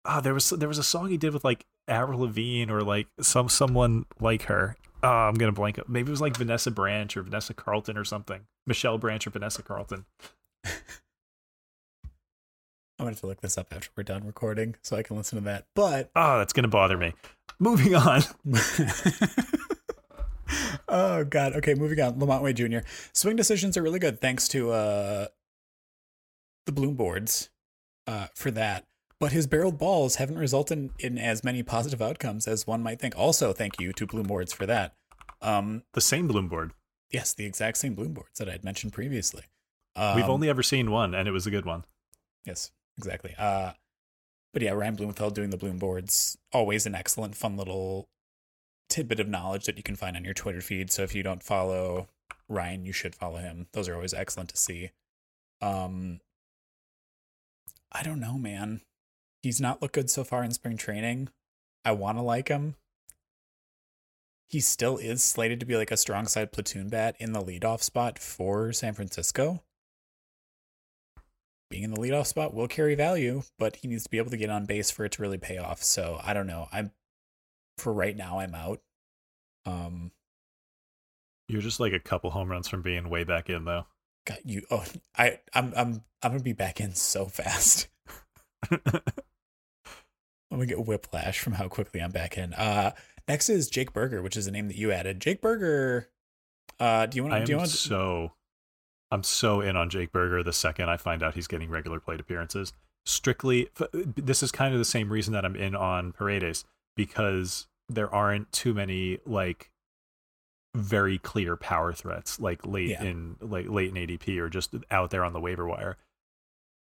Oh, 0.06 0.20
there 0.20 0.34
was 0.34 0.50
there 0.50 0.68
was 0.68 0.78
a 0.78 0.82
song 0.82 1.08
he 1.08 1.16
did 1.16 1.32
with 1.32 1.44
like 1.44 1.64
Avril 1.88 2.20
Lavigne 2.20 2.70
or 2.70 2.82
like 2.82 3.06
some 3.20 3.48
someone 3.48 4.04
like 4.20 4.42
her. 4.42 4.76
Oh, 5.02 5.08
I'm 5.08 5.34
gonna 5.34 5.52
blank. 5.52 5.78
up. 5.78 5.88
Maybe 5.88 6.08
it 6.08 6.10
was 6.10 6.20
like 6.20 6.36
Vanessa 6.36 6.70
Branch 6.70 7.16
or 7.16 7.22
Vanessa 7.22 7.54
Carlton 7.54 7.96
or 7.96 8.04
something. 8.04 8.40
Michelle 8.66 8.98
Branch 8.98 9.26
or 9.26 9.30
Vanessa 9.30 9.62
Carlton. 9.62 10.04
I'm 10.64 10.72
gonna 12.98 13.10
have 13.10 13.20
to 13.20 13.26
look 13.26 13.40
this 13.40 13.58
up 13.58 13.72
after 13.74 13.90
we're 13.96 14.04
done 14.04 14.26
recording 14.26 14.76
so 14.82 14.96
I 14.96 15.02
can 15.02 15.16
listen 15.16 15.38
to 15.38 15.44
that. 15.46 15.66
But 15.74 16.10
oh, 16.14 16.38
that's 16.38 16.52
gonna 16.52 16.68
bother 16.68 16.96
me. 16.96 17.14
Moving 17.58 17.94
on. 17.94 18.22
oh 20.88 21.24
god. 21.24 21.54
Okay, 21.54 21.74
moving 21.74 22.00
on. 22.00 22.18
LaMonte 22.18 22.42
Wade 22.42 22.56
Jr. 22.56 22.78
Swing 23.12 23.36
decisions 23.36 23.76
are 23.76 23.82
really 23.82 23.98
good 23.98 24.20
thanks 24.20 24.48
to 24.48 24.70
uh 24.70 25.26
the 26.66 26.72
bloom 26.72 26.94
boards 26.94 27.50
uh 28.06 28.28
for 28.34 28.50
that. 28.52 28.84
But 29.24 29.32
his 29.32 29.46
barreled 29.46 29.78
balls 29.78 30.16
haven't 30.16 30.36
resulted 30.36 30.76
in, 30.76 30.90
in 30.98 31.16
as 31.16 31.42
many 31.42 31.62
positive 31.62 32.02
outcomes 32.02 32.46
as 32.46 32.66
one 32.66 32.82
might 32.82 33.00
think. 33.00 33.16
Also, 33.16 33.54
thank 33.54 33.80
you 33.80 33.90
to 33.94 34.06
bloom 34.06 34.26
boards 34.26 34.52
for 34.52 34.66
that. 34.66 34.96
Um 35.40 35.82
the 35.94 36.02
same 36.02 36.28
bloom 36.28 36.46
board. 36.46 36.72
Yes, 37.10 37.32
the 37.32 37.46
exact 37.46 37.78
same 37.78 37.94
bloom 37.94 38.12
boards 38.12 38.38
that 38.38 38.50
I 38.50 38.52
had 38.52 38.64
mentioned 38.64 38.92
previously. 38.92 39.44
Um, 39.96 40.16
We've 40.16 40.28
only 40.28 40.50
ever 40.50 40.62
seen 40.62 40.90
one, 40.90 41.14
and 41.14 41.26
it 41.26 41.30
was 41.30 41.46
a 41.46 41.50
good 41.50 41.64
one. 41.64 41.86
Yes, 42.44 42.70
exactly. 42.98 43.34
Uh, 43.38 43.72
but 44.52 44.60
yeah, 44.60 44.72
Ryan 44.72 44.94
Blumenfeld 44.94 45.34
doing 45.34 45.48
the 45.48 45.56
bloom 45.56 45.78
boards 45.78 46.36
always 46.52 46.84
an 46.84 46.94
excellent, 46.94 47.34
fun 47.34 47.56
little 47.56 48.10
tidbit 48.90 49.20
of 49.20 49.26
knowledge 49.26 49.64
that 49.64 49.78
you 49.78 49.82
can 49.82 49.96
find 49.96 50.18
on 50.18 50.24
your 50.26 50.34
Twitter 50.34 50.60
feed. 50.60 50.92
So 50.92 51.02
if 51.02 51.14
you 51.14 51.22
don't 51.22 51.42
follow 51.42 52.08
Ryan, 52.46 52.84
you 52.84 52.92
should 52.92 53.14
follow 53.14 53.38
him. 53.38 53.68
Those 53.72 53.88
are 53.88 53.94
always 53.94 54.12
excellent 54.12 54.50
to 54.50 54.58
see. 54.58 54.90
Um, 55.62 56.20
I 57.90 58.02
don't 58.02 58.20
know, 58.20 58.36
man. 58.36 58.82
He's 59.44 59.60
not 59.60 59.80
looked 59.80 59.94
good 59.94 60.10
so 60.10 60.24
far 60.24 60.42
in 60.42 60.50
spring 60.50 60.76
training. 60.76 61.28
I 61.84 61.92
want 61.92 62.18
to 62.18 62.22
like 62.22 62.48
him. 62.48 62.74
He 64.48 64.60
still 64.60 64.96
is 64.96 65.22
slated 65.22 65.60
to 65.60 65.66
be 65.66 65.76
like 65.76 65.90
a 65.90 65.96
strong 65.96 66.26
side 66.26 66.52
platoon 66.52 66.88
bat 66.88 67.16
in 67.18 67.32
the 67.32 67.42
leadoff 67.42 67.82
spot 67.82 68.18
for 68.18 68.72
San 68.72 68.94
Francisco 68.94 69.62
being 71.74 71.82
in 71.82 71.90
the 71.90 72.00
leadoff 72.00 72.28
spot 72.28 72.54
will 72.54 72.68
carry 72.68 72.94
value, 72.94 73.42
but 73.58 73.74
he 73.74 73.88
needs 73.88 74.04
to 74.04 74.10
be 74.10 74.18
able 74.18 74.30
to 74.30 74.36
get 74.36 74.48
on 74.48 74.64
base 74.64 74.92
for 74.92 75.04
it 75.04 75.10
to 75.10 75.22
really 75.22 75.38
pay 75.38 75.58
off. 75.58 75.82
So 75.82 76.20
I 76.22 76.32
don't 76.32 76.46
know. 76.46 76.68
I'm 76.72 76.92
for 77.78 77.92
right 77.92 78.16
now. 78.16 78.38
I'm 78.38 78.54
out. 78.54 78.80
Um, 79.66 80.12
you're 81.48 81.62
just 81.62 81.80
like 81.80 81.92
a 81.92 81.98
couple 81.98 82.30
home 82.30 82.48
runs 82.48 82.68
from 82.68 82.82
being 82.82 83.10
way 83.10 83.24
back 83.24 83.50
in, 83.50 83.64
though. 83.64 83.86
Got 84.24 84.46
you. 84.46 84.62
Oh, 84.70 84.84
I, 85.18 85.40
I'm, 85.52 85.72
I'm, 85.76 86.04
I'm 86.22 86.30
gonna 86.30 86.44
be 86.44 86.52
back 86.52 86.80
in 86.80 86.94
so 86.94 87.26
fast. 87.26 87.88
I'm 90.54 90.60
gonna 90.60 90.68
get 90.68 90.86
whiplash 90.86 91.40
from 91.40 91.54
how 91.54 91.66
quickly 91.66 92.00
I'm 92.00 92.12
back 92.12 92.38
in. 92.38 92.54
Uh, 92.54 92.92
next 93.26 93.48
is 93.48 93.68
Jake 93.68 93.92
Burger, 93.92 94.22
which 94.22 94.36
is 94.36 94.46
a 94.46 94.52
name 94.52 94.68
that 94.68 94.76
you 94.76 94.92
added. 94.92 95.18
Jake 95.18 95.40
Burger. 95.40 96.08
Uh, 96.78 97.06
do 97.06 97.16
you 97.16 97.24
want? 97.24 97.34
to? 97.34 97.44
Do 97.44 97.52
you 97.52 97.58
want? 97.58 97.70
So 97.70 98.30
I'm 99.10 99.24
so 99.24 99.60
in 99.60 99.76
on 99.76 99.90
Jake 99.90 100.12
Burger. 100.12 100.44
the 100.44 100.52
second 100.52 100.90
I 100.90 100.96
find 100.96 101.24
out 101.24 101.34
he's 101.34 101.48
getting 101.48 101.70
regular 101.70 101.98
plate 101.98 102.20
appearances. 102.20 102.72
Strictly, 103.04 103.68
this 103.92 104.44
is 104.44 104.52
kind 104.52 104.72
of 104.72 104.78
the 104.78 104.84
same 104.84 105.12
reason 105.12 105.32
that 105.32 105.44
I'm 105.44 105.56
in 105.56 105.74
on 105.74 106.12
Paredes 106.12 106.64
because 106.96 107.66
there 107.88 108.12
aren't 108.14 108.52
too 108.52 108.74
many 108.74 109.18
like 109.26 109.72
very 110.76 111.18
clear 111.18 111.56
power 111.56 111.92
threats 111.92 112.38
like 112.38 112.64
late 112.64 112.90
yeah. 112.90 113.02
in 113.02 113.36
like 113.40 113.68
late 113.68 113.88
in 113.88 113.96
ADP 113.96 114.38
or 114.38 114.48
just 114.48 114.72
out 114.92 115.10
there 115.10 115.24
on 115.24 115.32
the 115.32 115.40
waiver 115.40 115.66
wire. 115.66 115.96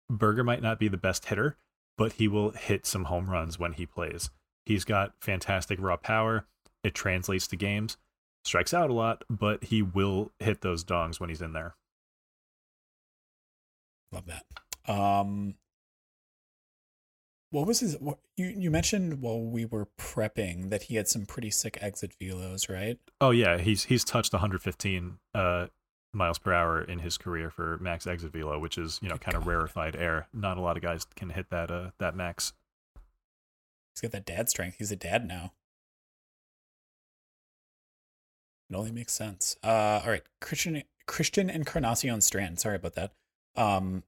Burger 0.08 0.44
might 0.44 0.62
not 0.62 0.78
be 0.78 0.88
the 0.88 0.98
best 0.98 1.26
hitter, 1.26 1.58
but 1.98 2.14
he 2.14 2.28
will 2.28 2.52
hit 2.52 2.86
some 2.86 3.06
home 3.06 3.30
runs 3.30 3.60
when 3.60 3.74
he 3.74 3.86
plays. 3.86 4.30
He's 4.66 4.84
got 4.84 5.14
fantastic 5.20 5.80
raw 5.80 5.98
power. 5.98 6.46
It 6.84 6.94
translates 6.94 7.48
to 7.48 7.56
games. 7.56 7.98
Strikes 8.44 8.74
out 8.74 8.90
a 8.90 8.94
lot, 8.94 9.24
but 9.30 9.66
he 9.66 9.82
will 9.82 10.32
hit 10.40 10.62
those 10.62 10.84
dongs 10.84 11.20
when 11.20 11.30
he's 11.30 11.42
in 11.42 11.54
there. 11.54 11.76
Love 14.12 14.26
that. 14.28 14.92
Um, 14.92 15.56
what 17.50 17.68
was 17.68 17.80
his? 17.80 17.98
What, 18.00 18.20
you 18.38 18.48
you 18.48 18.70
mentioned 18.70 19.22
while 19.22 19.42
we 19.42 19.66
were 19.66 19.88
prepping 20.00 20.70
that 20.70 20.84
he 20.84 20.96
had 20.96 21.08
some 21.08 21.26
pretty 21.26 21.50
sick 21.50 21.78
exit 21.82 22.14
velos, 22.22 22.70
right? 22.70 22.98
Oh 23.20 23.32
yeah, 23.32 23.58
he's 23.58 23.86
he's 23.86 24.04
touched 24.04 24.34
115 24.34 25.18
uh, 25.34 25.68
miles 26.16 26.40
per 26.40 26.54
hour 26.54 26.82
in 26.82 27.00
his 27.00 27.18
career 27.18 27.50
for 27.50 27.78
max 27.80 28.08
exit 28.08 28.32
velo, 28.32 28.58
which 28.58 28.78
is 28.78 29.00
you 29.02 29.10
know 29.10 29.18
kind 29.18 29.36
of 29.36 29.46
rarefied 29.48 29.96
air. 29.96 30.28
Not 30.34 30.58
a 30.58 30.62
lot 30.62 30.78
of 30.78 30.84
guys 30.84 31.06
can 31.16 31.30
hit 31.30 31.50
that 31.50 31.70
uh 31.70 31.92
that 32.00 32.16
max. 32.16 32.54
He's 33.94 34.02
got 34.02 34.12
that 34.12 34.26
dad 34.26 34.50
strength. 34.50 34.78
He's 34.78 34.92
a 34.92 34.96
dad 34.96 35.28
now. 35.28 35.54
It 38.70 38.76
only 38.76 38.92
makes 38.92 39.14
sense. 39.14 39.56
Uh, 39.64 40.02
all 40.04 40.10
right, 40.10 40.24
Christian 40.42 40.84
Christian 41.08 41.50
Encarnacion 41.50 42.22
Strand. 42.22 42.60
Sorry 42.60 42.76
about 42.76 42.96
that. 42.96 43.14
Um, 43.56 44.04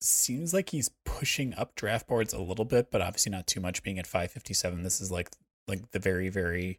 seems 0.00 0.52
like 0.52 0.70
he's 0.70 0.90
pushing 1.04 1.54
up 1.54 1.74
draft 1.74 2.06
boards 2.06 2.32
a 2.32 2.40
little 2.40 2.64
bit, 2.64 2.90
but 2.90 3.00
obviously 3.00 3.32
not 3.32 3.46
too 3.46 3.60
much. 3.60 3.82
Being 3.82 3.98
at 3.98 4.06
557, 4.06 4.82
this 4.82 5.00
is 5.00 5.10
like 5.10 5.30
like 5.66 5.90
the 5.92 5.98
very 5.98 6.28
very 6.28 6.78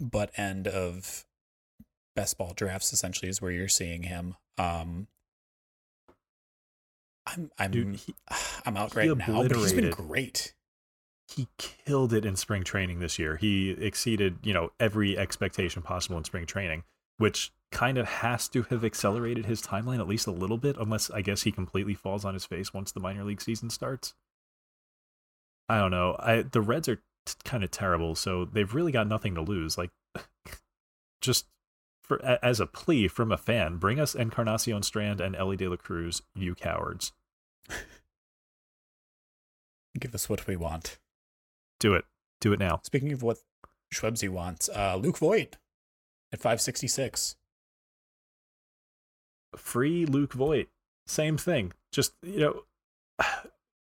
butt 0.00 0.30
end 0.36 0.66
of 0.66 1.24
best 2.16 2.38
ball 2.38 2.52
drafts. 2.54 2.92
Essentially, 2.92 3.28
is 3.28 3.40
where 3.40 3.50
you're 3.50 3.68
seeing 3.68 4.04
him. 4.04 4.36
Um, 4.58 5.08
I'm 7.26 7.50
I'm 7.58 7.70
Dude, 7.70 7.96
he, 7.96 8.14
I'm 8.66 8.76
out 8.76 8.94
right 8.94 9.16
now. 9.16 9.42
But 9.42 9.56
he's 9.56 9.72
been 9.72 9.90
great. 9.90 10.54
He 11.26 11.48
killed 11.58 12.12
it 12.12 12.26
in 12.26 12.36
spring 12.36 12.64
training 12.64 13.00
this 13.00 13.18
year. 13.18 13.36
He 13.36 13.70
exceeded 13.70 14.38
you 14.42 14.52
know 14.52 14.70
every 14.78 15.16
expectation 15.18 15.82
possible 15.82 16.18
in 16.18 16.24
spring 16.24 16.46
training, 16.46 16.84
which 17.18 17.52
kind 17.72 17.98
of 17.98 18.06
has 18.06 18.48
to 18.48 18.62
have 18.64 18.84
accelerated 18.84 19.46
his 19.46 19.60
timeline 19.60 19.98
at 19.98 20.06
least 20.06 20.26
a 20.26 20.32
little 20.32 20.58
bit, 20.58 20.76
unless 20.78 21.10
I 21.10 21.22
guess 21.22 21.42
he 21.42 21.50
completely 21.50 21.94
falls 21.94 22.24
on 22.24 22.34
his 22.34 22.44
face 22.44 22.72
once 22.72 22.92
the 22.92 23.00
minor 23.00 23.24
league 23.24 23.40
season 23.40 23.70
starts. 23.70 24.14
I 25.68 25.78
don't 25.78 25.90
know. 25.90 26.16
I 26.18 26.42
the 26.42 26.60
Reds 26.60 26.88
are 26.88 27.00
t- 27.24 27.34
kind 27.44 27.64
of 27.64 27.70
terrible, 27.70 28.14
so 28.14 28.44
they've 28.44 28.74
really 28.74 28.92
got 28.92 29.06
nothing 29.06 29.34
to 29.34 29.40
lose. 29.40 29.78
Like, 29.78 29.90
just 31.20 31.46
for 32.02 32.22
as 32.24 32.60
a 32.60 32.66
plea 32.66 33.08
from 33.08 33.32
a 33.32 33.36
fan, 33.36 33.76
bring 33.76 33.98
us 33.98 34.14
Encarnacion 34.14 34.82
Strand 34.82 35.20
and 35.20 35.34
Elly 35.34 35.56
De 35.56 35.68
La 35.68 35.76
Cruz, 35.76 36.22
you 36.34 36.54
cowards. 36.54 37.12
Give 39.98 40.14
us 40.14 40.28
what 40.28 40.46
we 40.46 40.56
want. 40.56 40.98
Do 41.80 41.94
it. 41.94 42.04
Do 42.40 42.52
it 42.52 42.58
now. 42.58 42.80
Speaking 42.82 43.12
of 43.12 43.22
what 43.22 43.38
Shwebsi 43.92 44.28
wants, 44.28 44.68
uh, 44.68 44.96
Luke 44.96 45.18
Voit 45.18 45.56
at 46.32 46.40
566 46.40 47.36
free 49.56 50.06
Luke 50.06 50.32
Voit. 50.32 50.68
Same 51.06 51.36
thing. 51.36 51.72
Just, 51.92 52.12
you 52.22 52.40
know, 52.40 52.62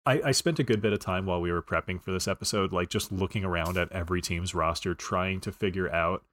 I, 0.09 0.21
I 0.25 0.31
spent 0.31 0.57
a 0.57 0.63
good 0.63 0.81
bit 0.81 0.91
of 0.91 0.97
time 0.97 1.27
while 1.27 1.39
we 1.39 1.51
were 1.51 1.61
prepping 1.61 2.01
for 2.01 2.11
this 2.11 2.27
episode, 2.27 2.71
like 2.71 2.89
just 2.89 3.11
looking 3.11 3.45
around 3.45 3.77
at 3.77 3.91
every 3.91 4.23
team's 4.23 4.55
roster, 4.55 4.95
trying 4.95 5.39
to 5.41 5.51
figure 5.51 5.87
out 5.93 6.23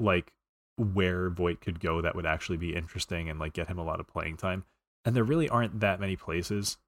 like 0.00 0.32
where 0.78 1.28
Voit 1.28 1.60
could 1.60 1.78
go 1.78 2.00
that 2.00 2.16
would 2.16 2.24
actually 2.24 2.56
be 2.56 2.74
interesting 2.74 3.28
and 3.28 3.38
like 3.38 3.52
get 3.52 3.68
him 3.68 3.78
a 3.78 3.84
lot 3.84 4.00
of 4.00 4.08
playing 4.08 4.38
time. 4.38 4.64
And 5.04 5.14
there 5.14 5.24
really 5.24 5.46
aren't 5.46 5.80
that 5.80 6.00
many 6.00 6.16
places. 6.16 6.78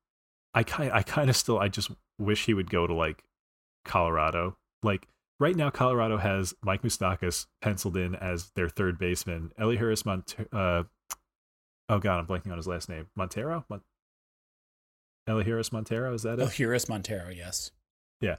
I 0.55 0.63
kind 0.63 0.91
I 0.93 1.03
kind 1.03 1.29
of 1.29 1.37
still 1.37 1.59
I 1.59 1.69
just 1.69 1.91
wish 2.19 2.47
he 2.47 2.55
would 2.55 2.71
go 2.71 2.87
to 2.87 2.95
like 2.95 3.23
Colorado. 3.85 4.57
Like 4.83 5.09
right 5.39 5.55
now, 5.55 5.69
Colorado 5.69 6.17
has 6.17 6.55
Mike 6.63 6.81
Moustakas 6.81 7.49
penciled 7.61 7.99
in 7.99 8.15
as 8.15 8.51
their 8.55 8.71
third 8.71 8.99
baseman. 8.99 9.53
Elehuris 9.61 10.07
Mont- 10.07 10.37
uh, 10.53 10.85
Oh 11.91 11.99
god, 11.99 12.19
I'm 12.19 12.27
blanking 12.27 12.51
on 12.51 12.57
his 12.57 12.67
last 12.67 12.89
name. 12.89 13.09
Montero? 13.15 13.67
Mon- 13.69 13.83
Elehuris 15.29 15.73
Montero, 15.73 16.13
is 16.13 16.23
that 16.23 16.39
it? 16.39 16.43
Elehuris 16.43 16.89
Montero, 16.89 17.31
yes. 17.31 17.71
Yeah. 18.21 18.37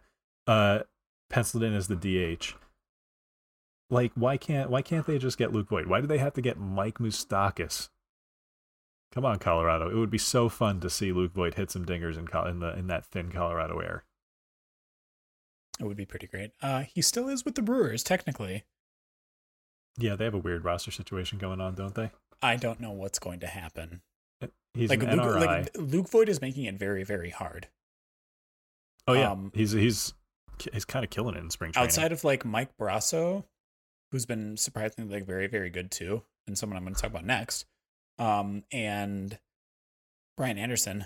Uh 0.47 0.79
penciled 1.29 1.63
in 1.63 1.73
as 1.73 1.87
the 1.87 1.95
DH. 1.95 2.53
Like 3.89 4.11
why 4.15 4.37
can't 4.37 4.69
why 4.69 4.81
can't 4.81 5.05
they 5.07 5.17
just 5.17 5.37
get 5.37 5.51
Luke 5.51 5.69
Voit? 5.69 5.87
Why 5.87 6.01
do 6.01 6.07
they 6.07 6.17
have 6.17 6.33
to 6.33 6.41
get 6.41 6.59
Mike 6.59 6.99
Moustakas? 6.99 7.89
Come 9.11 9.25
on, 9.25 9.39
Colorado. 9.39 9.89
It 9.89 9.95
would 9.95 10.09
be 10.11 10.17
so 10.17 10.49
fun 10.49 10.79
to 10.81 10.89
see 10.89 11.11
Luke 11.11 11.33
Voit 11.33 11.55
hit 11.55 11.71
some 11.71 11.85
dingers 11.85 12.17
in 12.17 12.27
in 12.49 12.59
the 12.59 12.77
in 12.77 12.87
that 12.87 13.05
thin 13.05 13.31
Colorado 13.31 13.79
air. 13.79 14.03
It 15.79 15.85
would 15.85 15.97
be 15.97 16.05
pretty 16.05 16.27
great. 16.27 16.51
Uh 16.61 16.81
he 16.81 17.01
still 17.01 17.27
is 17.29 17.45
with 17.45 17.55
the 17.55 17.61
Brewers 17.61 18.03
technically. 18.03 18.63
Yeah, 19.97 20.15
they 20.15 20.25
have 20.25 20.33
a 20.33 20.39
weird 20.39 20.65
roster 20.65 20.91
situation 20.91 21.37
going 21.37 21.61
on, 21.61 21.75
don't 21.75 21.95
they? 21.95 22.11
I 22.41 22.57
don't 22.57 22.81
know 22.81 22.91
what's 22.91 23.17
going 23.17 23.39
to 23.39 23.47
happen. 23.47 24.01
He's 24.73 24.89
like, 24.89 25.01
Luke, 25.01 25.09
NRI. 25.09 25.45
like 25.45 25.69
Luke 25.77 26.09
Voit 26.09 26.27
is 26.27 26.41
making 26.41 26.65
it 26.65 26.75
very, 26.75 27.03
very 27.03 27.29
hard. 27.29 27.67
Oh 29.07 29.13
yeah, 29.13 29.31
um, 29.31 29.51
he's 29.53 29.71
he's 29.71 30.13
he's 30.73 30.85
kind 30.85 31.05
of 31.05 31.11
killing 31.11 31.35
it 31.35 31.39
in 31.39 31.49
spring 31.49 31.71
training. 31.71 31.87
Outside 31.87 32.11
of 32.11 32.23
like 32.23 32.43
Mike 32.43 32.75
Brosseau, 32.77 33.45
who's 34.11 34.25
been 34.25 34.57
surprisingly 34.57 35.15
like 35.15 35.25
very, 35.25 35.47
very 35.47 35.69
good 35.69 35.91
too, 35.91 36.23
and 36.47 36.57
someone 36.57 36.77
I'm 36.77 36.83
going 36.83 36.95
to 36.95 37.01
talk 37.01 37.11
about 37.11 37.25
next. 37.25 37.65
Um, 38.17 38.63
and 38.71 39.37
Brian 40.37 40.57
Anderson, 40.57 41.05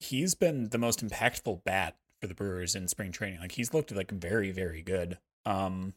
he's 0.00 0.34
been 0.34 0.70
the 0.70 0.78
most 0.78 1.06
impactful 1.06 1.64
bat 1.64 1.96
for 2.20 2.26
the 2.26 2.34
Brewers 2.34 2.74
in 2.74 2.88
spring 2.88 3.12
training. 3.12 3.40
Like 3.40 3.52
he's 3.52 3.74
looked 3.74 3.94
like 3.94 4.10
very, 4.10 4.50
very 4.50 4.82
good. 4.82 5.18
Um, 5.44 5.94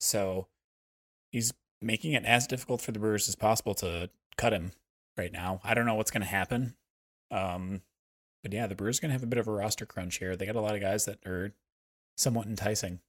so 0.00 0.48
he's 1.32 1.52
making 1.80 2.12
it 2.12 2.24
as 2.24 2.46
difficult 2.46 2.82
for 2.82 2.92
the 2.92 2.98
Brewers 2.98 3.28
as 3.28 3.36
possible 3.36 3.74
to 3.76 4.10
cut 4.36 4.52
him 4.52 4.72
right 5.20 5.32
now. 5.32 5.60
I 5.62 5.74
don't 5.74 5.86
know 5.86 5.94
what's 5.94 6.10
going 6.10 6.22
to 6.22 6.26
happen. 6.26 6.74
Um, 7.30 7.82
but 8.42 8.52
yeah, 8.52 8.66
the 8.66 8.74
Brewers 8.74 8.98
going 8.98 9.10
to 9.10 9.12
have 9.12 9.22
a 9.22 9.26
bit 9.26 9.38
of 9.38 9.46
a 9.46 9.52
roster 9.52 9.84
crunch 9.84 10.18
here. 10.18 10.34
They 10.34 10.46
got 10.46 10.56
a 10.56 10.60
lot 10.60 10.74
of 10.74 10.80
guys 10.80 11.04
that 11.04 11.24
are 11.26 11.54
somewhat 12.16 12.46
enticing. 12.46 13.00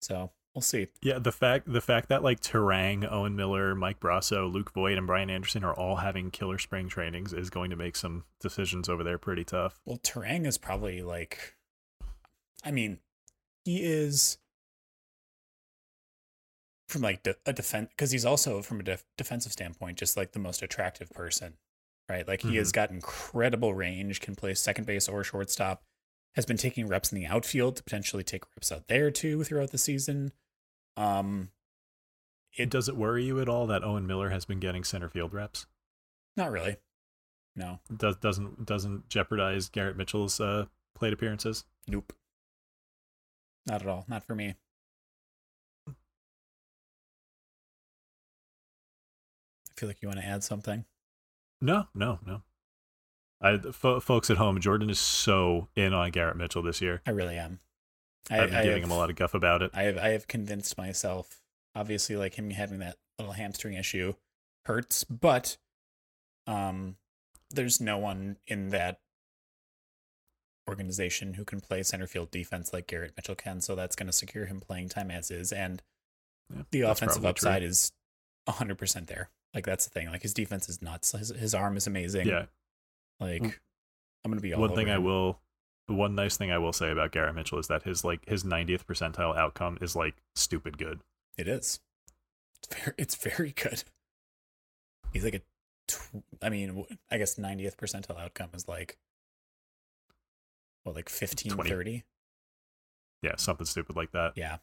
So 0.00 0.30
we'll 0.54 0.62
see. 0.62 0.86
Yeah, 1.02 1.18
the 1.18 1.32
fact 1.32 1.70
the 1.70 1.80
fact 1.80 2.08
that 2.10 2.22
like 2.22 2.40
Turang, 2.40 3.10
Owen 3.10 3.34
Miller, 3.34 3.74
Mike 3.74 3.98
Brosseau, 3.98 4.50
Luke 4.50 4.72
Voit, 4.72 4.96
and 4.96 5.06
Brian 5.06 5.30
Anderson 5.30 5.64
are 5.64 5.74
all 5.74 5.96
having 5.96 6.30
killer 6.30 6.58
spring 6.58 6.88
trainings 6.88 7.32
is 7.32 7.50
going 7.50 7.70
to 7.70 7.76
make 7.76 7.96
some 7.96 8.24
decisions 8.40 8.88
over 8.88 9.02
there 9.02 9.18
pretty 9.18 9.44
tough. 9.44 9.80
Well, 9.84 9.98
Turang 9.98 10.46
is 10.46 10.58
probably 10.58 11.02
like, 11.02 11.56
I 12.64 12.70
mean, 12.70 13.00
he 13.64 13.82
is 13.82 14.38
from 16.88 17.02
like 17.02 17.22
de- 17.22 17.36
a 17.46 17.52
defense 17.52 17.90
because 17.90 18.10
he's 18.10 18.24
also 18.24 18.62
from 18.62 18.80
a 18.80 18.82
def- 18.82 19.04
defensive 19.16 19.52
standpoint 19.52 19.98
just 19.98 20.16
like 20.16 20.32
the 20.32 20.38
most 20.38 20.62
attractive 20.62 21.10
person 21.10 21.54
right? 22.08 22.26
Like 22.26 22.42
he 22.42 22.48
mm-hmm. 22.48 22.56
has 22.58 22.72
got 22.72 22.90
incredible 22.90 23.74
range 23.74 24.20
can 24.20 24.34
play 24.34 24.54
second 24.54 24.86
base 24.86 25.08
or 25.08 25.22
shortstop 25.24 25.82
has 26.34 26.46
been 26.46 26.56
taking 26.56 26.86
reps 26.86 27.12
in 27.12 27.20
the 27.20 27.26
outfield 27.26 27.76
to 27.76 27.82
potentially 27.82 28.22
take 28.22 28.44
reps 28.56 28.72
out 28.72 28.88
there 28.88 29.10
too 29.10 29.44
throughout 29.44 29.70
the 29.70 29.78
season. 29.78 30.32
Um 30.96 31.50
it 32.56 32.70
does 32.70 32.88
it 32.88 32.96
worry 32.96 33.24
you 33.24 33.40
at 33.40 33.48
all 33.48 33.66
that 33.66 33.84
Owen 33.84 34.06
Miller 34.06 34.30
has 34.30 34.44
been 34.44 34.58
getting 34.58 34.84
center 34.84 35.08
field 35.08 35.32
reps? 35.32 35.66
Not 36.36 36.50
really. 36.50 36.76
No. 37.54 37.80
Does 37.94 38.16
doesn't 38.16 38.64
doesn't 38.64 39.08
jeopardize 39.08 39.68
Garrett 39.68 39.96
Mitchell's 39.96 40.40
uh 40.40 40.66
plate 40.94 41.12
appearances? 41.12 41.64
Nope. 41.86 42.12
Not 43.66 43.82
at 43.82 43.88
all. 43.88 44.06
Not 44.08 44.24
for 44.24 44.34
me 44.34 44.54
feel 49.78 49.88
like 49.88 50.02
you 50.02 50.08
want 50.08 50.20
to 50.20 50.26
add 50.26 50.44
something. 50.44 50.84
No, 51.60 51.88
no, 51.94 52.18
no. 52.26 52.42
I, 53.40 53.54
f- 53.54 54.02
folks 54.02 54.30
at 54.30 54.36
home, 54.36 54.60
Jordan 54.60 54.90
is 54.90 54.98
so 54.98 55.68
in 55.76 55.94
on 55.94 56.10
Garrett 56.10 56.36
Mitchell 56.36 56.62
this 56.62 56.80
year. 56.80 57.02
I 57.06 57.10
really 57.10 57.38
am. 57.38 57.60
I, 58.30 58.36
have 58.36 58.50
been 58.50 58.58
I 58.58 58.62
giving 58.64 58.82
have, 58.82 58.90
him 58.90 58.96
a 58.96 58.98
lot 58.98 59.10
of 59.10 59.16
guff 59.16 59.34
about 59.34 59.62
it. 59.62 59.70
I 59.72 59.84
have 59.84 59.96
I 59.96 60.08
have 60.08 60.26
convinced 60.26 60.76
myself. 60.76 61.40
Obviously, 61.74 62.16
like 62.16 62.34
him 62.34 62.50
having 62.50 62.80
that 62.80 62.96
little 63.18 63.34
hamstring 63.34 63.74
issue 63.74 64.14
hurts, 64.66 65.04
but 65.04 65.56
um, 66.46 66.96
there's 67.50 67.80
no 67.80 67.96
one 67.96 68.36
in 68.46 68.68
that 68.70 69.00
organization 70.68 71.34
who 71.34 71.44
can 71.44 71.60
play 71.60 71.82
center 71.82 72.06
field 72.06 72.30
defense 72.30 72.72
like 72.72 72.86
Garrett 72.86 73.14
Mitchell 73.16 73.34
can. 73.34 73.60
So 73.60 73.74
that's 73.74 73.96
going 73.96 74.08
to 74.08 74.12
secure 74.12 74.46
him 74.46 74.60
playing 74.60 74.88
time 74.90 75.10
as 75.10 75.30
is, 75.30 75.52
and 75.52 75.82
yeah, 76.54 76.62
the 76.70 76.80
offensive 76.82 77.24
upside 77.24 77.62
true. 77.62 77.68
is 77.68 77.92
100% 78.48 79.06
there. 79.06 79.30
Like 79.58 79.66
that's 79.66 79.86
the 79.86 79.90
thing. 79.90 80.08
Like 80.12 80.22
his 80.22 80.34
defense 80.34 80.68
is 80.68 80.80
nuts. 80.80 81.10
His 81.10 81.30
his 81.30 81.52
arm 81.52 81.76
is 81.76 81.88
amazing. 81.88 82.28
Yeah. 82.28 82.44
Like 83.18 83.42
I'm 83.42 84.30
gonna 84.30 84.40
be 84.40 84.54
one 84.54 84.72
thing 84.76 84.86
him. 84.86 84.94
I 84.94 84.98
will. 84.98 85.40
One 85.88 86.14
nice 86.14 86.36
thing 86.36 86.52
I 86.52 86.58
will 86.58 86.72
say 86.72 86.92
about 86.92 87.10
Garrett 87.10 87.34
Mitchell 87.34 87.58
is 87.58 87.66
that 87.66 87.82
his 87.82 88.04
like 88.04 88.28
his 88.28 88.44
90th 88.44 88.84
percentile 88.84 89.36
outcome 89.36 89.76
is 89.80 89.96
like 89.96 90.14
stupid 90.36 90.78
good. 90.78 91.00
It 91.36 91.48
is. 91.48 91.80
It's 92.62 92.76
very 92.76 92.94
it's 92.98 93.16
very 93.16 93.50
good. 93.50 93.82
He's 95.12 95.24
like 95.24 95.34
a. 95.34 95.40
Tw- 95.88 96.22
I 96.40 96.50
mean, 96.50 96.84
I 97.10 97.18
guess 97.18 97.34
90th 97.34 97.74
percentile 97.74 98.20
outcome 98.20 98.50
is 98.54 98.68
like. 98.68 98.96
What 100.84 100.94
like 100.94 101.08
15, 101.08 101.50
20. 101.50 101.68
30? 101.68 102.04
Yeah, 103.24 103.34
something 103.38 103.66
stupid 103.66 103.96
like 103.96 104.12
that. 104.12 104.34
Yeah, 104.36 104.58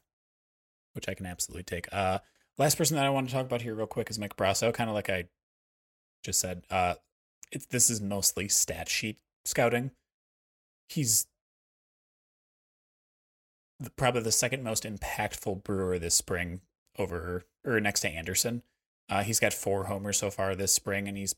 which 0.93 1.09
I 1.09 1.15
can 1.15 1.26
absolutely 1.26 1.63
take. 1.63 1.89
Uh, 1.91 2.19
Last 2.57 2.77
person 2.77 2.95
that 2.95 3.06
I 3.06 3.10
want 3.10 3.27
to 3.27 3.34
talk 3.34 3.45
about 3.45 3.61
here, 3.61 3.76
real 3.76 3.88
quick, 3.88 4.10
is 4.10 4.18
Mike 4.18 4.38
Brosseau. 4.38 4.73
Kind 4.73 4.90
of 4.90 4.94
like 4.94 5.10
I 5.10 5.26
just 6.23 6.40
said, 6.40 6.64
uh, 6.69 6.95
it, 7.52 7.69
this 7.69 7.90
is 7.90 7.99
mostly 7.99 8.48
stat 8.48 8.88
sheet 8.88 9.18
scouting. 9.44 9.91
He's 10.88 11.27
the, 13.80 13.90
probably 13.90 14.22
the 14.22 14.32
second 14.32 14.64
most 14.64 14.84
impactful 14.84 15.64
brewer 15.64 15.99
this 15.99 16.15
spring 16.15 16.61
over 16.98 17.44
or 17.65 17.82
next 17.82 18.02
to 18.02 18.10
Anderson. 18.10 18.64
Uh, 19.10 19.23
he's 19.23 19.40
got 19.40 19.53
four 19.53 19.86
homers 19.86 20.18
so 20.18 20.32
far 20.32 20.56
this 20.56 20.72
spring, 20.72 21.07
and 21.07 21.18
he's 21.18 21.36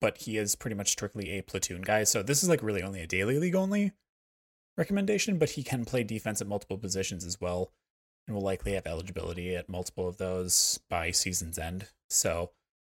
but 0.00 0.18
he 0.18 0.36
is 0.38 0.54
pretty 0.54 0.76
much 0.76 0.90
strictly 0.90 1.30
a 1.30 1.42
platoon 1.42 1.82
guy. 1.82 2.04
So 2.04 2.22
this 2.22 2.42
is 2.42 2.48
like 2.48 2.62
really 2.62 2.82
only 2.82 3.00
a 3.00 3.06
daily 3.06 3.38
league 3.38 3.54
only 3.54 3.92
recommendation, 4.76 5.38
but 5.38 5.50
he 5.50 5.62
can 5.62 5.84
play 5.84 6.04
defense 6.04 6.40
at 6.40 6.46
multiple 6.46 6.78
positions 6.78 7.24
as 7.24 7.40
well 7.40 7.72
and 8.26 8.34
will 8.34 8.42
likely 8.42 8.72
have 8.72 8.86
eligibility 8.86 9.54
at 9.54 9.68
multiple 9.68 10.08
of 10.08 10.16
those 10.16 10.80
by 10.88 11.10
season's 11.10 11.58
end. 11.58 11.88
So 12.10 12.50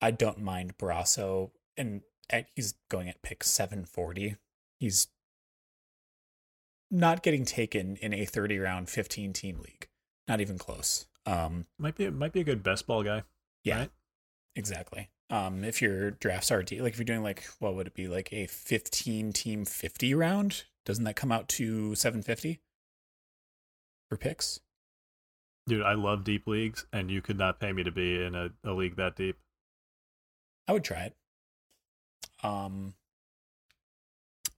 I 0.01 0.11
don't 0.11 0.39
mind 0.39 0.77
Brosseau, 0.77 1.51
and 1.75 2.01
at, 2.29 2.47
he's 2.55 2.75
going 2.89 3.09
at 3.09 3.21
pick 3.21 3.43
740. 3.43 4.35
He's 4.79 5.07
not 6.89 7.23
getting 7.23 7.45
taken 7.45 7.97
in 7.97 8.13
a 8.13 8.25
30 8.25 8.59
round 8.59 8.89
15 8.89 9.33
team 9.33 9.59
league. 9.59 9.87
Not 10.27 10.41
even 10.41 10.57
close. 10.57 11.07
Um, 11.25 11.65
might 11.77 11.95
be 11.95 12.09
might 12.09 12.31
be 12.31 12.41
a 12.41 12.45
good 12.45 12.63
best 12.63 12.87
ball 12.87 13.03
guy. 13.03 13.23
Yeah, 13.63 13.79
right? 13.79 13.89
exactly. 14.55 15.09
Um, 15.29 15.65
if 15.65 15.81
your 15.81 16.11
drafts 16.11 16.51
are 16.51 16.63
deep, 16.63 16.81
like 16.81 16.93
if 16.93 16.99
you're 16.99 17.05
doing 17.05 17.23
like 17.23 17.43
what 17.59 17.75
would 17.75 17.87
it 17.87 17.93
be 17.93 18.07
like 18.07 18.31
a 18.31 18.47
15 18.47 19.33
team 19.33 19.65
50 19.65 20.13
round? 20.13 20.63
Doesn't 20.85 21.03
that 21.03 21.17
come 21.17 21.33
out 21.33 21.49
to 21.49 21.95
750 21.95 22.61
for 24.09 24.17
picks? 24.17 24.61
Dude, 25.67 25.83
I 25.83 25.93
love 25.93 26.23
deep 26.23 26.47
leagues, 26.47 26.85
and 26.93 27.11
you 27.11 27.21
could 27.21 27.37
not 27.37 27.59
pay 27.59 27.73
me 27.73 27.83
to 27.83 27.91
be 27.91 28.23
in 28.23 28.35
a, 28.35 28.49
a 28.63 28.71
league 28.71 28.95
that 28.95 29.15
deep. 29.15 29.37
I 30.67 30.73
would 30.73 30.83
try 30.83 31.01
it. 31.01 31.15
Um, 32.43 32.93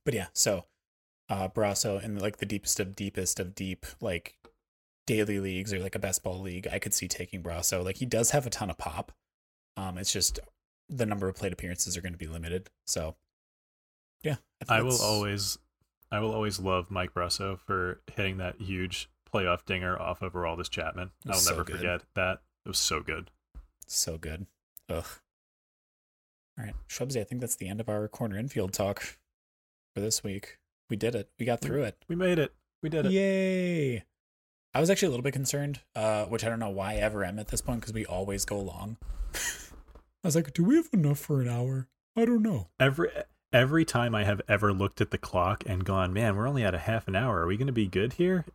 but 0.05 0.13
yeah, 0.13 0.27
so 0.33 0.65
uh, 1.29 1.47
Brosseau 1.47 2.03
in 2.03 2.19
like 2.19 2.37
the 2.37 2.45
deepest 2.45 2.79
of 2.79 2.95
deepest 2.95 3.39
of 3.39 3.55
deep 3.55 3.85
like 4.01 4.35
daily 5.05 5.39
leagues 5.39 5.73
or 5.73 5.79
like 5.79 5.95
a 5.95 5.99
best 5.99 6.23
ball 6.23 6.39
league, 6.39 6.67
I 6.71 6.79
could 6.79 6.93
see 6.93 7.07
taking 7.07 7.41
Brosseau. 7.41 7.83
Like 7.83 7.97
he 7.97 8.05
does 8.05 8.31
have 8.31 8.45
a 8.45 8.49
ton 8.49 8.69
of 8.69 8.77
pop. 8.77 9.11
Um, 9.77 9.97
it's 9.97 10.13
just 10.13 10.39
the 10.87 11.05
number 11.05 11.27
of 11.27 11.35
plate 11.35 11.53
appearances 11.53 11.95
are 11.97 12.01
going 12.01 12.13
to 12.13 12.19
be 12.19 12.27
limited. 12.27 12.69
So 12.85 13.15
yeah, 14.21 14.35
I, 14.67 14.79
I 14.79 14.81
will 14.81 15.01
always, 15.01 15.57
I 16.11 16.19
will 16.19 16.33
always 16.33 16.59
love 16.59 16.91
Mike 16.91 17.13
Brosseau 17.13 17.59
for 17.59 18.01
hitting 18.15 18.37
that 18.37 18.61
huge 18.61 19.09
playoff 19.31 19.65
dinger 19.65 19.99
off 19.99 20.21
of 20.21 20.33
Aroldis 20.33 20.69
Chapman. 20.69 21.11
I'll 21.27 21.35
so 21.35 21.51
never 21.51 21.63
good. 21.63 21.77
forget 21.77 22.01
that. 22.15 22.41
It 22.65 22.69
was 22.69 22.79
so 22.79 23.01
good. 23.01 23.31
So 23.87 24.17
good. 24.17 24.45
Ugh. 24.89 25.05
All 26.57 26.65
right, 26.65 26.75
Shwebsi, 26.89 27.21
I 27.21 27.23
think 27.23 27.41
that's 27.41 27.55
the 27.55 27.69
end 27.69 27.79
of 27.79 27.87
our 27.87 28.07
corner 28.07 28.37
infield 28.37 28.73
talk 28.73 29.01
for 29.93 30.01
this 30.01 30.23
week. 30.23 30.57
We 30.89 30.97
did 30.97 31.15
it. 31.15 31.29
We 31.39 31.45
got 31.45 31.61
through 31.61 31.83
it. 31.83 32.03
We 32.07 32.15
made 32.15 32.39
it. 32.39 32.53
We 32.81 32.89
did 32.89 33.05
it. 33.05 33.11
Yay. 33.11 34.03
I 34.73 34.79
was 34.79 34.89
actually 34.89 35.07
a 35.07 35.11
little 35.11 35.23
bit 35.23 35.33
concerned, 35.33 35.79
uh, 35.95 36.25
which 36.25 36.43
I 36.43 36.49
don't 36.49 36.59
know 36.59 36.69
why 36.69 36.93
I 36.93 36.97
ever 36.97 37.23
am 37.23 37.39
at 37.39 37.47
this 37.47 37.61
point 37.61 37.81
because 37.81 37.93
we 37.93 38.05
always 38.05 38.45
go 38.45 38.59
long. 38.59 38.97
I 39.33 40.27
was 40.27 40.35
like, 40.35 40.53
do 40.53 40.63
we 40.63 40.75
have 40.75 40.89
enough 40.91 41.19
for 41.19 41.41
an 41.41 41.47
hour? 41.47 41.87
I 42.15 42.25
don't 42.25 42.41
know. 42.41 42.67
Every 42.79 43.09
every 43.51 43.85
time 43.85 44.13
I 44.13 44.25
have 44.25 44.41
ever 44.47 44.73
looked 44.73 45.01
at 45.01 45.11
the 45.11 45.17
clock 45.17 45.63
and 45.65 45.85
gone, 45.85 46.13
man, 46.13 46.35
we're 46.35 46.47
only 46.47 46.63
at 46.63 46.75
a 46.75 46.79
half 46.79 47.07
an 47.07 47.15
hour. 47.15 47.41
Are 47.41 47.47
we 47.47 47.57
going 47.57 47.67
to 47.67 47.73
be 47.73 47.87
good 47.87 48.13
here? 48.13 48.45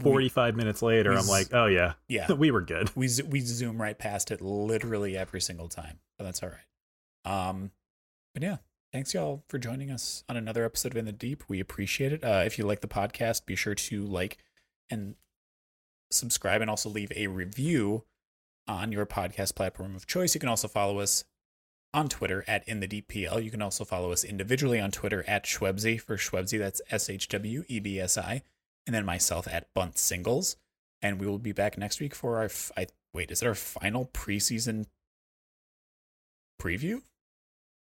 45 0.00 0.54
we, 0.54 0.58
minutes 0.58 0.82
later 0.82 1.12
i'm 1.12 1.26
like 1.26 1.52
oh 1.52 1.66
yeah. 1.66 1.94
Yeah. 2.08 2.32
We 2.32 2.50
were 2.50 2.62
good. 2.62 2.94
We 2.96 3.08
we 3.28 3.40
zoom 3.40 3.80
right 3.80 3.98
past 3.98 4.30
it 4.30 4.40
literally 4.40 5.16
every 5.16 5.40
single 5.40 5.68
time 5.68 5.98
but 6.18 6.24
that's 6.24 6.42
all 6.42 6.50
right. 6.50 7.48
Um 7.48 7.70
but 8.34 8.42
yeah 8.42 8.58
thanks 8.92 9.14
y'all 9.14 9.42
for 9.48 9.58
joining 9.58 9.90
us 9.90 10.24
on 10.28 10.36
another 10.36 10.64
episode 10.64 10.92
of 10.92 10.98
in 10.98 11.04
the 11.04 11.12
deep. 11.12 11.44
We 11.48 11.60
appreciate 11.60 12.12
it. 12.12 12.24
Uh 12.24 12.42
if 12.44 12.58
you 12.58 12.66
like 12.66 12.80
the 12.80 12.88
podcast 12.88 13.46
be 13.46 13.56
sure 13.56 13.74
to 13.74 14.04
like 14.04 14.38
and 14.90 15.14
subscribe 16.10 16.60
and 16.60 16.70
also 16.70 16.88
leave 16.88 17.12
a 17.16 17.26
review 17.26 18.04
on 18.68 18.92
your 18.92 19.06
podcast 19.06 19.54
platform 19.54 19.94
of 19.94 20.06
choice. 20.06 20.34
You 20.34 20.40
can 20.40 20.48
also 20.48 20.68
follow 20.68 20.98
us 20.98 21.24
on 21.94 22.08
Twitter 22.08 22.44
at 22.46 22.66
in 22.68 22.80
the 22.80 22.86
deep 22.86 23.08
PL. 23.08 23.40
You 23.40 23.50
can 23.50 23.62
also 23.62 23.84
follow 23.84 24.12
us 24.12 24.24
individually 24.24 24.80
on 24.80 24.90
Twitter 24.90 25.24
at 25.26 25.44
Shwebsi 25.44 26.00
for 26.00 26.16
Shwebsi. 26.16 26.58
That's 26.58 26.82
S 26.90 27.08
H 27.08 27.28
W 27.28 27.64
E 27.68 27.80
B 27.80 27.98
S 27.98 28.18
I 28.18 28.42
and 28.86 28.94
then 28.94 29.04
myself 29.04 29.48
at 29.48 29.72
Bunt 29.74 29.98
Singles. 29.98 30.56
And 31.02 31.20
we 31.20 31.26
will 31.26 31.38
be 31.38 31.52
back 31.52 31.76
next 31.76 32.00
week 32.00 32.14
for 32.14 32.38
our. 32.38 32.50
I, 32.76 32.86
wait, 33.12 33.30
is 33.30 33.42
it 33.42 33.46
our 33.46 33.54
final 33.54 34.06
preseason 34.06 34.86
preview? 36.60 37.02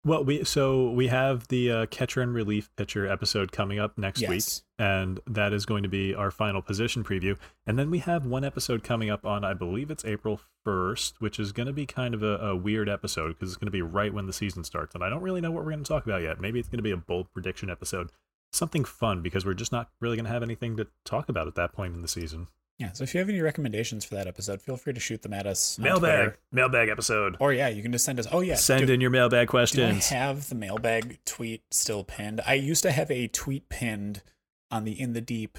Well, 0.05 0.25
we 0.25 0.43
so 0.43 0.91
we 0.91 1.07
have 1.09 1.47
the 1.47 1.71
uh, 1.71 1.87
catcher 1.87 2.23
and 2.23 2.35
relief 2.35 2.69
pitcher 2.77 3.07
episode 3.07 3.53
coming 3.53 3.79
up 3.79 3.97
next 3.97 4.21
yes. 4.21 4.31
week, 4.31 4.45
and 4.77 5.21
that 5.29 5.53
is 5.53 5.65
going 5.65 5.85
to 5.85 5.89
be 5.89 6.13
our 6.13 6.33
final 6.33 6.61
position 6.61 7.05
preview. 7.05 7.37
And 7.67 7.79
then 7.79 7.89
we 7.89 8.01
have 8.01 8.27
one 8.27 8.45
episode 8.45 8.83
coming 8.83 9.11
up 9.11 9.25
on, 9.25 9.45
I 9.45 9.55
believe 9.55 9.93
it's 9.93 10.05
April 10.05 10.41
first, 10.65 11.21
which 11.21 11.39
is 11.39 11.53
going 11.53 11.69
to 11.69 11.73
be 11.73 11.87
kind 11.87 12.15
of 12.15 12.25
a, 12.25 12.37
a 12.39 12.57
weird 12.57 12.89
episode 12.89 13.29
because 13.29 13.51
it's 13.51 13.57
going 13.57 13.69
to 13.69 13.73
be 13.73 13.83
right 13.83 14.13
when 14.13 14.27
the 14.27 14.33
season 14.33 14.65
starts, 14.65 14.97
and 14.97 15.05
I 15.05 15.09
don't 15.09 15.23
really 15.23 15.41
know 15.41 15.53
what 15.53 15.65
we're 15.65 15.71
going 15.71 15.85
to 15.85 15.89
talk 15.89 16.05
about 16.05 16.23
yet. 16.23 16.41
Maybe 16.41 16.59
it's 16.59 16.69
going 16.69 16.79
to 16.79 16.83
be 16.83 16.91
a 16.91 16.97
bold 16.97 17.33
prediction 17.33 17.71
episode 17.71 18.11
something 18.53 18.85
fun 18.85 19.23
because 19.23 19.45
we're 19.45 19.55
just 19.55 19.73
not 19.73 19.91
really 20.01 20.17
going 20.17 20.27
to 20.27 20.31
have 20.33 20.43
anything 20.43 20.77
to 20.77 20.87
talk 21.05 21.29
about 21.29 21.47
at 21.47 21.55
that 21.57 21.73
point 21.73 21.95
in 21.95 22.03
the 22.03 22.09
season. 22.09 22.49
Yeah, 22.79 22.93
so 22.93 23.05
if 23.05 23.15
you 23.15 23.21
have 23.21 23.29
any 23.29 23.41
recommendations 23.41 24.05
for 24.05 24.15
that 24.17 24.27
episode, 24.27 24.61
feel 24.61 24.77
free 24.77 24.93
to 24.93 24.99
shoot 24.99 25.23
them 25.23 25.33
at 25.33 25.47
us. 25.47 25.79
Mailbag, 25.79 26.37
mailbag 26.51 26.89
episode. 26.89 27.37
Or 27.39 27.53
yeah, 27.53 27.69
you 27.69 27.83
can 27.83 27.93
just 27.93 28.05
send 28.05 28.19
us. 28.19 28.27
Oh 28.33 28.41
yeah, 28.41 28.57
Send 28.57 28.87
do, 28.89 28.93
in 28.93 29.01
your 29.01 29.11
mailbag 29.11 29.49
questions. 29.49 30.09
do 30.09 30.15
I 30.15 30.19
have 30.19 30.49
the 30.49 30.55
mailbag 30.55 31.19
tweet 31.25 31.63
still 31.71 32.03
pinned? 32.03 32.41
I 32.47 32.55
used 32.55 32.83
to 32.83 32.91
have 32.91 33.11
a 33.11 33.29
tweet 33.29 33.69
pinned 33.69 34.23
on 34.71 34.85
the 34.85 34.99
In 35.01 35.13
the 35.13 35.21
Deep 35.21 35.59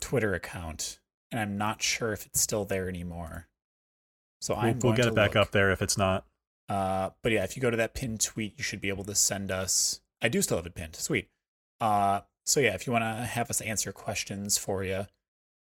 Twitter 0.00 0.34
account, 0.34 1.00
and 1.30 1.40
I'm 1.40 1.56
not 1.56 1.82
sure 1.82 2.12
if 2.12 2.26
it's 2.26 2.40
still 2.40 2.64
there 2.64 2.88
anymore. 2.88 3.48
So 4.40 4.54
We'll, 4.54 4.64
I'm 4.64 4.78
we'll 4.80 4.92
get 4.92 5.06
it 5.06 5.14
back 5.14 5.34
look. 5.34 5.46
up 5.46 5.50
there 5.52 5.70
if 5.70 5.82
it's 5.82 5.96
not. 5.96 6.26
Uh, 6.68 7.10
but 7.22 7.32
yeah, 7.32 7.44
if 7.44 7.56
you 7.56 7.62
go 7.62 7.70
to 7.70 7.76
that 7.76 7.94
pinned 7.94 8.20
tweet, 8.20 8.54
you 8.56 8.62
should 8.64 8.80
be 8.80 8.88
able 8.88 9.04
to 9.04 9.14
send 9.14 9.50
us. 9.50 10.00
I 10.20 10.28
do 10.28 10.42
still 10.42 10.56
have 10.58 10.66
it 10.66 10.74
pinned. 10.74 10.96
Sweet. 10.96 11.28
Uh, 11.82 12.20
so 12.46 12.60
yeah, 12.60 12.74
if 12.74 12.86
you 12.86 12.92
want 12.92 13.02
to 13.02 13.24
have 13.24 13.50
us 13.50 13.60
answer 13.60 13.90
questions 13.90 14.56
for 14.56 14.84
you 14.84 15.06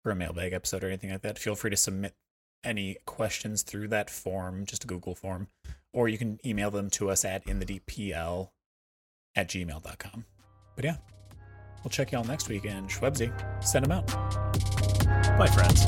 for 0.04 0.12
a 0.12 0.16
mailbag 0.16 0.54
episode 0.54 0.84
or 0.84 0.88
anything 0.88 1.10
like 1.10 1.24
that, 1.24 1.40
feel 1.40 1.56
free 1.56 1.72
to 1.72 1.76
submit 1.76 2.14
any 2.64 2.98
questions 3.08 3.64
through 3.64 3.88
that 3.88 4.12
form, 4.12 4.64
just 4.68 4.84
a 4.84 4.88
Google 4.88 5.16
form, 5.16 5.48
or 5.92 6.08
you 6.08 6.20
can 6.20 6.40
email 6.46 6.70
them 6.70 6.92
to 6.92 7.10
us 7.10 7.26
at 7.26 7.44
inthedpl 7.48 8.50
at 9.36 9.50
gmail.com. 9.50 10.26
But 10.76 10.86
yeah, 10.86 10.98
we'll 11.84 11.90
check 11.90 12.12
y'all 12.12 12.24
next 12.24 12.48
week 12.48 12.66
and 12.66 12.88
Shwebsi, 12.88 13.34
send 13.66 13.86
them 13.86 13.92
out. 13.92 14.06
Bye, 15.36 15.48
friends. 15.48 15.84